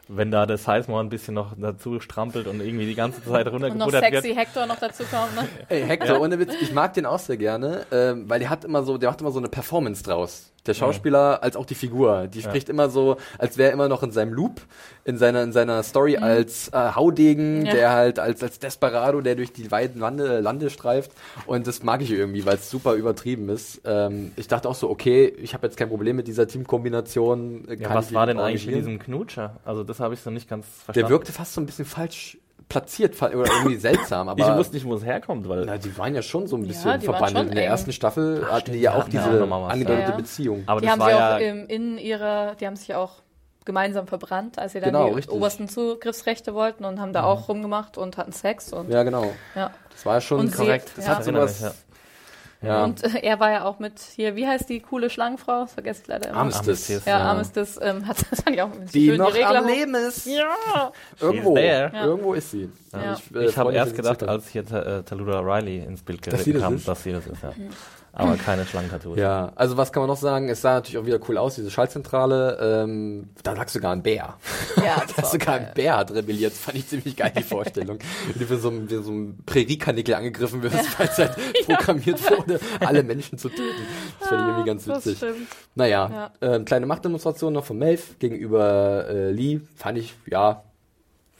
wenn 0.07 0.31
da 0.31 0.45
das 0.45 0.63
Sizemore 0.65 1.03
ein 1.03 1.09
bisschen 1.09 1.33
noch 1.33 1.53
dazu 1.57 1.99
strampelt 1.99 2.47
und 2.47 2.61
irgendwie 2.61 2.85
die 2.85 2.95
ganze 2.95 3.23
Zeit 3.23 3.47
Und 3.47 3.53
noch 3.53 3.53
runtergebuttert 3.53 4.03
sexy 4.03 4.29
wird. 4.29 4.37
Hector 4.37 4.65
noch 4.65 4.79
dazu 4.79 5.03
kommt. 5.03 5.35
Ne? 5.35 5.47
Ey, 5.69 5.83
Hector, 5.83 6.19
ohne 6.21 6.39
Witz, 6.39 6.53
ich 6.61 6.73
mag 6.73 6.93
den 6.93 7.05
auch 7.05 7.19
sehr 7.19 7.37
gerne, 7.37 7.85
ähm, 7.91 8.29
weil 8.29 8.39
der 8.39 8.49
hat 8.49 8.65
immer 8.65 8.83
so, 8.83 8.97
der 8.97 9.09
macht 9.09 9.21
immer 9.21 9.31
so 9.31 9.39
eine 9.39 9.49
Performance 9.49 10.03
draus. 10.03 10.51
Der 10.67 10.73
Schauspieler 10.73 11.43
als 11.43 11.55
auch 11.55 11.65
die 11.65 11.75
Figur, 11.75 12.27
die 12.27 12.41
spricht 12.41 12.69
immer 12.69 12.89
so, 12.89 13.17
als 13.37 13.57
wäre 13.57 13.69
er 13.69 13.73
immer 13.73 13.87
noch 13.87 14.01
in 14.03 14.11
seinem 14.11 14.33
Loop, 14.33 14.61
in 15.03 15.17
seiner 15.17 15.43
in 15.43 15.51
seiner 15.51 15.83
Story 15.83 16.17
als 16.17 16.69
äh, 16.69 16.91
Haudegen, 16.95 17.59
Mhm. 17.59 17.65
Ja. 17.67 17.71
der 17.73 17.91
halt 17.91 18.19
als 18.19 18.41
als 18.43 18.59
Desperado, 18.59 19.21
der 19.21 19.35
durch 19.35 19.53
die 19.53 19.71
weiten 19.71 19.99
Lande, 19.99 20.39
Lande 20.39 20.69
streift 20.69 21.11
und 21.45 21.67
das 21.67 21.83
mag 21.83 22.01
ich 22.01 22.11
irgendwie, 22.11 22.45
weil 22.45 22.55
es 22.55 22.69
super 22.69 22.93
übertrieben 22.95 23.49
ist. 23.49 23.81
Ähm, 23.85 24.31
ich 24.35 24.47
dachte 24.47 24.67
auch 24.69 24.75
so, 24.75 24.89
okay, 24.89 25.33
ich 25.41 25.53
habe 25.53 25.67
jetzt 25.67 25.77
kein 25.77 25.89
Problem 25.89 26.15
mit 26.15 26.27
dieser 26.27 26.47
Teamkombination. 26.47 27.67
äh, 27.67 27.75
Ja, 27.75 27.93
was 27.93 28.13
war 28.13 28.25
denn 28.25 28.39
eigentlich 28.39 28.65
mit 28.65 28.75
diesem 28.75 28.99
Knutscher? 28.99 29.57
Also 29.65 29.83
das 29.83 29.99
habe 29.99 30.13
ich 30.13 30.21
so 30.21 30.29
nicht 30.29 30.49
ganz 30.49 30.65
verstanden. 30.65 30.99
Der 30.99 31.09
wirkte 31.09 31.31
fast 31.31 31.53
so 31.53 31.61
ein 31.61 31.65
bisschen 31.65 31.85
falsch 31.85 32.37
platziert 32.69 33.21
oder 33.21 33.33
irgendwie 33.45 33.75
seltsam, 33.77 34.27
aber 34.29 34.39
ich 34.51 34.57
wusste 34.57 34.75
nicht, 34.75 34.85
wo 34.85 34.95
es 34.95 35.03
herkommt, 35.05 35.47
weil 35.47 35.65
Na, 35.65 35.77
die 35.77 35.95
waren 35.97 36.15
ja 36.15 36.21
schon 36.21 36.47
so 36.47 36.55
ein 36.57 36.67
bisschen 36.67 36.91
Ja, 36.91 36.99
verbandelt. 36.99 37.49
In 37.49 37.55
der 37.55 37.63
eng. 37.65 37.69
ersten 37.69 37.91
Staffel 37.91 38.45
hatten 38.49 38.61
stimmt, 38.61 38.75
die 38.77 38.81
ja 38.81 38.91
auch 38.93 38.99
hatten 39.05 39.15
ja 39.15 39.27
diese 39.29 39.43
auch 39.53 39.69
angedeutete 39.69 40.11
ja. 40.11 40.17
Beziehung. 40.17 40.63
aber 40.65 40.81
Die 40.81 40.87
das 40.87 40.93
haben 40.93 41.01
sie 41.03 41.09
ja 41.11 41.35
auch 41.35 41.39
im, 41.39 41.67
in 41.67 41.97
ihrer, 41.97 42.55
die 42.55 42.65
haben 42.67 42.75
sich 42.75 42.93
auch 42.95 43.13
gemeinsam 43.65 44.05
verbrannt, 44.07 44.59
als 44.59 44.73
sie 44.73 44.79
dann 44.79 44.91
Genau, 44.93 45.07
die 45.09 45.15
richtig. 45.15 45.35
obersten 45.35 45.67
Zugriffsrechte 45.67 46.53
wollten 46.53 46.85
und 46.85 46.99
haben 46.99 47.13
da 47.13 47.23
auch 47.23 47.49
rumgemacht 47.49 47.97
und 47.97 48.15
hatten 48.17 48.31
Sex 48.31 48.71
und 48.73 48.89
Ja, 48.91 49.03
genau. 49.03 49.31
ja. 49.55 49.71
Das 49.91 50.05
war 50.05 50.15
ja 50.15 50.21
schon 50.21 50.39
Und 50.41 50.51
sie- 50.51 50.57
korrekt. 50.57 50.89
ja. 50.89 50.93
Das 50.97 51.07
hat 51.07 51.19
Ich 51.21 51.27
erinnere 51.27 51.47
sowas. 51.47 51.84
Ja. 52.65 52.83
Und 52.83 53.03
äh, 53.03 53.19
er 53.21 53.39
war 53.39 53.51
ja 53.51 53.65
auch 53.65 53.79
mit 53.79 53.99
hier, 53.99 54.35
wie 54.35 54.47
heißt 54.47 54.69
die 54.69 54.79
coole 54.79 55.09
Schlangenfrau? 55.09 55.61
Das 55.61 55.73
vergesse 55.73 56.01
ich 56.01 56.07
leider 56.07 56.29
immer. 56.29 56.39
Armistice. 56.39 56.69
Armistice, 56.69 57.05
Ja, 57.05 57.19
ja. 57.19 57.25
Armistice 57.25 57.79
ähm, 57.81 58.07
hat 58.07 58.17
das 58.29 58.41
fand 58.41 58.55
ich 58.55 58.61
auch 58.61 58.69
die 58.93 59.07
schön, 59.07 59.17
noch 59.17 59.33
Regler 59.33 59.59
am 59.59 59.67
Leben 59.67 59.95
ist. 59.95 60.25
Ja. 60.25 60.91
Irgendwo. 61.19 61.57
Ja. 61.57 62.05
Irgendwo 62.05 62.33
ist 62.33 62.51
sie. 62.51 62.69
Ja. 62.93 63.13
Ich, 63.13 63.35
äh, 63.35 63.45
Ich 63.45 63.57
habe 63.57 63.73
erst 63.73 63.95
gedacht, 63.95 64.23
als 64.23 64.49
hier 64.49 64.63
äh, 64.71 65.03
Tallulah 65.03 65.39
Riley 65.39 65.79
ins 65.79 66.01
Bild 66.01 66.25
das 66.27 66.45
ist? 66.47 66.87
dass 66.87 67.03
sie 67.03 67.11
das 67.11 67.27
ist, 67.27 67.43
ja. 67.43 67.53
Aber 68.17 68.37
keine 68.37 68.65
Schlangentattoos. 68.65 69.17
Ja, 69.17 69.51
also 69.55 69.75
was 69.75 69.91
kann 69.91 70.01
man 70.01 70.07
noch 70.07 70.17
sagen? 70.17 70.47
Es 70.47 70.61
sah 70.61 70.75
natürlich 70.75 70.97
auch 70.97 71.05
wieder 71.05 71.19
cool 71.27 71.37
aus, 71.37 71.55
diese 71.55 71.69
Schaltzentrale. 71.69 72.57
Ähm, 72.85 73.29
da 73.43 73.51
lag 73.53 73.67
sogar 73.67 73.91
ein 73.91 74.01
Bär. 74.03 74.35
Ja, 74.77 75.01
das 75.05 75.15
Da 75.17 75.23
war 75.23 75.29
sogar 75.31 75.59
geil. 75.59 75.67
ein 75.67 75.73
Bär 75.73 75.97
hat 75.97 76.11
rebelliert. 76.13 76.53
Das 76.53 76.59
fand 76.59 76.77
ich 76.77 76.87
ziemlich 76.87 77.15
geil, 77.17 77.33
die 77.37 77.43
Vorstellung. 77.43 77.99
Wie 78.33 78.39
du 78.39 78.45
für 78.45 78.57
so, 78.57 78.69
ein- 78.69 78.89
wie 78.89 79.03
so 79.03 79.11
ein 79.11 79.39
Präriekanickel 79.45 80.15
angegriffen 80.15 80.63
wirst, 80.63 80.97
weil 80.99 81.07
es 81.09 81.17
halt 81.17 81.35
programmiert 81.65 82.21
wurde, 82.31 82.59
alle 82.79 83.03
Menschen 83.03 83.37
zu 83.37 83.49
töten. 83.49 83.63
Das 84.21 84.29
fand 84.29 84.41
ich 84.41 84.47
irgendwie 84.47 84.65
ganz 84.67 84.85
Das 84.85 84.97
witzig. 85.05 85.17
stimmt. 85.17 85.47
Naja, 85.75 86.31
ähm, 86.41 86.63
kleine 86.63 86.85
Machtdemonstration 86.85 87.51
noch 87.51 87.65
von 87.65 87.77
Maeve 87.77 88.01
gegenüber 88.19 89.07
äh, 89.09 89.31
Lee. 89.31 89.59
Fand 89.75 89.97
ich, 89.97 90.13
ja, 90.27 90.63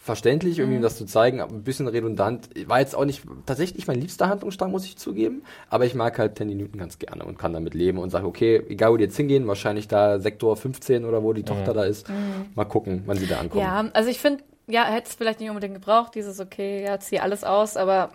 verständlich, 0.05 0.57
Mhm. 0.57 0.61
irgendwie 0.63 0.77
um 0.77 0.83
das 0.83 0.97
zu 0.97 1.05
zeigen, 1.05 1.41
aber 1.41 1.51
ein 1.51 1.63
bisschen 1.63 1.87
redundant. 1.87 2.47
War 2.67 2.79
jetzt 2.79 2.95
auch 2.95 3.05
nicht, 3.05 3.23
tatsächlich 3.47 3.77
nicht 3.77 3.87
mein 3.87 3.99
liebster 3.99 4.29
Handlungsstrang, 4.29 4.69
muss 4.69 4.85
ich 4.85 4.97
zugeben. 4.97 5.41
Aber 5.71 5.85
ich 5.85 5.95
mag 5.95 6.19
halt 6.19 6.35
Tandy 6.35 6.53
Newton 6.53 6.79
ganz 6.79 6.99
gerne 6.99 7.25
und 7.25 7.39
kann 7.39 7.53
damit 7.53 7.73
leben 7.73 7.97
und 7.97 8.11
sage, 8.11 8.27
okay, 8.27 8.61
egal 8.69 8.91
wo 8.91 8.97
die 8.97 9.05
jetzt 9.05 9.17
hingehen, 9.17 9.47
wahrscheinlich 9.47 9.87
da 9.87 10.19
Sektor 10.19 10.55
15 10.57 11.05
oder 11.05 11.23
wo 11.23 11.33
die 11.33 11.41
Tochter 11.41 11.73
da 11.73 11.85
ist. 11.85 12.05
Mal 12.53 12.65
gucken, 12.65 13.01
wann 13.07 13.17
sie 13.17 13.25
da 13.25 13.39
ankommen. 13.39 13.63
Mhm. 13.63 13.67
Ja, 13.87 13.89
also 13.93 14.09
ich 14.11 14.19
finde, 14.19 14.43
ja, 14.67 14.85
hätte 14.85 15.09
es 15.09 15.15
vielleicht 15.15 15.39
nicht 15.39 15.49
unbedingt 15.49 15.73
gebraucht, 15.73 16.13
dieses, 16.13 16.39
okay, 16.39 16.83
ja, 16.83 16.99
zieh 16.99 17.19
alles 17.19 17.43
aus, 17.43 17.75
aber 17.75 18.11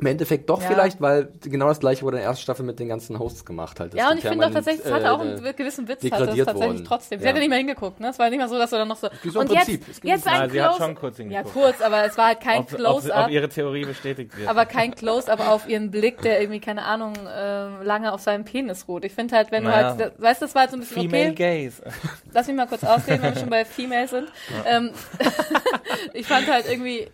Im 0.00 0.06
Endeffekt 0.06 0.48
doch 0.48 0.62
Ja. 0.62 0.68
vielleicht, 0.68 1.00
weil 1.00 1.32
genau 1.42 1.66
das 1.66 1.80
gleiche 1.80 2.02
wurde 2.02 2.18
in 2.18 2.20
der 2.22 2.28
ersten 2.30 2.42
Staffel 2.42 2.64
mit 2.64 2.78
den 2.78 2.88
ganzen 2.88 3.18
Hosts 3.18 3.44
gemacht 3.44 3.80
halt. 3.80 3.94
Das 3.94 3.98
ja, 3.98 4.10
und 4.10 4.18
ich 4.18 4.24
finde 4.24 4.46
auch 4.46 4.50
tatsächlich, 4.52 4.86
es 4.86 4.92
hatte 4.92 5.10
auch 5.10 5.18
äh, 5.18 5.22
einen 5.22 5.56
gewissen 5.56 5.88
Witz, 5.88 5.96
hatte 6.04 6.06
es 6.06 6.20
degradiert 6.20 6.46
tatsächlich 6.46 6.74
worden. 6.78 6.84
trotzdem. 6.86 7.18
Sie 7.18 7.24
Ja. 7.24 7.28
hat 7.30 7.36
ja 7.36 7.40
nicht 7.40 7.48
mehr 7.48 7.58
hingeguckt, 7.58 7.98
ne? 7.98 8.08
Es 8.10 8.18
war 8.20 8.30
nicht 8.30 8.38
mal 8.38 8.48
so, 8.48 8.56
dass 8.58 8.70
du 8.70 8.76
dann 8.76 8.86
noch 8.86 8.96
so, 8.96 9.08
Wie 9.22 9.30
so 9.30 9.40
und 9.40 9.48
Prinzip. 9.48 9.86
Jetzt, 9.88 10.04
jetzt 10.04 10.26
ein 10.28 10.38
Nein, 10.40 10.50
sie 10.50 10.62
hat 10.62 10.68
Close, 10.76 10.82
schon 10.84 10.94
kurz 10.94 11.18
ja 11.18 11.24
hingeguckt. 11.24 11.52
kurz, 11.52 11.80
aber 11.80 12.04
es 12.04 12.16
war 12.16 12.26
halt 12.26 12.40
kein 12.40 12.58
Ob, 12.60 12.66
ob, 12.66 12.72
ob 12.72 12.78
Close-Up, 12.78 13.30
ihre 13.30 13.48
Theorie 13.48 13.84
bestätigt 13.86 14.36
wird. 14.38 14.48
aber 14.48 14.66
kein 14.66 14.94
Close-Up 14.94 15.40
auf 15.48 15.68
ihren 15.68 15.90
Blick, 15.90 16.22
der 16.22 16.40
irgendwie, 16.40 16.60
keine 16.60 16.84
Ahnung, 16.84 17.14
äh, 17.26 17.82
lange 17.82 18.12
auf 18.12 18.20
seinem 18.20 18.44
Penis 18.44 18.86
ruht. 18.86 19.04
Ich 19.04 19.12
finde 19.14 19.34
halt, 19.36 19.50
wenn 19.50 19.64
Naja. 19.64 19.94
du 19.94 20.04
halt, 20.04 20.12
weißt 20.22 20.40
du, 20.42 20.46
das 20.46 20.54
war 20.54 20.62
halt 20.62 20.70
so 20.70 20.76
ein 20.76 20.80
bisschen 20.80 21.02
Female 21.10 21.30
okay, 21.32 21.64
Gaze. 21.64 21.82
lass 22.32 22.46
mich 22.46 22.54
mal 22.56 22.66
kurz 22.68 22.84
ausreden, 22.84 23.22
wenn 23.22 23.34
wir 23.34 23.40
schon 23.40 23.50
bei 23.50 23.64
Female 23.64 24.06
sind. 24.06 24.28
Ähm, 24.64 24.90
ich 26.12 26.26
fand 26.26 26.46
halt 26.50 26.66
irgendwie, 26.70 27.08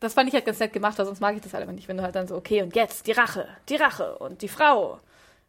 das 0.00 0.14
fand 0.14 0.28
ich 0.28 0.34
halt 0.34 0.44
ganz 0.46 0.58
nett 0.60 0.72
gemacht, 0.72 0.98
weil 0.98 1.06
sonst 1.06 1.20
mag 1.20 1.34
ich 1.36 1.42
das 1.42 1.52
halt 1.52 1.62
einfach 1.62 1.74
nicht, 1.74 1.88
wenn 1.88 1.96
du 1.96 2.02
halt 2.02 2.14
dann 2.14 2.26
so, 2.26 2.36
okay, 2.36 2.62
und 2.62 2.74
jetzt 2.76 3.06
die 3.06 3.12
Rache, 3.12 3.46
die 3.68 3.76
Rache 3.76 4.16
und 4.18 4.42
die 4.42 4.48
Frau 4.48 5.00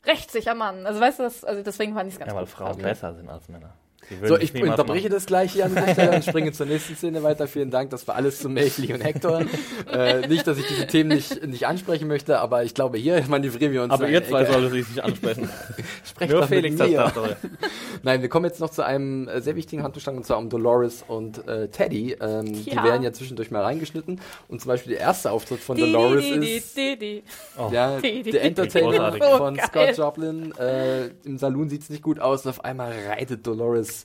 rächt 0.06 0.32
sich 0.32 0.50
am 0.50 0.60
Mann. 0.60 0.86
Also 0.86 1.00
weißt 1.00 1.20
du, 1.20 1.24
das, 1.24 1.44
also 1.44 1.64
deswegen 1.64 1.94
fand 1.94 2.08
ich 2.08 2.14
es 2.16 2.20
ganz 2.20 2.30
Ja, 2.32 2.36
weil 2.36 2.46
gut. 2.46 2.54
Frauen 2.54 2.68
Also, 2.68 2.82
besser 2.82 3.14
sind 3.14 3.30
als 3.30 3.48
Männer. 3.50 3.74
Die 4.10 4.28
So, 4.28 4.36
es 4.36 4.44
ich 4.44 4.64
unterbreche 4.64 5.04
machen. 5.04 5.14
das 5.14 5.26
gleich 5.26 5.52
hier 5.54 5.66
an 5.66 5.76
dieser 5.76 5.94
Stelle 5.94 6.16
und 6.16 6.24
springe 6.26 6.52
zur 6.54 6.66
nächsten 6.66 6.96
Szene 6.96 7.24
weiter. 7.24 7.48
Vielen 7.48 7.72
Dank, 7.72 7.90
das 7.90 8.08
war 8.08 8.16
alles 8.16 8.40
zu 8.40 8.48
Melchli 8.50 8.94
und 8.94 9.02
Hector. 9.02 9.42
äh, 9.92 10.28
nicht, 10.28 10.48
dass 10.48 10.58
ich 10.58 10.66
diese 10.68 10.88
Themen 10.88 11.10
nicht, 11.10 11.46
nicht 11.46 11.68
ansprechen 11.68 12.08
möchte, 12.08 12.40
aber 12.40 12.64
ich 12.64 12.74
glaube, 12.74 12.98
hier 12.98 13.22
manövrieren 13.28 13.74
wir 13.74 13.84
uns. 13.84 13.92
Aber 13.94 14.08
ihr 14.08 14.24
zwei 14.26 14.46
solltet 14.46 14.72
sich 14.72 14.88
nicht 14.90 15.04
ansprechen. 15.04 15.50
Sprecht 16.06 16.32
Nur 16.32 16.42
doch 16.42 16.50
mit 16.50 16.60
Felix 16.64 16.80
hat 16.80 17.16
mir. 17.16 17.36
Nein, 18.04 18.22
wir 18.22 18.30
kommen 18.30 18.46
jetzt 18.46 18.60
noch 18.62 18.70
zu 18.70 18.86
einem 18.86 19.28
äh, 19.28 19.42
sehr 19.42 19.56
wichtigen 19.56 19.84
Handlungsstrang, 19.84 20.18
und 20.18 20.26
zwar 20.26 20.38
um 20.38 20.50
Dolores 20.50 21.04
und 21.08 21.46
äh, 21.48 21.68
Teddy. 21.68 22.16
Ähm, 22.22 22.46
Die 22.64 22.70
Ja. 22.72 22.84
werden 22.84 23.04
ja 23.04 23.12
zwischendurch 23.12 23.52
mal 23.52 23.64
reingeschnitten. 23.64 24.22
Und 24.48 24.62
zum 24.62 24.70
Beispiel 24.70 24.94
der 24.94 25.02
erste 25.02 25.32
Auftritt 25.32 25.60
von 25.60 25.76
Die, 25.76 25.84
die, 25.84 25.92
Dolores 25.92 26.24
die, 26.24 26.40
die, 26.40 26.48
ist... 26.54 26.78
die, 26.78 26.98
die. 26.98 27.24
Ja, 27.72 28.00
Die, 28.00 28.24
die, 28.24 28.32
der 28.32 28.44
Entertainer 28.44 29.12
von 29.38 29.58
Oh, 29.60 29.64
Scott. 29.68 29.98
Joplin. 29.98 30.54
Äh, 30.58 31.08
Im 31.26 31.38
Saloon 31.38 31.70
sieht's 31.70 31.90
nicht 31.90 32.04
gut 32.04 32.20
aus 32.20 32.46
und 32.46 32.52
auf 32.52 32.64
einmal 32.64 32.94
reitet 33.10 33.46
Dolores 33.46 33.97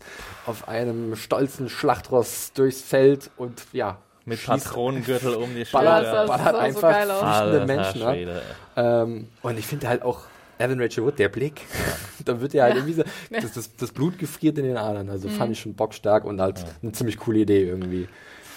auf 0.47 0.68
einem 0.68 1.16
stolzen 1.16 1.68
Schlachtross 1.68 2.53
durchs 2.55 2.80
Feld 2.80 3.30
und 3.36 3.62
ja, 3.72 3.99
Mit 4.24 4.38
schießt- 4.38 4.47
Patronengürtel 4.47 5.34
um 5.34 5.55
die 5.55 5.64
ballert, 5.72 6.05
Ja, 6.05 6.11
Schulter. 6.11 6.26
ballert 6.26 6.55
so 6.55 6.59
einfach 6.61 6.80
geil 6.82 7.11
aus. 7.11 7.20
flüchtende 7.20 7.66
Menschen 7.66 8.03
ab. 8.03 8.14
Schwede. 8.14 8.43
Ähm, 8.76 9.28
und 9.43 9.59
ich 9.59 9.66
finde 9.66 9.88
halt 9.88 10.03
auch 10.03 10.20
Evan 10.59 10.80
Rachel 10.80 11.05
Wood, 11.05 11.18
der 11.18 11.28
Blick, 11.28 11.62
da 12.24 12.40
wird 12.40 12.55
ja 12.55 12.64
halt 12.64 12.74
Ja. 12.74 12.80
irgendwie 12.80 12.95
so, 12.95 13.03
das, 13.30 13.53
das, 13.53 13.76
das 13.76 13.90
Blut 13.93 14.18
gefriert 14.18 14.59
in 14.59 14.64
den 14.64 14.76
Adern. 14.76 15.09
Also 15.11 15.28
Mhm. 15.28 15.32
fand 15.32 15.53
ich 15.53 15.61
schon 15.61 15.74
bockstark 15.74 16.24
und 16.24 16.40
halt 16.40 16.64
eine 16.82 16.93
ziemlich 16.93 17.16
coole 17.18 17.40
Idee 17.40 17.64
irgendwie. 17.68 18.09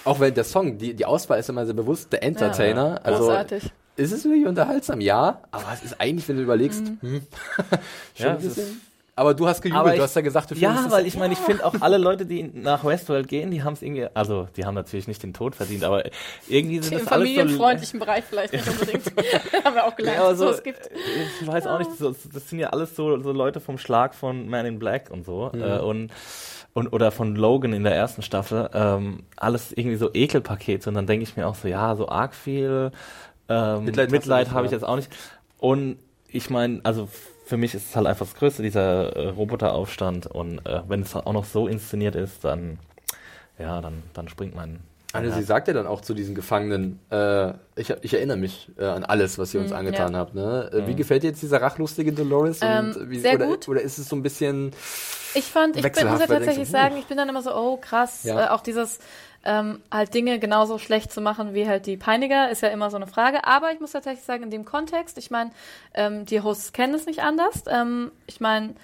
Auch 0.04 0.20
wenn 0.20 0.32
der 0.34 0.44
Song, 0.44 0.78
die, 0.78 0.94
die 0.94 1.04
Auswahl 1.04 1.40
ist 1.40 1.48
immer 1.48 1.64
sehr 1.66 1.74
bewusst, 1.74 2.12
der 2.12 2.22
Entertainer. 2.22 3.00
Also 3.02 3.24
Großartig. 3.24 3.72
ist 3.96 4.12
es 4.12 4.24
wirklich 4.24 4.46
unterhaltsam? 4.46 5.00
Ja, 5.00 5.40
aber 5.50 5.64
es 5.74 5.82
ist 5.82 6.00
eigentlich, 6.00 6.28
wenn 6.28 6.36
du 6.36 6.42
überlegst, 6.44 6.84
Mhm. 6.84 6.98
hm, 7.00 7.22
schon 8.14 8.26
Ja, 8.26 8.30
ein 8.32 8.38
bisschen. 8.38 8.80
Aber 9.18 9.32
du 9.32 9.48
hast 9.48 9.62
gejubelt, 9.62 9.94
ich- 9.94 9.96
du 9.96 10.02
hast 10.02 10.14
ja 10.14 10.20
gesagt, 10.20 10.50
du 10.50 10.54
findest 10.54 10.84
Ja, 10.84 10.90
weil 10.90 11.06
ich 11.06 11.16
meine, 11.16 11.32
ich 11.32 11.38
finde 11.38 11.64
auch 11.64 11.74
alle 11.80 11.96
Leute, 11.96 12.26
die 12.26 12.42
nach 12.42 12.84
Westworld 12.84 13.28
gehen, 13.28 13.50
die 13.50 13.62
haben 13.62 13.72
es 13.72 13.80
irgendwie, 13.80 14.06
also 14.12 14.46
die 14.56 14.66
haben 14.66 14.74
natürlich 14.74 15.08
nicht 15.08 15.22
den 15.22 15.32
Tod 15.32 15.54
verdient, 15.54 15.84
aber 15.84 16.04
irgendwie 16.48 16.80
sind 16.82 16.92
Im 16.92 16.98
das 16.98 17.08
alles 17.08 17.28
so 17.30 17.34
familienfreundlichen 17.34 17.98
Bereich 18.00 18.24
vielleicht 18.24 18.52
nicht 18.52 18.68
unbedingt. 18.68 19.06
haben 19.64 19.74
wir 19.74 19.86
auch 19.86 19.96
gelernt, 19.96 20.18
Ja, 20.18 20.30
dass 20.30 20.40
also, 20.40 20.44
es 20.44 20.50
so 20.50 20.56
es 20.58 20.62
gibt. 20.62 20.90
ich 21.40 21.46
weiß 21.46 21.66
auch 21.66 21.78
nicht, 21.78 21.92
so, 21.96 22.14
das 22.32 22.48
sind 22.50 22.58
ja 22.58 22.68
alles 22.68 22.94
so, 22.94 23.18
so 23.22 23.32
Leute 23.32 23.60
vom 23.60 23.78
Schlag 23.78 24.14
von 24.14 24.48
Man 24.50 24.66
in 24.66 24.78
Black 24.78 25.10
und 25.10 25.24
so. 25.24 25.50
Mhm. 25.54 25.62
Äh, 25.62 25.78
und, 25.78 26.10
und 26.74 26.88
oder 26.92 27.10
von 27.10 27.36
Logan 27.36 27.72
in 27.72 27.84
der 27.84 27.94
ersten 27.94 28.20
Staffel. 28.20 28.68
Ähm, 28.74 29.20
alles 29.36 29.72
irgendwie 29.72 29.96
so 29.96 30.10
Ekelpakete. 30.12 30.90
Und 30.90 30.94
dann 30.94 31.06
denke 31.06 31.22
ich 31.22 31.38
mir 31.38 31.46
auch 31.46 31.54
so, 31.54 31.68
ja, 31.68 31.96
so 31.96 32.06
arg 32.10 32.34
viel 32.34 32.90
ähm, 33.48 33.84
Mitleid 33.86 34.10
Mitleid, 34.10 34.50
habe 34.50 34.66
ich 34.66 34.72
jetzt 34.72 34.84
auch 34.84 34.96
nicht. 34.96 35.10
Und 35.58 35.96
ich 36.28 36.50
meine, 36.50 36.80
also 36.82 37.08
für 37.46 37.56
mich 37.56 37.74
ist 37.74 37.90
es 37.90 37.96
halt 37.96 38.06
einfach 38.06 38.26
das 38.26 38.34
Größte, 38.34 38.62
dieser 38.62 39.14
äh, 39.16 39.28
Roboteraufstand. 39.28 40.26
Und 40.26 40.58
äh, 40.66 40.82
wenn 40.88 41.00
es 41.02 41.14
auch 41.14 41.32
noch 41.32 41.44
so 41.44 41.68
inszeniert 41.68 42.14
ist, 42.16 42.44
dann 42.44 42.78
ja, 43.58 43.80
dann, 43.80 44.02
dann 44.12 44.28
springt 44.28 44.54
mein 44.54 44.80
Anne, 45.12 45.32
sie 45.32 45.42
sagt 45.44 45.66
ja 45.68 45.72
dann 45.72 45.86
auch 45.86 46.02
zu 46.02 46.12
diesen 46.12 46.34
Gefangenen, 46.34 46.98
äh, 47.10 47.52
ich, 47.76 47.88
ich 48.02 48.12
erinnere 48.12 48.36
mich 48.36 48.70
äh, 48.76 48.84
an 48.84 49.02
alles, 49.04 49.38
was 49.38 49.54
ihr 49.54 49.60
uns 49.60 49.70
Mm, 49.70 49.74
angetan 49.76 50.12
ja. 50.12 50.18
habt. 50.18 50.34
Ne? 50.34 50.70
Äh, 50.72 50.86
Wie 50.88 50.94
gefällt 50.94 51.22
dir 51.22 51.28
jetzt 51.28 51.40
dieser 51.40 51.62
rachlustige 51.62 52.12
Dolores? 52.12 52.58
Ähm, 52.60 52.94
und 52.94 53.08
wie, 53.10 53.20
sehr 53.20 53.36
oder, 53.36 53.46
gut. 53.46 53.66
oder 53.68 53.80
ist 53.80 53.96
es 53.96 54.10
so 54.10 54.16
ein 54.16 54.22
bisschen, 54.22 54.72
Ich 55.32 55.44
fand, 55.46 55.76
ich 55.76 55.82
bin, 55.82 56.08
muss 56.08 56.20
ja 56.20 56.26
tatsächlich 56.26 56.68
sagen, 56.68 56.96
ich 56.98 57.06
bin 57.06 57.16
dann 57.16 57.30
immer 57.30 57.40
so, 57.40 57.54
oh 57.54 57.78
krass, 57.78 58.24
Ja. 58.24 58.46
äh, 58.46 58.48
auch 58.48 58.60
dieses 58.60 58.98
ähm, 59.46 59.80
halt 59.90 60.12
Dinge 60.12 60.38
genauso 60.38 60.78
schlecht 60.78 61.12
zu 61.12 61.20
machen 61.20 61.54
wie 61.54 61.66
halt 61.66 61.86
die 61.86 61.96
Peiniger, 61.96 62.50
ist 62.50 62.62
ja 62.62 62.68
immer 62.68 62.90
so 62.90 62.96
eine 62.96 63.06
Frage. 63.06 63.44
Aber 63.44 63.72
ich 63.72 63.80
muss 63.80 63.92
tatsächlich 63.92 64.24
sagen, 64.24 64.42
in 64.42 64.50
dem 64.50 64.64
Kontext, 64.64 65.16
ich 65.16 65.30
meine, 65.30 65.52
ähm, 65.94 66.26
die 66.26 66.40
Hosts 66.42 66.72
kennen 66.72 66.94
es 66.94 67.06
nicht 67.06 67.22
anders. 67.22 67.64
Ähm, 67.68 68.10
ich 68.26 68.40
meine, 68.40 68.74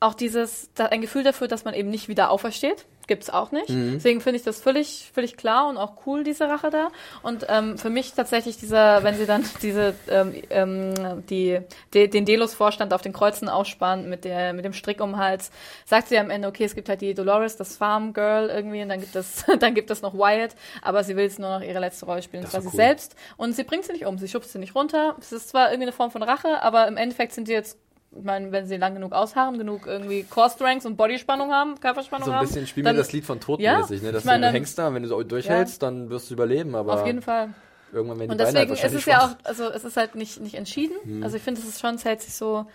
auch 0.00 0.14
dieses, 0.14 0.70
ein 0.78 1.00
Gefühl 1.00 1.24
dafür, 1.24 1.48
dass 1.48 1.64
man 1.64 1.74
eben 1.74 1.90
nicht 1.90 2.08
wieder 2.08 2.30
aufersteht. 2.30 2.86
Gibt's 3.08 3.30
auch 3.30 3.50
nicht. 3.52 3.70
Deswegen 3.70 4.20
finde 4.20 4.36
ich 4.36 4.44
das 4.44 4.60
völlig, 4.60 5.10
völlig 5.14 5.36
klar 5.38 5.66
und 5.68 5.78
auch 5.78 5.94
cool, 6.06 6.22
diese 6.24 6.48
Rache 6.48 6.68
da. 6.68 6.88
Und 7.22 7.46
ähm, 7.48 7.78
für 7.78 7.88
mich 7.88 8.12
tatsächlich 8.12 8.58
dieser, 8.58 9.02
wenn 9.02 9.16
sie 9.16 9.24
dann 9.24 9.44
diese, 9.62 9.94
ähm, 10.10 10.34
ähm, 10.50 11.24
die, 11.28 11.58
de, 11.94 12.06
den 12.06 12.26
Delos-Vorstand 12.26 12.92
auf 12.92 13.00
den 13.00 13.14
Kreuzen 13.14 13.48
ausspannt 13.48 14.06
mit 14.06 14.24
der, 14.24 14.52
mit 14.52 14.66
dem 14.66 14.74
Strick 14.74 15.00
um 15.00 15.12
den 15.12 15.16
Hals, 15.18 15.50
sagt 15.86 16.08
sie 16.08 16.18
am 16.18 16.28
Ende, 16.28 16.48
okay, 16.48 16.64
es 16.64 16.74
gibt 16.74 16.90
halt 16.90 17.00
die 17.00 17.14
Dolores, 17.14 17.56
das 17.56 17.78
Farm 17.78 18.12
Girl 18.12 18.50
irgendwie, 18.50 18.82
und 18.82 18.90
dann 18.90 19.00
gibt 19.00 19.16
es, 19.16 19.44
dann 19.58 19.74
gibt 19.74 19.90
es 19.90 20.02
noch 20.02 20.12
Wyatt, 20.12 20.54
aber 20.82 21.02
sie 21.02 21.16
will 21.16 21.24
jetzt 21.24 21.38
nur 21.38 21.48
noch 21.48 21.62
ihre 21.66 21.80
letzte 21.80 22.04
Rolle 22.04 22.20
spielen, 22.22 22.42
Das 22.42 22.52
das 22.52 22.62
war 22.62 22.70
sie 22.70 22.76
cool. 22.76 22.84
selbst. 22.84 23.16
Und 23.38 23.56
sie 23.56 23.64
bringt 23.64 23.84
sie 23.84 23.92
nicht 23.92 24.04
um, 24.04 24.18
sie 24.18 24.28
schubst 24.28 24.52
sie 24.52 24.58
nicht 24.58 24.74
runter. 24.74 25.16
Es 25.18 25.32
ist 25.32 25.48
zwar 25.48 25.70
irgendwie 25.70 25.84
eine 25.84 25.92
Form 25.92 26.10
von 26.10 26.22
Rache, 26.22 26.62
aber 26.62 26.86
im 26.86 26.98
Endeffekt 26.98 27.32
sind 27.32 27.46
sie 27.46 27.54
jetzt 27.54 27.78
ich 28.16 28.24
meine, 28.24 28.50
wenn 28.52 28.66
sie 28.66 28.76
lang 28.78 28.94
genug 28.94 29.12
ausharren, 29.12 29.58
genug 29.58 29.86
irgendwie 29.86 30.24
Core 30.24 30.50
Strengths 30.50 30.86
und 30.86 30.96
Bodyspannung 30.96 31.52
haben, 31.52 31.78
Körperspannung 31.78 32.24
So 32.26 32.30
ein 32.32 32.38
haben. 32.38 32.46
bisschen 32.46 32.66
spielen 32.66 32.86
wir 32.86 32.94
das 32.94 33.12
Lied 33.12 33.24
von 33.24 33.38
Tod 33.40 33.60
Ja, 33.60 33.78
mäßig, 33.80 34.02
ne? 34.02 34.12
Dass 34.12 34.20
ich 34.22 34.26
meine, 34.26 34.38
du, 34.40 34.44
dann- 34.46 34.54
hängst 34.54 34.78
da, 34.78 34.92
wenn 34.94 35.02
du 35.02 35.08
so 35.08 35.22
durchhältst, 35.22 35.82
dann 35.82 36.08
wirst 36.10 36.30
du 36.30 36.34
überleben, 36.34 36.74
aber 36.74 36.94
Auf 36.94 37.06
jeden 37.06 37.20
Fall. 37.22 37.50
irgendwann 37.92 38.18
werden 38.18 38.28
die 38.28 38.32
Und 38.32 38.38
Beine 38.38 38.58
halt 38.58 38.70
deswegen 38.70 38.86
ist 38.94 38.94
es 39.00 39.06
ja 39.06 39.20
schwach. 39.20 39.34
auch, 39.34 39.44
also 39.44 39.64
es 39.70 39.84
ist 39.84 39.96
halt 39.96 40.14
nicht, 40.14 40.40
nicht 40.40 40.54
entschieden. 40.54 40.96
Mhm. 41.04 41.22
Also 41.22 41.36
ich 41.36 41.42
finde, 41.42 41.60
es 41.60 41.66
ist 41.68 41.80
schon, 41.80 41.96
es 41.96 42.04
hält 42.04 42.22
sich 42.22 42.34
so, 42.34 42.66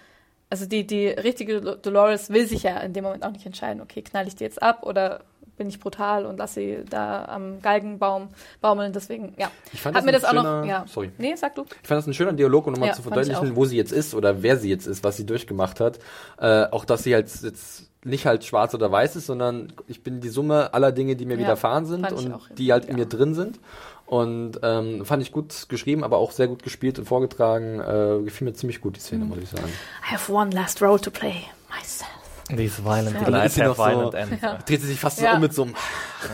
also 0.49 0.65
die, 0.67 0.85
die 0.85 1.07
richtige 1.07 1.59
Lo- 1.59 1.75
Dolores 1.75 2.29
will 2.29 2.45
sich 2.47 2.63
ja 2.63 2.77
in 2.81 2.93
dem 2.93 3.03
Moment 3.03 3.25
auch 3.25 3.31
nicht 3.31 3.45
entscheiden, 3.45 3.81
okay, 3.81 4.01
knall 4.03 4.27
ich 4.27 4.35
die 4.35 4.43
jetzt 4.43 4.61
ab 4.61 4.83
oder 4.85 5.21
bin 5.57 5.67
ich 5.69 5.79
brutal 5.79 6.25
und 6.25 6.37
lass 6.37 6.55
sie 6.55 6.79
da 6.89 7.25
am 7.25 7.61
Galgenbaum 7.61 8.29
baumeln. 8.61 8.91
Deswegen, 8.93 9.33
ja. 9.37 9.51
Ich 9.71 9.81
fand 9.81 9.95
Hat 9.95 10.01
das 10.01 10.05
mir 10.05 10.11
ein 10.17 10.21
das 10.21 10.25
auch 10.25 10.33
noch, 10.33 10.43
schöner- 10.43 10.65
ja. 10.65 10.85
sorry. 10.87 11.11
Nee, 11.17 11.35
sag 11.35 11.55
du. 11.55 11.63
Ich 11.81 11.87
fand 11.87 11.99
das 11.99 12.07
ein 12.07 12.13
schöner 12.13 12.33
Dialog, 12.33 12.67
um 12.67 12.73
nochmal 12.73 12.89
Ja, 12.89 12.95
zu 12.95 13.01
verdeutlichen, 13.03 13.55
wo 13.55 13.65
sie 13.65 13.77
jetzt 13.77 13.91
ist 13.91 14.13
oder 14.15 14.41
wer 14.41 14.57
sie 14.57 14.69
jetzt 14.69 14.87
ist, 14.87 15.03
was 15.03 15.17
sie 15.17 15.25
durchgemacht 15.25 15.79
hat. 15.79 15.99
Äh, 16.39 16.65
auch, 16.71 16.85
dass 16.85 17.03
sie 17.03 17.13
halt 17.13 17.29
jetzt 17.43 17.89
nicht 18.05 18.25
halt 18.25 18.43
schwarz 18.43 18.73
oder 18.73 18.91
weiß 18.91 19.15
ist, 19.15 19.27
sondern 19.27 19.71
ich 19.87 20.03
bin 20.03 20.19
die 20.19 20.29
Summe 20.29 20.73
aller 20.73 20.91
Dinge, 20.91 21.15
die 21.15 21.25
mir 21.25 21.35
Ja, 21.35 21.39
widerfahren 21.41 21.85
sind 21.85 22.11
und 22.11 22.33
auch, 22.33 22.49
die 22.49 22.71
halt 22.73 22.85
in 22.85 22.95
mir 22.95 23.05
drin 23.05 23.33
sind. 23.33 23.59
Und 24.05 24.59
ähm, 24.61 25.05
fand 25.05 25.23
ich 25.23 25.31
gut 25.31 25.69
geschrieben, 25.69 26.03
aber 26.03 26.17
auch 26.17 26.31
sehr 26.31 26.47
gut 26.47 26.61
gespielt 26.63 26.99
und 26.99 27.05
vorgetragen. 27.05 27.79
Äh, 27.79 28.23
gefiel 28.25 28.45
mir 28.45 28.53
ziemlich 28.53 28.81
gut, 28.81 28.95
die 28.97 28.99
Mhm. 28.99 29.03
Szene, 29.03 29.25
muss 29.25 29.37
ich 29.37 29.49
sagen. 29.49 29.69
I 30.03 30.11
have 30.13 30.31
one 30.33 30.51
last 30.51 30.81
role 30.81 30.99
to 30.99 31.09
play. 31.09 31.35
Myself. 31.69 32.09
These 32.49 32.83
violent 32.83 33.03
Ja. 33.05 33.09
Und 33.09 33.15
dann 33.15 33.25
delights 33.25 33.45
ist 33.47 33.55
sie 33.55 33.63
noch 33.63 33.75
so- 33.77 33.83
violent. 33.85 34.13
Ja. 34.41 34.57
Dreht 34.65 34.81
sie 34.81 34.87
sich 34.87 34.99
fast 34.99 35.17
so 35.17 35.25
Ja. 35.25 35.35
um 35.35 35.41
mit 35.41 35.53
so 35.53 35.63
einem 35.63 35.75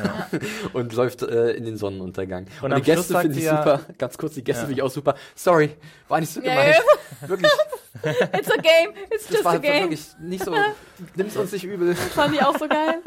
und 0.74 0.94
läuft 0.94 1.22
äh, 1.22 1.52
in 1.52 1.66
den 1.66 1.78
Sonnenuntergang. 1.78 2.48
Und, 2.62 2.74
am 2.74 2.80
die 2.82 2.86
Gäste 2.86 3.18
finde 3.20 3.38
ich 3.38 3.44
ja- 3.46 3.58
super. 3.58 3.80
Ganz 3.98 4.18
kurz, 4.18 4.34
die 4.34 4.44
Gäste 4.44 4.62
finde 4.66 4.76
ich 4.76 4.82
auch 4.82 4.90
super. 4.92 5.16
Sorry, 5.36 5.72
war 6.08 6.20
nicht 6.20 6.32
so 6.34 6.42
Ja, 6.42 6.52
gemeint. 6.56 6.76
ja. 7.22 7.28
Wirklich, 7.30 7.52
It's 8.04 8.50
a 8.52 8.56
game. 8.56 8.94
It's 9.12 9.26
das 9.26 9.32
just 9.34 9.46
war 9.46 9.54
a 9.54 9.58
game. 9.58 9.82
wirklich 9.90 10.06
nicht 10.20 10.44
so. 10.46 10.54
Nimm's 11.16 11.36
uns 11.36 11.52
nicht 11.52 11.64
übel. 11.66 11.96
Fand 11.96 12.34
ich 12.36 12.42
auch 12.44 12.58
so 12.58 12.68
geil. 12.68 13.00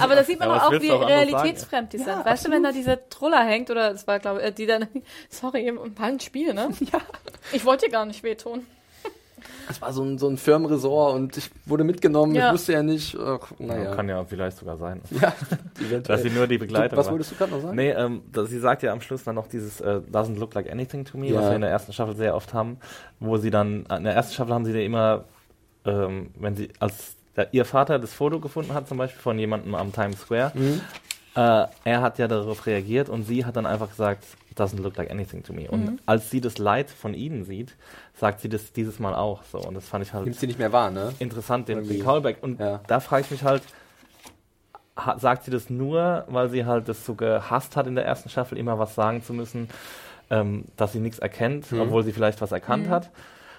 Aber 0.00 0.16
da 0.16 0.24
sieht 0.24 0.38
man 0.40 0.48
Ja, 0.48 0.66
auch, 0.66 0.72
wie 0.72 0.90
realitätsfremd 0.90 1.92
die 1.92 1.98
sind. 1.98 2.24
weißt 2.24 2.46
du, 2.46 2.50
wenn 2.50 2.62
da 2.62 2.72
diese 2.72 2.98
Troller 3.10 3.44
hängt, 3.44 3.70
oder 3.70 3.92
es 3.92 4.06
war, 4.06 4.18
glaube 4.18 4.42
ich, 4.42 4.54
die 4.54 4.66
dann, 4.66 4.88
sorry, 5.30 5.72
ein 5.98 6.20
Spiel, 6.20 6.52
ne? 6.52 6.68
Ja. 6.92 7.00
Ich 7.52 7.64
wollte 7.64 7.86
dir 7.86 7.92
gar 7.92 8.04
nicht 8.06 8.22
wehtun. 8.24 8.66
Es 9.70 9.80
war 9.80 9.92
so 9.92 10.02
ein, 10.02 10.18
so 10.18 10.28
ein 10.28 10.36
Firmenresort 10.36 11.14
und 11.14 11.36
ich 11.36 11.50
wurde 11.66 11.84
mitgenommen. 11.84 12.34
Ja. 12.34 12.48
Ich 12.48 12.54
wusste 12.54 12.72
ja 12.74 12.82
nicht. 12.82 13.16
Ach, 13.18 13.38
Ja, 13.58 13.66
naja. 13.66 13.94
Kann 13.94 14.08
ja 14.08 14.24
vielleicht 14.24 14.56
sogar 14.58 14.76
sein. 14.76 15.00
Ja, 15.10 15.32
eventuell. 15.78 16.02
Dass 16.02 16.22
sie 16.22 16.30
nur 16.30 16.46
die 16.46 16.58
Begleitung 16.58 16.90
Du, 16.90 16.96
was 16.96 17.10
wolltest 17.10 17.32
du 17.32 17.36
gerade 17.36 17.52
noch 17.52 17.60
sagen? 17.62 17.76
Nee, 17.76 17.90
ähm, 17.90 18.22
da, 18.32 18.44
sie 18.44 18.58
sagt 18.58 18.82
ja 18.82 18.92
am 18.92 19.00
Schluss 19.00 19.24
dann 19.24 19.34
noch 19.36 19.46
dieses 19.48 19.80
äh, 19.80 20.00
Doesn't 20.12 20.38
look 20.38 20.54
like 20.54 20.70
anything 20.70 21.04
to 21.04 21.16
me, 21.18 21.28
Ja. 21.28 21.36
was 21.40 21.48
wir 21.50 21.54
in 21.56 21.60
der 21.62 21.70
ersten 21.70 21.92
Staffel 21.92 22.14
sehr 22.16 22.34
oft 22.34 22.52
haben, 22.54 22.78
wo 23.20 23.36
sie 23.36 23.50
dann, 23.50 23.86
in 23.86 24.04
der 24.04 24.14
ersten 24.14 24.34
Staffel 24.34 24.52
haben 24.54 24.64
sie 24.64 24.72
ja 24.72 24.80
immer, 24.84 25.24
ähm, 25.84 26.30
wenn 26.38 26.54
sie, 26.56 26.70
als 26.78 27.16
der, 27.36 27.52
ihr 27.52 27.64
Vater 27.64 27.98
das 27.98 28.12
Foto 28.12 28.40
gefunden 28.40 28.74
hat, 28.74 28.88
zum 28.88 28.98
Beispiel 28.98 29.20
von 29.20 29.38
jemandem 29.38 29.74
am 29.74 29.92
Times 29.92 30.20
Square, 30.20 30.52
Mhm. 30.54 30.80
äh, 31.36 31.66
er 31.84 32.00
hat 32.00 32.18
ja 32.18 32.28
darauf 32.28 32.66
reagiert 32.66 33.08
und 33.08 33.24
sie 33.24 33.44
hat 33.44 33.56
dann 33.56 33.66
einfach 33.66 33.90
gesagt, 33.90 34.24
doesn't 34.56 34.80
look 34.80 34.96
like 34.96 35.10
anything 35.10 35.42
to 35.42 35.52
me. 35.52 35.68
Und 35.70 36.00
als 36.06 36.30
sie 36.30 36.40
das 36.40 36.58
Leid 36.58 36.88
von 36.90 37.14
ihnen 37.14 37.44
sieht, 37.44 37.74
sagt 38.14 38.40
sie 38.40 38.48
das 38.48 38.72
dieses 38.72 38.98
Mal 38.98 39.14
auch 39.14 39.42
so. 39.44 39.58
Und 39.58 39.74
das 39.74 39.86
fand 39.88 40.04
ich 40.04 40.12
halt 40.12 40.24
Nimmst 40.24 40.40
sie 40.40 40.46
nicht 40.46 40.58
mehr 40.58 40.72
wahr, 40.72 40.90
ne? 40.90 41.12
interessant, 41.18 41.68
den, 41.68 41.86
den 41.86 42.02
Callback. 42.02 42.42
Und 42.42 42.60
Ja. 42.60 42.80
da 42.86 43.00
frage 43.00 43.22
ich 43.24 43.30
mich 43.30 43.42
halt, 43.42 43.62
ha, 44.96 45.18
sagt 45.18 45.44
sie 45.44 45.50
das 45.50 45.70
nur, 45.70 46.24
weil 46.28 46.48
sie 46.50 46.64
halt 46.64 46.88
das 46.88 47.04
so 47.04 47.14
gehasst 47.14 47.76
hat 47.76 47.86
in 47.86 47.94
der 47.94 48.04
ersten 48.04 48.28
Staffel, 48.28 48.58
immer 48.58 48.78
was 48.78 48.94
sagen 48.94 49.22
zu 49.22 49.32
müssen, 49.32 49.68
ähm, 50.30 50.64
dass 50.76 50.92
sie 50.92 51.00
nichts 51.00 51.18
erkennt, 51.18 51.70
Mhm. 51.72 51.80
obwohl 51.80 52.02
sie 52.04 52.12
vielleicht 52.12 52.40
was 52.40 52.52
erkannt 52.52 52.88
hat? 52.88 53.10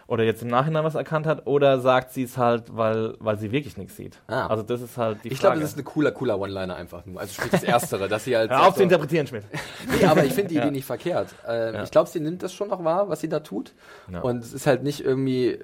Oder 0.08 0.24
jetzt 0.24 0.41
im 0.43 0.49
Nachhinein 0.49 0.84
was 0.84 0.93
erkannt 0.95 1.26
hat? 1.26 1.47
Oder 1.47 1.80
sagt 1.80 2.12
sie 2.14 2.24
es 2.24 2.38
halt, 2.38 2.76
weil, 2.76 3.16
weil 3.20 3.39
sie 3.39 3.51
wirklich 3.51 3.76
nichts 3.76 3.95
sieht? 3.95 4.20
Ah. 4.28 4.45
Also 4.47 4.62
das 4.62 4.82
ist 4.82 4.97
halt 4.97 5.24
die 5.24 5.30
Ich 5.30 5.39
glaube, 5.39 5.60
das 5.60 5.72
ist 5.72 5.78
ein 5.80 5.84
cooler, 5.84 6.12
cooler 6.12 6.39
One-Liner 6.39 6.76
einfach 6.76 7.06
nur. 7.08 7.20
Also 7.20 7.34
sprich 7.34 7.49
das 7.51 7.64
Erstere, 7.64 8.08
dass 8.08 8.24
sie 8.24 8.38
halt. 8.38 8.49
Hör 8.51 8.60
auf 8.60 8.66
sagt 8.66 8.78
zu 8.78 8.84
interpretieren, 8.84 9.26
Schmidt. 9.26 9.43
Nee, 9.99 10.06
aber 10.06 10.24
ich 10.24 10.34
finde 10.34 10.49
die 10.49 10.56
Ja. 10.56 10.62
Idee 10.64 10.72
nicht 10.72 10.86
verkehrt. 10.86 11.30
Ähm, 11.47 11.74
Ja. 11.76 11.84
Ich 11.84 11.91
glaube, 11.91 12.10
sie 12.10 12.20
nimmt 12.20 12.43
das 12.43 12.53
schon 12.53 12.68
noch 12.70 12.84
wahr, 12.84 13.10
was 13.10 13.22
sie 13.22 13.30
da 13.30 13.39
tut. 13.39 13.74
Ja. 14.12 14.22
Und 14.22 14.43
es 14.43 14.53
ist 14.53 14.68
halt 14.68 14.84
nicht 14.84 15.01
irgendwie 15.03 15.60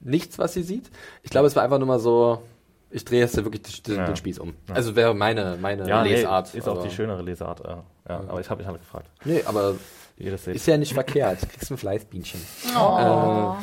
nichts, 0.00 0.38
was 0.38 0.54
sie 0.54 0.62
sieht. 0.62 0.90
Ich 1.22 1.30
glaube, 1.30 1.46
es 1.46 1.54
war 1.56 1.62
einfach 1.62 1.78
nur 1.78 1.88
mal 1.88 1.98
so, 1.98 2.42
ich 2.90 3.04
drehe 3.04 3.20
jetzt 3.20 3.36
wirklich 3.36 3.82
den, 3.82 3.96
Ja. 3.96 4.06
den 4.06 4.16
Spieß 4.16 4.38
um. 4.38 4.54
Also 4.72 4.96
wäre 4.96 5.14
meine, 5.14 5.58
meine 5.60 5.86
Ja, 5.88 6.02
nee, 6.04 6.14
Lesart. 6.16 6.54
ist 6.54 6.66
auch 6.68 6.76
aber- 6.78 6.86
die 6.88 6.90
schönere 6.94 7.20
Lesart. 7.22 7.60
Äh, 7.60 7.68
ja, 8.08 8.20
aber 8.28 8.40
ich 8.40 8.48
habe 8.48 8.58
mich 8.60 8.66
halt 8.66 8.78
gefragt, 8.78 9.10
Nee, 9.24 9.42
aber 9.44 9.74
wie 10.16 10.24
ihr 10.24 10.30
das 10.32 10.44
seht. 10.44 10.56
ist 10.56 10.66
ja 10.66 10.76
nicht 10.76 10.94
verkehrt. 10.94 11.42
Du 11.42 11.46
kriegst 11.46 11.70
ein 11.70 11.76
Fleißbienchen. 11.76 12.40
Oh. 12.76 13.56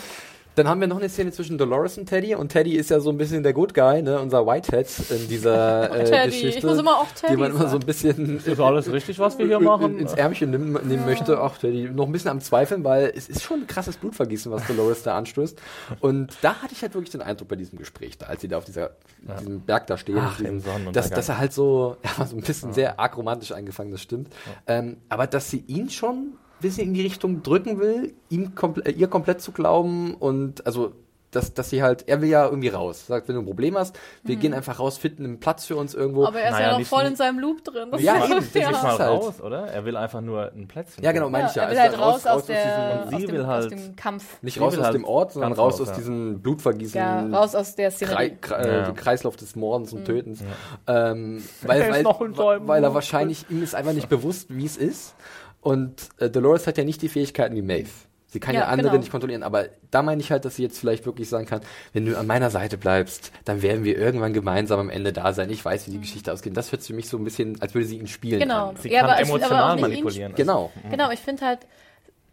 Dann 0.56 0.68
haben 0.68 0.82
wir 0.82 0.88
noch 0.88 0.98
eine 0.98 1.08
Szene 1.08 1.32
zwischen 1.32 1.58
Dolores 1.58 1.98
und 1.98 2.08
Teddy. 2.08 2.36
Und 2.36 2.50
Teddy 2.50 2.76
ist 2.76 2.90
ja 2.90 3.00
so 3.00 3.10
ein 3.10 3.18
bisschen 3.18 3.42
der 3.42 3.54
Good 3.54 3.74
Guy, 3.74 4.02
ne? 4.02 4.20
unser 4.20 4.46
Whitehead 4.46 4.86
in 5.10 5.30
dieser 5.30 5.90
äh, 5.96 6.04
Teddy. 6.04 6.26
Geschichte. 6.26 6.58
Ich 6.60 6.64
muss 6.66 6.78
immer 6.78 6.98
auch 6.98 7.08
Teddy 7.16 7.34
Die 7.36 7.40
man 7.40 7.52
immer 7.52 7.70
so 7.70 7.78
ein 7.78 7.86
bisschen 7.86 8.38
ist 8.46 8.60
alles 8.60 8.92
richtig, 8.92 9.18
was 9.18 9.38
wir 9.38 9.46
hier 9.46 9.62
machen? 9.62 9.98
ins 9.98 10.12
Ärmchen 10.14 10.52
nehmen, 10.52 10.74
nehmen 10.86 11.06
möchte. 11.06 11.40
Ach, 11.40 11.58
Teddy, 11.58 11.90
noch 11.90 12.06
ein 12.06 12.12
bisschen 12.12 12.32
am 12.32 12.42
Zweifeln, 12.42 12.84
weil 12.84 13.14
es 13.16 13.30
ist 13.30 13.44
schon 13.44 13.62
ein 13.62 13.68
krasses 13.68 13.96
Blutvergießen, 13.96 14.52
was 14.52 14.68
Dolores 14.68 15.04
da 15.04 15.18
anstößt. 15.18 15.58
Und 16.02 16.36
da 16.42 16.56
hatte 16.56 16.74
ich 16.74 16.82
halt 16.82 16.96
wirklich 16.96 17.12
den 17.12 17.22
Eindruck 17.22 17.48
bei 17.48 17.56
diesem 17.56 17.80
Gespräch, 17.80 18.18
da, 18.18 18.26
als 18.26 18.42
sie 18.42 18.50
da 18.50 18.58
auf 18.58 18.66
dieser, 18.66 18.92
diesem 19.40 19.62
Berg 19.62 19.88
da 19.88 19.98
stehen, 19.98 20.18
Ach, 20.20 20.36
diesem, 20.36 20.56
im 20.56 20.60
Sonnenuntergang. 20.60 20.94
dass, 20.94 21.10
dass 21.12 21.30
er 21.30 21.38
halt 21.38 21.54
so, 21.54 21.96
ja, 22.20 22.26
so 22.26 22.36
ein 22.36 22.42
bisschen 22.42 22.74
sehr 22.74 23.00
arg 23.00 23.16
romantisch 23.16 23.54
eingefangen, 23.54 23.94
das 23.94 24.02
stimmt. 24.02 24.28
Ähm, 24.68 24.98
aber 25.08 25.28
dass 25.28 25.50
sie 25.50 25.64
ihn 25.68 25.90
schon 25.90 26.34
bisschen 26.62 26.88
in 26.88 26.94
die 26.94 27.02
Richtung 27.02 27.44
drücken 27.44 27.80
will, 27.80 28.14
ihm 28.30 28.56
komple 28.56 28.86
äh, 28.86 28.92
ihr 28.92 29.08
komplett 29.08 29.42
zu 29.42 29.52
glauben 29.52 30.16
und 30.16 30.66
also 30.66 30.94
dass, 31.34 31.54
dass 31.54 31.70
sie 31.70 31.82
halt, 31.82 32.10
er 32.10 32.22
will 32.22 32.28
ja 32.28 32.44
irgendwie 32.44 32.68
raus. 32.68 33.08
Sagt, 33.08 33.30
wenn 33.30 33.36
du 33.36 33.42
ein 33.42 33.46
Problem 33.46 33.78
hast, 33.78 33.98
wir 34.22 34.36
gehen 34.36 34.54
einfach 34.54 34.80
raus, 34.80 34.98
finden 34.98 35.24
einen 35.24 35.40
Platz 35.40 35.64
für 35.66 35.78
uns 35.78 35.94
irgendwo. 35.94 36.24
Mhm. 36.24 36.28
Aber 36.28 36.42
er 36.42 36.48
ist 36.50 36.52
Naja, 36.56 36.72
ja 36.74 36.78
noch 36.80 36.86
voll 36.86 37.04
in 37.06 37.16
seinem 37.16 37.40
Loop 37.40 37.64
drin. 37.64 37.88
Das 37.90 38.02
Ja, 38.02 38.18
ist 38.18 38.26
eben, 38.26 38.40
Nicht 38.42 38.54
das 38.54 38.66
ist 38.72 38.84
mal 38.84 39.00
halt- 39.00 39.10
raus, 39.10 39.40
oder? 39.42 39.66
Er 39.68 39.86
will 39.86 39.96
einfach 39.96 40.20
nur 40.20 40.52
ein 40.52 40.68
Plätzchen. 40.68 41.02
ja, 41.02 41.14
genau, 41.14 41.28
finden. 41.28 41.32
meine 41.32 41.48
ich 41.48 41.56
ja. 41.56 41.64
er 41.64 41.72
will 41.72 41.78
Also 41.78 41.98
halt 41.98 42.06
raus, 42.16 42.28
aus, 42.28 42.46
der, 42.48 42.66
diesem- 42.66 43.04
aus, 43.06 43.10
sie 43.22 43.26
dem, 43.28 43.34
will 43.36 43.42
aus 43.44 43.48
halt- 43.48 43.72
dem 43.72 43.96
Kampf. 43.96 44.42
Nicht 44.42 44.54
Sie 44.56 44.60
raus 44.60 44.78
aus 44.78 44.84
halt 44.84 44.94
dem 44.96 45.06
Ort, 45.06 45.32
sondern 45.32 45.54
raus 45.54 45.76
raus, 45.76 45.82
aus 45.84 45.88
ja. 45.88 45.96
diesem 45.96 46.42
Blutvergießen. 46.42 47.00
Ja, 47.00 47.26
raus 47.28 47.56
aus 47.56 47.76
der 47.76 47.92
Szenerie. 47.92 48.36
Kre 48.42 48.58
äh, 48.58 48.78
Ja. 48.82 48.92
Kreislauf 48.92 49.38
des 49.38 49.56
Mordens 49.56 49.94
und 49.94 50.04
Tötens. 50.04 50.42
Ähm, 50.86 51.42
weil, 51.62 51.80
Er 51.82 51.92
weil, 51.94 52.04
seinem 52.04 52.68
weil 52.68 52.84
er 52.84 52.94
wahrscheinlich, 52.94 53.46
ihm 53.50 53.64
ist 53.64 53.74
einfach 53.74 53.94
nicht 53.94 54.10
bewusst, 54.10 54.48
wie 54.50 54.66
es 54.66 54.76
ist. 54.76 55.16
Und 55.62 56.10
äh, 56.18 56.30
Dolores 56.30 56.68
hat 56.68 56.78
ja 56.78 56.84
nicht 56.84 57.02
die 57.02 57.10
Fähigkeiten 57.10 57.56
wie 57.56 57.62
Maeve. 57.62 57.90
Sie 58.28 58.40
kann 58.40 58.56
ja, 58.56 58.62
Ja, 58.62 58.68
andere 58.68 58.90
genau. 58.92 59.00
nicht 59.02 59.12
kontrollieren, 59.12 59.44
aber 59.44 59.66
da 59.92 60.02
meine 60.02 60.22
ich 60.22 60.32
halt, 60.32 60.46
dass 60.46 60.56
sie 60.56 60.64
jetzt 60.64 60.80
vielleicht 60.80 61.06
wirklich 61.06 61.28
sagen 61.28 61.46
kann, 61.46 61.60
wenn 61.92 62.06
du 62.06 62.18
an 62.18 62.26
meiner 62.28 62.50
Seite 62.50 62.78
bleibst, 62.78 63.32
dann 63.44 63.62
werden 63.62 63.84
wir 63.84 63.98
irgendwann 63.98 64.32
gemeinsam 64.32 64.80
am 64.80 64.90
Ende 64.90 65.12
da 65.12 65.34
sein. 65.34 65.50
Ich 65.50 65.64
weiß, 65.66 65.88
wie 65.88 65.92
die 65.92 66.00
Geschichte 66.00 66.32
ausgeht. 66.32 66.56
Das 66.56 66.72
hört 66.72 66.82
für 66.82 66.94
mich 66.94 67.10
so 67.10 67.18
ein 67.18 67.26
bisschen, 67.26 67.62
als 67.62 67.74
würde 67.74 67.86
sie 67.88 67.98
ihn 67.98 68.08
spielen. 68.08 68.40
Genau. 68.40 68.70
An. 68.70 68.78
Sie 68.78 68.90
Ja, 68.90 69.02
kann 69.02 69.10
aber 69.10 69.22
ich- 69.22 69.28
aber 69.28 69.36
emotional 69.38 69.64
auch 69.64 69.76
nicht 69.76 69.84
ihn- 69.84 69.90
manipulieren. 69.90 70.34
Genau. 70.36 70.72
Genau, 70.90 71.12
ich 71.12 71.20
finde 71.20 71.46
halt, 71.46 71.60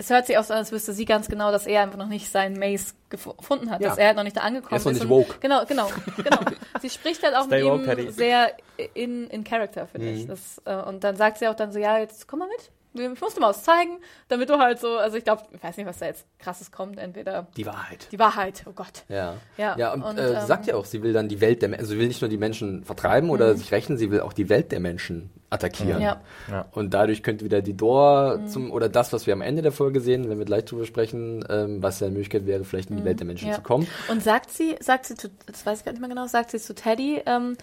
es 0.00 0.08
hört 0.10 0.26
sich 0.28 0.38
auch 0.38 0.44
so 0.44 0.52
an, 0.52 0.60
als 0.60 0.70
wüsste 0.70 0.92
sie 0.92 1.04
ganz 1.04 1.28
genau, 1.28 1.50
dass 1.50 1.66
er 1.66 1.82
einfach 1.82 1.98
noch 1.98 2.06
nicht 2.06 2.30
seinen 2.30 2.56
Mace 2.60 2.94
gef- 3.10 3.36
gefunden 3.36 3.68
hat, 3.68 3.80
Ja. 3.80 3.88
dass 3.88 3.98
er 3.98 4.06
halt 4.06 4.16
noch 4.16 4.22
nicht 4.22 4.36
da 4.36 4.42
angekommen 4.42 4.72
Er 4.74 4.76
ist 4.76 4.84
noch 4.84 4.92
nicht 4.92 5.02
und- 5.02 5.08
woke. 5.10 5.34
Genau, 5.40 5.64
genau, 5.66 5.88
genau. 6.16 6.38
sie 6.80 6.90
spricht 6.90 7.24
halt 7.24 7.34
auch 7.34 7.46
Stay 7.46 7.56
mit 7.64 7.72
woke, 7.72 7.80
ihm 7.82 7.86
Paddy. 7.86 8.12
sehr 8.12 8.52
in, 8.94 9.26
in 9.26 9.42
Character, 9.42 9.88
finde 9.88 10.06
Mhm. 10.12 10.14
ich. 10.16 10.26
Das, 10.28 10.62
äh, 10.64 10.76
und 10.76 11.02
dann 11.02 11.16
sagt 11.16 11.38
sie 11.38 11.48
auch 11.48 11.56
dann 11.56 11.72
so, 11.72 11.80
ja, 11.80 11.98
jetzt 11.98 12.28
komm 12.28 12.38
mal 12.38 12.46
mit. 12.48 12.70
Ich 12.99 13.20
muss 13.20 13.34
dir 13.34 13.40
mal 13.40 13.51
was 13.51 13.62
zeigen, 13.64 13.99
damit 14.28 14.49
du 14.51 14.59
halt 14.59 14.78
so, 14.80 14.96
also 14.99 15.16
ich 15.16 15.24
glaube, 15.24 15.42
ich 15.53 15.62
weiß 15.62 15.76
nicht, 15.76 15.86
was 15.86 15.99
da 15.99 16.07
jetzt 16.07 16.26
krasses 16.38 16.70
kommt, 16.72 16.99
entweder 16.99 17.46
Die 17.57 17.66
Wahrheit. 17.66 18.09
die 18.12 18.18
Wahrheit, 18.18 18.64
oh 18.66 18.72
Gott. 18.72 19.05
Ja. 19.09 19.34
Ja, 19.57 19.76
ja 19.78 19.92
und, 19.92 20.03
und, 20.03 20.18
äh, 20.18 20.34
ähm, 20.34 20.40
sie 20.40 20.46
sagt 20.46 20.66
ja 20.66 20.74
auch, 20.76 20.84
sie 20.84 21.03
will 21.03 21.12
dann 21.12 21.28
die 21.28 21.40
Welt 21.40 21.62
der 21.62 21.68
Menschen, 21.68 21.80
also 21.84 21.92
sie 21.94 21.99
will 22.01 22.09
nicht 22.09 22.20
nur 22.20 22.28
die 22.28 22.36
Menschen 22.38 22.84
vertreiben 22.84 23.30
oder 23.30 23.55
sich 23.55 23.72
rächen, 23.72 23.96
sie 23.99 24.11
will 24.11 24.20
auch 24.20 24.32
die 24.32 24.49
Welt 24.49 24.72
der 24.72 24.80
Menschen 24.80 25.30
attackieren. 25.51 25.96
Mhm. 25.96 26.03
Ja. 26.03 26.20
Ja. 26.51 26.66
Und 26.72 26.92
dadurch 26.92 27.22
könnte 27.22 27.44
wieder 27.44 27.62
die 27.62 27.74
Door 27.76 28.40
zum, 28.49 28.70
oder 28.70 28.88
das, 28.88 29.12
was 29.14 29.26
wir 29.26 29.32
am 29.32 29.40
Ende 29.40 29.62
der 29.62 29.72
Folge 29.72 30.01
sehen, 30.01 30.28
wenn 30.28 30.38
wir 30.38 30.44
gleich 30.44 30.66
drüber 30.66 30.84
sprechen, 30.84 31.44
ähm, 31.49 31.82
was 31.82 32.01
ja 32.01 32.07
eine 32.07 32.12
Möglichkeit 32.14 32.44
wäre, 32.46 32.64
vielleicht 32.64 32.90
in 32.90 32.99
die 32.99 33.05
Welt 33.05 33.18
der 33.20 33.26
Menschen 33.26 33.46
Mhm. 33.46 33.51
Ja. 33.53 33.57
zu 33.57 33.62
kommen. 33.62 33.86
Und 34.09 34.22
sagt 34.22 34.51
sie, 34.51 34.76
sagt 34.80 35.07
sie 35.07 35.14
zu, 35.14 35.28
das 35.46 35.64
weiß 35.64 35.78
ich 35.78 35.84
gar 35.86 35.92
nicht 35.92 36.01
mehr 36.01 36.11
genau, 36.11 36.26
sagt 36.26 36.51
sie 36.51 36.59
zu 36.59 36.74
Teddy, 36.74 37.22
ähm, 37.24 37.57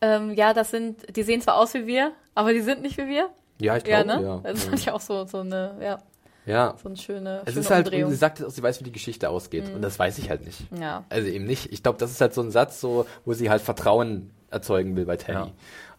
ähm, 0.00 0.34
ja, 0.34 0.52
das 0.52 0.70
sind, 0.70 1.16
die 1.16 1.22
sehen 1.22 1.40
zwar 1.40 1.56
aus 1.56 1.72
wie 1.72 1.86
wir, 1.86 2.12
aber 2.34 2.52
die 2.52 2.60
sind 2.60 2.82
nicht 2.82 2.98
wie 2.98 3.06
wir. 3.08 3.30
Ja, 3.60 3.76
ich 3.76 3.86
Ja, 3.86 4.02
glaube, 4.02 4.20
ne? 4.22 4.26
ja. 4.26 4.40
Das 4.52 4.64
fand 4.64 4.78
ich 4.78 4.90
auch 4.90 5.00
so, 5.00 5.24
so 5.26 5.38
eine, 5.40 5.76
ja, 5.80 5.98
ja. 6.46 6.74
so 6.82 6.88
eine 6.88 6.96
schöne, 6.96 7.42
Es 7.44 7.52
schöne 7.54 7.60
ist 7.64 7.70
halt, 7.70 7.86
Umdrehung. 7.86 8.10
sie 8.10 8.16
sagt 8.16 8.42
auch, 8.44 8.50
sie 8.50 8.62
weiß, 8.62 8.80
wie 8.80 8.84
die 8.84 8.92
Geschichte 8.92 9.28
ausgeht. 9.30 9.72
Und 9.74 9.82
das 9.82 9.98
weiß 9.98 10.18
ich 10.18 10.28
halt 10.30 10.44
nicht. 10.44 10.60
ja. 10.78 11.04
Also 11.08 11.28
eben 11.28 11.44
nicht. 11.46 11.72
Ich 11.72 11.82
glaube, 11.82 11.98
das 11.98 12.10
ist 12.10 12.20
halt 12.20 12.34
so 12.34 12.42
ein 12.42 12.50
Satz, 12.50 12.80
so, 12.80 13.06
wo 13.24 13.32
sie 13.32 13.50
halt 13.50 13.62
Vertrauen 13.62 14.30
erzeugen 14.50 14.96
will 14.96 15.04
bei 15.06 15.16
Teddy. 15.16 15.52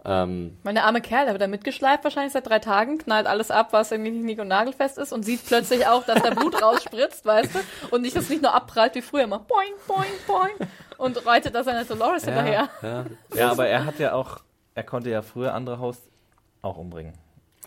Ähm, 0.07 0.55
Meine 0.61 0.83
arme 0.83 1.01
Kerl, 1.01 1.25
der 1.25 1.33
wird 1.33 1.41
da 1.41 1.47
mitgeschleift 1.47 2.03
wahrscheinlich 2.03 2.31
seit 2.31 2.47
drei 2.47 2.59
Tagen, 2.59 2.99
knallt 2.99 3.25
alles 3.25 3.49
ab, 3.49 3.69
was 3.71 3.91
irgendwie 3.91 4.11
nicht 4.11 4.23
nick- 4.23 4.39
und 4.39 4.49
nagelfest 4.49 4.99
ist 4.99 5.11
und 5.11 5.23
sieht 5.23 5.43
plötzlich 5.47 5.87
auch, 5.87 6.05
dass 6.05 6.21
da 6.21 6.29
Blut 6.29 6.61
rausspritzt, 6.61 7.25
weißt 7.25 7.55
du? 7.55 7.59
Und 7.95 8.03
nicht, 8.03 8.15
dass 8.15 8.25
es 8.25 8.29
nicht 8.29 8.43
nur 8.43 8.53
abprallt 8.53 8.93
wie 8.93 9.01
früher 9.01 9.23
immer 9.23 9.39
boing, 9.39 9.73
boing, 9.87 10.05
boing 10.27 10.69
und 10.99 11.25
reitet 11.25 11.55
da 11.55 11.63
seine 11.63 11.83
Dolores 11.85 12.23
hinterher. 12.25 12.69
ja. 12.83 13.05
Ja, 13.33 13.49
aber 13.51 13.67
er 13.67 13.85
hat 13.85 13.97
ja 13.97 14.13
auch, 14.13 14.41
er 14.75 14.83
konnte 14.83 15.09
ja 15.09 15.23
früher 15.23 15.55
andere 15.55 15.79
Hosts 15.79 16.07
auch 16.61 16.77
umbringen. 16.77 17.13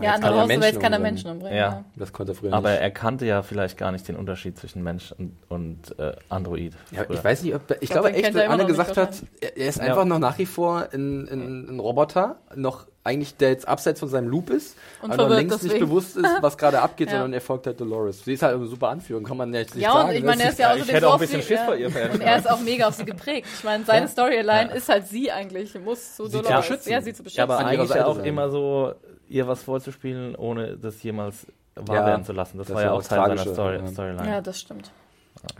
Ja, 0.01 0.05
Jetzt 0.13 0.15
andere 0.25 0.31
kann 0.31 0.39
er 0.39 0.41
Haus 0.43 0.49
der 0.49 0.49
Welt 0.49 0.61
Menschen 0.61 0.83
kann 0.83 0.93
er 0.93 0.99
umbringen. 0.99 1.15
Menschen 1.15 1.31
umbringen. 1.31 1.57
Ja. 1.59 1.69
Ja. 1.71 1.85
Das 1.97 2.13
konnte 2.13 2.33
er 2.33 2.35
früher 2.37 2.53
Aber 2.53 2.71
nicht. 2.71 2.81
er 2.81 2.91
kannte 2.91 3.27
ja 3.27 3.43
vielleicht 3.43 3.77
gar 3.79 3.93
nicht 3.93 4.07
den 4.09 4.17
Unterschied 4.17 4.59
zwischen 4.59 4.83
Mensch 4.83 5.13
und, 5.19 5.37
und 5.49 5.99
äh, 5.99 6.13
Android. 6.29 6.73
Ja, 6.93 7.05
ich 7.09 7.23
weiß 7.25 7.43
nicht, 7.43 7.55
ob, 7.55 7.63
ich 7.81 7.91
glaub, 7.91 8.05
glaube 8.05 8.13
echt, 8.17 8.35
er 8.35 8.45
immer 8.45 8.55
Anne 8.55 8.63
nicht 8.65 8.69
gesagt 8.69 8.97
hat, 8.97 9.11
er 9.41 9.57
er 9.57 9.69
ist 9.69 9.81
einfach 9.81 10.05
noch 10.05 10.19
nach 10.19 10.39
wie 10.39 10.47
vor 10.47 10.89
ein, 10.93 11.29
ein, 11.29 11.75
ein 11.77 11.81
Roboter, 11.81 12.37
noch 12.55 12.87
eigentlich, 13.05 13.37
der 13.39 13.49
jetzt 13.51 13.67
abseits 13.67 14.01
von 14.01 14.11
seinem 14.11 14.29
Loop 14.29 14.51
ist, 14.51 14.77
Und 15.01 15.13
aber 15.13 15.31
längst 15.31 15.63
nicht 15.63 15.73
deswegen. 15.73 15.87
bewusst 15.87 16.19
ist, 16.19 16.27
was 16.43 16.59
gerade 16.59 16.83
abgeht, 16.83 17.09
Ja. 17.09 17.15
sondern 17.15 17.33
er 17.33 17.41
folgt 17.41 17.67
halt 17.67 17.81
Dolores. 17.81 18.23
Sie 18.23 18.35
ist 18.35 18.43
halt 18.43 18.55
eine 18.55 18.67
super 18.67 18.89
Anführung, 18.89 19.25
kann 19.25 19.39
man 19.39 19.55
ja 19.55 19.61
jetzt 19.61 19.75
nicht 19.75 19.85
Ja, 19.85 19.95
sagen. 19.95 20.09
und 20.11 20.15
ich 20.17 20.21
ne? 20.21 20.27
meine, 20.27 20.43
er 20.43 20.51
ist 20.51 20.59
ja 20.59 20.67
Ja, 20.67 20.75
außerdem 20.75 20.89
ich 20.89 20.93
hätte 20.95 21.01
so 21.01 21.07
auch 21.07 21.11
ein 21.13 21.15
auf 21.15 21.21
bisschen 21.21 21.41
sie- 21.41 21.47
Schiss 21.49 21.59
ja. 21.59 21.65
vor 21.65 21.77
ihr, 21.77 21.87
Und 21.87 22.21
er 22.21 22.37
ist 22.37 22.51
auch 22.51 22.61
mega 22.61 22.87
auf 22.89 22.95
sie 22.95 23.05
geprägt. 23.07 23.47
Ich 23.57 23.65
meine, 23.65 23.85
seine 23.85 24.09
Storyline 24.09 24.75
ist 24.75 24.91
halt 24.91 25.07
sie 25.07 25.33
eigentlich, 25.33 25.75
muss 25.83 26.17
so 26.19 26.27
Sie 26.27 26.33
zu 26.33 26.43
Dolores. 26.43 26.67
beschützen. 26.69 26.93
Ja, 26.93 27.01
sie 27.01 27.15
zu 27.15 27.23
beschützen. 27.23 27.39
Ja, 27.39 27.45
aber 27.45 27.59
eigentlich 27.67 27.89
Seite 27.89 28.01
ja 28.01 28.07
auch 28.07 28.19
immer 28.19 28.51
so, 28.51 28.93
ihr 29.29 29.47
was 29.47 29.63
vorzuspielen, 29.63 30.35
ohne 30.35 30.77
das 30.77 31.03
jemals 31.03 31.47
wahr 31.75 31.97
Ja, 31.97 32.07
werden 32.07 32.25
zu 32.25 32.33
lassen. 32.33 32.59
Das, 32.59 32.67
das 32.67 32.77
war 32.77 32.83
ja 32.83 32.93
auch 32.93 33.03
Teil 33.03 33.37
seiner 33.37 33.53
Story, 33.53 33.77
ja. 33.77 33.87
Storyline. 33.87 34.29
ja, 34.29 34.41
das 34.41 34.61
stimmt. 34.61 34.91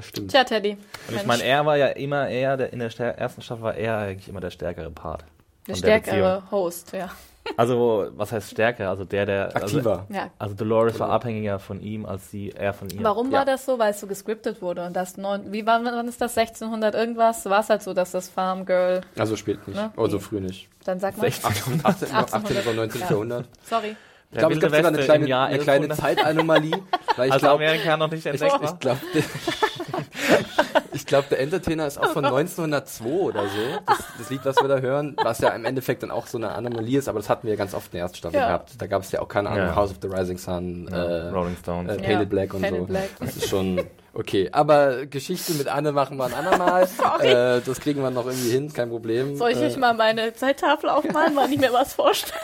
Stimmt. 0.01 0.31
Tja, 0.33 0.43
Teddy. 0.45 0.77
Und 1.09 1.17
ich 1.17 1.27
meine, 1.27 1.45
er 1.45 1.65
war 1.65 1.77
ja 1.77 1.87
immer 1.89 2.29
eher, 2.29 2.57
der, 2.57 2.73
in 2.73 2.81
der 2.81 2.91
ersten 3.19 3.43
Staffel 3.43 3.63
war 3.63 3.75
er 3.75 3.99
eigentlich 3.99 4.29
immer 4.29 4.41
der 4.41 4.51
stärkere 4.51 4.91
Part. 4.91 5.25
der 5.67 5.77
von 5.77 5.83
der 5.83 6.01
stärkere 6.01 6.43
Host, 6.51 6.93
ja. 6.93 7.11
Also, 7.57 8.09
was 8.17 8.31
heißt 8.33 8.51
stärker? 8.51 8.89
Also 8.91 9.05
der, 9.05 9.27
der. 9.27 9.57
Aktiver. 9.57 10.07
ja. 10.11 10.23
Also, 10.23 10.31
also 10.39 10.55
Dolores 10.55 11.01
war 11.01 11.11
abhängiger 11.11 11.59
von 11.59 11.81
ihm, 11.81 12.07
als 12.07 12.31
sie, 12.31 12.51
er 12.53 12.73
von 12.73 12.89
ihr. 12.91 13.03
Warum 13.03 13.31
Ja. 13.31 13.39
war 13.39 13.45
das 13.45 13.65
so? 13.65 13.79
Weil 13.79 13.91
es 13.91 14.01
so 14.01 14.07
gescriptet 14.07 14.63
wurde 14.63 14.85
und 14.87 14.95
das 14.95 15.17
neun, 15.17 15.51
wie 15.53 15.67
war, 15.67 15.83
wann 15.85 16.07
ist 16.09 16.21
das 16.21 16.37
1600 16.37 16.95
irgendwas? 16.95 17.45
War 17.47 17.61
es 17.61 17.71
halt 17.71 17.83
so, 17.83 17.95
dass 17.95 18.13
das 18.13 18.29
Farm 18.29 18.65
Girl, 18.67 19.01
Also 19.19 19.37
spät 19.37 19.67
nicht. 19.67 19.77
Ne? 19.77 19.91
Oder 19.97 20.11
so 20.11 20.17
Nee. 20.19 20.23
früh 20.23 20.41
nicht. 20.41 20.69
dann 20.85 21.01
sag 21.01 21.17
mal, 21.17 21.25
16. 21.31 21.81
18. 21.85 22.15
18. 22.15 22.57
oder 22.59 22.73
19. 22.75 23.01
Ja. 23.01 23.11
Jahrhundert. 23.11 23.47
sorry. 23.65 23.97
Ich 24.31 24.39
glaube, 24.39 24.55
es 24.55 24.61
gab 24.61 24.71
sogar 24.75 24.89
eine 24.89 24.99
kleine, 24.99 25.25
eine 25.39 25.59
kleine 25.59 25.85
1100. 25.87 25.97
Zeitanomalie. 26.19 26.73
Weil 27.17 27.27
ich 27.29 27.33
Als 27.33 27.43
glaube, 27.43 27.65
Amerika 27.65 27.97
noch 27.97 28.11
nicht 28.11 28.27
entdeckt 28.27 28.53
war. 28.61 28.63
ich 28.75 28.79
glaube, 28.79 29.01
ich 30.93 31.07
glaube, 31.07 31.27
der 31.31 31.41
Entertainer 31.41 31.87
ist 31.87 31.99
auch 31.99 32.09
von 32.13 32.25
1902 32.25 33.05
oder 33.09 33.43
so. 33.43 33.49
Das, 33.87 33.99
das 34.19 34.31
Lied, 34.31 34.41
was 34.45 34.57
wir 34.57 34.69
da 34.69 34.79
hören, 34.79 35.17
was 35.23 35.39
ja 35.41 35.51
im 35.51 35.65
Endeffekt 35.65 36.03
dann 36.03 36.11
auch 36.11 36.27
so 36.27 36.39
eine 36.39 36.51
Anomalie 36.53 36.99
ist, 36.99 37.09
aber 37.09 37.19
das 37.19 37.29
hatten 37.29 37.47
wir 37.47 37.55
ja 37.55 37.59
ganz 37.59 37.75
oft 37.75 37.87
in 37.87 37.93
der 37.99 38.03
ersten 38.03 38.19
Staffel 38.19 38.37
Ja. 38.39 38.47
gehabt. 38.47 38.73
Da 38.79 38.87
gab 38.87 39.03
es 39.03 39.13
ja 39.13 39.21
auch 39.21 39.29
keine 39.29 39.51
Ahnung, 39.51 39.67
Ja. 39.67 39.77
House 39.77 39.91
of 39.91 39.97
the 40.03 40.09
Rising 40.09 40.39
Sun, 40.39 40.89
äh, 40.89 40.97
Rolling 41.29 41.57
Stones. 41.61 41.91
äh, 41.93 41.97
Ja. 42.01 42.07
Painted 42.07 42.31
Black 42.31 42.55
und 42.55 42.63
Painted 42.63 42.81
so. 42.81 42.87
Black. 42.87 43.09
Das 43.21 43.37
ist 43.37 43.49
schon 43.49 43.81
okay. 44.15 44.49
Aber 44.53 45.07
Geschichte 45.07 45.53
mit 45.55 45.69
Anne 45.69 45.93
machen 45.93 46.17
wir 46.17 46.25
ein 46.27 46.35
andermal. 46.35 46.89
äh, 47.21 47.61
das 47.65 47.81
kriegen 47.81 48.03
wir 48.03 48.11
noch 48.11 48.27
irgendwie 48.27 48.51
hin, 48.51 48.73
kein 48.73 48.89
Problem. 48.91 49.37
Soll 49.37 49.51
ich 49.51 49.59
äh, 49.59 49.67
nicht 49.67 49.79
mal 49.79 49.95
meine 49.95 50.33
Zeittafel 50.35 50.89
aufmalen, 50.91 51.37
weil 51.37 51.53
ich 51.53 51.59
mir 51.59 51.73
was 51.73 51.95
vorstelle? 51.95 52.41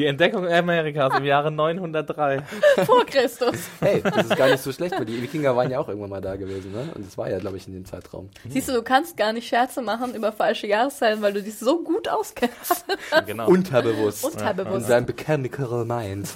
Die 0.00 0.06
Entdeckung 0.06 0.48
Amerikas 0.48 1.18
im 1.18 1.26
Jahre 1.26 1.50
903. 1.50 2.42
Vor 2.86 3.04
Christus. 3.04 3.68
Hey, 3.80 4.00
das 4.02 4.28
ist 4.28 4.36
gar 4.36 4.48
nicht 4.48 4.62
so 4.62 4.72
schlecht, 4.72 4.98
weil 4.98 5.04
die 5.04 5.20
Wikinger 5.20 5.54
waren 5.54 5.70
ja 5.70 5.78
auch 5.78 5.88
irgendwann 5.88 6.08
mal 6.08 6.22
da 6.22 6.36
gewesen, 6.36 6.72
ne? 6.72 6.88
Und 6.94 7.06
das 7.06 7.18
war 7.18 7.28
ja, 7.28 7.38
glaube 7.38 7.58
ich, 7.58 7.66
in 7.66 7.74
dem 7.74 7.84
Zeitraum. 7.84 8.30
Siehst 8.48 8.70
du, 8.70 8.72
du 8.72 8.82
kannst 8.82 9.18
gar 9.18 9.34
nicht 9.34 9.46
Scherze 9.46 9.82
machen 9.82 10.14
über 10.14 10.32
falsche 10.32 10.66
Jahreszeiten, 10.66 11.20
weil 11.20 11.34
du 11.34 11.42
dich 11.42 11.58
so 11.58 11.82
gut 11.84 12.08
auskennst. 12.08 12.86
Genau. 13.26 13.48
Unterbewusst. 13.48 14.24
In 14.24 14.30
Unterbewusst. 14.30 14.86
seinem 14.86 15.04
Mechanical 15.04 15.84
Mind. 15.84 16.28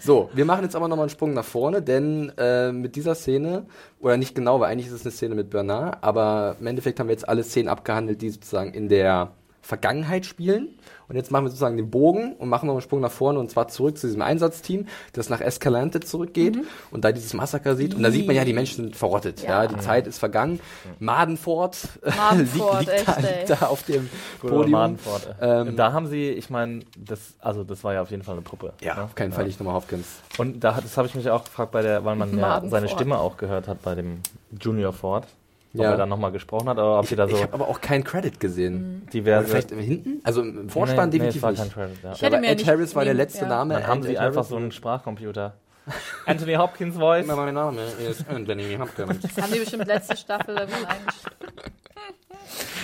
So, 0.00 0.30
wir 0.32 0.44
machen 0.44 0.64
jetzt 0.64 0.74
aber 0.74 0.88
nochmal 0.88 1.04
einen 1.04 1.10
Sprung 1.10 1.34
nach 1.34 1.44
vorne, 1.44 1.82
denn 1.82 2.32
äh, 2.38 2.72
mit 2.72 2.96
dieser 2.96 3.14
Szene, 3.14 3.66
oder 4.00 4.16
nicht 4.16 4.34
genau, 4.34 4.60
weil 4.60 4.70
eigentlich 4.70 4.86
ist 4.86 4.92
es 4.94 5.02
eine 5.02 5.10
Szene 5.10 5.34
mit 5.34 5.50
Bernard, 5.50 5.98
aber 6.00 6.56
im 6.58 6.66
Endeffekt 6.66 6.98
haben 7.00 7.08
wir 7.08 7.12
jetzt 7.12 7.28
alle 7.28 7.42
Szenen 7.42 7.68
abgehandelt, 7.68 8.22
die 8.22 8.30
sozusagen 8.30 8.72
in 8.72 8.88
der 8.88 9.32
Vergangenheit 9.62 10.26
spielen. 10.26 10.68
Und 11.08 11.16
jetzt 11.16 11.30
machen 11.30 11.44
wir 11.44 11.50
sozusagen 11.50 11.76
den 11.76 11.90
Bogen 11.90 12.34
und 12.36 12.48
machen 12.48 12.66
noch 12.66 12.72
einen 12.74 12.80
Sprung 12.80 13.00
nach 13.00 13.10
vorne 13.10 13.38
und 13.38 13.50
zwar 13.50 13.68
zurück 13.68 13.98
zu 13.98 14.06
diesem 14.06 14.22
Einsatzteam, 14.22 14.86
das 15.12 15.28
nach 15.28 15.40
Escalante 15.42 16.00
zurückgeht 16.00 16.56
und 16.90 17.04
da 17.04 17.12
dieses 17.12 17.34
Massaker 17.34 17.76
sieht. 17.76 17.94
Und 17.94 18.02
da 18.02 18.10
sieht 18.10 18.26
man 18.26 18.34
ja, 18.34 18.44
die 18.46 18.54
Menschen 18.54 18.84
sind 18.84 18.96
verrottet. 18.96 19.42
Ja, 19.42 19.62
Ja. 19.64 19.68
die 19.68 19.78
Zeit 19.78 20.06
ist 20.06 20.18
vergangen. 20.18 20.58
Madenfort, 21.00 21.76
Madenfort, 22.16 22.80
liegt, 22.80 22.92
liegt, 22.96 23.08
da, 23.08 23.12
echt, 23.16 23.24
ey. 23.24 23.38
liegt 23.38 23.50
da 23.50 23.66
auf 23.66 23.82
dem 23.82 24.08
Podium. 24.40 24.70
Madenfort. 24.70 25.34
Ähm, 25.40 25.76
da 25.76 25.92
haben 25.92 26.06
sie, 26.06 26.30
ich 26.30 26.48
meine, 26.48 26.80
das, 26.96 27.34
also 27.40 27.62
das 27.64 27.84
war 27.84 27.92
ja 27.92 28.02
auf 28.02 28.10
jeden 28.10 28.22
Fall 28.22 28.34
eine 28.34 28.42
Puppe. 28.42 28.72
Ja, 28.80 28.94
ne? 28.94 29.02
auf 29.02 29.14
keinen 29.14 29.32
Fall 29.32 29.44
nicht 29.44 29.60
nochmal 29.60 29.74
Hopkins. 29.74 30.06
Und 30.38 30.60
da, 30.64 30.76
hat- 30.76 30.84
das 30.84 30.96
habe 30.96 31.08
ich 31.08 31.14
mich 31.14 31.28
auch 31.28 31.44
gefragt, 31.44 31.72
bei 31.72 31.82
der, 31.82 32.04
weil 32.04 32.16
man 32.16 32.36
ja 32.38 32.62
seine 32.68 32.88
Stimme 32.88 33.18
auch 33.18 33.36
gehört 33.36 33.68
hat 33.68 33.82
bei 33.82 33.94
dem 33.94 34.20
Junior 34.58 34.92
Ford. 34.94 35.26
Ob 35.74 35.80
Ja. 35.80 35.90
er 35.92 35.96
dann 35.96 36.08
nochmal 36.10 36.32
gesprochen 36.32 36.68
hat, 36.68 36.76
oder 36.76 36.98
ob 36.98 37.06
sie 37.06 37.16
da 37.16 37.26
so 37.26 37.34
Ich 37.36 37.42
habe 37.42 37.54
aber 37.54 37.68
auch 37.68 37.80
keinen 37.80 38.04
Credit 38.04 38.38
gesehen. 38.38 39.06
diverse. 39.12 39.48
Vielleicht 39.48 39.70
hinten? 39.70 40.20
Also 40.22 40.42
im 40.42 40.68
Vorspann 40.68 41.08
nee, 41.08 41.18
definitiv 41.18 41.42
nee, 41.42 41.48
es 41.52 41.58
war 41.58 41.64
nicht. 41.64 41.74
kein 41.74 41.84
Credit, 41.86 42.02
ja. 42.04 42.12
Ich 42.12 42.22
hätte 42.22 42.36
aber 42.36 42.40
mir 42.40 42.50
Ed 42.50 42.58
nicht 42.58 42.68
Harris 42.68 42.94
war 42.94 43.04
der 43.04 43.14
letzte 43.14 43.42
ja. 43.42 43.48
Name. 43.48 43.74
Dann 43.74 43.86
haben 43.86 44.00
Ed 44.02 44.08
sie 44.08 44.18
Harris. 44.18 44.28
einfach 44.36 44.44
so 44.48 44.56
einen 44.56 44.70
Sprachcomputer. 44.72 45.54
Anthony 46.26 46.54
Hopkins 46.54 46.96
Voice. 46.96 47.26
Mein 47.26 47.54
Name 47.54 47.80
ist 48.08 48.24
Anthony 48.28 48.76
Hopkins. 48.78 49.18
Das 49.20 49.44
haben 49.44 49.52
die 49.52 49.58
bestimmt 49.60 49.86
letzte 49.86 50.16
Staffel 50.16 50.56
irgendwann 50.56 50.84
eingestellt. 50.86 51.72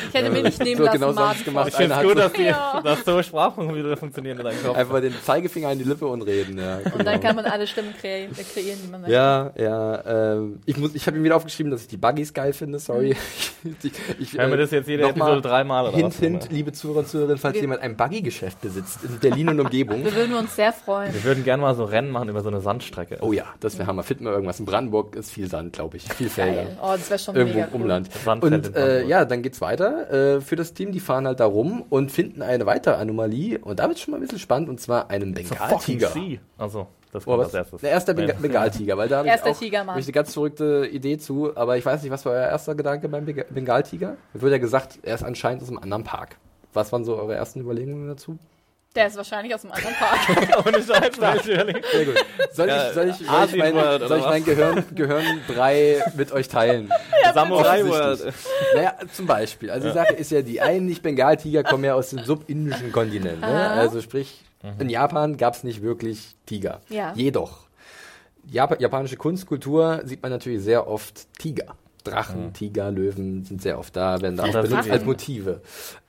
Ich 0.08 0.14
hätte 0.14 0.30
mir 0.30 0.42
nicht 0.42 0.58
nehmen 0.62 0.76
So, 0.78 0.84
lassen, 0.84 0.98
genau 1.00 1.12
so 1.12 1.44
gemacht. 1.44 1.68
Ich 1.68 1.74
finde 1.74 1.94
es 1.94 2.00
gut, 2.02 2.08
so- 2.10 2.14
dass, 2.18 2.32
die, 2.32 2.42
Ja. 2.42 2.80
dass 2.84 3.04
so 3.04 3.22
Sprachcomputer 3.22 3.96
funktionieren 3.96 4.38
in 4.38 4.44
deinem 4.44 4.62
Kopf. 4.62 4.76
Einfach 4.76 4.92
mal 4.92 5.00
den 5.00 5.14
Zeigefinger 5.24 5.68
an 5.68 5.78
die 5.78 5.84
Lippe 5.84 6.06
und 6.06 6.22
reden. 6.22 6.58
Ja, 6.58 6.76
Und 6.78 6.86
dann 7.06 7.14
genau. 7.14 7.18
kann 7.20 7.36
man 7.36 7.44
alle 7.46 7.66
Stimmen 7.66 7.94
kreieren, 8.00 8.30
kreieren 8.54 8.78
die 8.84 8.90
man 8.90 9.00
möchte. 9.02 9.14
Ja, 9.14 9.50
ja. 9.56 10.32
Ähm, 10.34 10.60
ich 10.66 10.76
muss, 10.76 10.94
ich 10.94 11.06
habe 11.06 11.16
mir 11.18 11.24
wieder 11.24 11.36
aufgeschrieben, 11.36 11.70
dass 11.70 11.82
ich 11.82 11.88
die 11.88 11.96
Buggies 11.96 12.32
geil 12.32 12.52
finde. 12.52 12.78
Sorry. 12.78 13.16
ich, 13.82 13.92
ich, 14.18 14.34
Wenn 14.38 14.50
wir 14.50 14.56
das 14.56 14.70
jetzt 14.70 14.88
jede 14.88 15.08
Episode 15.08 15.40
dreimal 15.42 15.88
oder 15.88 15.96
Hint, 15.96 16.14
hint, 16.14 16.48
liebe 16.50 16.72
Zuhörer 16.72 17.00
und 17.00 17.08
Zuhörerinnen, 17.08 17.38
falls 17.38 17.54
Wir- 17.54 17.62
jemand 17.62 17.82
ein 17.82 17.96
Buggy-Geschäft 17.96 18.60
besitzt 18.60 19.00
in 19.04 19.18
Berlin 19.18 19.48
und 19.48 19.60
Umgebung. 19.60 20.04
Wir 20.04 20.14
würden 20.14 20.34
uns 20.34 20.54
sehr 20.56 20.72
freuen. 20.72 21.12
Wir 21.12 21.24
würden 21.24 21.44
gerne 21.44 21.62
mal 21.62 21.74
so 21.74 21.84
Rennen 21.84 22.10
machen 22.10 22.28
über 22.28 22.40
so 22.42 22.48
eine 22.48 22.60
Sandstrecke. 22.60 23.18
Oh 23.20 23.32
ja, 23.32 23.44
das 23.60 23.78
wäre 23.78 23.86
Hammer. 23.88 24.02
Finden 24.02 24.24
wir 24.24 24.32
irgendwas. 24.32 24.60
In 24.60 24.66
Brandenburg 24.66 25.16
ist 25.16 25.30
viel 25.32 25.48
Sand, 25.48 25.72
glaube 25.74 25.96
ich. 25.96 26.04
Viel 26.12 26.28
Felder. 26.28 26.64
Geil. 26.64 26.78
Oh, 26.82 26.92
das 26.92 27.10
wäre 27.10 27.18
schon 27.18 27.34
Irgendwo 27.36 27.54
mega 27.58 27.66
im 27.68 27.74
cool. 27.74 27.80
Umland. 27.82 28.06
In 28.08 28.12
Und 28.12 28.18
äh, 28.18 28.70
Brandenburg. 28.70 29.08
ja, 29.08 29.24
dann 29.24 29.42
geht's 29.42 29.57
weiter 29.60 30.36
äh, 30.36 30.40
für 30.40 30.56
das 30.56 30.74
Team. 30.74 30.92
Die 30.92 31.00
fahren 31.00 31.26
halt 31.26 31.40
da 31.40 31.46
rum 31.46 31.84
und 31.88 32.10
finden 32.12 32.42
eine 32.42 32.66
weitere 32.66 32.94
Anomalie. 32.94 33.58
Und 33.58 33.78
da 33.80 33.88
wird's 33.88 34.00
schon 34.00 34.12
mal 34.12 34.18
ein 34.18 34.22
bisschen 34.22 34.38
spannend. 34.38 34.68
Und 34.68 34.80
zwar 34.80 35.10
einen 35.10 35.34
Bengaltiger. 35.34 36.10
Also, 36.56 36.86
das 37.12 37.26
Oh, 37.26 37.30
kommt 37.30 37.38
was? 37.40 37.46
als 37.46 37.54
erstes. 37.54 37.80
Der 37.80 37.90
erste 37.90 38.14
Benga 38.14 38.34
Nee. 38.34 38.42
Bengaltiger, 38.42 38.96
weil 38.98 39.08
da 39.08 39.18
habe 39.18 39.28
ich 39.28 39.34
auch 39.34 39.46
hab 39.46 39.96
ich 39.98 40.04
eine 40.04 40.12
ganz 40.12 40.34
verrückte 40.34 40.86
Idee 40.90 41.18
zu. 41.18 41.56
Aber 41.56 41.76
ich 41.76 41.84
weiß 41.86 42.02
nicht, 42.02 42.10
was 42.12 42.24
war 42.26 42.32
euer 42.32 42.46
erster 42.48 42.74
Gedanke 42.74 43.08
beim 43.08 43.24
Bengaltiger? 43.24 44.16
Mir 44.34 44.42
wurde 44.42 44.52
ja 44.52 44.58
gesagt, 44.58 44.98
er 45.02 45.14
ist 45.14 45.22
anscheinend 45.24 45.62
aus 45.62 45.68
einem 45.68 45.78
anderen 45.78 46.04
Park. 46.04 46.36
Was 46.74 46.92
waren 46.92 47.04
so 47.04 47.16
eure 47.16 47.34
ersten 47.34 47.60
Überlegungen 47.60 48.08
dazu? 48.08 48.38
Der 48.94 49.06
ist 49.06 49.16
wahrscheinlich 49.16 49.54
aus 49.54 49.64
einem 49.64 49.72
anderen 49.72 49.94
Park. 49.94 50.66
Ohne 50.66 50.82
Scheiß, 50.82 51.18
natürlich. 51.20 51.76
Sehr 51.92 52.04
gut. 52.06 52.24
Soll 52.52 52.68
Ja, 52.68 52.88
ich, 52.88 52.94
soll 52.94 53.08
ich, 53.10 53.16
soll 53.16 53.44
ich 53.46 53.56
mein, 53.56 53.74
soll 54.08 54.18
ich 54.18 54.24
mein 54.24 54.44
Gehirn, 54.44 54.84
Gehirnbrei 54.94 56.02
mit 56.16 56.32
euch 56.32 56.48
teilen? 56.48 56.90
Samurai 57.34 57.82
Offensichtlich. 57.84 58.24
World. 58.24 58.34
Naja, 58.74 58.94
zum 59.12 59.26
Beispiel. 59.26 59.70
Also 59.70 59.88
die 59.88 59.94
Sache 59.94 60.14
ist 60.14 60.30
ja, 60.30 60.42
die 60.42 60.60
eigentlich 60.60 61.02
Bengaltiger 61.02 61.62
kommen 61.64 61.84
ja 61.84 61.94
aus 61.94 62.10
dem 62.10 62.24
subindischen 62.24 62.90
Kontinent. 62.90 63.40
Ne? 63.42 63.46
Also 63.70 64.00
sprich, 64.00 64.42
in 64.78 64.88
Japan 64.88 65.36
gab 65.36 65.54
es 65.54 65.64
nicht 65.64 65.82
wirklich 65.82 66.34
Tiger. 66.46 66.80
Ja. 66.88 67.12
Jedoch, 67.14 67.68
Jap 68.50 68.80
japanische 68.80 69.16
Kunstkultur 69.16 70.00
sieht 70.04 70.22
man 70.22 70.32
natürlich 70.32 70.62
sehr 70.62 70.88
oft 70.88 71.28
Tiger. 71.38 71.76
Drachen, 72.04 72.54
Tiger, 72.54 72.90
Löwen 72.90 73.44
sind 73.44 73.60
sehr 73.60 73.78
oft 73.78 73.94
da, 73.94 74.20
werden 74.22 74.38
da 74.38 74.44
auch 74.44 74.52
benutzt 74.62 74.90
als 74.90 75.04
Motive. 75.04 75.60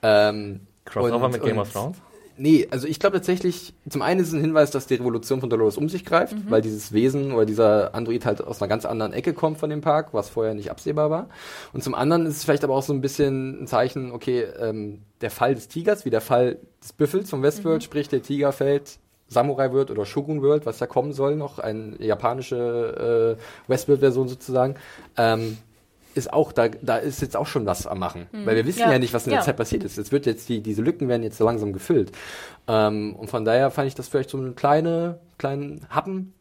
Ähm, 0.01 0.61
Crossover 0.85 1.25
und- 1.25 1.31
mit 1.33 1.43
Game 1.43 1.57
of 1.57 1.71
Thrones? 1.73 1.97
Nee, 2.41 2.69
also 2.71 2.87
ich 2.87 3.01
glaube 3.01 3.17
tatsächlich, 3.17 3.73
zum 3.89 4.01
einen 4.01 4.21
ist 4.21 4.29
es 4.29 4.33
ein 4.33 4.39
Hinweis, 4.39 4.71
dass 4.71 4.87
die 4.87 4.95
Revolution 4.95 5.41
von 5.41 5.49
Dolores 5.49 5.75
um 5.75 5.89
sich 5.89 6.05
greift, 6.05 6.37
weil 6.49 6.61
dieses 6.61 6.93
Wesen 6.93 7.33
oder 7.33 7.45
dieser 7.45 7.93
Android 7.93 8.25
halt 8.25 8.41
aus 8.41 8.61
einer 8.61 8.69
ganz 8.69 8.85
anderen 8.85 9.11
Ecke 9.11 9.33
kommt 9.33 9.57
von 9.57 9.69
dem 9.69 9.81
Park, 9.81 10.13
was 10.13 10.29
vorher 10.29 10.53
nicht 10.53 10.71
absehbar 10.71 11.09
war. 11.09 11.27
Und 11.73 11.83
zum 11.83 11.93
anderen 11.93 12.25
ist 12.25 12.37
es 12.37 12.45
vielleicht 12.45 12.63
aber 12.63 12.75
auch 12.75 12.83
so 12.83 12.93
ein 12.93 13.01
bisschen 13.01 13.63
ein 13.63 13.67
Zeichen, 13.67 14.13
okay, 14.13 14.43
ähm, 14.57 15.01
der 15.19 15.31
Fall 15.31 15.53
des 15.53 15.67
Tigers, 15.67 16.05
wie 16.05 16.11
der 16.11 16.21
Fall 16.21 16.59
des 16.81 16.93
Büffels 16.93 17.29
vom 17.29 17.43
Westworld, 17.43 17.83
sprich 17.83 18.07
der 18.07 18.21
Tiger 18.21 18.53
fällt, 18.53 18.99
Samurai 19.27 19.73
World 19.73 19.91
oder 19.91 20.05
Shogun 20.05 20.41
World, 20.41 20.65
was 20.65 20.79
ja 20.79 20.87
kommen 20.87 21.11
soll 21.11 21.35
noch, 21.35 21.59
eine 21.59 21.97
japanische 21.99 23.37
äh, 23.37 23.69
Westworld-Version 23.69 24.29
sozusagen, 24.29 24.75
ähm, 25.17 25.57
ist 26.19 26.31
auch, 26.31 26.51
da, 26.51 26.67
da 26.67 26.97
ist 26.97 27.21
jetzt 27.21 27.35
auch 27.35 27.47
schon 27.47 27.65
was 27.65 27.87
am 27.87 27.97
Machen. 27.99 28.27
Weil 28.31 28.55
wir 28.55 28.65
wissen 28.67 28.79
ja, 28.81 28.91
Ja. 28.91 28.99
nicht, 28.99 29.13
was 29.13 29.25
in 29.25 29.31
der 29.31 29.39
Ja. 29.39 29.45
Zeit 29.45 29.57
passiert 29.57 29.83
ist. 29.83 29.97
Es 29.97 30.11
wird 30.11 30.25
jetzt, 30.27 30.47
die, 30.49 30.61
diese 30.61 30.81
Lücken 30.83 31.07
werden 31.07 31.23
jetzt 31.23 31.37
so 31.37 31.45
langsam 31.45 31.73
gefüllt. 31.73 32.11
Ähm, 32.67 33.15
und 33.15 33.29
von 33.29 33.43
daher 33.45 33.71
fand 33.71 33.87
ich 33.87 33.95
das 33.95 34.07
vielleicht 34.07 34.29
so 34.29 34.37
eine 34.37 34.51
kleine, 34.51 35.19
kleinen 35.37 35.85
Happen 35.89 36.33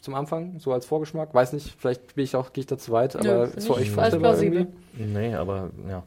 zum 0.00 0.14
Anfang, 0.14 0.58
so 0.58 0.72
als 0.72 0.86
Vorgeschmack. 0.86 1.34
Weiß 1.34 1.52
nicht, 1.54 1.74
vielleicht 1.78 2.14
bin 2.14 2.24
ich 2.24 2.36
auch, 2.36 2.52
gehe 2.52 2.60
ich 2.62 2.66
da 2.66 2.76
zu 2.78 2.92
weit, 2.92 3.16
aber 3.16 3.46
Nö, 3.46 3.52
ist 3.56 3.66
für 3.66 3.74
euch 3.74 3.90
vorstellbar 3.90 4.40
irgendwie. 4.42 4.66
Nee, 4.98 5.34
aber 5.34 5.70
ja. 5.88 6.02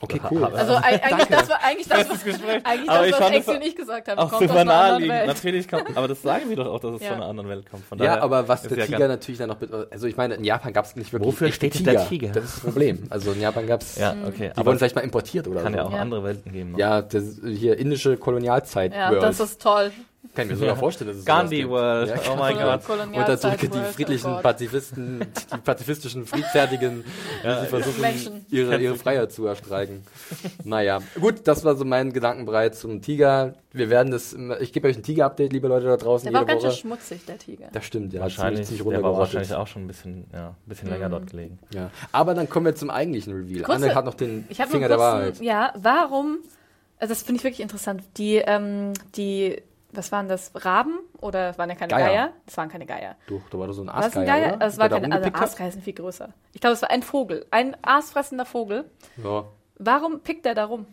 Okay, 0.00 0.20
cool. 0.30 0.44
Also 0.44 0.74
eig- 0.74 1.00
eigentlich 1.02 1.28
das 1.28 1.48
war 1.48 1.64
eigentlich 1.64 1.88
das, 1.88 2.08
was, 2.10 2.24
eigentlich 2.64 2.90
Aber 2.90 2.98
das, 2.98 3.06
ich 3.08 3.20
was 3.20 3.30
es 3.48 3.54
und 3.56 3.62
ich 3.62 3.76
gesagt 3.76 4.08
haben. 4.08 4.18
Auch 4.18 4.30
Kommt 4.30 4.42
aus 4.42 4.48
super 4.48 4.60
einer 4.60 4.72
anderen 4.74 4.88
naheliegend. 5.08 5.14
Welt. 5.18 5.26
Natürlich 5.26 5.68
kommt, 5.68 5.84
aber 5.96 6.08
das 6.08 6.22
sagen 6.22 6.42
sie 6.48 6.54
doch 6.56 6.66
auch, 6.66 6.80
dass 6.80 6.96
es 6.96 7.00
Ja. 7.00 7.08
von 7.08 7.16
einer 7.16 7.26
anderen 7.26 7.48
Welt 7.48 7.70
kommt. 7.70 7.84
Von 7.86 7.98
Ja, 7.98 8.04
daher 8.04 8.22
aber 8.22 8.46
was 8.48 8.62
der 8.62 8.84
Tiger 8.86 9.08
natürlich 9.08 9.38
dann 9.38 9.48
noch, 9.48 9.60
mit- 9.60 9.70
also 9.72 10.06
ich 10.06 10.16
meine, 10.16 10.34
in 10.34 10.44
Japan 10.44 10.72
gab 10.72 10.84
es 10.84 10.96
nicht 10.96 11.12
wirklich 11.12 11.32
Wofür 11.32 11.50
steht 11.50 11.86
der 11.86 12.06
Tiger? 12.08 12.28
Das 12.28 12.44
ist 12.44 12.54
das 12.56 12.60
Problem. 12.64 13.04
Also 13.10 13.32
in 13.32 13.40
Japan 13.40 13.66
gab 13.66 13.80
es, 13.80 13.96
Ja, 13.96 14.14
okay. 14.26 14.50
die 14.52 14.58
aber 14.58 14.66
wurden 14.66 14.78
vielleicht 14.78 14.96
mal 14.96 15.00
importiert 15.02 15.48
oder 15.48 15.62
kann 15.62 15.72
so. 15.72 15.78
ja 15.78 15.84
auch 15.84 15.92
Ja. 15.92 15.98
andere 16.00 16.24
Welten 16.24 16.52
geben. 16.52 16.72
noch. 16.72 16.78
Ja, 16.78 17.00
das 17.02 17.40
hier 17.46 17.78
indische 17.78 18.16
Kolonialzeit. 18.18 18.92
Ja, 18.94 19.10
World. 19.10 19.22
das 19.22 19.40
ist 19.40 19.62
toll. 19.62 19.92
Kann 20.36 20.44
ich 20.46 20.52
mir 20.52 20.56
sogar 20.58 20.76
vorstellen, 20.76 21.08
dass 21.08 21.16
es 21.18 21.24
Gandhi 21.24 21.68
World. 21.68 22.12
gibt. 22.12 22.30
Oh 22.30 22.36
mein 22.36 22.54
Gott. 22.54 22.82
Unterdrücke 22.88 23.68
die 23.68 23.74
World, 23.78 23.86
friedlichen 23.94 24.32
oh. 24.34 24.40
Pazifisten, 24.42 25.20
die 25.52 25.58
pazifistischen, 25.58 26.26
friedfertigen, 26.26 27.04
die 27.42 27.66
versuchen, 27.66 28.00
Menschen. 28.00 28.46
ihre, 28.50 28.78
ihre 28.78 28.96
Freiheit 28.96 29.32
zu 29.32 29.46
erstreiken. 29.46 30.02
Naja, 30.62 31.00
gut, 31.18 31.48
das 31.48 31.64
war 31.64 31.74
so 31.74 31.84
mein 31.84 32.12
Gedankenbreit 32.12 32.74
zum 32.76 33.00
Tiger. 33.00 33.54
Wir 33.72 33.90
werden 33.90 34.10
das, 34.10 34.36
ich 34.60 34.72
gebe 34.72 34.88
euch 34.88 34.96
ein 34.96 35.02
Tiger-Update, 35.02 35.52
liebe 35.52 35.68
Leute 35.68 35.86
da 35.86 35.96
draußen, 35.96 36.30
Der 36.30 36.38
war 36.38 36.46
ganz 36.46 36.62
schön 36.62 36.72
schmutzig, 36.72 37.24
der 37.26 37.38
Tiger. 37.38 37.68
Das 37.72 37.84
stimmt, 37.84 38.12
ja. 38.12 38.20
Wahrscheinlich, 38.20 38.66
ziemlich, 38.66 38.82
ziemlich 38.82 38.94
der 38.98 39.02
war 39.02 39.18
wahrscheinlich 39.18 39.54
auch 39.54 39.66
schon 39.66 39.84
ein 39.84 39.86
bisschen, 39.86 40.26
ja, 40.32 40.48
ein 40.48 40.54
bisschen 40.68 40.88
länger 40.90 41.08
dort 41.08 41.30
gelegen. 41.30 41.58
Ja. 41.74 41.90
Aber 42.12 42.34
dann 42.34 42.48
kommen 42.48 42.66
wir 42.66 42.74
zum 42.74 42.90
eigentlichen 42.90 43.32
Reveal. 43.34 43.62
Kurze- 43.62 43.84
Anne 43.84 43.94
hat 43.94 44.04
noch 44.04 44.14
den 44.14 44.44
Ich 44.48 44.60
habe 44.60 44.70
Finger 44.70 44.88
nur 44.88 44.96
der 44.96 44.98
Wahrheit. 44.98 45.40
Ja, 45.40 45.72
warum? 45.76 46.38
Also 46.98 47.12
das 47.12 47.22
finde 47.22 47.38
ich 47.38 47.44
wirklich 47.44 47.60
interessant. 47.60 48.02
Die, 48.16 48.36
ähm, 48.36 48.92
die, 49.16 49.62
was 49.92 50.12
waren 50.12 50.28
das? 50.28 50.50
Raben 50.54 50.98
oder 51.20 51.56
waren 51.58 51.70
ja 51.70 51.76
keine 51.76 51.90
Geier. 51.90 52.06
Geier? 52.08 52.32
Das 52.46 52.56
waren 52.56 52.68
keine 52.68 52.86
Geier. 52.86 53.16
Doch, 53.28 53.40
da 53.50 53.58
war 53.58 53.66
doch 53.66 53.72
so 53.74 53.82
ein 53.82 53.86
das 53.86 53.94
ein 53.96 54.02
Aasgeier, 54.04 54.24
Geier? 54.26 54.46
oder? 54.54 54.62
Also 54.62 54.74
es 54.74 54.78
war 54.78 54.88
keine, 55.00 55.14
also? 55.14 55.30
Aasgeier 55.32 55.70
sind 55.72 55.84
viel 55.84 55.94
größer. 55.94 56.28
Ich 56.52 56.60
glaube, 56.60 56.74
es 56.74 56.82
war 56.82 56.90
ein 56.90 57.02
Vogel, 57.02 57.46
ein 57.50 57.76
aasfressender 57.82 58.44
Vogel. 58.44 58.84
Ja. 59.22 59.44
Warum 59.78 60.20
pickt 60.20 60.44
der 60.44 60.54
da 60.54 60.64
rum? 60.66 60.86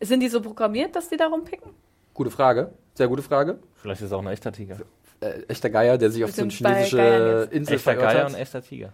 Sind 0.00 0.20
die 0.20 0.28
so 0.28 0.40
programmiert, 0.40 0.96
dass 0.96 1.08
die 1.08 1.16
da 1.16 1.26
rumpicken? 1.26 1.70
Gute 2.14 2.30
Frage. 2.30 2.72
Sehr 2.94 3.08
gute 3.08 3.22
Frage. 3.22 3.58
Vielleicht 3.76 4.00
ist 4.00 4.06
es 4.08 4.12
auch 4.12 4.20
ein 4.20 4.26
echter 4.28 4.52
Tiger. 4.52 4.76
Äh, 5.20 5.42
echter 5.48 5.68
Geier, 5.70 5.98
der 5.98 6.10
sich 6.10 6.24
auf 6.24 6.32
so 6.32 6.42
eine 6.42 6.50
chinesische. 6.50 7.48
Insel 7.50 7.74
Echter 7.76 7.92
verirrt 7.92 8.12
Geier 8.12 8.24
hat. 8.24 8.30
und 8.30 8.34
echter 8.38 8.62
Tiger. 8.62 8.92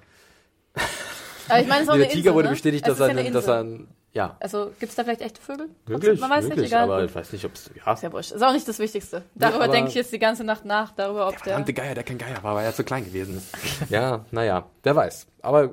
Aber 1.48 1.60
ich 1.60 1.68
meine, 1.68 1.82
es 1.82 1.82
ist 1.84 1.88
auch 1.90 1.94
Nee, 1.94 2.02
eine 2.02 2.04
der 2.04 2.08
Tiger 2.08 2.18
Insel, 2.30 2.34
wurde 2.34 2.44
ne? 2.48 2.50
bestätigt, 2.50 2.86
Es 2.88 2.98
dass 2.98 3.08
ist 3.08 3.16
er, 3.16 3.22
ja 3.24 3.30
dass 3.30 3.46
er 3.48 3.60
ein, 3.60 3.88
ja, 4.16 4.36
Also 4.40 4.70
gibt 4.80 4.90
es 4.90 4.97
da 4.97 5.05
vielleicht 5.05 5.20
echte 5.20 5.40
Vögel? 5.40 5.68
wirklich, 5.86 6.18
Man 6.20 6.30
weiß 6.30 6.44
wirklich, 6.44 6.60
nicht, 6.62 6.72
egal. 6.72 6.84
aber 6.84 7.05
ich 7.05 7.14
weiß 7.14 7.32
nicht, 7.32 7.44
ob 7.44 7.52
es, 7.55 7.70
ja, 7.84 7.93
Ist 7.93 8.02
ja 8.02 8.12
wurscht. 8.12 8.32
Ist 8.32 8.43
auch 8.43 8.52
nicht 8.52 8.66
das 8.66 8.78
Wichtigste. 8.78 9.22
Darüber 9.34 9.64
aber- 9.64 9.72
denke 9.72 9.90
ich 9.90 9.94
jetzt 9.94 10.12
die 10.12 10.18
ganze 10.18 10.43
Nacht 10.44 10.64
nach, 10.64 10.93
darüber, 10.93 11.26
ob 11.28 11.34
der. 11.34 11.43
verdammte 11.44 11.72
Geier, 11.74 11.94
der 11.94 12.02
kein 12.05 12.18
Geier 12.18 12.43
war, 12.43 12.55
weil 12.56 12.64
er 12.64 12.74
zu 12.74 12.82
klein 12.82 13.05
gewesen 13.05 13.36
ist. 13.36 13.90
ja, 13.90 14.24
naja, 14.30 14.66
wer 14.82 14.97
weiß. 14.97 15.26
Aber 15.43 15.70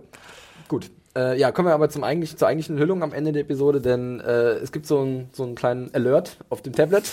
gut. 0.68 0.91
Äh, 1.15 1.38
ja, 1.40 1.52
kommen 1.52 1.68
wir 1.68 1.76
aber 1.76 1.90
zum 1.90 2.03
eigentlichen, 2.03 2.40
zur 2.40 2.48
eigentlichen 2.48 2.78
Hüllung 2.80 3.03
am 3.03 3.14
Ende 3.14 3.32
der 3.32 3.44
Episode, 3.44 3.80
denn 3.82 4.20
äh, 4.20 4.53
es 4.53 4.72
gibt 4.72 4.88
so, 4.88 5.03
ein, 5.03 5.30
so 5.32 5.44
einen 5.44 5.53
kleinen 5.53 5.94
Alert 5.94 6.38
auf 6.49 6.64
dem 6.64 6.74
Tablet. 6.74 7.03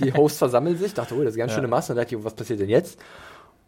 Die 0.00 0.12
Hosts 0.16 0.38
versammeln 0.38 0.76
sich, 0.76 0.94
dachte, 0.94 1.14
oh, 1.14 1.18
das 1.18 1.28
ist 1.28 1.34
eine 1.34 1.42
ganz 1.44 1.52
schöne 1.52 1.68
Masse. 1.68 1.94
Dann 1.94 2.02
dachte 2.02 2.16
ich, 2.16 2.20
oh, 2.20 2.24
was 2.24 2.34
passiert 2.34 2.58
denn 2.58 2.68
jetzt? 2.68 2.98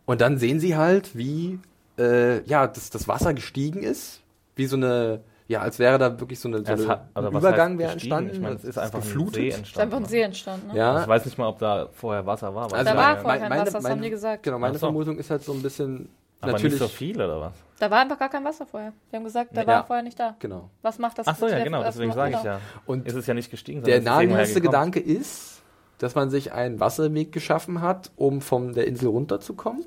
Und 0.04 0.20
dann 0.20 0.36
sehen 0.38 0.58
sie 0.58 0.76
halt, 0.76 1.16
wie 1.16 1.60
äh, 1.96 2.42
ja, 2.42 2.66
das, 2.66 2.90
das 2.90 3.06
Wasser 3.06 3.34
gestiegen 3.34 3.84
ist, 3.84 4.20
wie 4.56 4.66
so 4.66 4.74
eine, 4.76 5.20
ja, 5.48 5.60
als 5.60 5.78
wäre 5.78 5.98
da 5.98 6.20
wirklich 6.20 6.38
so 6.38 6.48
eine, 6.48 6.58
so 6.64 6.72
eine 6.72 6.86
hat- 6.86 7.08
oder 7.16 7.28
ein 7.28 7.34
Übergang 7.36 7.78
wäre 7.78 7.92
entstanden. 7.92 8.30
Ich 8.34 8.40
meine, 8.40 8.54
es 8.56 8.64
ist 8.64 8.78
einfach 8.78 9.00
geflutet. 9.00 9.36
ein 9.36 9.40
See 9.42 9.48
ist 9.48 9.54
einfach 9.56 9.60
entstanden. 9.60 9.94
ein 9.96 10.04
See 10.06 10.20
entstanden. 10.20 10.66
Ne? 10.68 10.76
Ja, 10.76 11.02
Ich 11.02 11.08
weiß 11.08 11.24
nicht 11.24 11.38
mal, 11.38 11.48
ob 11.48 11.58
da 11.58 11.88
vorher 11.92 12.24
Wasser 12.26 12.54
war. 12.54 12.72
Also 12.72 12.84
Da 12.84 12.96
war 12.96 13.16
vorher 13.18 13.40
kein 13.40 13.50
Wasser, 13.58 13.72
das 13.80 13.84
haben 13.90 14.02
die 14.02 14.10
gesagt. 14.10 14.42
Genau, 14.44 14.58
meine 14.58 14.74
so. 14.74 14.80
Vermutung 14.80 15.18
ist 15.18 15.30
halt 15.30 15.42
so 15.42 15.52
ein 15.52 15.62
bisschen 15.62 16.08
aber 16.40 16.52
natürlich. 16.52 16.74
nicht 16.74 16.82
so 16.82 16.88
viel 16.88 17.16
oder 17.16 17.40
was? 17.40 17.52
Da 17.80 17.90
war 17.90 18.00
einfach 18.00 18.18
gar 18.18 18.28
kein 18.28 18.44
Wasser 18.44 18.66
vorher. 18.66 18.92
Die 19.10 19.16
haben 19.16 19.24
gesagt, 19.24 19.56
da 19.56 19.62
Ja. 19.62 19.66
war 19.66 19.86
vorher 19.86 20.02
nicht 20.04 20.20
da. 20.20 20.36
Genau. 20.38 20.68
Was 20.82 20.98
macht 20.98 21.18
das? 21.18 21.26
Ach 21.26 21.36
so, 21.36 21.48
ja, 21.48 21.64
genau, 21.64 21.82
deswegen 21.82 22.12
sage 22.12 22.36
ich 22.36 22.42
ja. 22.44 22.60
Und 22.86 23.06
ist 23.06 23.14
es 23.14 23.26
ja 23.26 23.34
nicht 23.34 23.50
gestiegen, 23.50 23.82
Der 23.82 24.00
naheliegendste. 24.02 24.60
Gedanke 24.60 25.00
ist, 25.00 25.62
dass 25.98 26.14
man 26.14 26.30
sich 26.30 26.52
einen 26.52 26.78
Wasserweg 26.78 27.32
geschaffen 27.32 27.80
hat, 27.80 28.10
um 28.16 28.40
von 28.40 28.72
der 28.74 28.86
Insel 28.86 29.08
runterzukommen. 29.08 29.84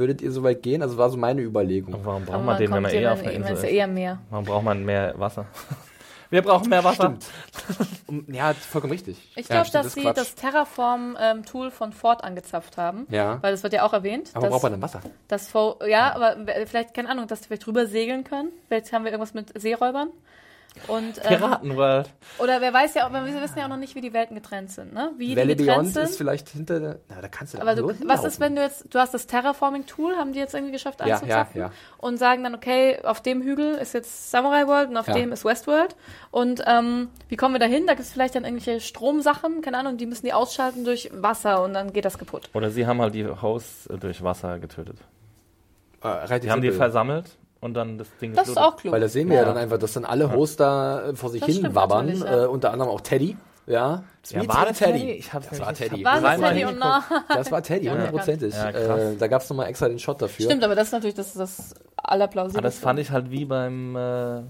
Würdet 0.00 0.22
ihr 0.22 0.32
so 0.32 0.42
weit 0.42 0.62
gehen? 0.62 0.80
Also 0.80 0.96
war 0.96 1.10
so 1.10 1.18
meine 1.18 1.42
Überlegung. 1.42 1.92
Und 1.92 2.06
warum 2.06 2.24
braucht 2.24 2.36
Aber 2.36 2.44
man 2.44 2.56
den, 2.56 2.72
wenn 2.72 2.82
man 2.82 2.94
ja 2.94 3.00
eh 3.00 3.06
auf 3.08 3.20
einer 3.20 3.32
meine, 3.32 3.36
Insel 3.36 3.56
ist 3.56 3.64
eher 3.64 3.86
mehr. 3.86 4.18
Warum 4.30 4.46
braucht 4.46 4.64
man 4.64 4.82
mehr 4.82 5.12
Wasser? 5.18 5.44
Wir 6.30 6.40
brauchen 6.40 6.70
mehr 6.70 6.82
Wasser. 6.82 7.18
Um, 8.06 8.24
ja, 8.32 8.54
vollkommen 8.54 8.92
richtig. 8.92 9.18
Ich 9.34 9.48
ja, 9.48 9.56
glaube, 9.56 9.66
stimmt, 9.66 9.74
dass 9.74 9.86
ist 9.88 9.94
sie 9.94 10.02
Quatsch. 10.02 10.16
das 10.16 10.34
Terraform-Tool 10.36 11.70
von 11.70 11.92
Ford 11.92 12.24
angezapft 12.24 12.78
haben. 12.78 13.06
Ja. 13.10 13.42
Weil 13.42 13.50
das 13.52 13.62
wird 13.62 13.74
ja 13.74 13.82
auch 13.82 13.92
erwähnt. 13.92 14.30
Aber 14.32 14.42
dass, 14.42 14.50
braucht 14.52 14.62
man 14.62 14.72
denn 14.72 14.82
Wasser? 14.82 15.00
dass 15.28 15.52
ja, 15.86 16.14
aber 16.14 16.36
vielleicht, 16.66 16.94
keine 16.94 17.10
Ahnung, 17.10 17.26
dass 17.26 17.42
die 17.42 17.48
vielleicht 17.48 17.66
drüber 17.66 17.86
segeln 17.86 18.24
können. 18.24 18.52
Vielleicht 18.68 18.90
haben 18.92 19.04
wir 19.04 19.12
irgendwas 19.12 19.34
mit 19.34 19.60
Seeräubern. 19.60 20.08
Und, 20.88 21.18
ähm, 21.18 21.36
Piratenworld. 21.38 22.08
oder 22.38 22.60
wer 22.60 22.72
weiß 22.72 22.94
ja, 22.94 23.06
auch- 23.06 23.12
wir 23.12 23.24
wissen 23.42 23.58
ja 23.58 23.64
auch 23.64 23.68
noch 23.68 23.76
nicht, 23.76 23.94
wie 23.94 24.00
die 24.00 24.12
Welten 24.12 24.34
getrennt 24.34 24.70
sind, 24.70 24.92
ne? 24.94 25.10
Wie 25.18 25.36
Valley 25.36 25.54
die 25.56 25.64
getrennt 25.64 25.82
Beyond 25.82 25.94
sind. 25.94 26.02
ist 26.04 26.16
vielleicht 26.16 26.48
hinter 26.48 26.80
der. 26.80 26.98
Na, 27.08 27.20
da 27.20 27.28
kannst 27.28 27.52
du 27.54 27.58
da 27.58 27.62
Aber 27.62 27.74
du, 27.74 27.88
so 27.92 28.08
was 28.08 28.24
ist, 28.24 28.40
wenn 28.40 28.56
du 28.56 28.62
jetzt, 28.62 28.86
du 28.92 28.98
hast 28.98 29.12
das 29.12 29.26
Terraforming-Tool, 29.26 30.16
haben 30.16 30.32
die 30.32 30.38
jetzt 30.38 30.54
irgendwie 30.54 30.72
geschafft 30.72 31.00
Ja, 31.00 31.06
ja, 31.08 31.14
anzuzapfen 31.16 31.60
ja. 31.60 31.70
und 31.98 32.16
sagen 32.18 32.42
dann, 32.44 32.54
okay, 32.54 32.98
auf 33.04 33.20
dem 33.20 33.42
Hügel 33.42 33.74
ist 33.74 33.92
jetzt 33.94 34.30
Samurai 34.30 34.66
World 34.66 34.88
und 34.90 34.96
auf 34.96 35.08
Ja. 35.08 35.14
dem 35.14 35.32
ist 35.32 35.44
Westworld. 35.44 35.96
Und 36.30 36.62
ähm, 36.66 37.08
wie 37.28 37.36
kommen 37.36 37.54
wir 37.54 37.58
da 37.60 37.66
hin? 37.66 37.86
Da 37.86 37.94
gibt 37.94 38.06
es 38.06 38.12
vielleicht 38.12 38.34
dann 38.34 38.44
irgendwelche 38.44 38.80
Stromsachen, 38.80 39.60
keine 39.62 39.78
Ahnung, 39.78 39.96
die 39.96 40.06
müssen 40.06 40.24
die 40.26 40.32
ausschalten 40.32 40.84
durch 40.84 41.10
Wasser 41.12 41.62
und 41.62 41.74
dann 41.74 41.92
geht 41.92 42.04
das 42.04 42.16
kaputt. 42.16 42.48
Oder 42.54 42.70
sie 42.70 42.86
haben 42.86 43.00
halt 43.00 43.14
die 43.14 43.26
Hosts 43.26 43.86
äh, 43.88 43.98
durch 43.98 44.22
Wasser 44.22 44.58
getötet. 44.58 44.96
Äh, 46.02 46.40
Die 46.40 46.50
haben 46.50 46.62
die 46.62 46.70
versammelt 46.70 47.36
und 47.60 47.74
dann 47.74 47.98
das 47.98 48.08
Ding 48.20 48.34
Das 48.34 48.48
ist 48.48 48.58
auch 48.58 48.76
klug. 48.76 48.92
Weil 48.92 49.00
das 49.00 49.12
sehen 49.12 49.28
wir 49.28 49.36
ja, 49.36 49.42
Ja. 49.42 49.48
dann 49.48 49.56
einfach, 49.58 49.78
dass 49.78 49.92
dann 49.92 50.04
alle 50.04 50.32
Hosts 50.32 50.56
da 50.56 51.08
äh, 51.08 51.14
vor 51.14 51.30
sich 51.30 51.40
Das 51.42 51.54
hin 51.54 51.74
wabbern. 51.74 52.08
Äh, 52.22 52.46
unter 52.46 52.72
anderem 52.72 52.90
auch 52.90 53.00
Teddy. 53.00 53.36
Ja, 53.66 54.02
Ja, 54.30 54.48
war 54.48 54.66
das 54.66 54.78
Teddy? 54.78 54.98
Teddy? 54.98 55.10
Ich 55.12 55.32
hab's 55.32 55.48
das 55.48 55.60
war 55.60 55.72
Teddy. 55.74 56.04
War 56.04 56.20
das 56.20 56.40
Teddy 56.40 56.64
und 56.64 56.70
hingeguckt. 56.70 56.80
na? 56.80 57.04
Das 57.36 57.52
war 57.52 57.62
Teddy, 57.62 57.86
hundertprozentig. 57.86 58.54
Ja, 58.54 58.70
äh, 58.70 59.16
da 59.16 59.28
gab 59.28 59.42
es 59.42 59.50
nochmal 59.50 59.66
extra 59.68 59.88
den 59.88 59.98
Shot 60.00 60.20
dafür. 60.20 60.46
Stimmt, 60.46 60.64
aber 60.64 60.74
das 60.74 60.88
ist 60.88 60.92
natürlich 60.92 61.14
das, 61.14 61.34
das 61.34 61.74
allerplausibelste. 61.96 62.58
Aber 62.58 62.66
das 62.66 62.78
fand 62.78 62.98
ich 62.98 63.10
halt 63.12 63.30
wie 63.30 63.44
beim 63.44 63.94
äh, 63.94 64.40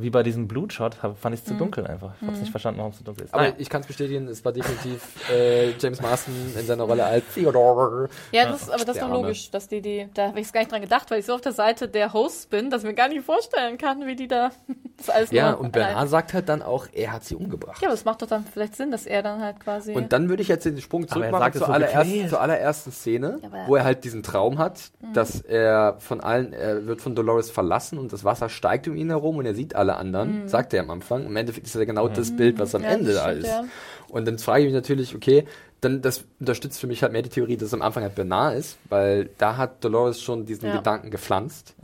wie 0.00 0.10
bei 0.10 0.22
diesem 0.22 0.46
Blutshot, 0.48 0.94
fand 0.94 1.34
ich 1.34 1.40
es 1.40 1.44
zu 1.44 1.54
dunkel 1.54 1.86
einfach. 1.86 2.12
Ich 2.20 2.26
hab's 2.26 2.38
nicht 2.38 2.50
verstanden, 2.50 2.78
warum 2.78 2.92
es 2.92 2.98
zu 2.98 3.04
dunkel 3.04 3.24
ist. 3.24 3.34
Aber 3.34 3.42
Naja. 3.42 3.54
ich 3.58 3.68
kann 3.68 3.80
es 3.80 3.86
bestätigen, 3.88 4.28
es 4.28 4.44
war 4.44 4.52
definitiv 4.52 5.02
äh, 5.30 5.72
James 5.78 6.00
Marston 6.00 6.34
in 6.58 6.64
seiner 6.66 6.84
Rolle 6.84 7.04
als 7.04 7.24
Theodore. 7.34 8.08
Ja, 8.32 8.48
das, 8.48 8.70
aber 8.70 8.84
das 8.84 8.96
ist 8.96 9.02
doch 9.02 9.10
logisch, 9.10 9.50
dass 9.50 9.68
die 9.68 9.82
die, 9.82 10.08
da 10.14 10.28
habe 10.28 10.40
ich 10.40 10.52
gar 10.52 10.60
nicht 10.60 10.70
dran 10.72 10.80
gedacht, 10.80 11.10
weil 11.10 11.18
ich 11.20 11.26
so 11.26 11.34
auf 11.34 11.40
der 11.40 11.52
Seite 11.52 11.88
der 11.88 12.12
Hosts 12.12 12.46
bin, 12.46 12.70
dass 12.70 12.82
ich 12.82 12.88
mir 12.88 12.94
gar 12.94 13.08
nicht 13.08 13.24
vorstellen 13.24 13.76
kann, 13.76 14.06
wie 14.06 14.14
die 14.16 14.28
da 14.28 14.50
das 14.98 15.08
alles 15.10 15.30
Ja, 15.30 15.52
nur 15.52 15.60
und 15.60 15.76
allein- 15.76 15.88
Bernard 15.92 16.08
sagt 16.10 16.34
halt 16.34 16.48
dann 16.48 16.60
auch, 16.60 16.86
er 16.92 17.12
hat 17.12 17.24
sie 17.24 17.34
umgebracht. 17.36 17.80
Ja, 17.80 17.88
aber 17.88 17.94
das 17.94 18.04
macht 18.04 18.20
doch 18.20 18.26
dann 18.26 18.44
vielleicht 18.44 18.76
Sinn, 18.76 18.90
dass 18.90 19.06
er 19.06 19.22
dann 19.22 19.40
halt 19.40 19.60
quasi. 19.60 19.92
Und 19.94 20.12
dann 20.12 20.28
würde 20.28 20.42
ich 20.42 20.48
jetzt 20.48 20.64
den 20.66 20.78
Sprung 20.80 21.08
zurück 21.08 21.24
er 21.24 21.30
machen 21.30 21.40
sagt 21.42 21.54
es 21.54 21.58
zur, 21.60 21.66
so 21.68 21.72
allerersten, 21.72 22.10
gequält. 22.12 22.28
zur 22.30 22.40
allerersten 22.40 22.92
Szene, 22.92 23.38
Ja, 23.42 23.48
Mhm. 23.48 23.52
wo 23.68 23.76
er 23.76 23.84
halt 23.84 24.04
diesen 24.04 24.22
Traum 24.22 24.58
hat, 24.58 24.90
dass 25.14 25.40
er 25.40 25.96
von 26.00 26.20
allen, 26.20 26.52
er 26.52 26.86
wird 26.86 27.00
von 27.00 27.14
Dolores 27.14 27.50
verlassen 27.50 27.98
und 27.98 28.12
das 28.12 28.24
Wasser 28.24 28.48
steigt 28.48 28.88
um 28.88 28.96
ihn 28.96 29.08
herum 29.10 29.36
und 29.36 29.46
er 29.46 29.54
sieht 29.54 29.74
alle 29.76 29.96
anderen, 29.96 30.48
sagt 30.48 30.74
er 30.74 30.82
am 30.82 30.90
Anfang. 30.90 31.24
Im 31.26 31.36
Endeffekt 31.36 31.66
ist 31.66 31.74
ja 31.74 31.84
genau 31.84 32.08
das 32.08 32.36
Bild, 32.36 32.58
was 32.58 32.74
am 32.74 32.82
Mhm. 32.82 32.86
Ja, 32.88 32.92
Ende 32.94 33.14
da 33.14 33.30
ist. 33.30 33.46
ja. 33.46 33.64
Und 34.08 34.26
dann 34.26 34.38
frage 34.38 34.60
ich 34.62 34.66
mich 34.66 34.74
natürlich, 34.74 35.14
okay, 35.14 35.44
dann 35.80 36.02
das 36.02 36.24
unterstützt 36.40 36.80
für 36.80 36.88
mich 36.88 37.02
halt 37.02 37.12
mehr 37.12 37.22
die 37.22 37.28
Theorie, 37.28 37.56
dass 37.56 37.68
es 37.68 37.74
am 37.74 37.82
Anfang 37.82 38.02
halt 38.02 38.16
Bernard 38.16 38.56
ist, 38.56 38.78
weil 38.88 39.30
da 39.38 39.56
hat 39.56 39.84
Dolores 39.84 40.20
schon 40.20 40.44
diesen 40.44 40.68
Ja. 40.68 40.76
Gedanken 40.78 41.10
gepflanzt. 41.10 41.74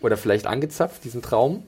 Oder 0.00 0.16
vielleicht 0.16 0.46
angezapft, 0.46 1.04
diesen 1.04 1.20
Traum. 1.20 1.62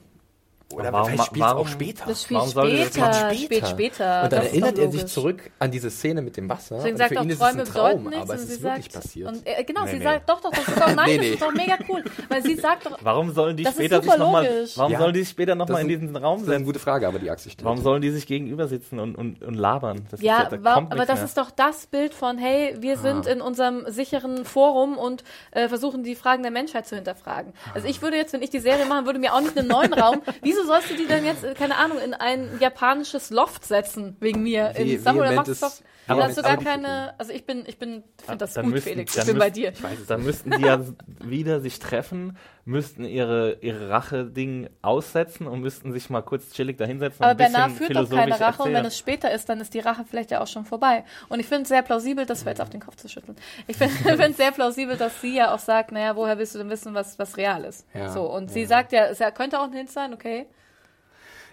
Oder 0.73 0.91
Warum- 0.93 1.09
vielleicht 1.11 1.25
spielt 1.27 1.45
es 1.45 1.51
auch 1.51 1.55
warum- 1.55 1.67
später. 1.67 2.03
das 2.07 2.23
spielt 2.23 2.39
Warum 2.39 2.49
später, 2.71 3.01
kommt 3.11 3.35
spielt 3.39 3.67
später. 3.67 4.23
Und 4.23 4.31
dann 4.33 4.39
das 4.39 4.45
ist 4.45 4.51
erinnert 4.51 4.77
er 4.79 4.91
sich 4.91 5.05
zurück 5.07 5.51
an 5.59 5.71
diese 5.71 5.89
Szene 5.89 6.21
mit 6.21 6.37
dem 6.37 6.49
Wasser. 6.49 6.75
Deswegen 6.77 6.97
sagt 6.97 7.09
für 7.13 7.19
auch, 7.19 7.23
ihn 7.23 7.29
ist 7.29 7.35
es 7.35 7.39
Träume 7.41 7.61
ein 7.61 7.65
Traum, 7.65 7.73
bedeuten 7.73 8.03
nichts. 8.09 8.21
aber 8.21 8.33
es 8.35 8.41
und 8.41 8.47
ist 8.49 8.55
sie 8.57 8.63
wirklich 8.63 8.83
sagt, 8.93 9.03
passiert. 9.03 9.27
Und, 9.29 9.47
äh, 9.47 9.63
genau, 9.63 9.83
Nee, 9.85 9.91
sie 9.91 9.97
nee. 9.97 10.03
sagt, 10.03 10.29
doch, 10.29 10.41
doch, 10.41 10.51
das 10.51 10.67
ist 10.67 10.77
doch, 10.79 10.87
nein, 10.95 11.05
Nee, 11.09 11.17
das 11.17 11.25
ist 11.27 11.41
doch 11.41 11.53
mega 11.53 11.77
cool. 11.89 12.03
Weil 12.29 12.43
sie 12.43 12.55
sagt 12.55 12.85
doch, 12.85 12.97
Warum 13.01 13.31
sollen 13.33 13.57
die 13.57 13.63
Das 13.63 13.73
ist 13.73 13.79
später 13.79 14.01
sich 14.01 14.17
nochmal. 14.17 14.65
Warum 14.75 14.91
Ja. 14.91 14.99
sollen 14.99 15.13
die 15.13 15.25
später 15.25 15.55
nochmal 15.55 15.81
in 15.81 15.89
ist- 15.89 16.01
diesen 16.01 16.15
Raum 16.15 16.35
Das 16.39 16.41
ist 16.43 16.47
eine 16.49 16.53
setzen? 16.57 16.65
gute 16.65 16.79
Frage, 16.79 17.07
aber 17.07 17.19
die 17.19 17.29
Axel 17.29 17.51
stellt. 17.51 17.65
Warum 17.65 17.81
sollen 17.81 18.01
die 18.01 18.11
sich 18.11 18.25
gegenüber 18.27 18.67
sitzen 18.67 18.99
und, 18.99 19.15
und, 19.15 19.41
und 19.43 19.53
labern? 19.55 20.05
Das 20.11 20.19
ist 20.19 20.25
Ja, 20.25 20.45
da 20.45 20.63
wa- 20.63 20.73
kommt 20.75 20.91
aber 20.91 21.05
das 21.05 21.17
mehr. 21.19 21.25
ist 21.25 21.37
doch 21.37 21.51
das 21.51 21.87
Bild 21.87 22.13
von, 22.13 22.37
hey, 22.37 22.75
wir 22.79 22.97
sind 22.97 23.25
in 23.27 23.41
unserem 23.41 23.83
sicheren 23.87 24.45
Forum 24.45 24.97
und 24.97 25.23
äh, 25.51 25.67
versuchen 25.67 26.03
die 26.03 26.15
Fragen 26.15 26.43
der 26.43 26.51
Menschheit 26.51 26.87
zu 26.87 26.95
hinterfragen. 26.95 27.53
Also 27.73 27.87
ich 27.87 28.01
würde 28.01 28.17
jetzt, 28.17 28.33
wenn 28.33 28.41
ich 28.41 28.49
die 28.49 28.59
Serie 28.59 28.85
machen 28.85 29.05
würde, 29.05 29.19
mir 29.19 29.33
auch 29.33 29.41
nicht 29.41 29.57
einen 29.57 29.67
neuen 29.67 29.93
Raum. 29.93 30.21
Wieso 30.41 30.60
sollst 30.65 30.89
du 30.89 30.95
die 30.95 31.07
denn 31.07 31.25
jetzt, 31.25 31.43
äh, 31.43 31.53
keine 31.53 31.77
Ahnung, 31.77 31.97
in 31.99 32.13
ein 32.13 32.49
japanisches 32.59 33.29
Loft 33.29 33.65
setzen 33.65 34.15
wegen 34.19 34.43
mir? 34.43 34.73
Wie- 34.75 34.93
in 34.95 35.01
Samurai 35.01 35.35
doch. 35.35 35.71
Aber- 36.07 36.23
hast 36.23 36.37
du 36.37 36.41
gar 36.41 36.57
keine. 36.57 37.13
Also 37.19 37.31
ich 37.31 37.45
bin, 37.45 37.63
ich 37.67 37.77
bin, 37.77 38.03
finde 38.17 38.37
das 38.37 38.53
Dann 38.53 38.65
gut, 38.65 38.73
müssten- 38.73 38.89
Felix. 38.89 39.15
Ich 39.15 39.25
bin 39.25 39.37
bei 39.37 39.45
müssten- 39.45 39.53
dir. 39.61 39.71
Ich 39.71 39.83
weiß 39.83 39.99
es, 39.99 40.07
dann 40.07 40.23
müssten 40.23 40.51
die 40.51 40.61
ja 40.63 40.81
wieder 41.19 41.59
sich 41.61 41.79
treffen, 41.79 42.37
müssten 42.65 43.03
ihre, 43.05 43.53
ihre 43.61 43.89
Rache-Ding 43.89 44.69
aussetzen 44.81 45.47
und 45.47 45.61
müssten 45.61 45.91
sich 45.91 46.09
mal 46.09 46.21
kurz 46.21 46.51
chillig 46.51 46.77
dahinsetzen. 46.77 47.23
Aber 47.23 47.35
Bernard 47.35 47.71
führt 47.71 47.95
doch 47.95 48.09
keine 48.09 48.39
Rache 48.39 48.61
und 48.63 48.69
wenn 48.69 48.75
erzählen. 48.75 48.85
es 48.87 48.97
später 48.97 49.31
ist, 49.31 49.49
dann 49.49 49.59
ist 49.59 49.73
die 49.73 49.79
Rache 49.79 50.05
vielleicht 50.07 50.31
ja 50.31 50.41
auch 50.41 50.47
schon 50.47 50.65
vorbei. 50.65 51.03
Und 51.29 51.39
ich 51.39 51.47
finde 51.47 51.63
es 51.63 51.69
sehr 51.69 51.81
plausibel, 51.81 52.25
das 52.25 52.41
wäre 52.41 52.51
jetzt 52.51 52.61
auf 52.61 52.69
den 52.69 52.81
Kopf 52.81 52.95
zu 52.97 53.09
schütteln. 53.09 53.35
Ich 53.67 53.77
finde 53.77 53.93
es 54.31 54.37
sehr 54.37 54.51
plausibel, 54.51 54.97
dass 54.97 55.21
sie 55.21 55.35
ja 55.35 55.53
auch 55.53 55.59
sagt, 55.59 55.91
naja, 55.91 56.15
woher 56.15 56.37
willst 56.37 56.53
du 56.55 56.59
denn 56.59 56.69
wissen, 56.69 56.93
was, 56.93 57.17
was 57.17 57.37
real 57.37 57.63
ist? 57.63 57.85
Ja, 57.93 58.09
so, 58.09 58.31
und 58.31 58.45
ja. 58.49 58.53
sie 58.53 58.65
sagt 58.65 58.91
ja, 58.91 59.05
es 59.05 59.19
könnte 59.33 59.59
auch 59.59 59.65
ein 59.65 59.73
Hint 59.73 59.89
sein, 59.89 60.13
okay. 60.13 60.47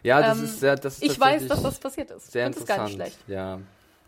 Ja, 0.02 0.20
das 0.20 0.38
Ähm, 0.38 0.44
ist 0.44 0.60
sehr, 0.60 0.76
das 0.76 0.94
ist 0.98 1.02
Ich 1.02 1.18
weiß, 1.18 1.46
dass 1.48 1.62
das 1.62 1.78
passiert 1.78 2.10
ist. 2.10 2.30
sehr 2.30 2.46
und 2.46 2.54
das 2.54 2.62
ist 2.62 2.68
interessant. 2.68 2.78
gar 2.78 2.84
nicht 2.84 2.94
schlecht. 2.94 3.28
Ja, 3.28 3.58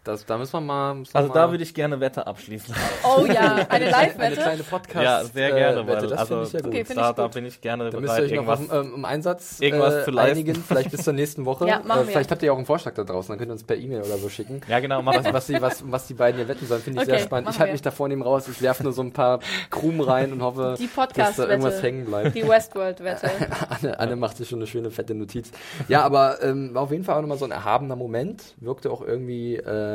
das, 0.04 0.24
da 0.24 0.38
müssen 0.38 0.52
wir 0.54 0.60
mal. 0.62 0.94
Müssen 0.94 1.12
wir 1.12 1.16
Also 1.18 1.28
mal 1.28 1.34
da 1.34 1.50
würde 1.50 1.62
ich 1.62 1.74
gerne 1.74 2.00
Wette 2.00 2.26
abschließen. 2.26 2.74
Oh 3.04 3.26
ja, 3.26 3.54
eine 3.68 3.68
eine 3.68 3.90
Live-Wette. 3.90 4.36
kleine 4.40 4.62
Podcast. 4.62 5.04
ja, 5.04 5.24
sehr 5.24 5.52
gerne, 5.52 5.80
äh, 5.80 5.86
weil 5.86 5.96
Wette, 5.96 6.06
das 6.06 6.18
also 6.20 6.42
ich 6.42 6.52
ja 6.52 6.60
gut. 6.60 6.68
Okay, 6.68 6.84
da, 6.84 7.10
ich 7.10 7.14
da 7.16 7.22
gut. 7.24 7.34
bin 7.34 7.44
ich 7.46 7.60
gerne 7.60 7.90
Da 7.90 8.00
müsst 8.00 8.12
ihr 8.18 8.26
bereit, 8.26 8.32
euch 8.32 8.46
noch 8.46 8.76
auf, 8.76 8.86
ähm, 8.86 8.94
im 8.94 9.04
Einsatz 9.04 9.56
irgendwas 9.60 9.94
äh, 9.94 10.04
zu 10.04 10.10
leisten. 10.10 10.30
einigen, 10.38 10.54
vielleicht 10.62 10.90
bis 10.90 11.02
zur 11.04 11.12
nächsten 11.12 11.44
Woche. 11.44 11.60
Ja, 11.70 11.80
machen 11.84 12.02
äh, 12.02 12.06
wir. 12.06 12.12
vielleicht 12.12 12.30
habt 12.30 12.42
ihr 12.42 12.46
ja 12.46 12.52
auch 12.52 12.56
einen 12.56 12.66
Vorschlag 12.66 12.94
da 12.94 13.04
draußen, 13.04 13.28
dann 13.30 13.38
könnt 13.38 13.50
ihr 13.50 13.52
uns 13.52 13.64
per 13.64 13.76
E-Mail 13.76 14.00
oder 14.00 14.16
so 14.16 14.28
schicken. 14.28 14.60
ja, 14.66 14.80
genau, 14.80 15.02
mach 15.02 15.14
Was, 15.16 15.24
das. 15.24 15.32
was, 15.34 15.46
die, 15.46 15.60
was, 15.60 15.92
was 15.92 16.06
die 16.06 16.14
beiden 16.14 16.38
hier 16.38 16.48
wetten 16.48 16.66
sollen, 16.66 16.80
finde 16.80 17.02
ich 17.02 17.08
Okay, 17.08 17.18
sehr 17.18 17.26
spannend. 17.26 17.50
Ich 17.50 17.60
halte 17.60 17.72
mich 17.72 17.82
da 17.82 17.90
vorne 17.90 18.16
raus, 18.20 18.48
ich 18.48 18.62
werfe 18.62 18.82
nur 18.82 18.92
so 18.92 19.02
ein 19.02 19.12
paar 19.12 19.40
Krumen 19.68 20.00
rein 20.00 20.32
und 20.32 20.42
hoffe, 20.42 20.76
Die 20.78 20.88
dass 21.14 21.36
da 21.36 21.46
irgendwas 21.46 21.82
hängen 21.82 22.06
bleibt. 22.06 22.34
Die 22.34 22.48
Westworld-Wette. 22.48 23.30
Anne, 23.68 24.00
Anne 24.00 24.16
macht 24.16 24.38
sich 24.38 24.48
schon 24.48 24.58
eine 24.58 24.66
schöne 24.66 24.90
fette 24.90 25.14
Notiz. 25.14 25.50
Ja, 25.88 26.02
aber 26.02 26.42
ähm, 26.42 26.74
war 26.74 26.82
auf 26.82 26.90
jeden 26.90 27.04
Fall 27.04 27.16
auch 27.16 27.20
nochmal 27.20 27.38
so 27.38 27.44
ein 27.44 27.50
erhabener 27.50 27.96
Moment. 27.96 28.54
Wirkte 28.60 28.90
auch 28.90 29.02
irgendwie 29.02 29.56
äh, 29.56 29.89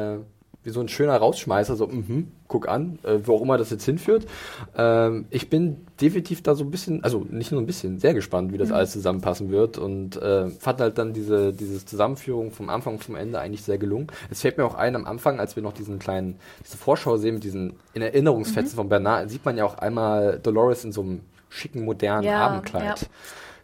wie 0.65 0.71
so 0.71 0.81
ein 0.81 0.87
schöner 0.87 1.15
Rausschmeißer, 1.15 1.75
so, 1.75 1.85
mhm, 1.85 2.31
guck 2.47 2.67
an, 2.67 2.97
äh, 3.03 3.19
wo 3.23 3.35
auch 3.35 3.41
immer 3.43 3.57
das 3.59 3.69
jetzt 3.69 3.85
hinführt. 3.85 4.25
Ähm, 4.75 5.25
ich 5.29 5.49
bin 5.49 5.85
definitiv 6.01 6.41
da 6.41 6.55
so 6.55 6.63
ein 6.63 6.71
bisschen, 6.71 7.03
also 7.03 7.19
nicht 7.29 7.51
nur 7.51 7.61
ein 7.61 7.67
bisschen, 7.67 7.99
sehr 7.99 8.15
gespannt, 8.15 8.51
wie 8.51 8.57
das 8.57 8.71
alles 8.71 8.91
zusammenpassen 8.91 9.51
wird 9.51 9.77
und 9.77 10.19
äh, 10.19 10.49
fand 10.49 10.81
halt 10.81 10.97
dann 10.97 11.13
diese, 11.13 11.53
diese 11.53 11.85
Zusammenführung 11.85 12.51
vom 12.51 12.69
Anfang 12.69 12.99
zum 12.99 13.15
Ende 13.15 13.39
eigentlich 13.39 13.61
sehr 13.61 13.77
gelungen. 13.77 14.07
Es 14.31 14.41
fällt 14.41 14.57
mir 14.57 14.65
auch 14.65 14.73
ein, 14.73 14.95
am 14.95 15.05
Anfang, 15.05 15.39
als 15.39 15.55
wir 15.55 15.61
noch 15.61 15.73
diesen 15.73 15.99
kleinen, 15.99 16.39
diese 16.65 16.77
Vorschau 16.77 17.17
sehen 17.17 17.35
mit 17.35 17.43
diesen 17.43 17.73
in 17.93 18.01
Erinnerungsfetzen 18.01 18.75
von 18.75 18.89
Bernard, 18.89 19.29
sieht 19.29 19.45
man 19.45 19.57
ja 19.57 19.65
auch 19.65 19.77
einmal 19.77 20.39
Dolores 20.41 20.83
in 20.83 20.91
so 20.91 21.01
einem 21.01 21.21
schicken, 21.49 21.85
modernen 21.85 22.23
Ja, 22.23 22.47
Abendkleid. 22.47 23.01
ja. 23.01 23.07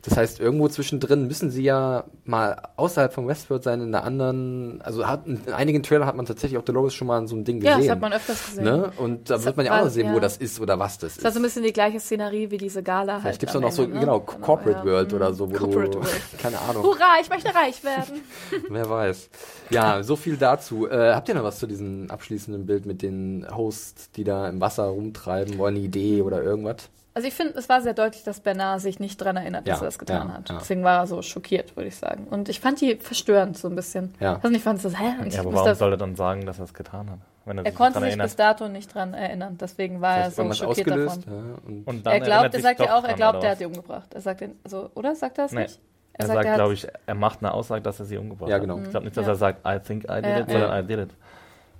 Das 0.03 0.17
heißt, 0.17 0.39
irgendwo 0.39 0.67
zwischendrin 0.67 1.27
müssen 1.27 1.51
sie 1.51 1.61
ja 1.63 2.05
mal 2.25 2.59
außerhalb 2.75 3.13
von 3.13 3.27
Westworld 3.27 3.63
sein, 3.63 3.81
in 3.81 3.93
einer 3.93 4.03
anderen, 4.03 4.81
also 4.81 5.07
hat, 5.07 5.27
in 5.27 5.41
einigen 5.53 5.83
Trailern 5.83 6.07
hat 6.07 6.15
man 6.15 6.25
tatsächlich 6.25 6.57
auch 6.57 6.63
Dolores 6.63 6.93
schon 6.95 7.07
mal 7.07 7.19
in 7.19 7.27
so 7.27 7.35
einem 7.35 7.45
Ding 7.45 7.61
Ja, 7.61 7.75
gesehen. 7.75 7.87
das 7.87 7.91
hat 7.95 8.01
man 8.01 8.13
öfters 8.13 8.45
gesehen. 8.47 8.63
ne? 8.63 8.91
Und 8.97 9.29
da 9.29 9.35
Das 9.35 9.45
wird 9.45 9.57
man 9.57 9.65
ja 9.67 9.79
auch 9.79 9.83
noch 9.85 9.91
sehen, 9.91 10.09
wo 10.09 10.15
ja. 10.15 10.19
das 10.19 10.37
ist 10.37 10.59
oder 10.59 10.79
was 10.79 10.97
das 10.97 11.15
Das 11.15 11.23
war 11.23 11.29
ist. 11.29 11.33
so 11.35 11.39
ein 11.39 11.43
bisschen 11.43 11.63
die 11.63 11.73
gleiche 11.73 11.99
Szenerie 11.99 12.49
wie 12.49 12.57
diese 12.57 12.81
Gala 12.81 13.13
halt. 13.13 13.21
Vielleicht 13.21 13.39
gibt's 13.41 13.55
auch 13.55 13.61
noch 13.61 13.71
so, 13.71 13.85
ne? 13.85 13.99
genau, 13.99 14.19
Corporate 14.21 14.79
ja. 14.79 14.85
World 14.85 15.13
oder 15.13 15.33
so, 15.33 15.49
wo 15.51 15.55
Corporate 15.55 15.91
du, 15.91 15.97
World. 15.99 16.21
keine 16.41 16.59
Ahnung, 16.61 16.83
Hurra, 16.83 17.19
ich 17.21 17.29
möchte 17.29 17.53
reich 17.53 17.83
werden. 17.83 18.21
wer 18.69 18.89
weiß. 18.89 19.29
Ja, 19.69 20.01
so 20.03 20.15
viel 20.15 20.35
dazu. 20.37 20.87
Äh, 20.89 21.13
habt 21.13 21.29
ihr 21.29 21.35
noch 21.35 21.43
was 21.43 21.59
zu 21.59 21.67
diesem 21.67 22.09
abschließenden 22.09 22.65
Bild 22.65 22.85
mit 22.87 23.01
den 23.03 23.45
Hosts, 23.55 24.11
die 24.11 24.23
da 24.23 24.49
im 24.49 24.59
Wasser 24.61 24.85
rumtreiben, 24.85 25.59
oder 25.59 25.67
eine 25.69 25.79
Idee 25.79 26.21
oder 26.23 26.41
irgendwas? 26.41 26.89
Also 27.13 27.27
ich 27.27 27.33
finde, 27.33 27.57
es 27.57 27.67
war 27.67 27.81
sehr 27.81 27.93
deutlich, 27.93 28.23
dass 28.23 28.39
Bernard 28.39 28.79
sich 28.79 28.99
nicht 29.01 29.17
dran 29.17 29.35
erinnert, 29.35 29.67
dass 29.67 29.79
Ja, 29.79 29.83
er 29.83 29.87
das 29.87 29.99
getan 29.99 30.29
ja, 30.29 30.33
hat. 30.35 30.49
ja. 30.49 30.57
Deswegen 30.59 30.83
war 30.85 30.99
er 30.99 31.07
so 31.07 31.21
schockiert, 31.21 31.75
würde 31.75 31.89
ich 31.89 31.97
sagen. 31.97 32.25
Und 32.29 32.47
ich 32.47 32.61
fand 32.61 32.79
die 32.79 32.95
verstörend 32.95 33.57
so 33.57 33.67
ein 33.67 33.75
bisschen. 33.75 34.13
Ja. 34.21 34.39
Also 34.41 34.49
ich 34.55 34.63
fand 34.63 34.81
so, 34.81 34.89
hä? 34.89 35.15
Ich 35.25 35.33
Ja, 35.33 35.41
aber 35.41 35.53
warum 35.53 35.73
soll 35.75 35.91
er 35.91 35.97
dann 35.97 36.15
sagen, 36.15 36.45
dass 36.45 36.59
er 36.59 36.65
es 36.65 36.73
getan 36.73 37.09
hat? 37.11 37.17
Wenn 37.43 37.57
er 37.57 37.65
sich 37.65 37.75
konnte 37.75 37.93
dran 37.93 38.03
sich 38.03 38.09
erinnert? 38.11 38.27
bis 38.27 38.35
dato 38.37 38.67
nicht 38.69 38.93
dran 38.95 39.13
erinnern. 39.13 39.57
Deswegen 39.59 39.99
war 39.99 40.15
er 40.17 40.31
Vielleicht 40.31 40.35
so 40.35 40.41
irgendwas 40.43 40.57
schockiert 40.59 40.87
ausgelöst? 40.87 41.27
davon. 41.27 41.33
Ja, 41.49 41.67
und 41.67 41.87
Und 41.87 42.05
dann 42.05 42.13
Er 42.13 42.19
glaubt, 42.21 42.53
er 42.53 42.61
sagt 42.61 42.79
ja 42.79 42.97
auch, 42.97 43.03
er 43.03 43.13
glaubt, 43.15 43.43
er 43.43 43.51
hat 43.51 43.59
die 43.59 43.65
umgebracht. 43.65 44.13
Er 44.13 44.21
sagt, 44.21 44.43
also, 44.63 44.89
oder 44.95 45.13
sagt 45.15 45.37
er 45.37 45.45
es 45.45 45.51
Nee. 45.51 45.63
nicht? 45.63 45.79
Er, 46.13 46.27
sagt, 46.27 46.35
sagt, 46.35 46.45
er 46.45 46.51
hat- 46.51 46.57
glaube 46.59 46.73
ich, 46.75 46.87
er 47.07 47.15
macht 47.15 47.39
eine 47.41 47.53
Aussage, 47.53 47.81
dass 47.81 47.99
er 47.99 48.05
sie 48.05 48.17
umgebracht 48.17 48.49
Ja, 48.49 48.55
hat. 48.55 48.61
genau. 48.61 48.77
Ich 48.79 48.89
glaube 48.89 49.05
nicht, 49.05 49.17
dass 49.17 49.25
Ja. 49.25 49.31
er 49.33 49.35
sagt, 49.35 49.67
I 49.67 49.79
think 49.85 50.03
I 50.05 50.21
did 50.21 50.37
it, 50.37 50.49
sondern. 50.51 50.83
I 50.83 50.87
did 50.87 50.99
it. 50.99 51.09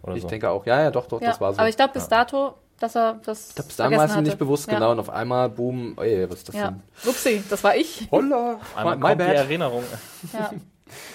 Oder 0.04 0.16
ich 0.16 0.24
so. 0.24 0.28
denke 0.28 0.50
auch, 0.50 0.66
ja, 0.66 0.82
ja, 0.82 0.92
doch, 0.92 1.06
doch, 1.08 1.22
Ja, 1.22 1.28
das 1.28 1.40
war 1.40 1.54
so. 1.54 1.60
aber 1.60 1.70
ich 1.70 1.76
glaube 1.78 1.94
bis 1.94 2.08
dato, 2.08 2.56
dass 2.82 2.96
er 2.96 3.20
das 3.26 3.50
Ich 3.52 3.56
es 3.60 3.76
vergessen 3.76 4.18
ihm 4.20 4.24
nicht 4.24 4.38
bewusst, 4.38 4.68
ja. 4.68 4.76
genau. 4.76 4.92
Und 4.92 5.00
auf 5.00 5.10
einmal, 5.10 5.50
boom, 5.50 5.98
ey, 6.00 6.30
was 6.30 6.40
ist 6.40 6.50
das 6.50 6.56
Ja. 6.56 6.72
denn? 6.72 6.82
Upsi, 7.06 7.44
das 7.50 7.64
war 7.64 7.76
ich. 7.76 8.08
Holla, 8.12 8.60
Einmal 8.76 8.96
my, 8.98 9.02
my 9.02 9.10
kommt 9.10 9.22
die 9.22 9.26
bad. 9.26 9.36
Erinnerung. 9.36 9.84
Ja. 10.34 10.52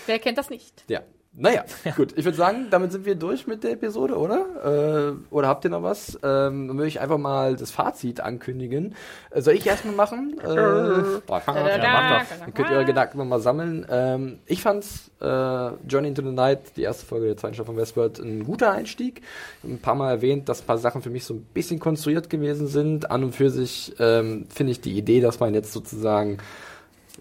Wer 0.06 0.18
kennt 0.18 0.38
das 0.38 0.48
nicht? 0.50 0.84
Ja. 0.88 1.00
Naja, 1.38 1.64
gut. 1.96 2.14
Ich 2.16 2.24
würde 2.24 2.36
sagen, 2.36 2.68
damit 2.70 2.92
sind 2.92 3.04
wir 3.04 3.14
durch 3.14 3.46
mit 3.46 3.62
der 3.62 3.72
Episode, 3.72 4.16
oder? 4.16 5.10
Äh, 5.10 5.12
oder 5.30 5.48
habt 5.48 5.64
ihr 5.64 5.70
noch 5.70 5.82
was? 5.82 6.14
Ähm, 6.22 6.68
dann 6.68 6.78
würde 6.78 6.88
ich 6.88 7.00
einfach 7.00 7.18
mal 7.18 7.56
das 7.56 7.70
Fazit 7.70 8.20
ankündigen. 8.20 8.94
Äh, 9.30 9.42
soll 9.42 9.54
ich 9.54 9.66
erstmal 9.66 9.94
machen? 9.94 10.38
Äh, 10.40 11.20
boah, 11.26 11.42
Da, 11.44 11.52
da, 11.54 11.82
Ja, 11.82 12.22
dann 12.40 12.54
könnt 12.54 12.70
ihr 12.70 12.76
eure 12.76 12.86
Gedanken 12.86 13.28
mal 13.28 13.40
sammeln. 13.40 13.86
Ähm, 13.90 14.38
ich 14.46 14.62
fand's 14.62 15.10
äh, 15.20 15.26
Journey 15.26 16.08
into 16.08 16.22
the 16.22 16.32
Night, 16.32 16.76
die 16.76 16.82
erste 16.82 17.04
Folge 17.04 17.26
der 17.26 17.36
zweiten 17.36 17.54
Staffel 17.54 17.74
von 17.74 17.76
Westworld, 17.76 18.18
ein 18.18 18.44
guter 18.44 18.72
Einstieg. 18.72 19.20
Ein 19.62 19.78
paar 19.78 19.94
Mal 19.94 20.10
erwähnt, 20.10 20.48
dass 20.48 20.62
ein 20.62 20.66
paar 20.66 20.78
Sachen 20.78 21.02
für 21.02 21.10
mich 21.10 21.24
so 21.24 21.34
ein 21.34 21.42
bisschen 21.52 21.80
konstruiert 21.80 22.30
gewesen 22.30 22.66
sind. 22.66 23.10
An 23.10 23.22
und 23.24 23.34
für 23.34 23.50
sich 23.50 23.94
ähm, 23.98 24.46
finde 24.48 24.72
ich 24.72 24.80
die 24.80 24.96
Idee, 24.96 25.20
dass 25.20 25.38
man 25.38 25.52
jetzt 25.52 25.72
sozusagen 25.72 26.38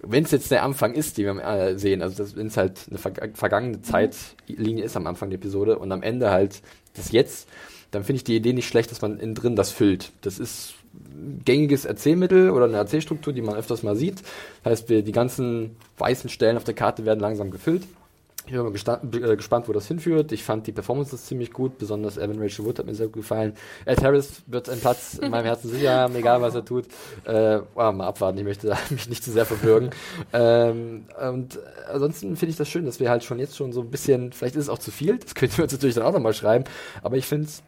wenn 0.02 0.24
es 0.24 0.32
jetzt 0.32 0.52
der 0.52 0.64
Anfang 0.64 0.94
ist, 0.94 1.18
die 1.18 1.26
wir 1.26 1.44
äh, 1.44 1.78
sehen, 1.78 2.02
also 2.02 2.36
wenn 2.36 2.48
es 2.48 2.58
halt 2.58 2.82
eine 2.90 3.00
verg 3.00 3.32
vergangene 3.34 3.82
Zeitlinie 3.82 4.84
ist 4.84 4.98
am 4.98 5.08
Anfang 5.08 5.30
der 5.30 5.38
Episode 5.38 5.80
und 5.80 5.92
am 5.92 6.04
Ende 6.04 6.32
halt 6.32 6.62
das 6.96 7.12
Jetzt, 7.12 7.48
dann 7.92 8.04
finde 8.04 8.18
ich 8.18 8.24
die 8.24 8.36
Idee 8.36 8.54
nicht 8.54 8.68
schlecht, 8.68 8.92
dass 8.92 9.02
man 9.02 9.20
innen 9.20 9.36
drin 9.36 9.56
das 9.56 9.72
füllt. 9.72 10.12
Das 10.22 10.40
ist 10.40 10.76
ein 10.94 11.42
gängiges 11.46 11.86
Erzählmittel 11.86 12.50
oder 12.50 12.66
eine 12.66 12.78
Erzählstruktur, 12.78 13.34
die 13.34 13.42
man 13.42 13.56
öfters 13.56 13.84
mal 13.84 13.96
sieht. 13.96 14.22
Das 14.64 14.72
heißt, 14.72 14.90
wir, 14.90 15.02
die 15.02 15.12
ganzen 15.12 15.76
weißen 15.98 16.30
Stellen 16.30 16.58
auf 16.58 16.64
der 16.64 16.74
Karte 16.74 17.06
werden 17.06 17.20
langsam 17.20 17.52
gefüllt. 17.52 17.84
Ich 18.46 18.52
bin 18.52 18.62
mal 18.62 18.72
äh, 18.72 19.36
gespannt, 19.36 19.68
wo 19.68 19.74
das 19.74 19.88
hinführt. 19.88 20.32
Ich 20.32 20.44
fand 20.44 20.68
die 20.68 20.72
Performances 20.72 21.26
ziemlich 21.26 21.52
gut, 21.52 21.80
besonders 21.80 22.18
Evan 22.18 22.40
Rachel 22.40 22.64
Wood 22.66 22.78
hat 22.78 22.86
mir 22.86 22.94
sehr 22.94 23.08
gut 23.08 23.24
gefallen. 23.24 23.54
Ed 23.86 24.04
Harris 24.04 24.44
wird 24.46 24.70
einen 24.70 24.82
Platz 24.82 25.16
in 25.16 25.32
meinem 25.32 25.46
Herzen 25.46 25.72
sicher 25.72 25.94
haben, 25.94 26.16
egal 26.16 26.42
was 26.42 26.54
er 26.54 26.64
tut. 26.64 26.86
Äh, 27.24 27.62
oh, 27.74 27.92
mal 27.92 28.06
abwarten, 28.06 28.38
ich 28.38 28.44
möchte 28.44 28.68
mich 28.92 29.10
nicht 29.10 29.24
zu 29.24 29.32
sehr 29.32 29.46
verbürgen. 29.46 29.90
ähm, 30.32 31.06
und 31.20 31.60
ansonsten 31.92 32.36
finde 32.36 32.52
ich 32.52 32.58
das 32.58 32.70
schön, 32.70 32.86
dass 32.86 33.00
wir 33.00 33.10
halt 33.10 33.24
schon 33.24 33.40
jetzt 33.40 33.56
schon 33.56 33.74
so 33.74 33.82
ein 33.82 33.90
bisschen, 33.90 34.32
vielleicht 34.32 34.56
ist 34.56 34.64
es 34.64 34.70
auch 34.70 34.80
zu 34.80 34.92
viel, 34.92 35.18
das 35.18 35.34
könnt 35.34 35.58
ihr 35.58 35.64
uns 35.64 35.74
natürlich 35.74 35.96
dann 35.96 36.06
auch 36.06 36.14
nochmal 36.14 36.34
schreiben, 36.34 36.66
aber 37.02 37.18
ich 37.18 37.26
finde 37.26 37.48
es 37.48 37.64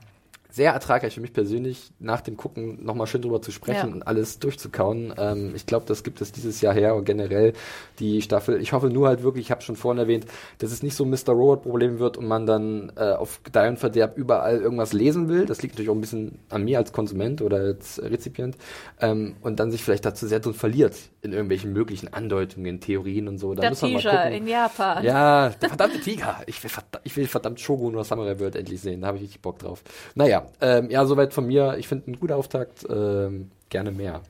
sehr 0.49 0.71
ertragreich 0.73 1.13
für 1.13 1.21
mich 1.21 1.33
persönlich, 1.33 1.91
nach 1.99 2.21
dem 2.21 2.37
Gucken 2.37 2.83
nochmal 2.83 3.05
schön 3.07 3.21
drüber 3.21 3.41
zu 3.41 3.51
sprechen 3.51 3.89
Ja. 3.89 3.93
und 3.93 4.03
alles 4.07 4.39
durchzukauen. 4.39 5.13
Ähm, 5.17 5.53
ich 5.55 5.65
glaube, 5.65 5.85
das 5.85 6.03
gibt 6.03 6.21
es 6.21 6.31
dieses 6.31 6.61
Jahr 6.61 6.73
her 6.73 6.95
und 6.95 7.05
generell 7.05 7.53
die 7.99 8.21
Staffel. 8.21 8.59
Ich 8.61 8.73
hoffe 8.73 8.89
nur 8.89 9.07
halt 9.07 9.23
wirklich, 9.23 9.45
ich 9.47 9.51
habe 9.51 9.61
schon 9.61 9.75
vorhin 9.75 9.99
erwähnt, 9.99 10.25
dass 10.59 10.71
es 10.71 10.81
nicht 10.83 10.95
so 10.95 11.03
ein 11.03 11.09
Mr. 11.09 11.33
Robot-Problem 11.33 11.99
wird 11.99 12.17
und 12.17 12.27
man 12.27 12.45
dann 12.45 12.91
äh, 12.95 13.11
auf 13.13 13.43
Gedeih 13.43 13.69
und 13.69 13.77
Verderb 13.79 14.17
überall 14.17 14.59
irgendwas 14.59 14.93
lesen 14.93 15.29
will. 15.29 15.45
Das 15.45 15.61
liegt 15.61 15.75
natürlich 15.75 15.89
auch 15.89 15.95
ein 15.95 16.01
bisschen 16.01 16.39
an 16.49 16.63
mir 16.63 16.77
als 16.79 16.91
Konsument 16.93 17.41
oder 17.41 17.57
als 17.57 18.01
Rezipient. 18.01 18.57
Ähm, 18.99 19.35
und 19.41 19.59
dann 19.59 19.69
sich 19.71 19.83
vielleicht 19.83 20.05
dazu 20.05 20.27
sehr 20.27 20.39
drin 20.39 20.53
verliert 20.53 20.95
in 21.21 21.33
irgendwelchen 21.33 21.73
möglichen 21.73 22.13
Andeutungen, 22.13 22.79
Theorien 22.79 23.27
und 23.27 23.37
so. 23.37 23.53
Da 23.53 23.61
Der 23.61 23.71
gucken. 23.71 24.33
in 24.33 24.47
Japan. 24.47 25.03
Ja, 25.03 25.49
der 25.49 25.69
verdammte 25.69 25.99
Tiger. 25.99 26.37
Ich 26.47 26.63
will, 26.63 26.69
verdammt, 26.69 27.01
ich 27.03 27.17
will 27.17 27.27
verdammt 27.27 27.59
Shogun 27.59 27.93
oder 27.95 28.03
Samurai 28.03 28.39
World 28.39 28.55
endlich 28.55 28.81
sehen. 28.81 29.01
Da 29.01 29.07
habe 29.07 29.17
ich 29.17 29.23
richtig 29.23 29.41
Bock 29.41 29.59
drauf. 29.59 29.83
Naja, 30.15 30.36
ähm, 30.61 30.89
ja, 30.89 31.05
soweit 31.05 31.33
von 31.33 31.47
mir. 31.47 31.75
Ich 31.77 31.87
finde 31.87 32.11
ein 32.11 32.19
guter 32.19 32.37
Auftakt. 32.37 32.85
Ähm, 32.89 33.51
gerne 33.69 33.91
mehr. 33.91 34.21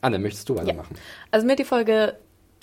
Anne, 0.00 0.18
möchtest 0.18 0.48
du 0.48 0.56
weitermachen? 0.56 0.96
Also 1.30 1.46
mir 1.46 1.52
hat 1.52 1.58
die 1.60 1.64
Folge 1.64 2.14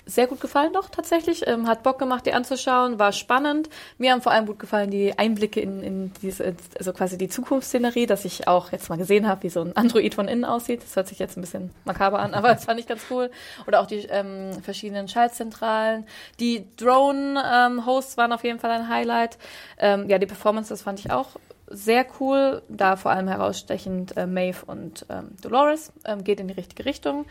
sehr 0.06 0.26
gut 0.26 0.40
gefallen 0.40 0.72
doch 0.72 0.90
tatsächlich. 0.90 1.46
Ähm, 1.46 1.68
hat 1.68 1.82
Bock 1.82 1.98
gemacht, 1.98 2.26
die 2.26 2.32
anzuschauen, 2.32 2.98
war 2.98 3.12
spannend. 3.12 3.68
Mir 3.98 4.12
haben 4.12 4.22
vor 4.22 4.32
allem 4.32 4.46
gut 4.46 4.58
gefallen 4.58 4.90
die 4.90 5.18
Einblicke 5.18 5.60
in, 5.60 5.82
in 5.82 6.12
diese, 6.22 6.54
also 6.78 6.92
quasi 6.92 7.16
die 7.16 7.28
Zukunftsszenerie, 7.28 8.06
dass 8.06 8.24
ich 8.24 8.48
auch 8.48 8.72
jetzt 8.72 8.88
mal 8.88 8.96
gesehen 8.96 9.28
habe, 9.28 9.44
wie 9.44 9.50
so 9.50 9.60
ein 9.60 9.76
Android 9.76 10.14
von 10.14 10.28
innen 10.28 10.44
aussieht. 10.44 10.82
Das 10.82 10.96
hört 10.96 11.08
sich 11.08 11.18
jetzt 11.18 11.36
ein 11.36 11.40
bisschen 11.40 11.70
makaber 11.84 12.18
an, 12.18 12.34
aber 12.34 12.48
das 12.48 12.64
fand 12.64 12.80
ich 12.80 12.86
ganz 12.86 13.02
cool. 13.10 13.30
Oder 13.66 13.80
auch 13.80 13.86
die 13.86 14.06
ähm, 14.10 14.52
verschiedenen 14.62 15.08
Schaltzentralen. 15.08 16.06
Die 16.40 16.66
Drone-Hosts 16.76 18.16
waren 18.16 18.32
auf 18.32 18.44
jeden 18.44 18.58
Fall 18.58 18.70
ein 18.70 18.88
Highlight. 18.88 19.38
Ähm, 19.78 20.08
ja, 20.08 20.18
die 20.18 20.26
Performances 20.26 20.82
fand 20.82 20.98
ich 20.98 21.10
auch 21.10 21.36
sehr 21.70 22.04
cool, 22.18 22.62
da 22.68 22.96
vor 22.96 23.12
allem 23.12 23.28
herausstechend 23.28 24.16
äh, 24.16 24.26
Maeve 24.26 24.64
und 24.66 25.06
ähm, 25.08 25.36
Dolores 25.40 25.92
ähm, 26.04 26.24
geht 26.24 26.40
in 26.40 26.48
die 26.48 26.54
richtige 26.54 26.84
Richtung. 26.84 27.26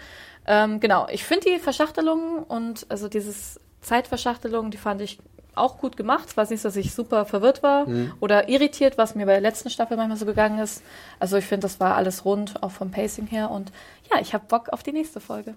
Ähm, 0.48 0.80
genau, 0.80 1.08
ich 1.12 1.24
finde 1.24 1.52
die 1.52 1.60
Verschachtelung 1.60 2.44
und 2.44 2.86
also 2.90 3.08
dieses 3.10 3.60
Zeitverschachtelung, 3.82 4.72
die 4.72 4.78
fand 4.78 5.02
ich 5.02 5.20
auch 5.56 5.78
gut 5.78 5.98
gemacht. 5.98 6.30
Es 6.30 6.38
war 6.38 6.50
nicht, 6.50 6.62
so, 6.62 6.70
dass 6.70 6.76
ich 6.78 6.94
super 6.94 7.26
verwirrt 7.26 7.64
war 7.64 7.86
oder 8.20 8.48
irritiert, 8.50 8.98
was 8.98 9.16
mir 9.16 9.26
bei 9.26 9.34
der 9.34 9.42
letzten 9.42 9.70
Staffel 9.70 9.98
manchmal 9.98 10.18
so 10.18 10.26
gegangen 10.26 10.60
ist. 10.60 10.84
Also 11.20 11.38
ich 11.38 11.46
finde, 11.46 11.66
das 11.66 11.80
war 11.80 11.96
alles 11.96 12.24
rund, 12.24 12.64
auch 12.64 12.72
vom 12.72 12.92
Pacing 12.92 13.28
her. 13.28 13.52
Und 13.52 13.72
ja, 14.10 14.22
ich 14.22 14.34
habe 14.34 14.46
Bock 14.48 14.70
auf 14.70 14.84
die 14.84 14.94
nächste 14.94 15.20
Folge. 15.20 15.56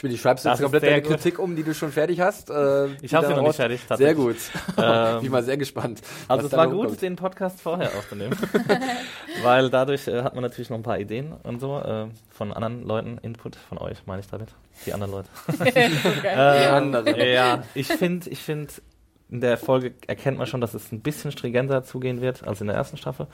Ich 0.00 0.04
will, 0.04 0.10
die 0.12 0.16
schreibst 0.16 0.46
Das 0.46 0.58
jetzt 0.58 0.62
komplett 0.62 0.82
deine 0.82 1.02
gut. 1.02 1.10
Kritik 1.10 1.38
um, 1.38 1.54
die 1.54 1.62
du 1.62 1.74
schon 1.74 1.92
fertig 1.92 2.20
hast. 2.22 2.48
Äh, 2.48 2.86
Ich 3.02 3.12
habe 3.12 3.26
sie 3.26 3.34
noch 3.34 3.42
nicht 3.42 3.56
fertig, 3.56 3.82
Sehr 3.96 4.14
gut. 4.14 4.36
Ähm, 4.78 5.16
Bin 5.16 5.24
ich 5.24 5.30
mal 5.30 5.42
sehr 5.42 5.58
gespannt. 5.58 6.00
Also 6.26 6.44
was 6.44 6.52
es 6.52 6.56
war 6.56 6.68
gut, 6.68 6.86
kommt. 6.86 7.02
den 7.02 7.16
Podcast 7.16 7.60
vorher 7.60 7.88
aufzunehmen, 7.98 8.34
weil 9.42 9.68
dadurch 9.68 10.08
äh, 10.08 10.22
hat 10.22 10.34
man 10.34 10.42
natürlich 10.42 10.70
noch 10.70 10.78
ein 10.78 10.82
paar 10.82 10.98
Ideen 10.98 11.34
und 11.42 11.60
so 11.60 11.78
äh, 11.80 12.06
von 12.30 12.50
anderen 12.54 12.82
Leuten, 12.86 13.18
Input 13.18 13.56
von 13.56 13.76
euch, 13.76 13.98
meine 14.06 14.20
ich 14.20 14.28
damit, 14.28 14.48
die 14.86 14.94
anderen 14.94 15.12
Leute. 15.12 15.28
Die 15.74 16.66
anderen. 16.66 17.16
ja, 17.16 17.62
ich 17.74 17.88
finde, 17.88 18.30
ich 18.30 18.38
finde, 18.38 18.72
in 19.30 19.40
der 19.40 19.56
Folge 19.56 19.92
erkennt 20.06 20.38
man 20.38 20.46
schon, 20.46 20.60
dass 20.60 20.74
es 20.74 20.90
ein 20.92 21.00
bisschen 21.00 21.30
stringenter 21.30 21.84
zugehen 21.84 22.20
wird 22.20 22.46
als 22.46 22.60
in 22.60 22.66
der 22.66 22.76
ersten 22.76 22.96
Staffel. 22.96 23.26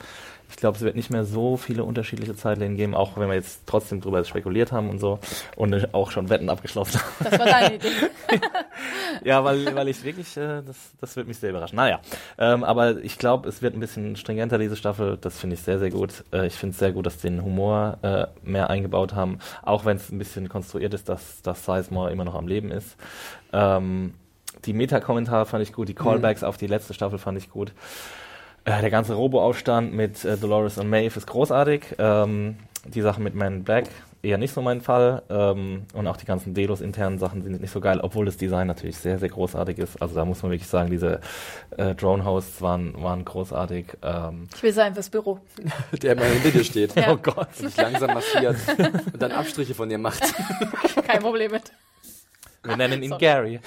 Ich 0.49 0.55
glaube, 0.55 0.77
es 0.77 0.83
wird 0.83 0.95
nicht 0.95 1.09
mehr 1.09 1.25
so 1.25 1.57
viele 1.57 1.83
unterschiedliche 1.83 2.35
Zeitlinien 2.35 2.77
geben, 2.77 2.95
auch 2.95 3.17
wenn 3.17 3.27
wir 3.27 3.35
jetzt 3.35 3.63
trotzdem 3.65 3.99
drüber 3.99 4.23
spekuliert 4.23 4.71
haben 4.71 4.89
und 4.89 4.99
so 4.99 5.19
und 5.55 5.93
auch 5.93 6.11
schon 6.11 6.29
Wetten 6.29 6.49
abgeschlossen 6.49 7.01
haben. 7.01 7.29
Das 7.29 7.39
war 7.39 7.45
deine 7.45 7.75
Idee. 7.75 7.89
ja, 9.23 9.43
weil, 9.43 9.75
weil 9.75 9.87
ich 9.87 10.03
wirklich, 10.03 10.37
äh, 10.37 10.61
das, 10.61 10.91
das 11.01 11.15
wird 11.15 11.27
mich 11.27 11.37
sehr 11.37 11.49
überraschen. 11.49 11.75
Naja, 11.75 11.99
ähm, 12.37 12.63
aber 12.63 12.97
ich 13.03 13.17
glaube, 13.17 13.49
es 13.49 13.61
wird 13.61 13.73
ein 13.73 13.79
bisschen 13.79 14.15
stringenter, 14.15 14.57
diese 14.57 14.75
Staffel. 14.75 15.17
Das 15.19 15.39
finde 15.39 15.55
ich 15.55 15.61
sehr, 15.61 15.79
sehr 15.79 15.89
gut. 15.89 16.23
Äh, 16.31 16.47
ich 16.47 16.53
finde 16.53 16.73
es 16.73 16.79
sehr 16.79 16.91
gut, 16.91 17.05
dass 17.05 17.21
sie 17.21 17.29
den 17.29 17.43
Humor 17.43 17.97
äh, 18.03 18.27
mehr 18.43 18.69
eingebaut 18.69 19.15
haben, 19.15 19.39
auch 19.63 19.85
wenn 19.85 19.97
es 19.97 20.11
ein 20.11 20.19
bisschen 20.19 20.47
konstruiert 20.47 20.93
ist, 20.93 21.09
dass, 21.09 21.41
dass 21.41 21.65
Sizemore 21.65 22.11
immer 22.11 22.25
noch 22.25 22.35
am 22.35 22.47
Leben 22.47 22.71
ist. 22.71 22.95
Ähm, 23.51 24.13
die 24.67 24.73
Meta-Kommentare 24.73 25.45
fand 25.45 25.63
ich 25.63 25.73
gut, 25.73 25.89
die 25.89 25.95
Callbacks 25.95 26.41
mhm. 26.41 26.47
auf 26.47 26.57
die 26.57 26.67
letzte 26.67 26.93
Staffel 26.93 27.17
fand 27.17 27.37
ich 27.37 27.49
gut. 27.49 27.71
Äh, 28.65 28.81
der 28.81 28.89
ganze 28.89 29.13
Robo-Aufstand 29.13 29.93
mit 29.93 30.23
äh, 30.25 30.37
Dolores 30.37 30.77
und 30.77 30.89
Maeve 30.89 31.17
ist 31.17 31.25
großartig. 31.25 31.95
Ähm, 31.97 32.57
die 32.85 33.01
Sache 33.01 33.21
mit 33.21 33.33
Man 33.33 33.63
Black 33.63 33.85
eher 34.21 34.37
nicht 34.37 34.53
so 34.53 34.61
mein 34.61 34.81
Fall. 34.81 35.23
Ähm, 35.29 35.83
und 35.93 36.07
auch 36.07 36.17
die 36.17 36.25
ganzen 36.25 36.53
Delos 36.53 36.81
internen 36.81 37.17
Sachen 37.17 37.41
sind 37.41 37.61
nicht 37.61 37.71
so 37.71 37.79
geil, 37.79 37.99
obwohl 38.01 38.25
das 38.25 38.37
Design 38.37 38.67
natürlich 38.67 38.97
sehr, 38.97 39.19
sehr 39.19 39.29
großartig 39.29 39.77
ist. 39.77 40.01
Also 40.01 40.15
da 40.15 40.25
muss 40.25 40.43
man 40.43 40.51
wirklich 40.51 40.67
sagen, 40.67 40.89
diese 40.89 41.21
äh, 41.77 41.95
Drone-Hosts 41.95 42.61
waren, 42.61 43.01
waren 43.01 43.23
großartig. 43.25 43.97
Ähm, 44.01 44.47
ich 44.53 44.63
will 44.63 44.73
sein 44.73 44.93
fürs 44.93 45.09
Büro. 45.09 45.39
Der 46.01 46.13
immer 46.13 46.25
hinter 46.25 46.51
dir 46.51 46.63
steht. 46.63 46.95
Ja. 46.95 47.13
Oh 47.13 47.17
Gott. 47.17 47.47
Und 47.59 47.69
sich 47.69 47.77
langsam 47.77 48.13
massiert 48.13 48.57
und 49.13 49.21
dann 49.21 49.31
Abstriche 49.31 49.73
von 49.73 49.89
dir 49.89 49.97
macht. 49.97 50.23
Kein 51.07 51.21
Problem 51.21 51.51
mit. 51.51 51.71
Wir 52.67 52.77
nennen 52.77 53.01
ihn 53.01 53.09
Sorry. 53.09 53.19
Gary. 53.19 53.59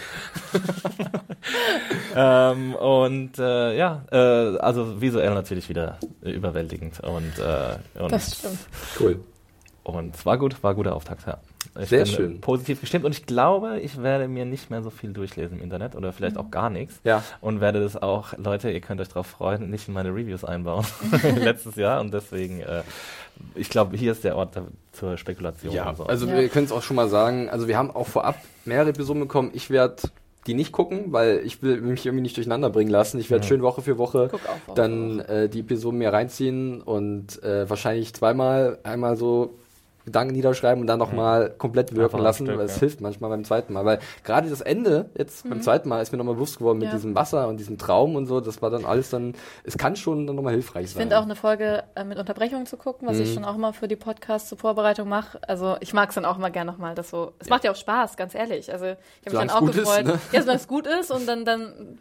ähm, 2.17 2.75
und 2.75 3.39
äh, 3.39 3.77
ja, 3.77 4.03
äh, 4.11 4.59
also 4.59 5.01
visuell 5.01 5.35
natürlich 5.35 5.69
wieder 5.69 5.99
überwältigend 6.23 7.01
und, 7.01 7.39
äh, 7.39 8.01
und 8.01 8.13
Das 8.13 8.39
stimmt. 8.39 8.59
Cool. 8.99 9.25
Und 9.83 10.15
es 10.15 10.27
war 10.27 10.39
gut, 10.39 10.63
war 10.63 10.75
guter 10.75 10.95
Auftakt, 10.95 11.27
ja. 11.27 11.39
Ich 11.82 11.89
Sehr 11.89 12.05
bin 12.05 12.12
schön. 12.12 12.40
positiv 12.40 12.81
gestimmt 12.81 13.05
und 13.05 13.12
ich 13.12 13.27
glaube, 13.27 13.81
ich 13.81 14.02
werde 14.02 14.28
mir 14.28 14.44
nicht 14.44 14.70
mehr 14.70 14.82
so 14.82 14.90
viel 14.90 15.12
durchlesen 15.12 15.59
im 15.59 15.62
Internet 15.65 15.94
oder 15.97 16.12
vielleicht 16.12 16.36
auch 16.36 16.51
gar 16.51 16.70
nichts. 16.70 17.01
Ja. 17.05 17.23
Und 17.40 17.61
werde 17.61 17.81
das 17.81 18.01
auch, 18.01 18.36
Leute, 18.39 18.70
ihr 18.70 18.81
könnt 18.81 19.01
euch 19.01 19.09
darauf 19.09 19.27
freuen, 19.27 19.70
nicht 19.70 19.89
in 19.89 19.94
meine 19.94 20.11
Reviews 20.11 20.44
einbauen 20.44 20.85
letztes 21.36 21.77
Jahr. 21.77 22.01
Und 22.01 22.12
deswegen, 22.15 22.61
äh, 22.61 22.82
ich 23.55 23.70
glaube, 23.70 23.97
hier 23.97 24.12
ist 24.12 24.24
der 24.24 24.36
Ort 24.36 24.57
da, 24.57 24.65
zur 24.93 25.16
Spekulation. 25.16 25.73
Ja, 25.74 25.89
und 25.90 25.97
so. 25.97 26.05
also 26.07 26.27
Ja. 26.27 26.36
wir 26.36 26.48
können 26.48 26.66
es 26.66 26.73
auch 26.73 26.82
schon 26.82 26.97
mal 26.97 27.09
sagen. 27.09 27.48
Also 27.48 27.69
wir 27.69 27.77
haben 27.78 27.90
auch 27.90 28.07
vorab 28.07 28.36
mehrere 28.65 28.90
Episoden 28.90 29.20
bekommen. 29.23 29.51
Ich 29.55 29.70
werde 29.70 29.97
die 30.47 30.55
nicht 30.55 30.73
gucken, 30.73 31.12
weil 31.12 31.43
ich 31.44 31.62
will 31.62 31.81
mich 31.82 32.07
irgendwie 32.07 32.23
nicht 32.23 32.36
durcheinander 32.36 32.70
bringen 32.70 32.90
lassen. 32.90 33.20
Ich 33.20 33.31
werde 33.31 33.44
Mhm. 33.44 33.48
schön 33.48 33.62
Woche 33.62 33.82
für 33.82 33.98
Woche 33.98 34.31
dann 34.74 35.20
äh, 35.20 35.48
die 35.51 35.61
Episoden 35.61 35.98
mir 35.98 36.12
reinziehen 36.12 36.81
und 36.81 37.43
äh, 37.43 37.69
wahrscheinlich 37.69 38.15
zweimal 38.15 38.78
einmal 38.82 39.16
so 39.16 39.59
Gedanken 40.05 40.33
niederschreiben 40.35 40.81
und 40.81 40.87
dann 40.87 40.99
nochmal 40.99 41.51
komplett 41.59 41.93
wirken 41.95 42.05
Einfach 42.17 42.19
lassen, 42.21 42.47
Stück, 42.47 42.59
weil 42.59 42.67
es 42.67 42.75
ja. 42.77 42.81
hilft 42.81 43.01
manchmal 43.01 43.31
beim 43.31 43.45
zweiten 43.45 43.73
Mal. 43.73 43.85
Weil 43.85 43.99
gerade 44.25 44.49
das 44.49 44.61
Ende 44.61 45.11
jetzt 45.17 45.49
beim 45.49 45.61
zweiten 45.63 45.89
Mal 45.89 46.01
ist 46.01 46.11
mir 46.13 46.19
nochmal 46.19 46.35
bewusst 46.35 46.59
geworden 46.59 46.79
mit 46.79 46.87
Mhm. 46.89 46.93
Ja. 46.93 46.97
diesem 46.97 47.15
Wasser 47.15 47.49
und 47.49 47.59
diesem 47.59 47.79
Traum 47.79 48.17
und 48.17 48.27
so. 48.27 48.41
Das 48.41 48.63
war 48.63 48.71
dann 48.71 48.85
alles 48.85 49.11
dann, 49.11 49.35
es 49.65 49.77
kann 49.79 49.97
schon 49.97 50.27
dann 50.27 50.37
nochmal 50.37 50.55
hilfreich 50.55 50.85
Ich 50.87 50.91
sein. 50.93 51.03
finde 51.03 51.19
auch 51.19 51.23
eine 51.25 51.37
Folge 51.37 51.85
äh, 51.95 52.05
mit 52.05 52.19
Unterbrechungen 52.19 52.67
zu 52.67 52.77
gucken, 52.77 53.07
was 53.07 53.17
Mhm. 53.17 53.23
ich 53.23 53.35
schon 53.35 53.45
auch 53.45 53.55
immer 53.55 53.73
für 53.73 53.89
die 53.89 53.97
Podcasts 53.97 54.49
zur 54.49 54.59
Vorbereitung 54.59 55.09
mache. 55.09 55.39
Also 55.47 55.77
ich 55.81 55.93
mag 55.93 56.09
es 56.09 56.15
dann 56.15 56.25
auch 56.25 56.39
immer 56.39 56.51
gerne 56.51 56.71
nochmal. 56.73 56.95
Das 56.95 57.11
so, 57.11 57.33
es 57.39 57.49
macht 57.49 57.65
ja 57.65 57.71
auch 57.73 57.77
Spaß, 57.77 58.17
ganz 58.17 58.35
ehrlich. 58.35 58.73
Also 58.73 58.87
ich 58.87 59.27
habe 59.27 59.37
mich 59.37 59.47
dann 59.47 59.51
auch 59.51 59.61
gut 59.61 59.71
ist, 59.71 59.77
gefreut. 59.79 60.05
ne? 60.07 60.19
Ja, 60.33 60.41
solange 60.41 60.59
es 60.61 60.67
gut 60.69 60.87
ist 60.87 61.11
und 61.11 61.27
dann, 61.29 61.45
dann 61.45 61.99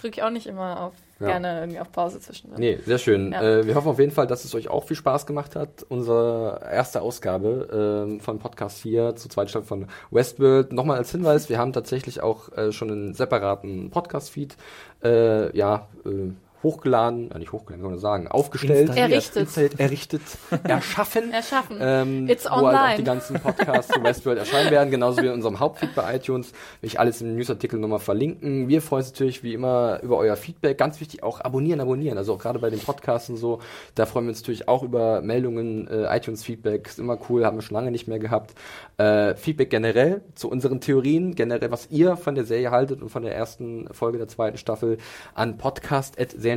drücke 0.00 0.16
ich 0.18 0.22
auch 0.22 0.30
nicht 0.30 0.46
immer 0.46 0.80
auf 0.80 0.92
Ja. 1.22 1.28
gerne 1.38 1.60
irgendwie 1.60 1.80
auf 1.80 1.90
Pause 1.92 2.20
zwischendrin. 2.20 2.60
Nee, 2.60 2.78
sehr 2.84 2.98
schön. 2.98 3.32
Ja. 3.32 3.42
Äh, 3.42 3.66
wir 3.66 3.74
hoffen 3.74 3.88
auf 3.88 3.98
jeden 3.98 4.12
Fall, 4.12 4.26
dass 4.26 4.44
es 4.44 4.54
euch 4.54 4.68
auch 4.68 4.84
viel 4.84 4.96
Spaß 4.96 5.26
gemacht 5.26 5.56
hat. 5.56 5.84
Unsere 5.88 6.60
erste 6.70 7.02
Ausgabe 7.02 8.04
ähm, 8.06 8.20
von 8.20 8.38
Podcast 8.38 8.78
hier 8.78 9.16
zur 9.16 9.30
zweiten 9.30 9.48
Staffel 9.48 9.66
von 9.66 9.86
Westworld. 10.10 10.72
Nochmal 10.72 10.98
als 10.98 11.10
Hinweis, 11.12 11.48
wir 11.48 11.58
haben 11.58 11.72
tatsächlich 11.72 12.22
auch 12.22 12.50
äh, 12.56 12.72
schon 12.72 12.90
einen 12.90 13.14
separaten 13.14 13.90
Podcast-Feed 13.90 14.56
äh, 15.04 15.56
ja, 15.56 15.88
äh, 16.04 16.32
hochgeladen, 16.62 17.30
ja, 17.32 17.38
nicht 17.38 17.52
hochgeladen, 17.52 17.82
kann 17.82 17.90
man 17.90 18.00
sagen, 18.00 18.28
aufgestellt. 18.28 18.96
Errichtet. 18.96 19.42
installiert, 19.42 19.80
errichtet, 19.80 20.22
erschaffen. 20.64 21.32
Erschaffen. 21.32 21.78
Ähm, 21.80 22.28
It's 22.28 22.44
wo 22.44 22.50
halt 22.50 22.62
auch 22.62 22.68
online. 22.68 22.96
die 22.96 23.04
ganzen 23.04 23.40
Podcasts 23.40 23.92
zu 23.92 24.02
Westworld 24.02 24.38
erscheinen 24.38 24.70
werden, 24.70 24.90
genauso 24.90 25.22
wie 25.22 25.26
in 25.26 25.32
unserem 25.32 25.60
Hauptfeed 25.60 25.94
bei 25.94 26.16
iTunes. 26.16 26.52
Will 26.80 26.88
ich 26.88 27.00
alles 27.00 27.20
im 27.20 27.34
Newsartikel 27.36 27.78
nochmal 27.78 27.98
verlinken. 27.98 28.68
Wir 28.68 28.82
freuen 28.82 29.02
uns 29.02 29.12
natürlich 29.12 29.42
wie 29.42 29.54
immer 29.54 30.00
über 30.02 30.18
euer 30.18 30.36
Feedback. 30.36 30.78
Ganz 30.78 31.00
wichtig 31.00 31.22
auch 31.22 31.40
abonnieren, 31.40 31.80
abonnieren. 31.80 32.18
Also 32.18 32.34
auch 32.34 32.38
gerade 32.38 32.58
bei 32.58 32.70
den 32.70 32.80
Podcasts 32.80 33.28
und 33.28 33.36
so. 33.36 33.60
Da 33.94 34.06
freuen 34.06 34.26
wir 34.26 34.30
uns 34.30 34.40
natürlich 34.40 34.68
auch 34.68 34.82
über 34.82 35.20
Meldungen, 35.22 35.88
äh, 35.88 36.16
iTunes-Feedback. 36.16 36.86
Ist 36.86 36.98
immer 36.98 37.18
cool, 37.28 37.44
haben 37.44 37.56
wir 37.56 37.62
schon 37.62 37.74
lange 37.74 37.90
nicht 37.90 38.08
mehr 38.08 38.18
gehabt. 38.18 38.54
Äh, 38.98 39.34
Feedback 39.34 39.70
generell 39.70 40.22
zu 40.34 40.48
unseren 40.48 40.80
Theorien, 40.80 41.34
generell 41.34 41.70
was 41.70 41.90
ihr 41.90 42.16
von 42.16 42.34
der 42.34 42.44
Serie 42.44 42.70
haltet 42.70 43.02
und 43.02 43.08
von 43.08 43.22
der 43.22 43.34
ersten 43.34 43.88
Folge 43.92 44.18
der 44.18 44.28
zweiten 44.28 44.58
Staffel 44.58 44.98
an 45.34 45.58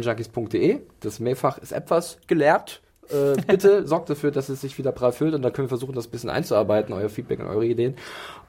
podcast.serienjunkies.de. 0.03 0.79
Das 1.01 1.19
Mehrfach 1.19 1.57
ist 1.57 1.71
etwas 1.71 2.17
gelehrt. 2.27 2.81
Äh, 3.09 3.39
bitte 3.45 3.85
sorgt 3.87 4.09
dafür, 4.09 4.31
dass 4.31 4.49
es 4.49 4.61
sich 4.61 4.77
wieder 4.79 4.91
prall 4.91 5.11
füllt 5.11 5.35
und 5.35 5.43
dann 5.43 5.53
können 5.53 5.65
wir 5.65 5.69
versuchen, 5.69 5.93
das 5.93 6.07
ein 6.07 6.11
bisschen 6.11 6.31
einzuarbeiten, 6.31 6.91
euer 6.91 7.09
Feedback 7.09 7.39
und 7.39 7.45
eure 7.45 7.65
Ideen. 7.65 7.95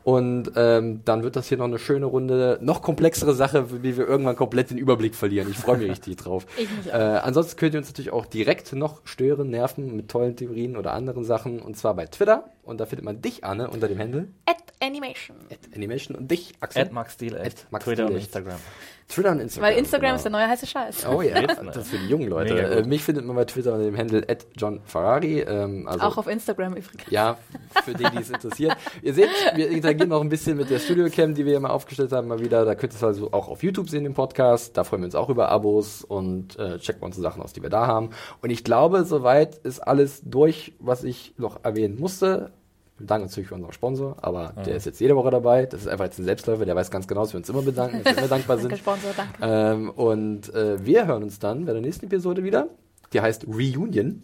Und 0.02 0.52
ähm, 0.56 1.00
dann 1.04 1.24
wird 1.24 1.36
das 1.36 1.48
hier 1.48 1.58
noch 1.58 1.64
eine 1.66 1.78
schöne 1.78 2.06
Runde, 2.06 2.58
noch 2.62 2.80
komplexere 2.80 3.34
Sache, 3.34 3.82
wie 3.82 3.96
wir 3.98 4.06
irgendwann 4.08 4.36
komplett 4.36 4.70
den 4.70 4.78
Überblick 4.78 5.14
verlieren. 5.14 5.50
Ich 5.50 5.58
freue 5.58 5.76
mich 5.78 5.90
richtig 5.90 6.16
drauf. 6.16 6.46
Ich 6.56 6.70
mich 6.74 6.86
Äh, 6.86 6.92
auch. 6.92 7.24
ansonsten 7.24 7.58
könnt 7.58 7.74
ihr 7.74 7.78
uns 7.80 7.88
natürlich 7.88 8.12
auch 8.12 8.24
direkt 8.24 8.72
noch 8.72 9.00
stören, 9.04 9.50
nerven 9.50 9.94
mit 9.96 10.08
tollen 10.08 10.36
Theorien 10.36 10.76
oder 10.76 10.92
anderen 10.94 11.24
Sachen. 11.24 11.60
Und 11.60 11.76
zwar 11.76 11.94
bei 11.94 12.06
Twitter. 12.06 12.48
Und 12.62 12.78
da 12.80 12.86
findet 12.86 13.04
man 13.04 13.20
dich, 13.20 13.44
Anne, 13.44 13.68
unter 13.68 13.88
dem 13.88 13.98
Handle 13.98 14.28
At 14.46 14.56
Animation. 14.80 15.36
Animation 15.74 16.16
und 16.16 16.30
dich, 16.30 16.54
Axel. 16.60 16.82
At 16.82 16.92
Max 16.92 17.14
Steel, 17.14 17.36
At 17.36 17.46
at 17.46 17.66
Max 17.72 17.84
Twitter 17.84 18.04
und 18.04 18.10
Steel, 18.12 18.20
Instagram. 18.22 18.58
Twitter 19.08 19.30
und 19.30 19.40
Instagram. 19.40 19.70
Weil 19.70 19.78
Instagram 19.78 20.02
genau. 20.02 20.16
ist 20.16 20.22
der 20.24 20.32
neue 20.32 20.48
heiße 20.48 20.66
Scheiß. 20.66 21.06
Oh 21.06 21.22
ja, 21.22 21.40
ne? 21.40 21.46
das 21.66 21.76
ist 21.76 21.88
für 21.90 21.98
die 21.98 22.08
jungen 22.08 22.28
Leute. 22.28 22.54
Mega 22.54 22.68
Äh, 22.68 22.82
mich 22.84 23.04
findet 23.04 23.24
man 23.24 23.36
bei 23.36 23.44
Twitter 23.44 23.72
unter 23.72 23.84
dem 23.84 23.96
Handle 23.96 24.24
at 24.28 24.46
John 24.56 24.80
Ferrari. 24.84 25.40
Ähm, 25.40 25.86
also 25.86 26.00
Auch 26.00 26.16
auf 26.16 26.26
Instagram 26.26 26.72
übrigens. 26.72 27.08
Ja, 27.08 27.38
für 27.84 27.94
die, 27.94 28.04
die 28.04 28.18
es 28.18 28.30
interessiert. 28.30 28.76
Ihr 29.02 29.14
seht, 29.14 29.30
wir 29.54 29.70
interagieren 29.70 30.08
noch 30.08 30.20
ein 30.20 30.28
bisschen 30.28 30.56
mit 30.56 30.70
der 30.70 30.80
Studio-Cam, 30.80 31.34
die 31.34 31.44
wir 31.44 31.52
hier 31.52 31.60
mal 31.60 31.70
aufgestellt 31.70 32.10
haben, 32.10 32.26
mal 32.26 32.40
wieder. 32.40 32.64
Da 32.64 32.74
könnt 32.74 32.94
ihr 32.94 32.96
es 32.96 33.04
also 33.04 33.32
auch 33.32 33.48
auf 33.48 33.62
YouTube 33.62 33.88
sehen, 33.88 34.02
den 34.02 34.14
Podcast. 34.14 34.76
Da 34.76 34.82
freuen 34.82 35.02
wir 35.02 35.06
uns 35.06 35.14
auch 35.14 35.28
über 35.28 35.50
Abos 35.50 36.02
und 36.02 36.58
äh, 36.58 36.78
checken 36.78 37.02
unsere 37.02 37.22
Sachen 37.22 37.42
aus, 37.42 37.52
die 37.52 37.62
wir 37.62 37.70
da 37.70 37.86
haben. 37.86 38.10
Und 38.42 38.50
ich 38.50 38.64
glaube, 38.64 39.04
soweit 39.04 39.56
ist 39.58 39.80
alles 39.80 40.22
durch, 40.24 40.74
was 40.80 41.04
ich 41.04 41.34
noch 41.38 41.64
erwähnen 41.64 41.98
musste. 42.00 42.52
Wir 42.98 43.06
danken 43.06 43.26
natürlich 43.26 43.48
für 43.48 43.54
unseren 43.54 43.72
Sponsor, 43.72 44.16
aber 44.22 44.54
der 44.64 44.76
ist 44.76 44.86
jetzt 44.86 45.00
jede 45.00 45.14
Woche 45.16 45.30
dabei. 45.30 45.66
Das 45.66 45.82
ist 45.82 45.88
einfach 45.88 46.06
jetzt 46.06 46.18
ein 46.18 46.24
Selbstläufer, 46.24 46.64
der 46.64 46.74
weiß 46.74 46.90
ganz 46.90 47.06
genau, 47.06 47.22
dass 47.22 47.34
wir 47.34 47.38
uns 47.38 47.48
immer 47.48 47.62
bedanken, 47.62 48.02
dass 48.02 48.14
wir 48.14 48.18
immer 48.18 48.28
dankbar 48.28 48.56
sind. 48.58 48.70
Danke, 48.70 48.82
Sponsor, 48.82 49.10
danke. 49.14 49.34
Ähm, 49.42 49.90
und 49.90 50.54
äh, 50.54 50.84
wir 50.84 51.06
hören 51.06 51.22
uns 51.22 51.38
dann 51.38 51.66
bei 51.66 51.72
der 51.72 51.82
nächsten 51.82 52.06
Episode 52.06 52.42
wieder. 52.42 52.68
Die 53.12 53.20
heißt 53.20 53.46
Reunion. 53.46 54.22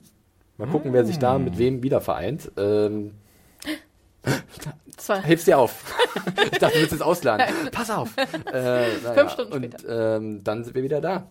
Mal 0.56 0.68
gucken, 0.68 0.92
wer 0.92 1.04
sich 1.04 1.18
da 1.18 1.38
mit 1.38 1.58
wem 1.58 1.82
wieder 1.82 2.00
vereint. 2.00 2.50
Ähm, 2.56 3.12
Zwei. 4.96 5.20
heb's 5.22 5.44
dir 5.44 5.58
auf. 5.58 5.94
ich 6.52 6.58
dachte, 6.58 6.74
du 6.74 6.80
willst 6.80 6.92
es 6.92 7.02
ausladen. 7.02 7.46
Pass 7.72 7.90
auf. 7.90 8.16
Äh, 8.16 8.22
naja, 8.52 9.14
Fünf 9.14 9.32
Stunden 9.32 9.52
und, 9.52 9.76
Ähm, 9.88 10.44
dann 10.44 10.64
sind 10.64 10.74
wir 10.74 10.82
wieder 10.82 11.00
da. 11.00 11.28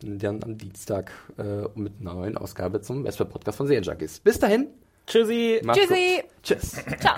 Dann 0.00 0.42
am 0.44 0.56
Dienstag 0.56 1.10
äh, 1.38 1.66
mit 1.74 1.94
einer 2.00 2.14
neuen 2.14 2.36
Ausgabe 2.36 2.80
zum 2.80 3.04
Vesper 3.04 3.24
Podcast 3.24 3.58
von 3.58 3.66
Serienjunkies. 3.66 4.20
Bis 4.20 4.38
dahin. 4.38 4.68
Tschüssi! 5.08 5.60
macht's 5.64 5.80
Tschüssi. 5.80 6.16
gut. 6.22 6.30
Tschüss. 6.48 6.82
Ciao. 6.98 7.14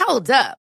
Hold 0.00 0.30
up. 0.30 0.59